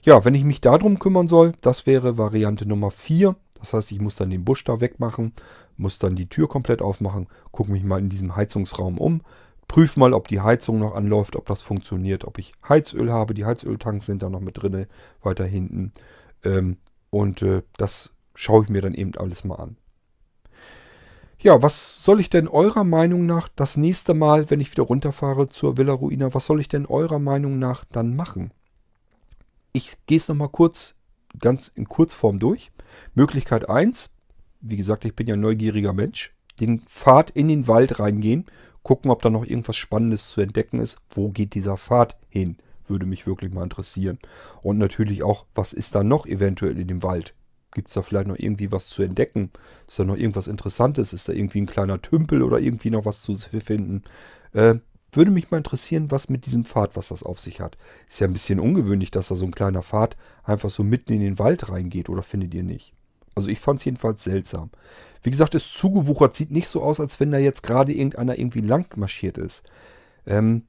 Ja, 0.02 0.24
wenn 0.24 0.34
ich 0.34 0.44
mich 0.44 0.60
darum 0.60 0.98
kümmern 0.98 1.28
soll, 1.28 1.52
das 1.60 1.86
wäre 1.86 2.18
Variante 2.18 2.66
Nummer 2.66 2.90
4. 2.90 3.36
Das 3.60 3.72
heißt, 3.72 3.92
ich 3.92 4.00
muss 4.00 4.16
dann 4.16 4.30
den 4.30 4.44
Busch 4.44 4.64
da 4.64 4.80
wegmachen, 4.80 5.32
muss 5.76 5.98
dann 5.98 6.16
die 6.16 6.28
Tür 6.28 6.48
komplett 6.48 6.82
aufmachen, 6.82 7.28
gucke 7.52 7.70
mich 7.70 7.84
mal 7.84 8.00
in 8.00 8.08
diesem 8.08 8.34
Heizungsraum 8.34 8.98
um, 8.98 9.22
prüfe 9.68 10.00
mal, 10.00 10.12
ob 10.12 10.26
die 10.26 10.40
Heizung 10.40 10.80
noch 10.80 10.94
anläuft, 10.94 11.36
ob 11.36 11.46
das 11.46 11.62
funktioniert, 11.62 12.24
ob 12.24 12.38
ich 12.38 12.52
Heizöl 12.68 13.12
habe. 13.12 13.32
Die 13.34 13.44
Heizöltanks 13.44 14.06
sind 14.06 14.22
da 14.22 14.28
noch 14.28 14.40
mit 14.40 14.60
drin, 14.60 14.86
weiter 15.22 15.44
hinten. 15.44 15.92
Ähm, 16.44 16.78
und 17.10 17.42
äh, 17.42 17.62
das 17.76 18.10
schaue 18.34 18.64
ich 18.64 18.68
mir 18.68 18.82
dann 18.82 18.94
eben 18.94 19.14
alles 19.16 19.44
mal 19.44 19.56
an. 19.56 19.76
Ja, 21.42 21.60
was 21.60 22.04
soll 22.04 22.20
ich 22.20 22.30
denn 22.30 22.46
eurer 22.46 22.84
Meinung 22.84 23.26
nach 23.26 23.48
das 23.48 23.76
nächste 23.76 24.14
Mal, 24.14 24.48
wenn 24.48 24.60
ich 24.60 24.70
wieder 24.70 24.84
runterfahre 24.84 25.48
zur 25.48 25.76
Villa 25.76 25.92
Ruina, 25.92 26.32
was 26.32 26.46
soll 26.46 26.60
ich 26.60 26.68
denn 26.68 26.86
eurer 26.86 27.18
Meinung 27.18 27.58
nach 27.58 27.84
dann 27.84 28.14
machen? 28.14 28.52
Ich 29.72 29.96
gehe 30.06 30.18
es 30.18 30.28
nochmal 30.28 30.50
kurz, 30.50 30.94
ganz 31.40 31.66
in 31.74 31.88
Kurzform 31.88 32.38
durch. 32.38 32.70
Möglichkeit 33.14 33.68
1, 33.68 34.10
wie 34.60 34.76
gesagt, 34.76 35.04
ich 35.04 35.16
bin 35.16 35.26
ja 35.26 35.34
neugieriger 35.34 35.92
Mensch, 35.92 36.32
den 36.60 36.82
Pfad 36.82 37.30
in 37.30 37.48
den 37.48 37.66
Wald 37.66 37.98
reingehen, 37.98 38.46
gucken, 38.84 39.10
ob 39.10 39.20
da 39.22 39.28
noch 39.28 39.44
irgendwas 39.44 39.74
Spannendes 39.74 40.30
zu 40.30 40.42
entdecken 40.42 40.78
ist. 40.78 40.98
Wo 41.10 41.30
geht 41.30 41.54
dieser 41.54 41.76
Pfad 41.76 42.16
hin? 42.28 42.56
Würde 42.86 43.06
mich 43.06 43.26
wirklich 43.26 43.52
mal 43.52 43.64
interessieren. 43.64 44.20
Und 44.62 44.78
natürlich 44.78 45.24
auch, 45.24 45.46
was 45.56 45.72
ist 45.72 45.96
da 45.96 46.04
noch 46.04 46.24
eventuell 46.24 46.78
in 46.78 46.86
dem 46.86 47.02
Wald? 47.02 47.34
Gibt 47.72 47.88
es 47.88 47.94
da 47.94 48.02
vielleicht 48.02 48.28
noch 48.28 48.38
irgendwie 48.38 48.70
was 48.70 48.88
zu 48.88 49.02
entdecken? 49.02 49.50
Ist 49.88 49.98
da 49.98 50.04
noch 50.04 50.16
irgendwas 50.16 50.46
Interessantes? 50.46 51.12
Ist 51.12 51.28
da 51.28 51.32
irgendwie 51.32 51.62
ein 51.62 51.66
kleiner 51.66 52.00
Tümpel 52.00 52.42
oder 52.42 52.60
irgendwie 52.60 52.90
noch 52.90 53.04
was 53.04 53.22
zu 53.22 53.34
finden? 53.34 54.02
Äh, 54.52 54.76
würde 55.12 55.30
mich 55.30 55.50
mal 55.50 55.58
interessieren, 55.58 56.10
was 56.10 56.30
mit 56.30 56.46
diesem 56.46 56.64
Pfad, 56.64 56.96
was 56.96 57.08
das 57.08 57.22
auf 57.22 57.38
sich 57.38 57.60
hat. 57.60 57.76
Ist 58.08 58.20
ja 58.20 58.26
ein 58.26 58.32
bisschen 58.32 58.60
ungewöhnlich, 58.60 59.10
dass 59.10 59.28
da 59.28 59.34
so 59.34 59.44
ein 59.44 59.54
kleiner 59.54 59.82
Pfad 59.82 60.16
einfach 60.42 60.70
so 60.70 60.82
mitten 60.82 61.12
in 61.12 61.20
den 61.20 61.38
Wald 61.38 61.68
reingeht, 61.68 62.08
oder 62.08 62.22
findet 62.22 62.54
ihr 62.54 62.62
nicht? 62.62 62.94
Also 63.34 63.48
ich 63.48 63.60
fand 63.60 63.80
es 63.80 63.84
jedenfalls 63.84 64.24
seltsam. 64.24 64.70
Wie 65.22 65.30
gesagt, 65.30 65.54
ist 65.54 65.74
zugewuchert, 65.74 66.34
sieht 66.34 66.50
nicht 66.50 66.68
so 66.68 66.82
aus, 66.82 67.00
als 67.00 67.20
wenn 67.20 67.30
da 67.30 67.38
jetzt 67.38 67.62
gerade 67.62 67.92
irgendeiner 67.92 68.38
irgendwie 68.38 68.60
lang 68.60 68.86
marschiert 68.96 69.38
ist. 69.38 69.62
Ähm, 70.26 70.66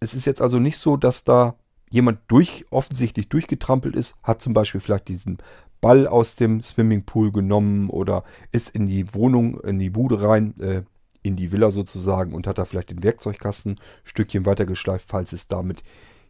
es 0.00 0.14
ist 0.14 0.24
jetzt 0.24 0.40
also 0.40 0.58
nicht 0.58 0.78
so, 0.78 0.96
dass 0.96 1.24
da 1.24 1.56
jemand 1.90 2.20
durch, 2.28 2.64
offensichtlich 2.70 3.28
durchgetrampelt 3.28 3.96
ist, 3.96 4.14
hat 4.22 4.40
zum 4.40 4.54
Beispiel 4.54 4.80
vielleicht 4.80 5.08
diesen 5.08 5.38
Ball 5.80 6.06
aus 6.06 6.36
dem 6.36 6.62
Swimmingpool 6.62 7.32
genommen 7.32 7.90
oder 7.90 8.24
ist 8.52 8.70
in 8.70 8.86
die 8.86 9.14
Wohnung, 9.14 9.60
in 9.60 9.78
die 9.78 9.90
Bude 9.90 10.22
rein, 10.22 10.54
äh, 10.60 10.82
in 11.22 11.36
die 11.36 11.52
Villa 11.52 11.70
sozusagen 11.70 12.32
und 12.32 12.46
hat 12.46 12.58
da 12.58 12.64
vielleicht 12.64 12.90
den 12.90 13.02
Werkzeugkasten 13.02 13.72
ein 13.72 13.80
Stückchen 14.04 14.46
weiter 14.46 14.66
geschleift, 14.66 15.06
falls 15.08 15.32
es 15.32 15.48
damit 15.48 15.82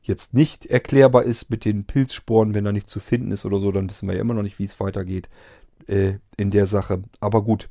jetzt 0.02 0.34
nicht 0.34 0.66
erklärbar 0.66 1.24
ist 1.24 1.50
mit 1.50 1.64
den 1.64 1.84
Pilzsporen, 1.84 2.54
wenn 2.54 2.64
da 2.64 2.72
nichts 2.72 2.90
zu 2.90 3.00
finden 3.00 3.32
ist 3.32 3.44
oder 3.44 3.58
so, 3.58 3.70
dann 3.70 3.88
wissen 3.88 4.08
wir 4.08 4.14
ja 4.14 4.20
immer 4.20 4.34
noch 4.34 4.42
nicht, 4.42 4.58
wie 4.58 4.64
es 4.64 4.80
weitergeht 4.80 5.28
äh, 5.86 6.14
in 6.36 6.50
der 6.50 6.66
Sache. 6.66 7.02
Aber 7.20 7.42
gut, 7.42 7.68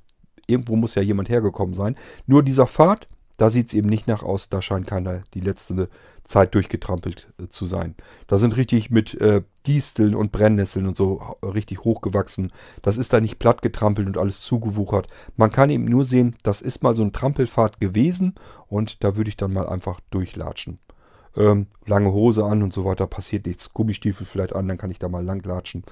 irgendwo 0.47 0.75
muss 0.75 0.95
ja 0.95 1.01
jemand 1.01 1.29
hergekommen 1.29 1.73
sein. 1.73 1.95
Nur 2.27 2.43
dieser 2.43 2.67
Pfad, 2.67 3.07
da 3.39 3.49
sieht 3.49 3.67
es 3.67 3.73
eben 3.73 3.89
nicht 3.89 4.07
nach 4.07 4.21
aus, 4.21 4.49
da 4.49 4.61
scheint 4.61 4.85
keiner 4.85 5.23
die 5.33 5.39
letzte 5.39 5.89
Zeit 6.23 6.53
durchgetrampelt 6.53 7.31
äh, 7.41 7.47
zu 7.47 7.65
sein. 7.65 7.95
Da 8.27 8.37
sind 8.37 8.57
richtig 8.57 8.91
mit 8.91 9.19
äh, 9.19 9.41
Disteln 9.65 10.13
und 10.13 10.31
Brennnesseln 10.31 10.85
und 10.85 10.97
so 10.97 11.37
richtig 11.41 11.83
hochgewachsen. 11.83 12.51
Das 12.81 12.97
ist 12.97 13.13
da 13.13 13.21
nicht 13.21 13.39
platt 13.39 13.61
getrampelt 13.61 14.07
und 14.07 14.17
alles 14.17 14.41
zugewuchert. 14.41 15.07
Man 15.37 15.51
kann 15.51 15.69
eben 15.69 15.85
nur 15.85 16.03
sehen, 16.03 16.35
das 16.43 16.61
ist 16.61 16.83
mal 16.83 16.95
so 16.95 17.01
ein 17.01 17.13
Trampelpfad 17.13 17.79
gewesen 17.79 18.35
und 18.67 19.03
da 19.03 19.15
würde 19.15 19.29
ich 19.29 19.37
dann 19.37 19.53
mal 19.53 19.67
einfach 19.69 20.01
durchlatschen. 20.11 20.79
Ähm, 21.37 21.67
lange 21.85 22.11
Hose 22.11 22.43
an 22.43 22.61
und 22.61 22.73
so 22.73 22.83
weiter, 22.83 23.07
passiert 23.07 23.45
nichts. 23.45 23.73
Gummistiefel 23.73 24.25
vielleicht 24.25 24.53
an, 24.53 24.67
dann 24.67 24.77
kann 24.77 24.91
ich 24.91 24.99
da 24.99 25.07
mal 25.07 25.23
langlatschen. 25.23 25.83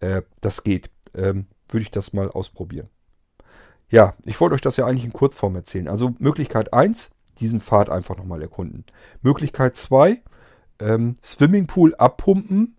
Äh, 0.00 0.22
das 0.40 0.64
geht. 0.64 0.90
Ähm, 1.14 1.46
würde 1.68 1.82
ich 1.82 1.90
das 1.90 2.12
mal 2.12 2.30
ausprobieren. 2.30 2.88
Ja, 3.88 4.14
ich 4.24 4.40
wollte 4.40 4.54
euch 4.54 4.60
das 4.60 4.76
ja 4.76 4.86
eigentlich 4.86 5.04
in 5.04 5.12
Kurzform 5.12 5.54
erzählen. 5.54 5.88
Also 5.88 6.14
Möglichkeit 6.18 6.72
1, 6.72 7.10
diesen 7.38 7.60
Pfad 7.60 7.90
einfach 7.90 8.16
nochmal 8.16 8.42
erkunden. 8.42 8.84
Möglichkeit 9.22 9.76
2, 9.76 10.22
ähm, 10.80 11.14
Swimmingpool 11.22 11.94
abpumpen, 11.94 12.76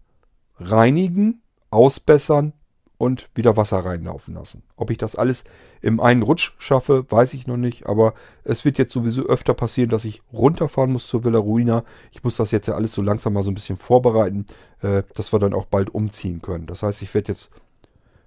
reinigen, 0.60 1.42
ausbessern 1.70 2.54
und 2.98 3.30
wieder 3.36 3.56
Wasser 3.56 3.80
reinlaufen 3.80 4.34
lassen. 4.34 4.64
Ob 4.76 4.90
ich 4.90 4.98
das 4.98 5.16
alles 5.16 5.44
im 5.82 6.00
einen 6.00 6.24
Rutsch 6.24 6.54
schaffe, 6.58 7.06
weiß 7.10 7.36
ich 7.36 7.46
noch 7.46 7.58
nicht, 7.58 7.86
aber 7.86 8.14
es 8.44 8.66
wird 8.66 8.78
jetzt 8.78 8.92
sowieso 8.92 9.24
öfter 9.24 9.54
passieren, 9.54 9.90
dass 9.90 10.04
ich 10.04 10.24
runterfahren 10.34 10.92
muss 10.92 11.08
zur 11.08 11.24
Villa 11.24 11.38
Ruina. 11.40 11.84
Ich 12.12 12.24
muss 12.24 12.38
das 12.38 12.52
jetzt 12.52 12.68
ja 12.68 12.74
alles 12.74 12.94
so 12.94 13.02
langsam 13.02 13.34
mal 13.34 13.44
so 13.44 13.52
ein 13.52 13.56
bisschen 13.56 13.78
vorbereiten, 13.78 14.46
äh, 14.82 15.04
dass 15.16 15.32
wir 15.32 15.40
dann 15.40 15.54
auch 15.54 15.66
bald 15.66 15.94
umziehen 15.94 16.42
können. 16.42 16.66
Das 16.66 16.84
heißt, 16.84 17.02
ich 17.02 17.14
werde 17.14 17.32
jetzt 17.32 17.52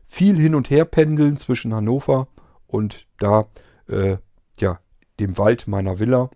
viel 0.07 0.37
hin 0.37 0.55
und 0.55 0.71
her 0.71 0.85
pendeln 0.85 1.37
zwischen 1.37 1.75
Hannover 1.75 2.29
und 2.71 3.07
da, 3.19 3.47
äh, 3.89 4.17
ja, 4.59 4.81
dem 5.19 5.37
Wald 5.39 5.67
meiner 5.67 5.99
Villa. 5.99 6.31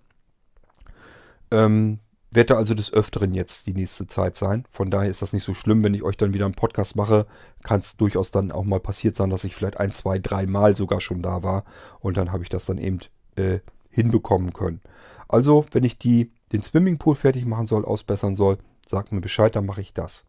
Ähm, 1.50 2.00
werde 2.32 2.56
also 2.56 2.74
des 2.74 2.92
Öfteren 2.92 3.32
jetzt 3.32 3.66
die 3.68 3.74
nächste 3.74 4.08
Zeit 4.08 4.36
sein. 4.36 4.64
Von 4.70 4.90
daher 4.90 5.08
ist 5.08 5.22
das 5.22 5.32
nicht 5.32 5.44
so 5.44 5.54
schlimm, 5.54 5.84
wenn 5.84 5.94
ich 5.94 6.02
euch 6.02 6.16
dann 6.16 6.34
wieder 6.34 6.46
einen 6.46 6.54
Podcast 6.54 6.96
mache. 6.96 7.26
Kann 7.62 7.80
es 7.80 7.96
durchaus 7.96 8.32
dann 8.32 8.50
auch 8.50 8.64
mal 8.64 8.80
passiert 8.80 9.14
sein, 9.14 9.30
dass 9.30 9.44
ich 9.44 9.54
vielleicht 9.54 9.78
ein, 9.78 9.92
zwei, 9.92 10.18
drei 10.18 10.46
Mal 10.46 10.74
sogar 10.74 11.00
schon 11.00 11.22
da 11.22 11.44
war. 11.44 11.64
Und 12.00 12.16
dann 12.16 12.32
habe 12.32 12.42
ich 12.42 12.48
das 12.48 12.64
dann 12.64 12.78
eben 12.78 12.98
äh, 13.36 13.60
hinbekommen 13.88 14.52
können. 14.52 14.80
Also, 15.28 15.64
wenn 15.70 15.84
ich 15.84 15.96
die, 15.98 16.32
den 16.52 16.62
Swimmingpool 16.62 17.14
fertig 17.14 17.46
machen 17.46 17.68
soll, 17.68 17.84
ausbessern 17.84 18.34
soll, 18.34 18.58
sagt 18.88 19.12
mir 19.12 19.20
Bescheid, 19.20 19.54
dann 19.54 19.66
mache 19.66 19.80
ich 19.80 19.94
das. 19.94 20.24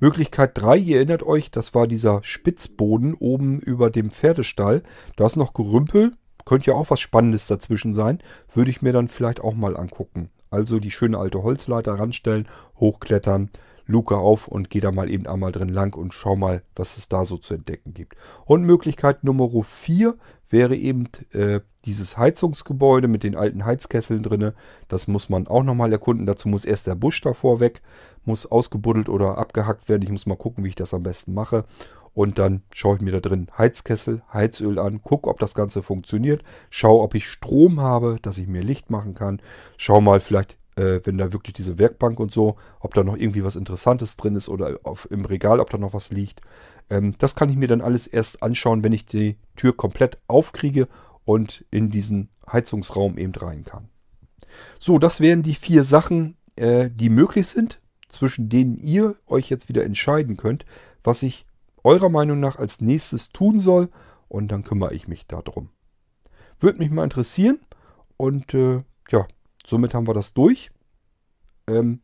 Möglichkeit 0.00 0.52
3, 0.54 0.76
ihr 0.76 0.96
erinnert 0.96 1.22
euch, 1.22 1.50
das 1.50 1.74
war 1.74 1.86
dieser 1.86 2.22
Spitzboden 2.22 3.14
oben 3.14 3.60
über 3.60 3.90
dem 3.90 4.10
Pferdestall. 4.10 4.82
Da 5.16 5.26
ist 5.26 5.36
noch 5.36 5.54
Gerümpel. 5.54 6.12
Könnte 6.44 6.72
ja 6.72 6.76
auch 6.76 6.90
was 6.90 7.00
Spannendes 7.00 7.46
dazwischen 7.46 7.94
sein. 7.94 8.18
Würde 8.52 8.70
ich 8.70 8.82
mir 8.82 8.92
dann 8.92 9.08
vielleicht 9.08 9.40
auch 9.40 9.54
mal 9.54 9.76
angucken. 9.76 10.30
Also 10.50 10.78
die 10.78 10.90
schöne 10.90 11.18
alte 11.18 11.42
Holzleiter 11.42 11.98
ranstellen, 11.98 12.46
hochklettern, 12.78 13.50
Luke 13.86 14.16
auf 14.16 14.48
und 14.48 14.70
gehe 14.70 14.80
da 14.80 14.92
mal 14.92 15.10
eben 15.10 15.26
einmal 15.26 15.52
drin 15.52 15.68
lang 15.68 15.94
und 15.94 16.14
schau 16.14 16.36
mal, 16.36 16.62
was 16.74 16.96
es 16.96 17.08
da 17.08 17.24
so 17.24 17.36
zu 17.36 17.54
entdecken 17.54 17.92
gibt. 17.92 18.16
Und 18.44 18.62
Möglichkeit 18.62 19.24
Nummer 19.24 19.50
4 19.62 20.16
wäre 20.48 20.76
eben 20.76 21.08
äh, 21.32 21.60
dieses 21.84 22.16
Heizungsgebäude 22.16 23.08
mit 23.08 23.22
den 23.22 23.36
alten 23.36 23.64
Heizkesseln 23.64 24.22
drinne. 24.22 24.54
Das 24.88 25.08
muss 25.08 25.28
man 25.28 25.46
auch 25.46 25.62
nochmal 25.62 25.92
erkunden. 25.92 26.26
Dazu 26.26 26.48
muss 26.48 26.64
erst 26.64 26.86
der 26.86 26.94
Busch 26.94 27.20
davor 27.20 27.60
weg, 27.60 27.82
muss 28.24 28.46
ausgebuddelt 28.46 29.08
oder 29.08 29.38
abgehackt 29.38 29.88
werden. 29.88 30.02
Ich 30.02 30.10
muss 30.10 30.26
mal 30.26 30.36
gucken, 30.36 30.64
wie 30.64 30.68
ich 30.68 30.74
das 30.74 30.94
am 30.94 31.02
besten 31.02 31.34
mache. 31.34 31.64
Und 32.14 32.38
dann 32.38 32.62
schaue 32.72 32.96
ich 32.96 33.02
mir 33.02 33.10
da 33.10 33.20
drin 33.20 33.48
Heizkessel, 33.58 34.22
Heizöl 34.32 34.78
an, 34.78 35.02
gucke, 35.02 35.28
ob 35.28 35.40
das 35.40 35.54
Ganze 35.54 35.82
funktioniert, 35.82 36.44
schaue, 36.70 37.02
ob 37.02 37.14
ich 37.14 37.28
Strom 37.28 37.80
habe, 37.80 38.18
dass 38.22 38.38
ich 38.38 38.46
mir 38.46 38.62
Licht 38.62 38.88
machen 38.88 39.14
kann, 39.14 39.42
schaue 39.76 40.00
mal 40.00 40.20
vielleicht, 40.20 40.56
äh, 40.76 41.00
wenn 41.02 41.18
da 41.18 41.32
wirklich 41.32 41.54
diese 41.54 41.78
Werkbank 41.78 42.20
und 42.20 42.32
so, 42.32 42.54
ob 42.78 42.94
da 42.94 43.02
noch 43.02 43.16
irgendwie 43.16 43.44
was 43.44 43.56
Interessantes 43.56 44.16
drin 44.16 44.36
ist 44.36 44.48
oder 44.48 44.78
auf, 44.84 45.10
im 45.10 45.24
Regal, 45.24 45.58
ob 45.58 45.70
da 45.70 45.78
noch 45.78 45.92
was 45.92 46.12
liegt. 46.12 46.40
Ähm, 46.88 47.14
das 47.18 47.34
kann 47.34 47.48
ich 47.48 47.56
mir 47.56 47.68
dann 47.68 47.80
alles 47.80 48.06
erst 48.06 48.44
anschauen, 48.44 48.84
wenn 48.84 48.92
ich 48.92 49.06
die 49.06 49.36
Tür 49.56 49.76
komplett 49.76 50.18
aufkriege 50.28 50.86
und 51.24 51.64
in 51.70 51.90
diesen 51.90 52.28
Heizungsraum 52.50 53.18
eben 53.18 53.34
rein 53.34 53.64
kann. 53.64 53.88
So, 54.78 54.98
das 54.98 55.20
wären 55.20 55.42
die 55.42 55.54
vier 55.54 55.84
Sachen, 55.84 56.36
äh, 56.56 56.90
die 56.90 57.08
möglich 57.08 57.46
sind, 57.46 57.80
zwischen 58.08 58.48
denen 58.48 58.76
ihr 58.76 59.16
euch 59.26 59.50
jetzt 59.50 59.68
wieder 59.68 59.84
entscheiden 59.84 60.36
könnt, 60.36 60.64
was 61.02 61.22
ich 61.22 61.46
eurer 61.82 62.08
Meinung 62.08 62.40
nach 62.40 62.56
als 62.56 62.80
nächstes 62.80 63.30
tun 63.30 63.60
soll 63.60 63.90
und 64.28 64.48
dann 64.48 64.64
kümmere 64.64 64.94
ich 64.94 65.08
mich 65.08 65.26
darum. 65.26 65.70
Würde 66.60 66.78
mich 66.78 66.90
mal 66.90 67.04
interessieren 67.04 67.58
und 68.16 68.54
äh, 68.54 68.82
ja, 69.10 69.26
somit 69.66 69.94
haben 69.94 70.06
wir 70.06 70.14
das 70.14 70.32
durch. 70.32 70.70
Ähm, 71.66 72.00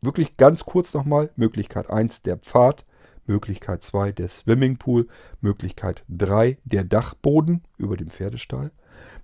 wirklich 0.00 0.36
ganz 0.36 0.64
kurz 0.64 0.94
nochmal, 0.94 1.30
Möglichkeit 1.36 1.90
1 1.90 2.22
der 2.22 2.38
Pfad, 2.38 2.84
Möglichkeit 3.28 3.82
2 3.82 4.12
der 4.12 4.28
Swimmingpool, 4.28 5.08
Möglichkeit 5.40 6.04
3 6.08 6.58
der 6.64 6.84
Dachboden 6.84 7.62
über 7.76 7.96
dem 7.96 8.10
Pferdestall, 8.10 8.72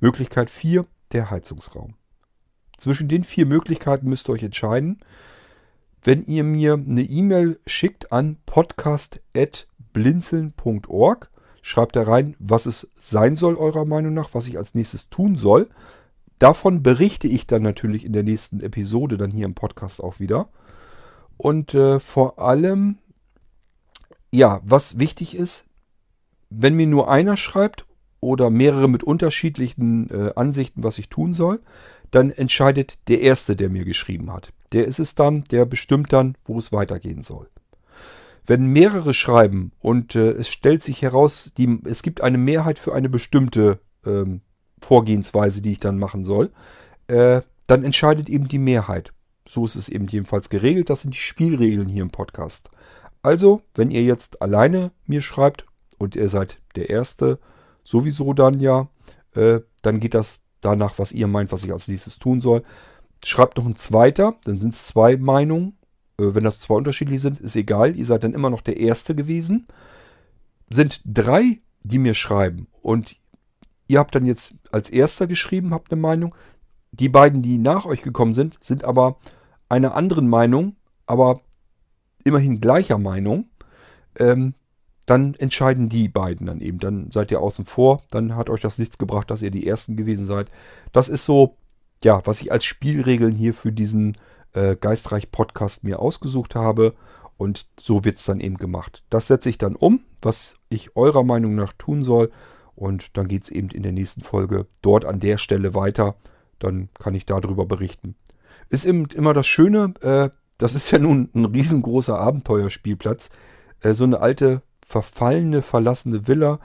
Möglichkeit 0.01 0.51
4 0.51 0.87
der 1.13 1.31
Heizungsraum. 1.31 1.95
Zwischen 2.79 3.09
den 3.09 3.25
vier 3.25 3.47
Möglichkeiten 3.47 4.09
müsst 4.09 4.29
ihr 4.29 4.33
euch 4.33 4.43
entscheiden 4.43 5.01
wenn 6.05 6.25
ihr 6.27 6.45
mir 6.45 6.75
eine 6.75 7.03
E-Mail 7.03 7.59
schickt 7.67 8.13
an 8.13 8.37
podcast.blinzeln.org, 8.45 11.31
schreibt 11.63 11.97
da 11.97 12.03
rein, 12.03 12.37
was 12.39 12.67
es 12.67 12.91
sein 12.95 13.37
soll 13.37 13.57
eurer 13.57 13.87
Meinung 13.87 14.13
nach, 14.13 14.35
was 14.35 14.47
ich 14.47 14.59
als 14.59 14.75
nächstes 14.75 15.09
tun 15.09 15.37
soll. 15.37 15.71
Davon 16.39 16.83
berichte 16.83 17.27
ich 17.27 17.47
dann 17.47 17.63
natürlich 17.63 18.05
in 18.05 18.13
der 18.13 18.23
nächsten 18.23 18.61
Episode, 18.61 19.17
dann 19.17 19.31
hier 19.31 19.47
im 19.47 19.55
Podcast 19.55 20.05
auch 20.05 20.21
wieder. 20.21 20.51
Und 21.39 21.73
äh, 21.73 22.01
vor 22.01 22.39
allem, 22.39 22.99
ja, 24.35 24.61
was 24.65 24.99
wichtig 24.99 25.37
ist, 25.37 25.65
wenn 26.51 26.75
mir 26.75 26.89
nur 26.89 27.09
einer 27.09 27.37
schreibt 27.37 27.87
oder 28.21 28.51
mehrere 28.51 28.89
mit 28.89 29.05
unterschiedlichen 29.05 30.11
äh, 30.11 30.33
Ansichten, 30.35 30.83
was 30.83 30.99
ich 30.99 31.09
tun 31.09 31.35
soll, 31.35 31.61
dann 32.11 32.31
entscheidet 32.31 32.99
der 33.09 33.21
Erste, 33.21 33.55
der 33.55 33.71
mir 33.71 33.85
geschrieben 33.85 34.33
hat. 34.33 34.53
Der 34.73 34.87
ist 34.87 34.99
es 34.99 35.15
dann, 35.15 35.45
der 35.45 35.67
bestimmt 35.67 36.13
dann, 36.13 36.37
wo 36.45 36.59
es 36.59 36.73
weitergehen 36.73 37.23
soll. 37.23 37.49
Wenn 38.45 38.67
mehrere 38.67 39.15
schreiben 39.15 39.73
und 39.79 40.17
äh, 40.17 40.33
es 40.33 40.49
stellt 40.49 40.83
sich 40.83 41.03
heraus, 41.03 41.53
die, 41.57 41.81
es 41.85 42.03
gibt 42.03 42.21
eine 42.21 42.39
Mehrheit 42.39 42.79
für 42.79 42.93
eine 42.93 43.09
bestimmte 43.09 43.79
ähm, 44.05 44.41
Vorgehensweise, 44.81 45.63
die 45.63 45.73
ich 45.73 45.81
dann 45.81 45.99
machen 45.99 46.25
soll, 46.25 46.51
äh, 47.07 47.41
dann 47.69 47.85
entscheidet 47.85 48.29
eben 48.29 48.49
die 48.49 48.59
Mehrheit. 48.59 49.13
So 49.47 49.65
ist 49.65 49.77
es 49.77 49.89
eben 49.89 50.09
jedenfalls 50.09 50.49
geregelt. 50.49 50.91
Das 50.91 51.03
sind 51.03 51.15
die 51.15 51.19
Spielregeln 51.19 51.89
hier 51.89 52.03
im 52.03 52.11
Podcast. 52.11 52.69
Also, 53.25 53.63
wenn 53.75 53.91
ihr 53.91 54.03
jetzt 54.03 54.43
alleine 54.43 54.91
mir 55.07 55.23
schreibt 55.23 55.65
und 55.97 56.15
ihr 56.15 56.29
seid 56.29 56.59
der 56.77 56.91
Erste, 56.91 57.39
sowieso 57.83 58.35
dann 58.35 58.61
ja, 58.61 58.89
äh, 59.35 59.61
dann 59.81 59.99
geht 59.99 60.13
das 60.13 60.43
danach, 60.61 60.99
was 60.99 61.11
ihr 61.11 61.27
meint, 61.27 61.51
was 61.51 61.65
ich 61.65 61.73
als 61.73 61.89
nächstes 61.89 62.19
tun 62.19 62.43
soll. 62.43 62.63
Schreibt 63.25 63.57
noch 63.57 63.65
ein 63.65 63.77
zweiter, 63.77 64.35
dann 64.45 64.59
sind 64.59 64.75
es 64.75 64.89
zwei 64.89 65.17
Meinungen. 65.17 65.79
Äh, 66.19 66.35
wenn 66.35 66.45
das 66.45 66.61
zwei 66.61 66.75
unterschiedlich 66.75 67.23
sind, 67.23 67.41
ist 67.41 67.57
egal. 67.57 67.97
Ihr 67.97 68.05
seid 68.05 68.25
dann 68.25 68.35
immer 68.35 68.51
noch 68.51 68.61
der 68.61 68.77
Erste 68.77 69.15
gewesen. 69.15 69.69
Sind 70.69 71.01
drei, 71.07 71.61
die 71.83 71.99
mir 71.99 72.13
schreiben 72.13 72.67
und 72.83 73.17
ihr 73.89 74.01
habt 74.01 74.15
dann 74.15 74.27
jetzt 74.27 74.53
als 74.71 74.91
Erster 74.91 75.27
geschrieben, 75.27 75.73
habt 75.73 75.91
eine 75.91 76.01
Meinung. 76.01 76.35
Die 76.93 77.09
beiden, 77.09 77.41
die 77.41 77.57
nach 77.57 77.87
euch 77.87 78.03
gekommen 78.03 78.35
sind, 78.35 78.63
sind 78.63 78.85
aber 78.85 79.17
einer 79.71 79.95
anderen 79.95 80.29
Meinung, 80.29 80.77
aber 81.07 81.41
immerhin 82.25 82.61
gleicher 82.61 82.99
Meinung. 82.99 83.47
Ähm, 84.19 84.55
dann 85.07 85.35
entscheiden 85.35 85.89
die 85.89 86.09
beiden 86.09 86.47
dann 86.47 86.61
eben. 86.61 86.79
Dann 86.79 87.11
seid 87.11 87.31
ihr 87.31 87.41
außen 87.41 87.67
vor, 87.67 88.03
dann 88.11 88.37
hat 88.37 88.51
euch 88.51 88.61
das 88.61 88.79
nichts 88.79 88.99
gebracht, 88.99 89.31
dass 89.31 89.43
ihr 89.43 89.51
die 89.51 89.67
Ersten 89.67 89.97
gewesen 89.97 90.27
seid. 90.27 90.51
Das 90.93 91.09
ist 91.09 91.25
so, 91.25 91.57
ja, 92.03 92.23
was 92.25 92.41
ich 92.41 92.51
als 92.51 92.65
Spielregeln 92.65 93.35
hier 93.35 93.55
für 93.55 93.73
diesen 93.73 94.17
äh, 94.53 94.77
Geistreich-Podcast 94.77 95.85
mir 95.85 95.99
ausgesucht 95.99 96.55
habe. 96.55 96.95
Und 97.37 97.67
so 97.79 98.05
wird 98.05 98.17
es 98.17 98.25
dann 98.25 98.41
eben 98.41 98.57
gemacht. 98.57 99.03
Das 99.11 99.27
setze 99.27 99.51
ich 99.51 99.59
dann 99.59 99.77
um, 99.77 100.01
was 100.23 100.55
ich 100.69 100.97
eurer 100.97 101.25
Meinung 101.25 101.55
nach 101.55 101.73
tun 101.73 102.05
soll. 102.05 102.31
Und 102.75 103.17
dann 103.17 103.29
geht 103.29 103.43
es 103.43 103.51
eben 103.51 103.71
in 103.71 103.83
der 103.83 103.93
nächsten 103.93 104.23
Folge 104.23 104.67
dort 104.83 105.05
an 105.05 105.21
der 105.21 105.39
Stelle 105.39 105.75
weiter. 105.75 106.17
Dann 106.59 106.89
kann 106.95 107.15
ich 107.15 107.27
darüber 107.27 107.67
berichten. 107.67 108.15
Ist 108.71 108.85
eben 108.85 109.07
immer 109.07 109.35
das 109.35 109.47
Schöne, 109.47 109.95
äh, 110.01 110.31
das 110.59 110.75
ist 110.75 110.91
ja 110.91 110.99
nun 110.99 111.31
ein 111.35 111.45
riesengroßer 111.45 112.19
Abenteuerspielplatz. 112.19 113.31
Äh, 113.81 113.95
so 113.95 114.05
eine 114.05 114.21
alte 114.21 114.63
verfallene, 114.87 115.63
verlassene 115.63 116.29
Villa 116.29 116.61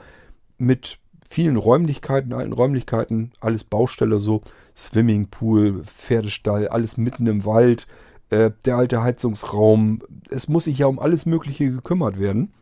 mit 0.58 0.98
vielen 1.28 1.56
Räumlichkeiten, 1.56 2.32
alten 2.32 2.52
Räumlichkeiten, 2.52 3.32
alles 3.40 3.64
Baustelle 3.64 4.18
so, 4.18 4.42
Swimmingpool, 4.76 5.84
Pferdestall, 5.84 6.68
alles 6.68 6.96
mitten 6.96 7.26
im 7.26 7.44
Wald, 7.44 7.86
äh, 8.30 8.50
der 8.64 8.76
alte 8.76 9.02
Heizungsraum. 9.02 10.02
Es 10.28 10.48
muss 10.48 10.64
sich 10.64 10.78
ja 10.78 10.86
um 10.86 10.98
alles 10.98 11.26
Mögliche 11.26 11.70
gekümmert 11.70 12.18
werden. 12.18 12.52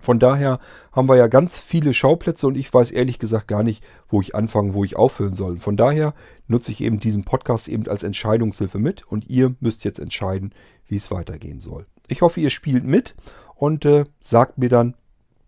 Von 0.00 0.18
daher 0.18 0.58
haben 0.92 1.08
wir 1.08 1.16
ja 1.16 1.28
ganz 1.28 1.60
viele 1.60 1.94
Schauplätze 1.94 2.46
und 2.46 2.56
ich 2.56 2.72
weiß 2.72 2.90
ehrlich 2.90 3.18
gesagt 3.18 3.48
gar 3.48 3.62
nicht, 3.62 3.84
wo 4.08 4.20
ich 4.20 4.34
anfangen, 4.34 4.74
wo 4.74 4.82
ich 4.82 4.96
aufhören 4.96 5.36
soll. 5.36 5.58
Von 5.58 5.76
daher 5.76 6.14
nutze 6.48 6.72
ich 6.72 6.80
eben 6.80 6.98
diesen 6.98 7.24
Podcast 7.24 7.68
eben 7.68 7.86
als 7.86 8.02
Entscheidungshilfe 8.02 8.78
mit 8.78 9.06
und 9.06 9.28
ihr 9.28 9.54
müsst 9.60 9.84
jetzt 9.84 10.00
entscheiden, 10.00 10.52
wie 10.86 10.96
es 10.96 11.10
weitergehen 11.10 11.60
soll. 11.60 11.86
Ich 12.08 12.22
hoffe, 12.22 12.40
ihr 12.40 12.50
spielt 12.50 12.84
mit 12.84 13.14
und 13.54 13.84
äh, 13.84 14.04
sagt 14.22 14.58
mir 14.58 14.68
dann, 14.68 14.94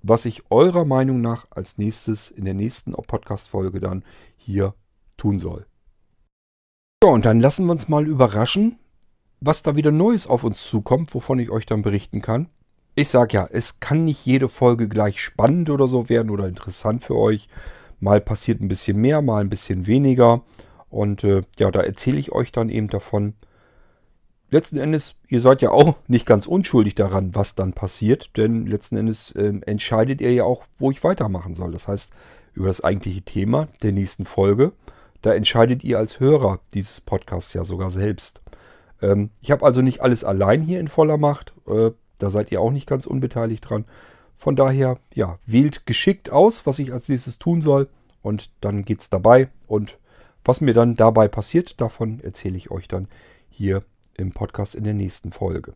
was 0.03 0.25
ich 0.25 0.51
eurer 0.51 0.85
Meinung 0.85 1.21
nach 1.21 1.47
als 1.51 1.79
nächstes 1.79 2.31
in 2.31 2.45
der 2.45 2.55
nächsten 2.55 2.93
Podcast-Folge 2.93 3.81
dann 3.81 4.05
hier 4.37 4.75
tun 5.17 5.39
soll. 5.39 5.67
Ja, 7.03 7.11
und 7.11 7.25
dann 7.25 7.41
lassen 7.41 7.67
wir 7.67 7.73
uns 7.73 7.89
mal 7.89 8.07
überraschen, 8.07 8.79
was 9.41 9.63
da 9.63 9.75
wieder 9.75 9.91
Neues 9.91 10.27
auf 10.27 10.45
uns 10.45 10.63
zukommt, 10.65 11.15
wovon 11.15 11.39
ich 11.39 11.51
euch 11.51 11.67
dann 11.67 11.83
berichten 11.83 12.23
kann. 12.23 12.49
Ich 12.95 13.09
sag 13.09 13.33
ja, 13.33 13.49
es 13.51 13.81
kann 13.81 14.05
nicht 14.05 14.27
jede 14.27 14.51
Folge 14.51 14.87
gleich 14.87 15.21
spannend 15.23 15.71
oder 15.71 15.89
so 15.89 16.11
werden 16.11 16.31
oder 16.31 16.47
interessant 16.47 17.03
für 17.03 17.17
euch. 17.17 17.49
Mal 18.01 18.21
passiert 18.21 18.61
ein 18.61 18.69
bisschen 18.69 18.99
mehr, 18.99 19.23
mal 19.23 19.41
ein 19.41 19.49
bisschen 19.49 19.87
weniger. 19.87 20.43
Und 20.91 21.25
äh, 21.25 21.41
ja, 21.59 21.71
da 21.71 21.81
erzähle 21.81 22.19
ich 22.19 22.33
euch 22.33 22.53
dann 22.53 22.69
eben 22.69 22.89
davon. 22.89 23.33
Letzten 24.51 24.77
Endes, 24.77 25.15
ihr 25.29 25.41
seid 25.41 25.63
ja 25.63 25.71
auch 25.71 25.97
nicht 26.07 26.27
ganz 26.27 26.47
unschuldig 26.47 26.95
daran, 26.95 27.35
was 27.35 27.55
dann 27.55 27.73
passiert, 27.73 28.37
denn 28.37 28.67
letzten 28.67 28.99
Endes 28.99 29.31
äh, 29.33 29.55
entscheidet 29.65 30.21
ihr 30.21 30.35
ja 30.35 30.45
auch, 30.45 30.65
wo 30.77 30.91
ich 30.91 31.03
weitermachen 31.03 31.55
soll. 31.55 31.73
Das 31.73 31.89
heißt, 31.89 32.13
über 32.53 32.67
das 32.67 32.85
eigentliche 32.85 33.23
Thema 33.23 33.69
der 33.83 33.93
nächsten 33.93 34.27
Folge, 34.27 34.73
da 35.23 35.33
entscheidet 35.33 35.83
ihr 35.83 35.99
als 35.99 36.21
Hörer 36.21 36.61
dieses 36.75 37.01
Podcasts 37.01 37.55
ja 37.55 37.65
sogar 37.65 37.91
selbst. 37.91 38.43
Ähm, 39.01 39.31
ich 39.41 39.51
habe 39.51 39.65
also 39.65 39.81
nicht 39.81 40.01
alles 40.03 40.25
allein 40.25 40.61
hier 40.61 40.81
in 40.81 40.89
voller 40.89 41.17
Macht. 41.17 41.55
Äh, 41.67 41.93
da 42.23 42.31
seid 42.31 42.53
ihr 42.53 42.61
auch 42.61 42.71
nicht 42.71 42.89
ganz 42.89 43.07
unbeteiligt 43.07 43.69
dran. 43.69 43.85
Von 44.37 44.57
daher, 44.57 44.99
ja, 45.15 45.39
wählt 45.47 45.87
geschickt 45.87 46.31
aus, 46.31 46.67
was 46.67 46.79
ich 46.79 46.93
als 46.93 47.09
nächstes 47.09 47.39
tun 47.39 47.63
soll. 47.63 47.89
Und 48.23 48.51
dann 48.61 48.85
geht's 48.85 49.09
dabei. 49.09 49.49
Und 49.67 49.99
was 50.45 50.61
mir 50.61 50.75
dann 50.75 50.97
dabei 50.97 51.29
passiert, 51.29 51.81
davon 51.81 52.21
erzähle 52.21 52.57
ich 52.57 52.71
euch 52.71 52.89
dann 52.89 53.09
hier 53.49 53.83
im 54.15 54.33
Podcast 54.33 54.75
in 54.75 54.85
der 54.85 54.95
nächsten 54.95 55.33
Folge. 55.33 55.75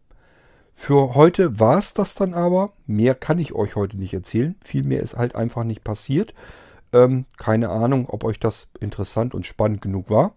Für 0.74 1.14
heute 1.14 1.58
war 1.58 1.78
es 1.78 1.94
das 1.94 2.14
dann 2.14 2.34
aber. 2.34 2.72
Mehr 2.86 3.14
kann 3.14 3.38
ich 3.38 3.54
euch 3.54 3.76
heute 3.76 3.96
nicht 3.96 4.12
erzählen. 4.12 4.56
Viel 4.62 4.82
mehr 4.82 5.00
ist 5.00 5.16
halt 5.16 5.34
einfach 5.34 5.64
nicht 5.64 5.84
passiert. 5.84 6.34
Ähm, 6.92 7.24
keine 7.38 7.70
Ahnung, 7.70 8.08
ob 8.08 8.24
euch 8.24 8.38
das 8.38 8.68
interessant 8.78 9.34
und 9.34 9.46
spannend 9.46 9.80
genug 9.80 10.10
war. 10.10 10.34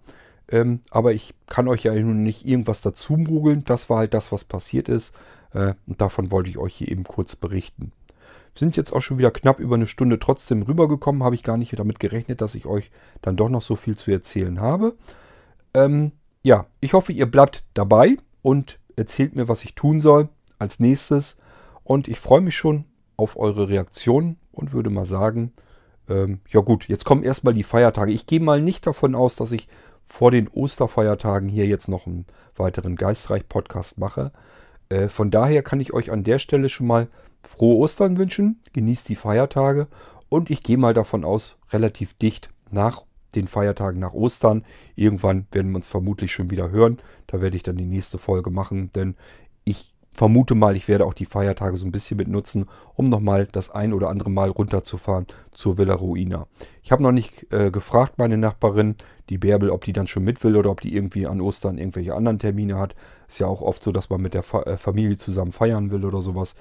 Ähm, 0.52 0.82
aber 0.92 1.14
ich 1.14 1.34
kann 1.48 1.68
euch 1.68 1.84
ja 1.84 1.94
nun 1.94 2.24
nicht 2.24 2.46
irgendwas 2.46 2.82
dazu 2.82 3.18
mogeln. 3.18 3.64
Das 3.66 3.90
war 3.90 3.98
halt 4.00 4.14
das, 4.14 4.32
was 4.32 4.44
passiert 4.44 4.90
ist. 4.90 5.14
Äh, 5.54 5.74
und 5.88 6.02
davon 6.02 6.32
wollte 6.32 6.50
ich 6.50 6.58
euch 6.58 6.76
hier 6.76 6.90
eben 6.90 7.04
kurz 7.04 7.36
berichten. 7.36 7.92
Wir 8.54 8.60
sind 8.60 8.78
jetzt 8.78 8.92
auch 8.92 9.02
schon 9.02 9.18
wieder 9.18 9.32
knapp 9.32 9.60
über 9.60 9.76
eine 9.76 9.88
Stunde 9.88 10.20
trotzdem 10.20 10.64
rübergekommen. 10.64 11.24
Habe 11.24 11.36
ich 11.36 11.44
gar 11.44 11.58
nicht 11.58 11.78
damit 11.78 12.00
gerechnet, 12.00 12.42
dass 12.42 12.56
ich 12.56 12.66
euch 12.66 12.92
dann 13.22 13.38
doch 13.38 13.50
noch 13.50 13.62
so 13.62 13.76
viel 13.76 13.96
zu 13.96 14.12
erzählen 14.12 14.60
habe. 14.60 14.96
Ähm, 15.74 16.12
ja, 16.42 16.66
ich 16.80 16.94
hoffe, 16.94 17.14
ihr 17.14 17.30
bleibt 17.30 17.64
dabei 17.74 18.18
und 18.42 18.80
erzählt 18.96 19.36
mir, 19.36 19.48
was 19.48 19.64
ich 19.64 19.76
tun 19.76 20.02
soll 20.02 20.30
als 20.58 20.80
nächstes. 20.80 21.38
Und 21.84 22.08
ich 22.08 22.20
freue 22.20 22.42
mich 22.42 22.58
schon 22.58 22.86
auf 23.18 23.38
eure 23.38 23.70
Reaktionen 23.70 24.38
und 24.52 24.74
würde 24.74 24.90
mal 24.90 25.06
sagen, 25.06 25.54
ähm, 26.08 26.40
ja 26.50 26.62
gut, 26.62 26.88
jetzt 26.88 27.06
kommen 27.06 27.24
erstmal 27.24 27.54
die 27.54 27.64
Feiertage. 27.64 28.12
Ich 28.12 28.28
gehe 28.28 28.40
mal 28.40 28.62
nicht 28.62 28.88
davon 28.88 29.16
aus, 29.16 29.36
dass 29.36 29.52
ich 29.52 29.68
vor 30.06 30.32
den 30.32 30.48
Osterfeiertagen 30.48 31.50
hier 31.50 31.68
jetzt 31.68 31.88
noch 31.88 32.08
einen 32.08 32.26
weiteren 32.56 32.96
Geistreich-Podcast 32.96 34.00
mache. 34.00 34.32
Äh, 34.90 35.08
von 35.08 35.32
daher 35.32 35.64
kann 35.64 35.80
ich 35.80 35.94
euch 35.94 36.12
an 36.12 36.24
der 36.24 36.40
Stelle 36.40 36.70
schon 36.70 36.88
mal 36.88 37.08
frohe 37.42 37.78
Ostern 37.78 38.18
wünschen. 38.18 38.60
Genießt 38.74 39.08
die 39.10 39.16
Feiertage 39.16 39.88
und 40.28 40.50
ich 40.50 40.64
gehe 40.64 40.78
mal 40.78 40.94
davon 40.94 41.24
aus, 41.24 41.58
relativ 41.72 42.14
dicht 42.16 42.50
nach 42.72 43.04
den 43.36 43.48
Feiertagen 43.48 44.00
nach 44.00 44.14
Ostern. 44.14 44.66
Irgendwann 44.96 45.48
werden 45.52 45.72
wir 45.72 45.78
uns 45.78 45.88
vermutlich 45.88 46.34
schon 46.34 46.50
wieder 46.50 46.72
hören. 46.72 46.98
Da 47.28 47.42
werde 47.42 47.56
ich 47.56 47.64
dann 47.64 47.76
die 47.76 47.86
nächste 47.86 48.18
Folge 48.18 48.50
machen, 48.50 48.92
denn 48.94 49.16
ich 49.64 49.94
vermute 50.14 50.56
mal, 50.56 50.76
ich 50.76 50.88
werde 50.88 51.06
auch 51.06 51.14
die 51.14 51.26
Feiertage 51.26 51.78
so 51.78 51.86
ein 51.86 51.92
bisschen 51.92 52.18
mit 52.18 52.28
nutzen, 52.28 52.68
um 52.96 53.06
nochmal 53.06 53.48
das 53.52 53.70
ein 53.70 53.94
oder 53.94 54.10
andere 54.10 54.30
Mal 54.30 54.50
runterzufahren 54.50 55.28
zur 55.54 55.78
Villa 55.78 55.94
Ruina. 55.94 56.48
Ich 56.84 56.92
habe 56.92 57.04
noch 57.04 57.12
nicht 57.12 57.52
äh, 57.54 57.72
gefragt, 57.72 58.18
meine 58.18 58.38
Nachbarin, 58.38 58.96
die 59.30 59.38
Bärbel, 59.38 59.70
ob 59.70 59.86
die 59.86 59.94
dann 59.94 60.08
schon 60.08 60.24
mit 60.24 60.44
will 60.44 60.56
oder 60.56 60.72
ob 60.72 60.82
die 60.82 60.96
irgendwie 60.96 61.28
an 61.28 61.42
Ostern 61.42 61.78
irgendwelche 61.78 62.16
anderen 62.16 62.40
Termine 62.40 62.78
hat. 62.78 62.96
Ist 63.28 63.40
ja 63.40 63.48
auch 63.48 63.62
oft 63.62 63.84
so, 63.84 63.92
dass 63.92 64.10
man 64.10 64.22
mit 64.22 64.34
der 64.34 64.44
Fa 64.44 64.64
äh, 64.64 64.78
Familie 64.78 65.18
zusammen 65.18 65.52
feiern 65.52 65.92
will 65.92 66.04
oder 66.04 66.22
sowas. 66.22 66.56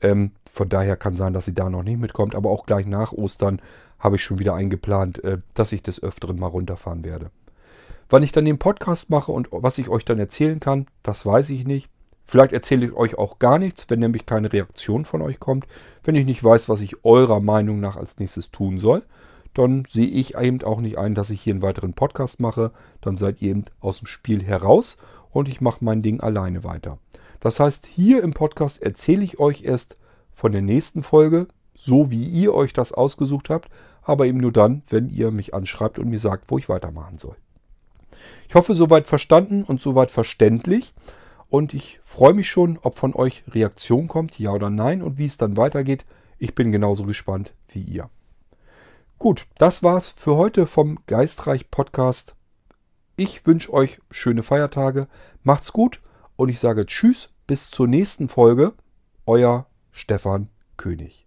Ähm, 0.00 0.32
von 0.50 0.68
daher 0.68 0.96
kann 0.96 1.16
sein, 1.16 1.32
dass 1.32 1.44
sie 1.44 1.54
da 1.54 1.68
noch 1.68 1.82
nicht 1.82 1.98
mitkommt. 1.98 2.34
Aber 2.34 2.50
auch 2.50 2.66
gleich 2.66 2.86
nach 2.86 3.12
Ostern 3.12 3.60
habe 3.98 4.16
ich 4.16 4.24
schon 4.24 4.38
wieder 4.38 4.54
eingeplant, 4.54 5.22
äh, 5.24 5.38
dass 5.54 5.72
ich 5.72 5.82
des 5.82 6.02
Öfteren 6.02 6.38
mal 6.38 6.48
runterfahren 6.48 7.04
werde. 7.04 7.30
Wann 8.08 8.22
ich 8.22 8.32
dann 8.32 8.44
den 8.44 8.58
Podcast 8.58 9.10
mache 9.10 9.32
und 9.32 9.48
was 9.50 9.78
ich 9.78 9.88
euch 9.88 10.04
dann 10.04 10.18
erzählen 10.18 10.60
kann, 10.60 10.86
das 11.02 11.24
weiß 11.24 11.50
ich 11.50 11.66
nicht. 11.66 11.88
Vielleicht 12.24 12.52
erzähle 12.52 12.86
ich 12.86 12.92
euch 12.94 13.18
auch 13.18 13.38
gar 13.38 13.58
nichts, 13.58 13.86
wenn 13.88 14.00
nämlich 14.00 14.26
keine 14.26 14.52
Reaktion 14.52 15.04
von 15.04 15.22
euch 15.22 15.40
kommt. 15.40 15.66
Wenn 16.04 16.14
ich 16.14 16.24
nicht 16.24 16.42
weiß, 16.42 16.68
was 16.68 16.80
ich 16.80 17.04
eurer 17.04 17.40
Meinung 17.40 17.80
nach 17.80 17.96
als 17.96 18.18
nächstes 18.18 18.50
tun 18.50 18.78
soll, 18.78 19.02
dann 19.54 19.84
sehe 19.90 20.06
ich 20.06 20.36
eben 20.36 20.62
auch 20.62 20.80
nicht 20.80 20.98
ein, 20.98 21.14
dass 21.14 21.30
ich 21.30 21.42
hier 21.42 21.52
einen 21.52 21.62
weiteren 21.62 21.92
Podcast 21.92 22.40
mache. 22.40 22.70
Dann 23.00 23.16
seid 23.16 23.42
ihr 23.42 23.50
eben 23.50 23.64
aus 23.80 23.98
dem 23.98 24.06
Spiel 24.06 24.42
heraus 24.42 24.96
und 25.30 25.48
ich 25.48 25.60
mache 25.60 25.84
mein 25.84 26.02
Ding 26.02 26.20
alleine 26.20 26.64
weiter. 26.64 26.98
Das 27.40 27.60
heißt, 27.60 27.86
hier 27.86 28.22
im 28.22 28.32
Podcast 28.32 28.80
erzähle 28.80 29.24
ich 29.24 29.38
euch 29.38 29.64
erst 29.64 29.96
von 30.30 30.52
der 30.52 30.62
nächsten 30.62 31.02
Folge, 31.02 31.48
so 31.74 32.10
wie 32.10 32.24
ihr 32.24 32.54
euch 32.54 32.72
das 32.72 32.92
ausgesucht 32.92 33.50
habt, 33.50 33.68
aber 34.02 34.26
eben 34.26 34.38
nur 34.38 34.52
dann, 34.52 34.82
wenn 34.88 35.08
ihr 35.08 35.30
mich 35.30 35.54
anschreibt 35.54 35.98
und 35.98 36.08
mir 36.08 36.18
sagt, 36.18 36.50
wo 36.50 36.58
ich 36.58 36.68
weitermachen 36.68 37.18
soll. 37.18 37.36
Ich 38.48 38.54
hoffe, 38.54 38.74
soweit 38.74 39.06
verstanden 39.06 39.64
und 39.64 39.80
soweit 39.80 40.10
verständlich. 40.10 40.94
Und 41.52 41.74
ich 41.74 42.00
freue 42.02 42.32
mich 42.32 42.48
schon, 42.48 42.78
ob 42.80 42.96
von 42.96 43.14
euch 43.14 43.44
Reaktion 43.46 44.08
kommt, 44.08 44.38
ja 44.38 44.52
oder 44.52 44.70
nein, 44.70 45.02
und 45.02 45.18
wie 45.18 45.26
es 45.26 45.36
dann 45.36 45.58
weitergeht. 45.58 46.06
Ich 46.38 46.54
bin 46.54 46.72
genauso 46.72 47.04
gespannt 47.04 47.52
wie 47.68 47.82
ihr. 47.82 48.08
Gut, 49.18 49.46
das 49.58 49.82
war's 49.82 50.08
für 50.08 50.36
heute 50.36 50.66
vom 50.66 51.00
Geistreich 51.06 51.70
Podcast. 51.70 52.36
Ich 53.16 53.44
wünsche 53.44 53.70
euch 53.70 54.00
schöne 54.10 54.42
Feiertage, 54.42 55.08
macht's 55.42 55.74
gut 55.74 56.00
und 56.36 56.48
ich 56.48 56.58
sage 56.58 56.86
Tschüss, 56.86 57.28
bis 57.46 57.70
zur 57.70 57.86
nächsten 57.86 58.30
Folge. 58.30 58.72
Euer 59.26 59.66
Stefan 59.90 60.48
König. 60.78 61.26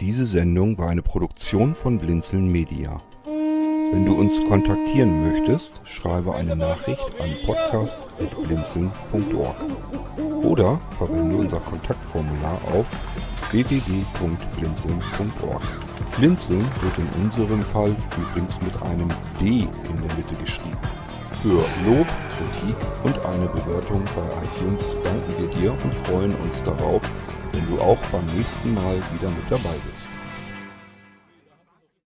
Diese 0.00 0.26
Sendung 0.26 0.76
war 0.76 0.88
eine 0.88 1.02
Produktion 1.02 1.76
von 1.76 2.00
Blinzeln 2.00 2.50
Media. 2.50 3.00
Wenn 3.92 4.06
du 4.06 4.14
uns 4.14 4.42
kontaktieren 4.46 5.28
möchtest, 5.28 5.82
schreibe 5.84 6.34
eine 6.34 6.56
Nachricht 6.56 7.20
an 7.20 7.36
podcast.blinzeln.org 7.46 9.56
oder 10.42 10.80
verwende 10.98 11.36
unser 11.36 11.60
Kontaktformular 11.60 12.58
auf 12.72 12.86
www.blinzeln.org. 13.50 15.62
Blinzeln 16.16 16.66
wird 16.80 16.98
in 16.98 17.08
unserem 17.22 17.62
Fall 17.62 17.94
übrigens 18.16 18.58
mit 18.62 18.82
einem 18.82 19.10
D 19.40 19.60
in 19.60 19.96
der 19.96 20.16
Mitte 20.16 20.34
geschrieben. 20.40 20.78
Für 21.42 21.64
Lob, 21.84 22.06
Kritik 22.36 22.76
und 23.02 23.18
eine 23.26 23.48
Bewertung 23.48 24.04
bei 24.16 24.26
iTunes 24.42 24.94
danken 25.02 25.34
wir 25.38 25.48
dir 25.48 25.72
und 25.72 25.92
freuen 26.06 26.34
uns 26.36 26.62
darauf, 26.62 27.02
wenn 27.52 27.66
du 27.66 27.80
auch 27.82 27.98
beim 28.12 28.26
nächsten 28.36 28.74
Mal 28.74 29.02
wieder 29.12 29.28
mit 29.30 29.50
dabei 29.50 29.74
bist. 29.92 30.08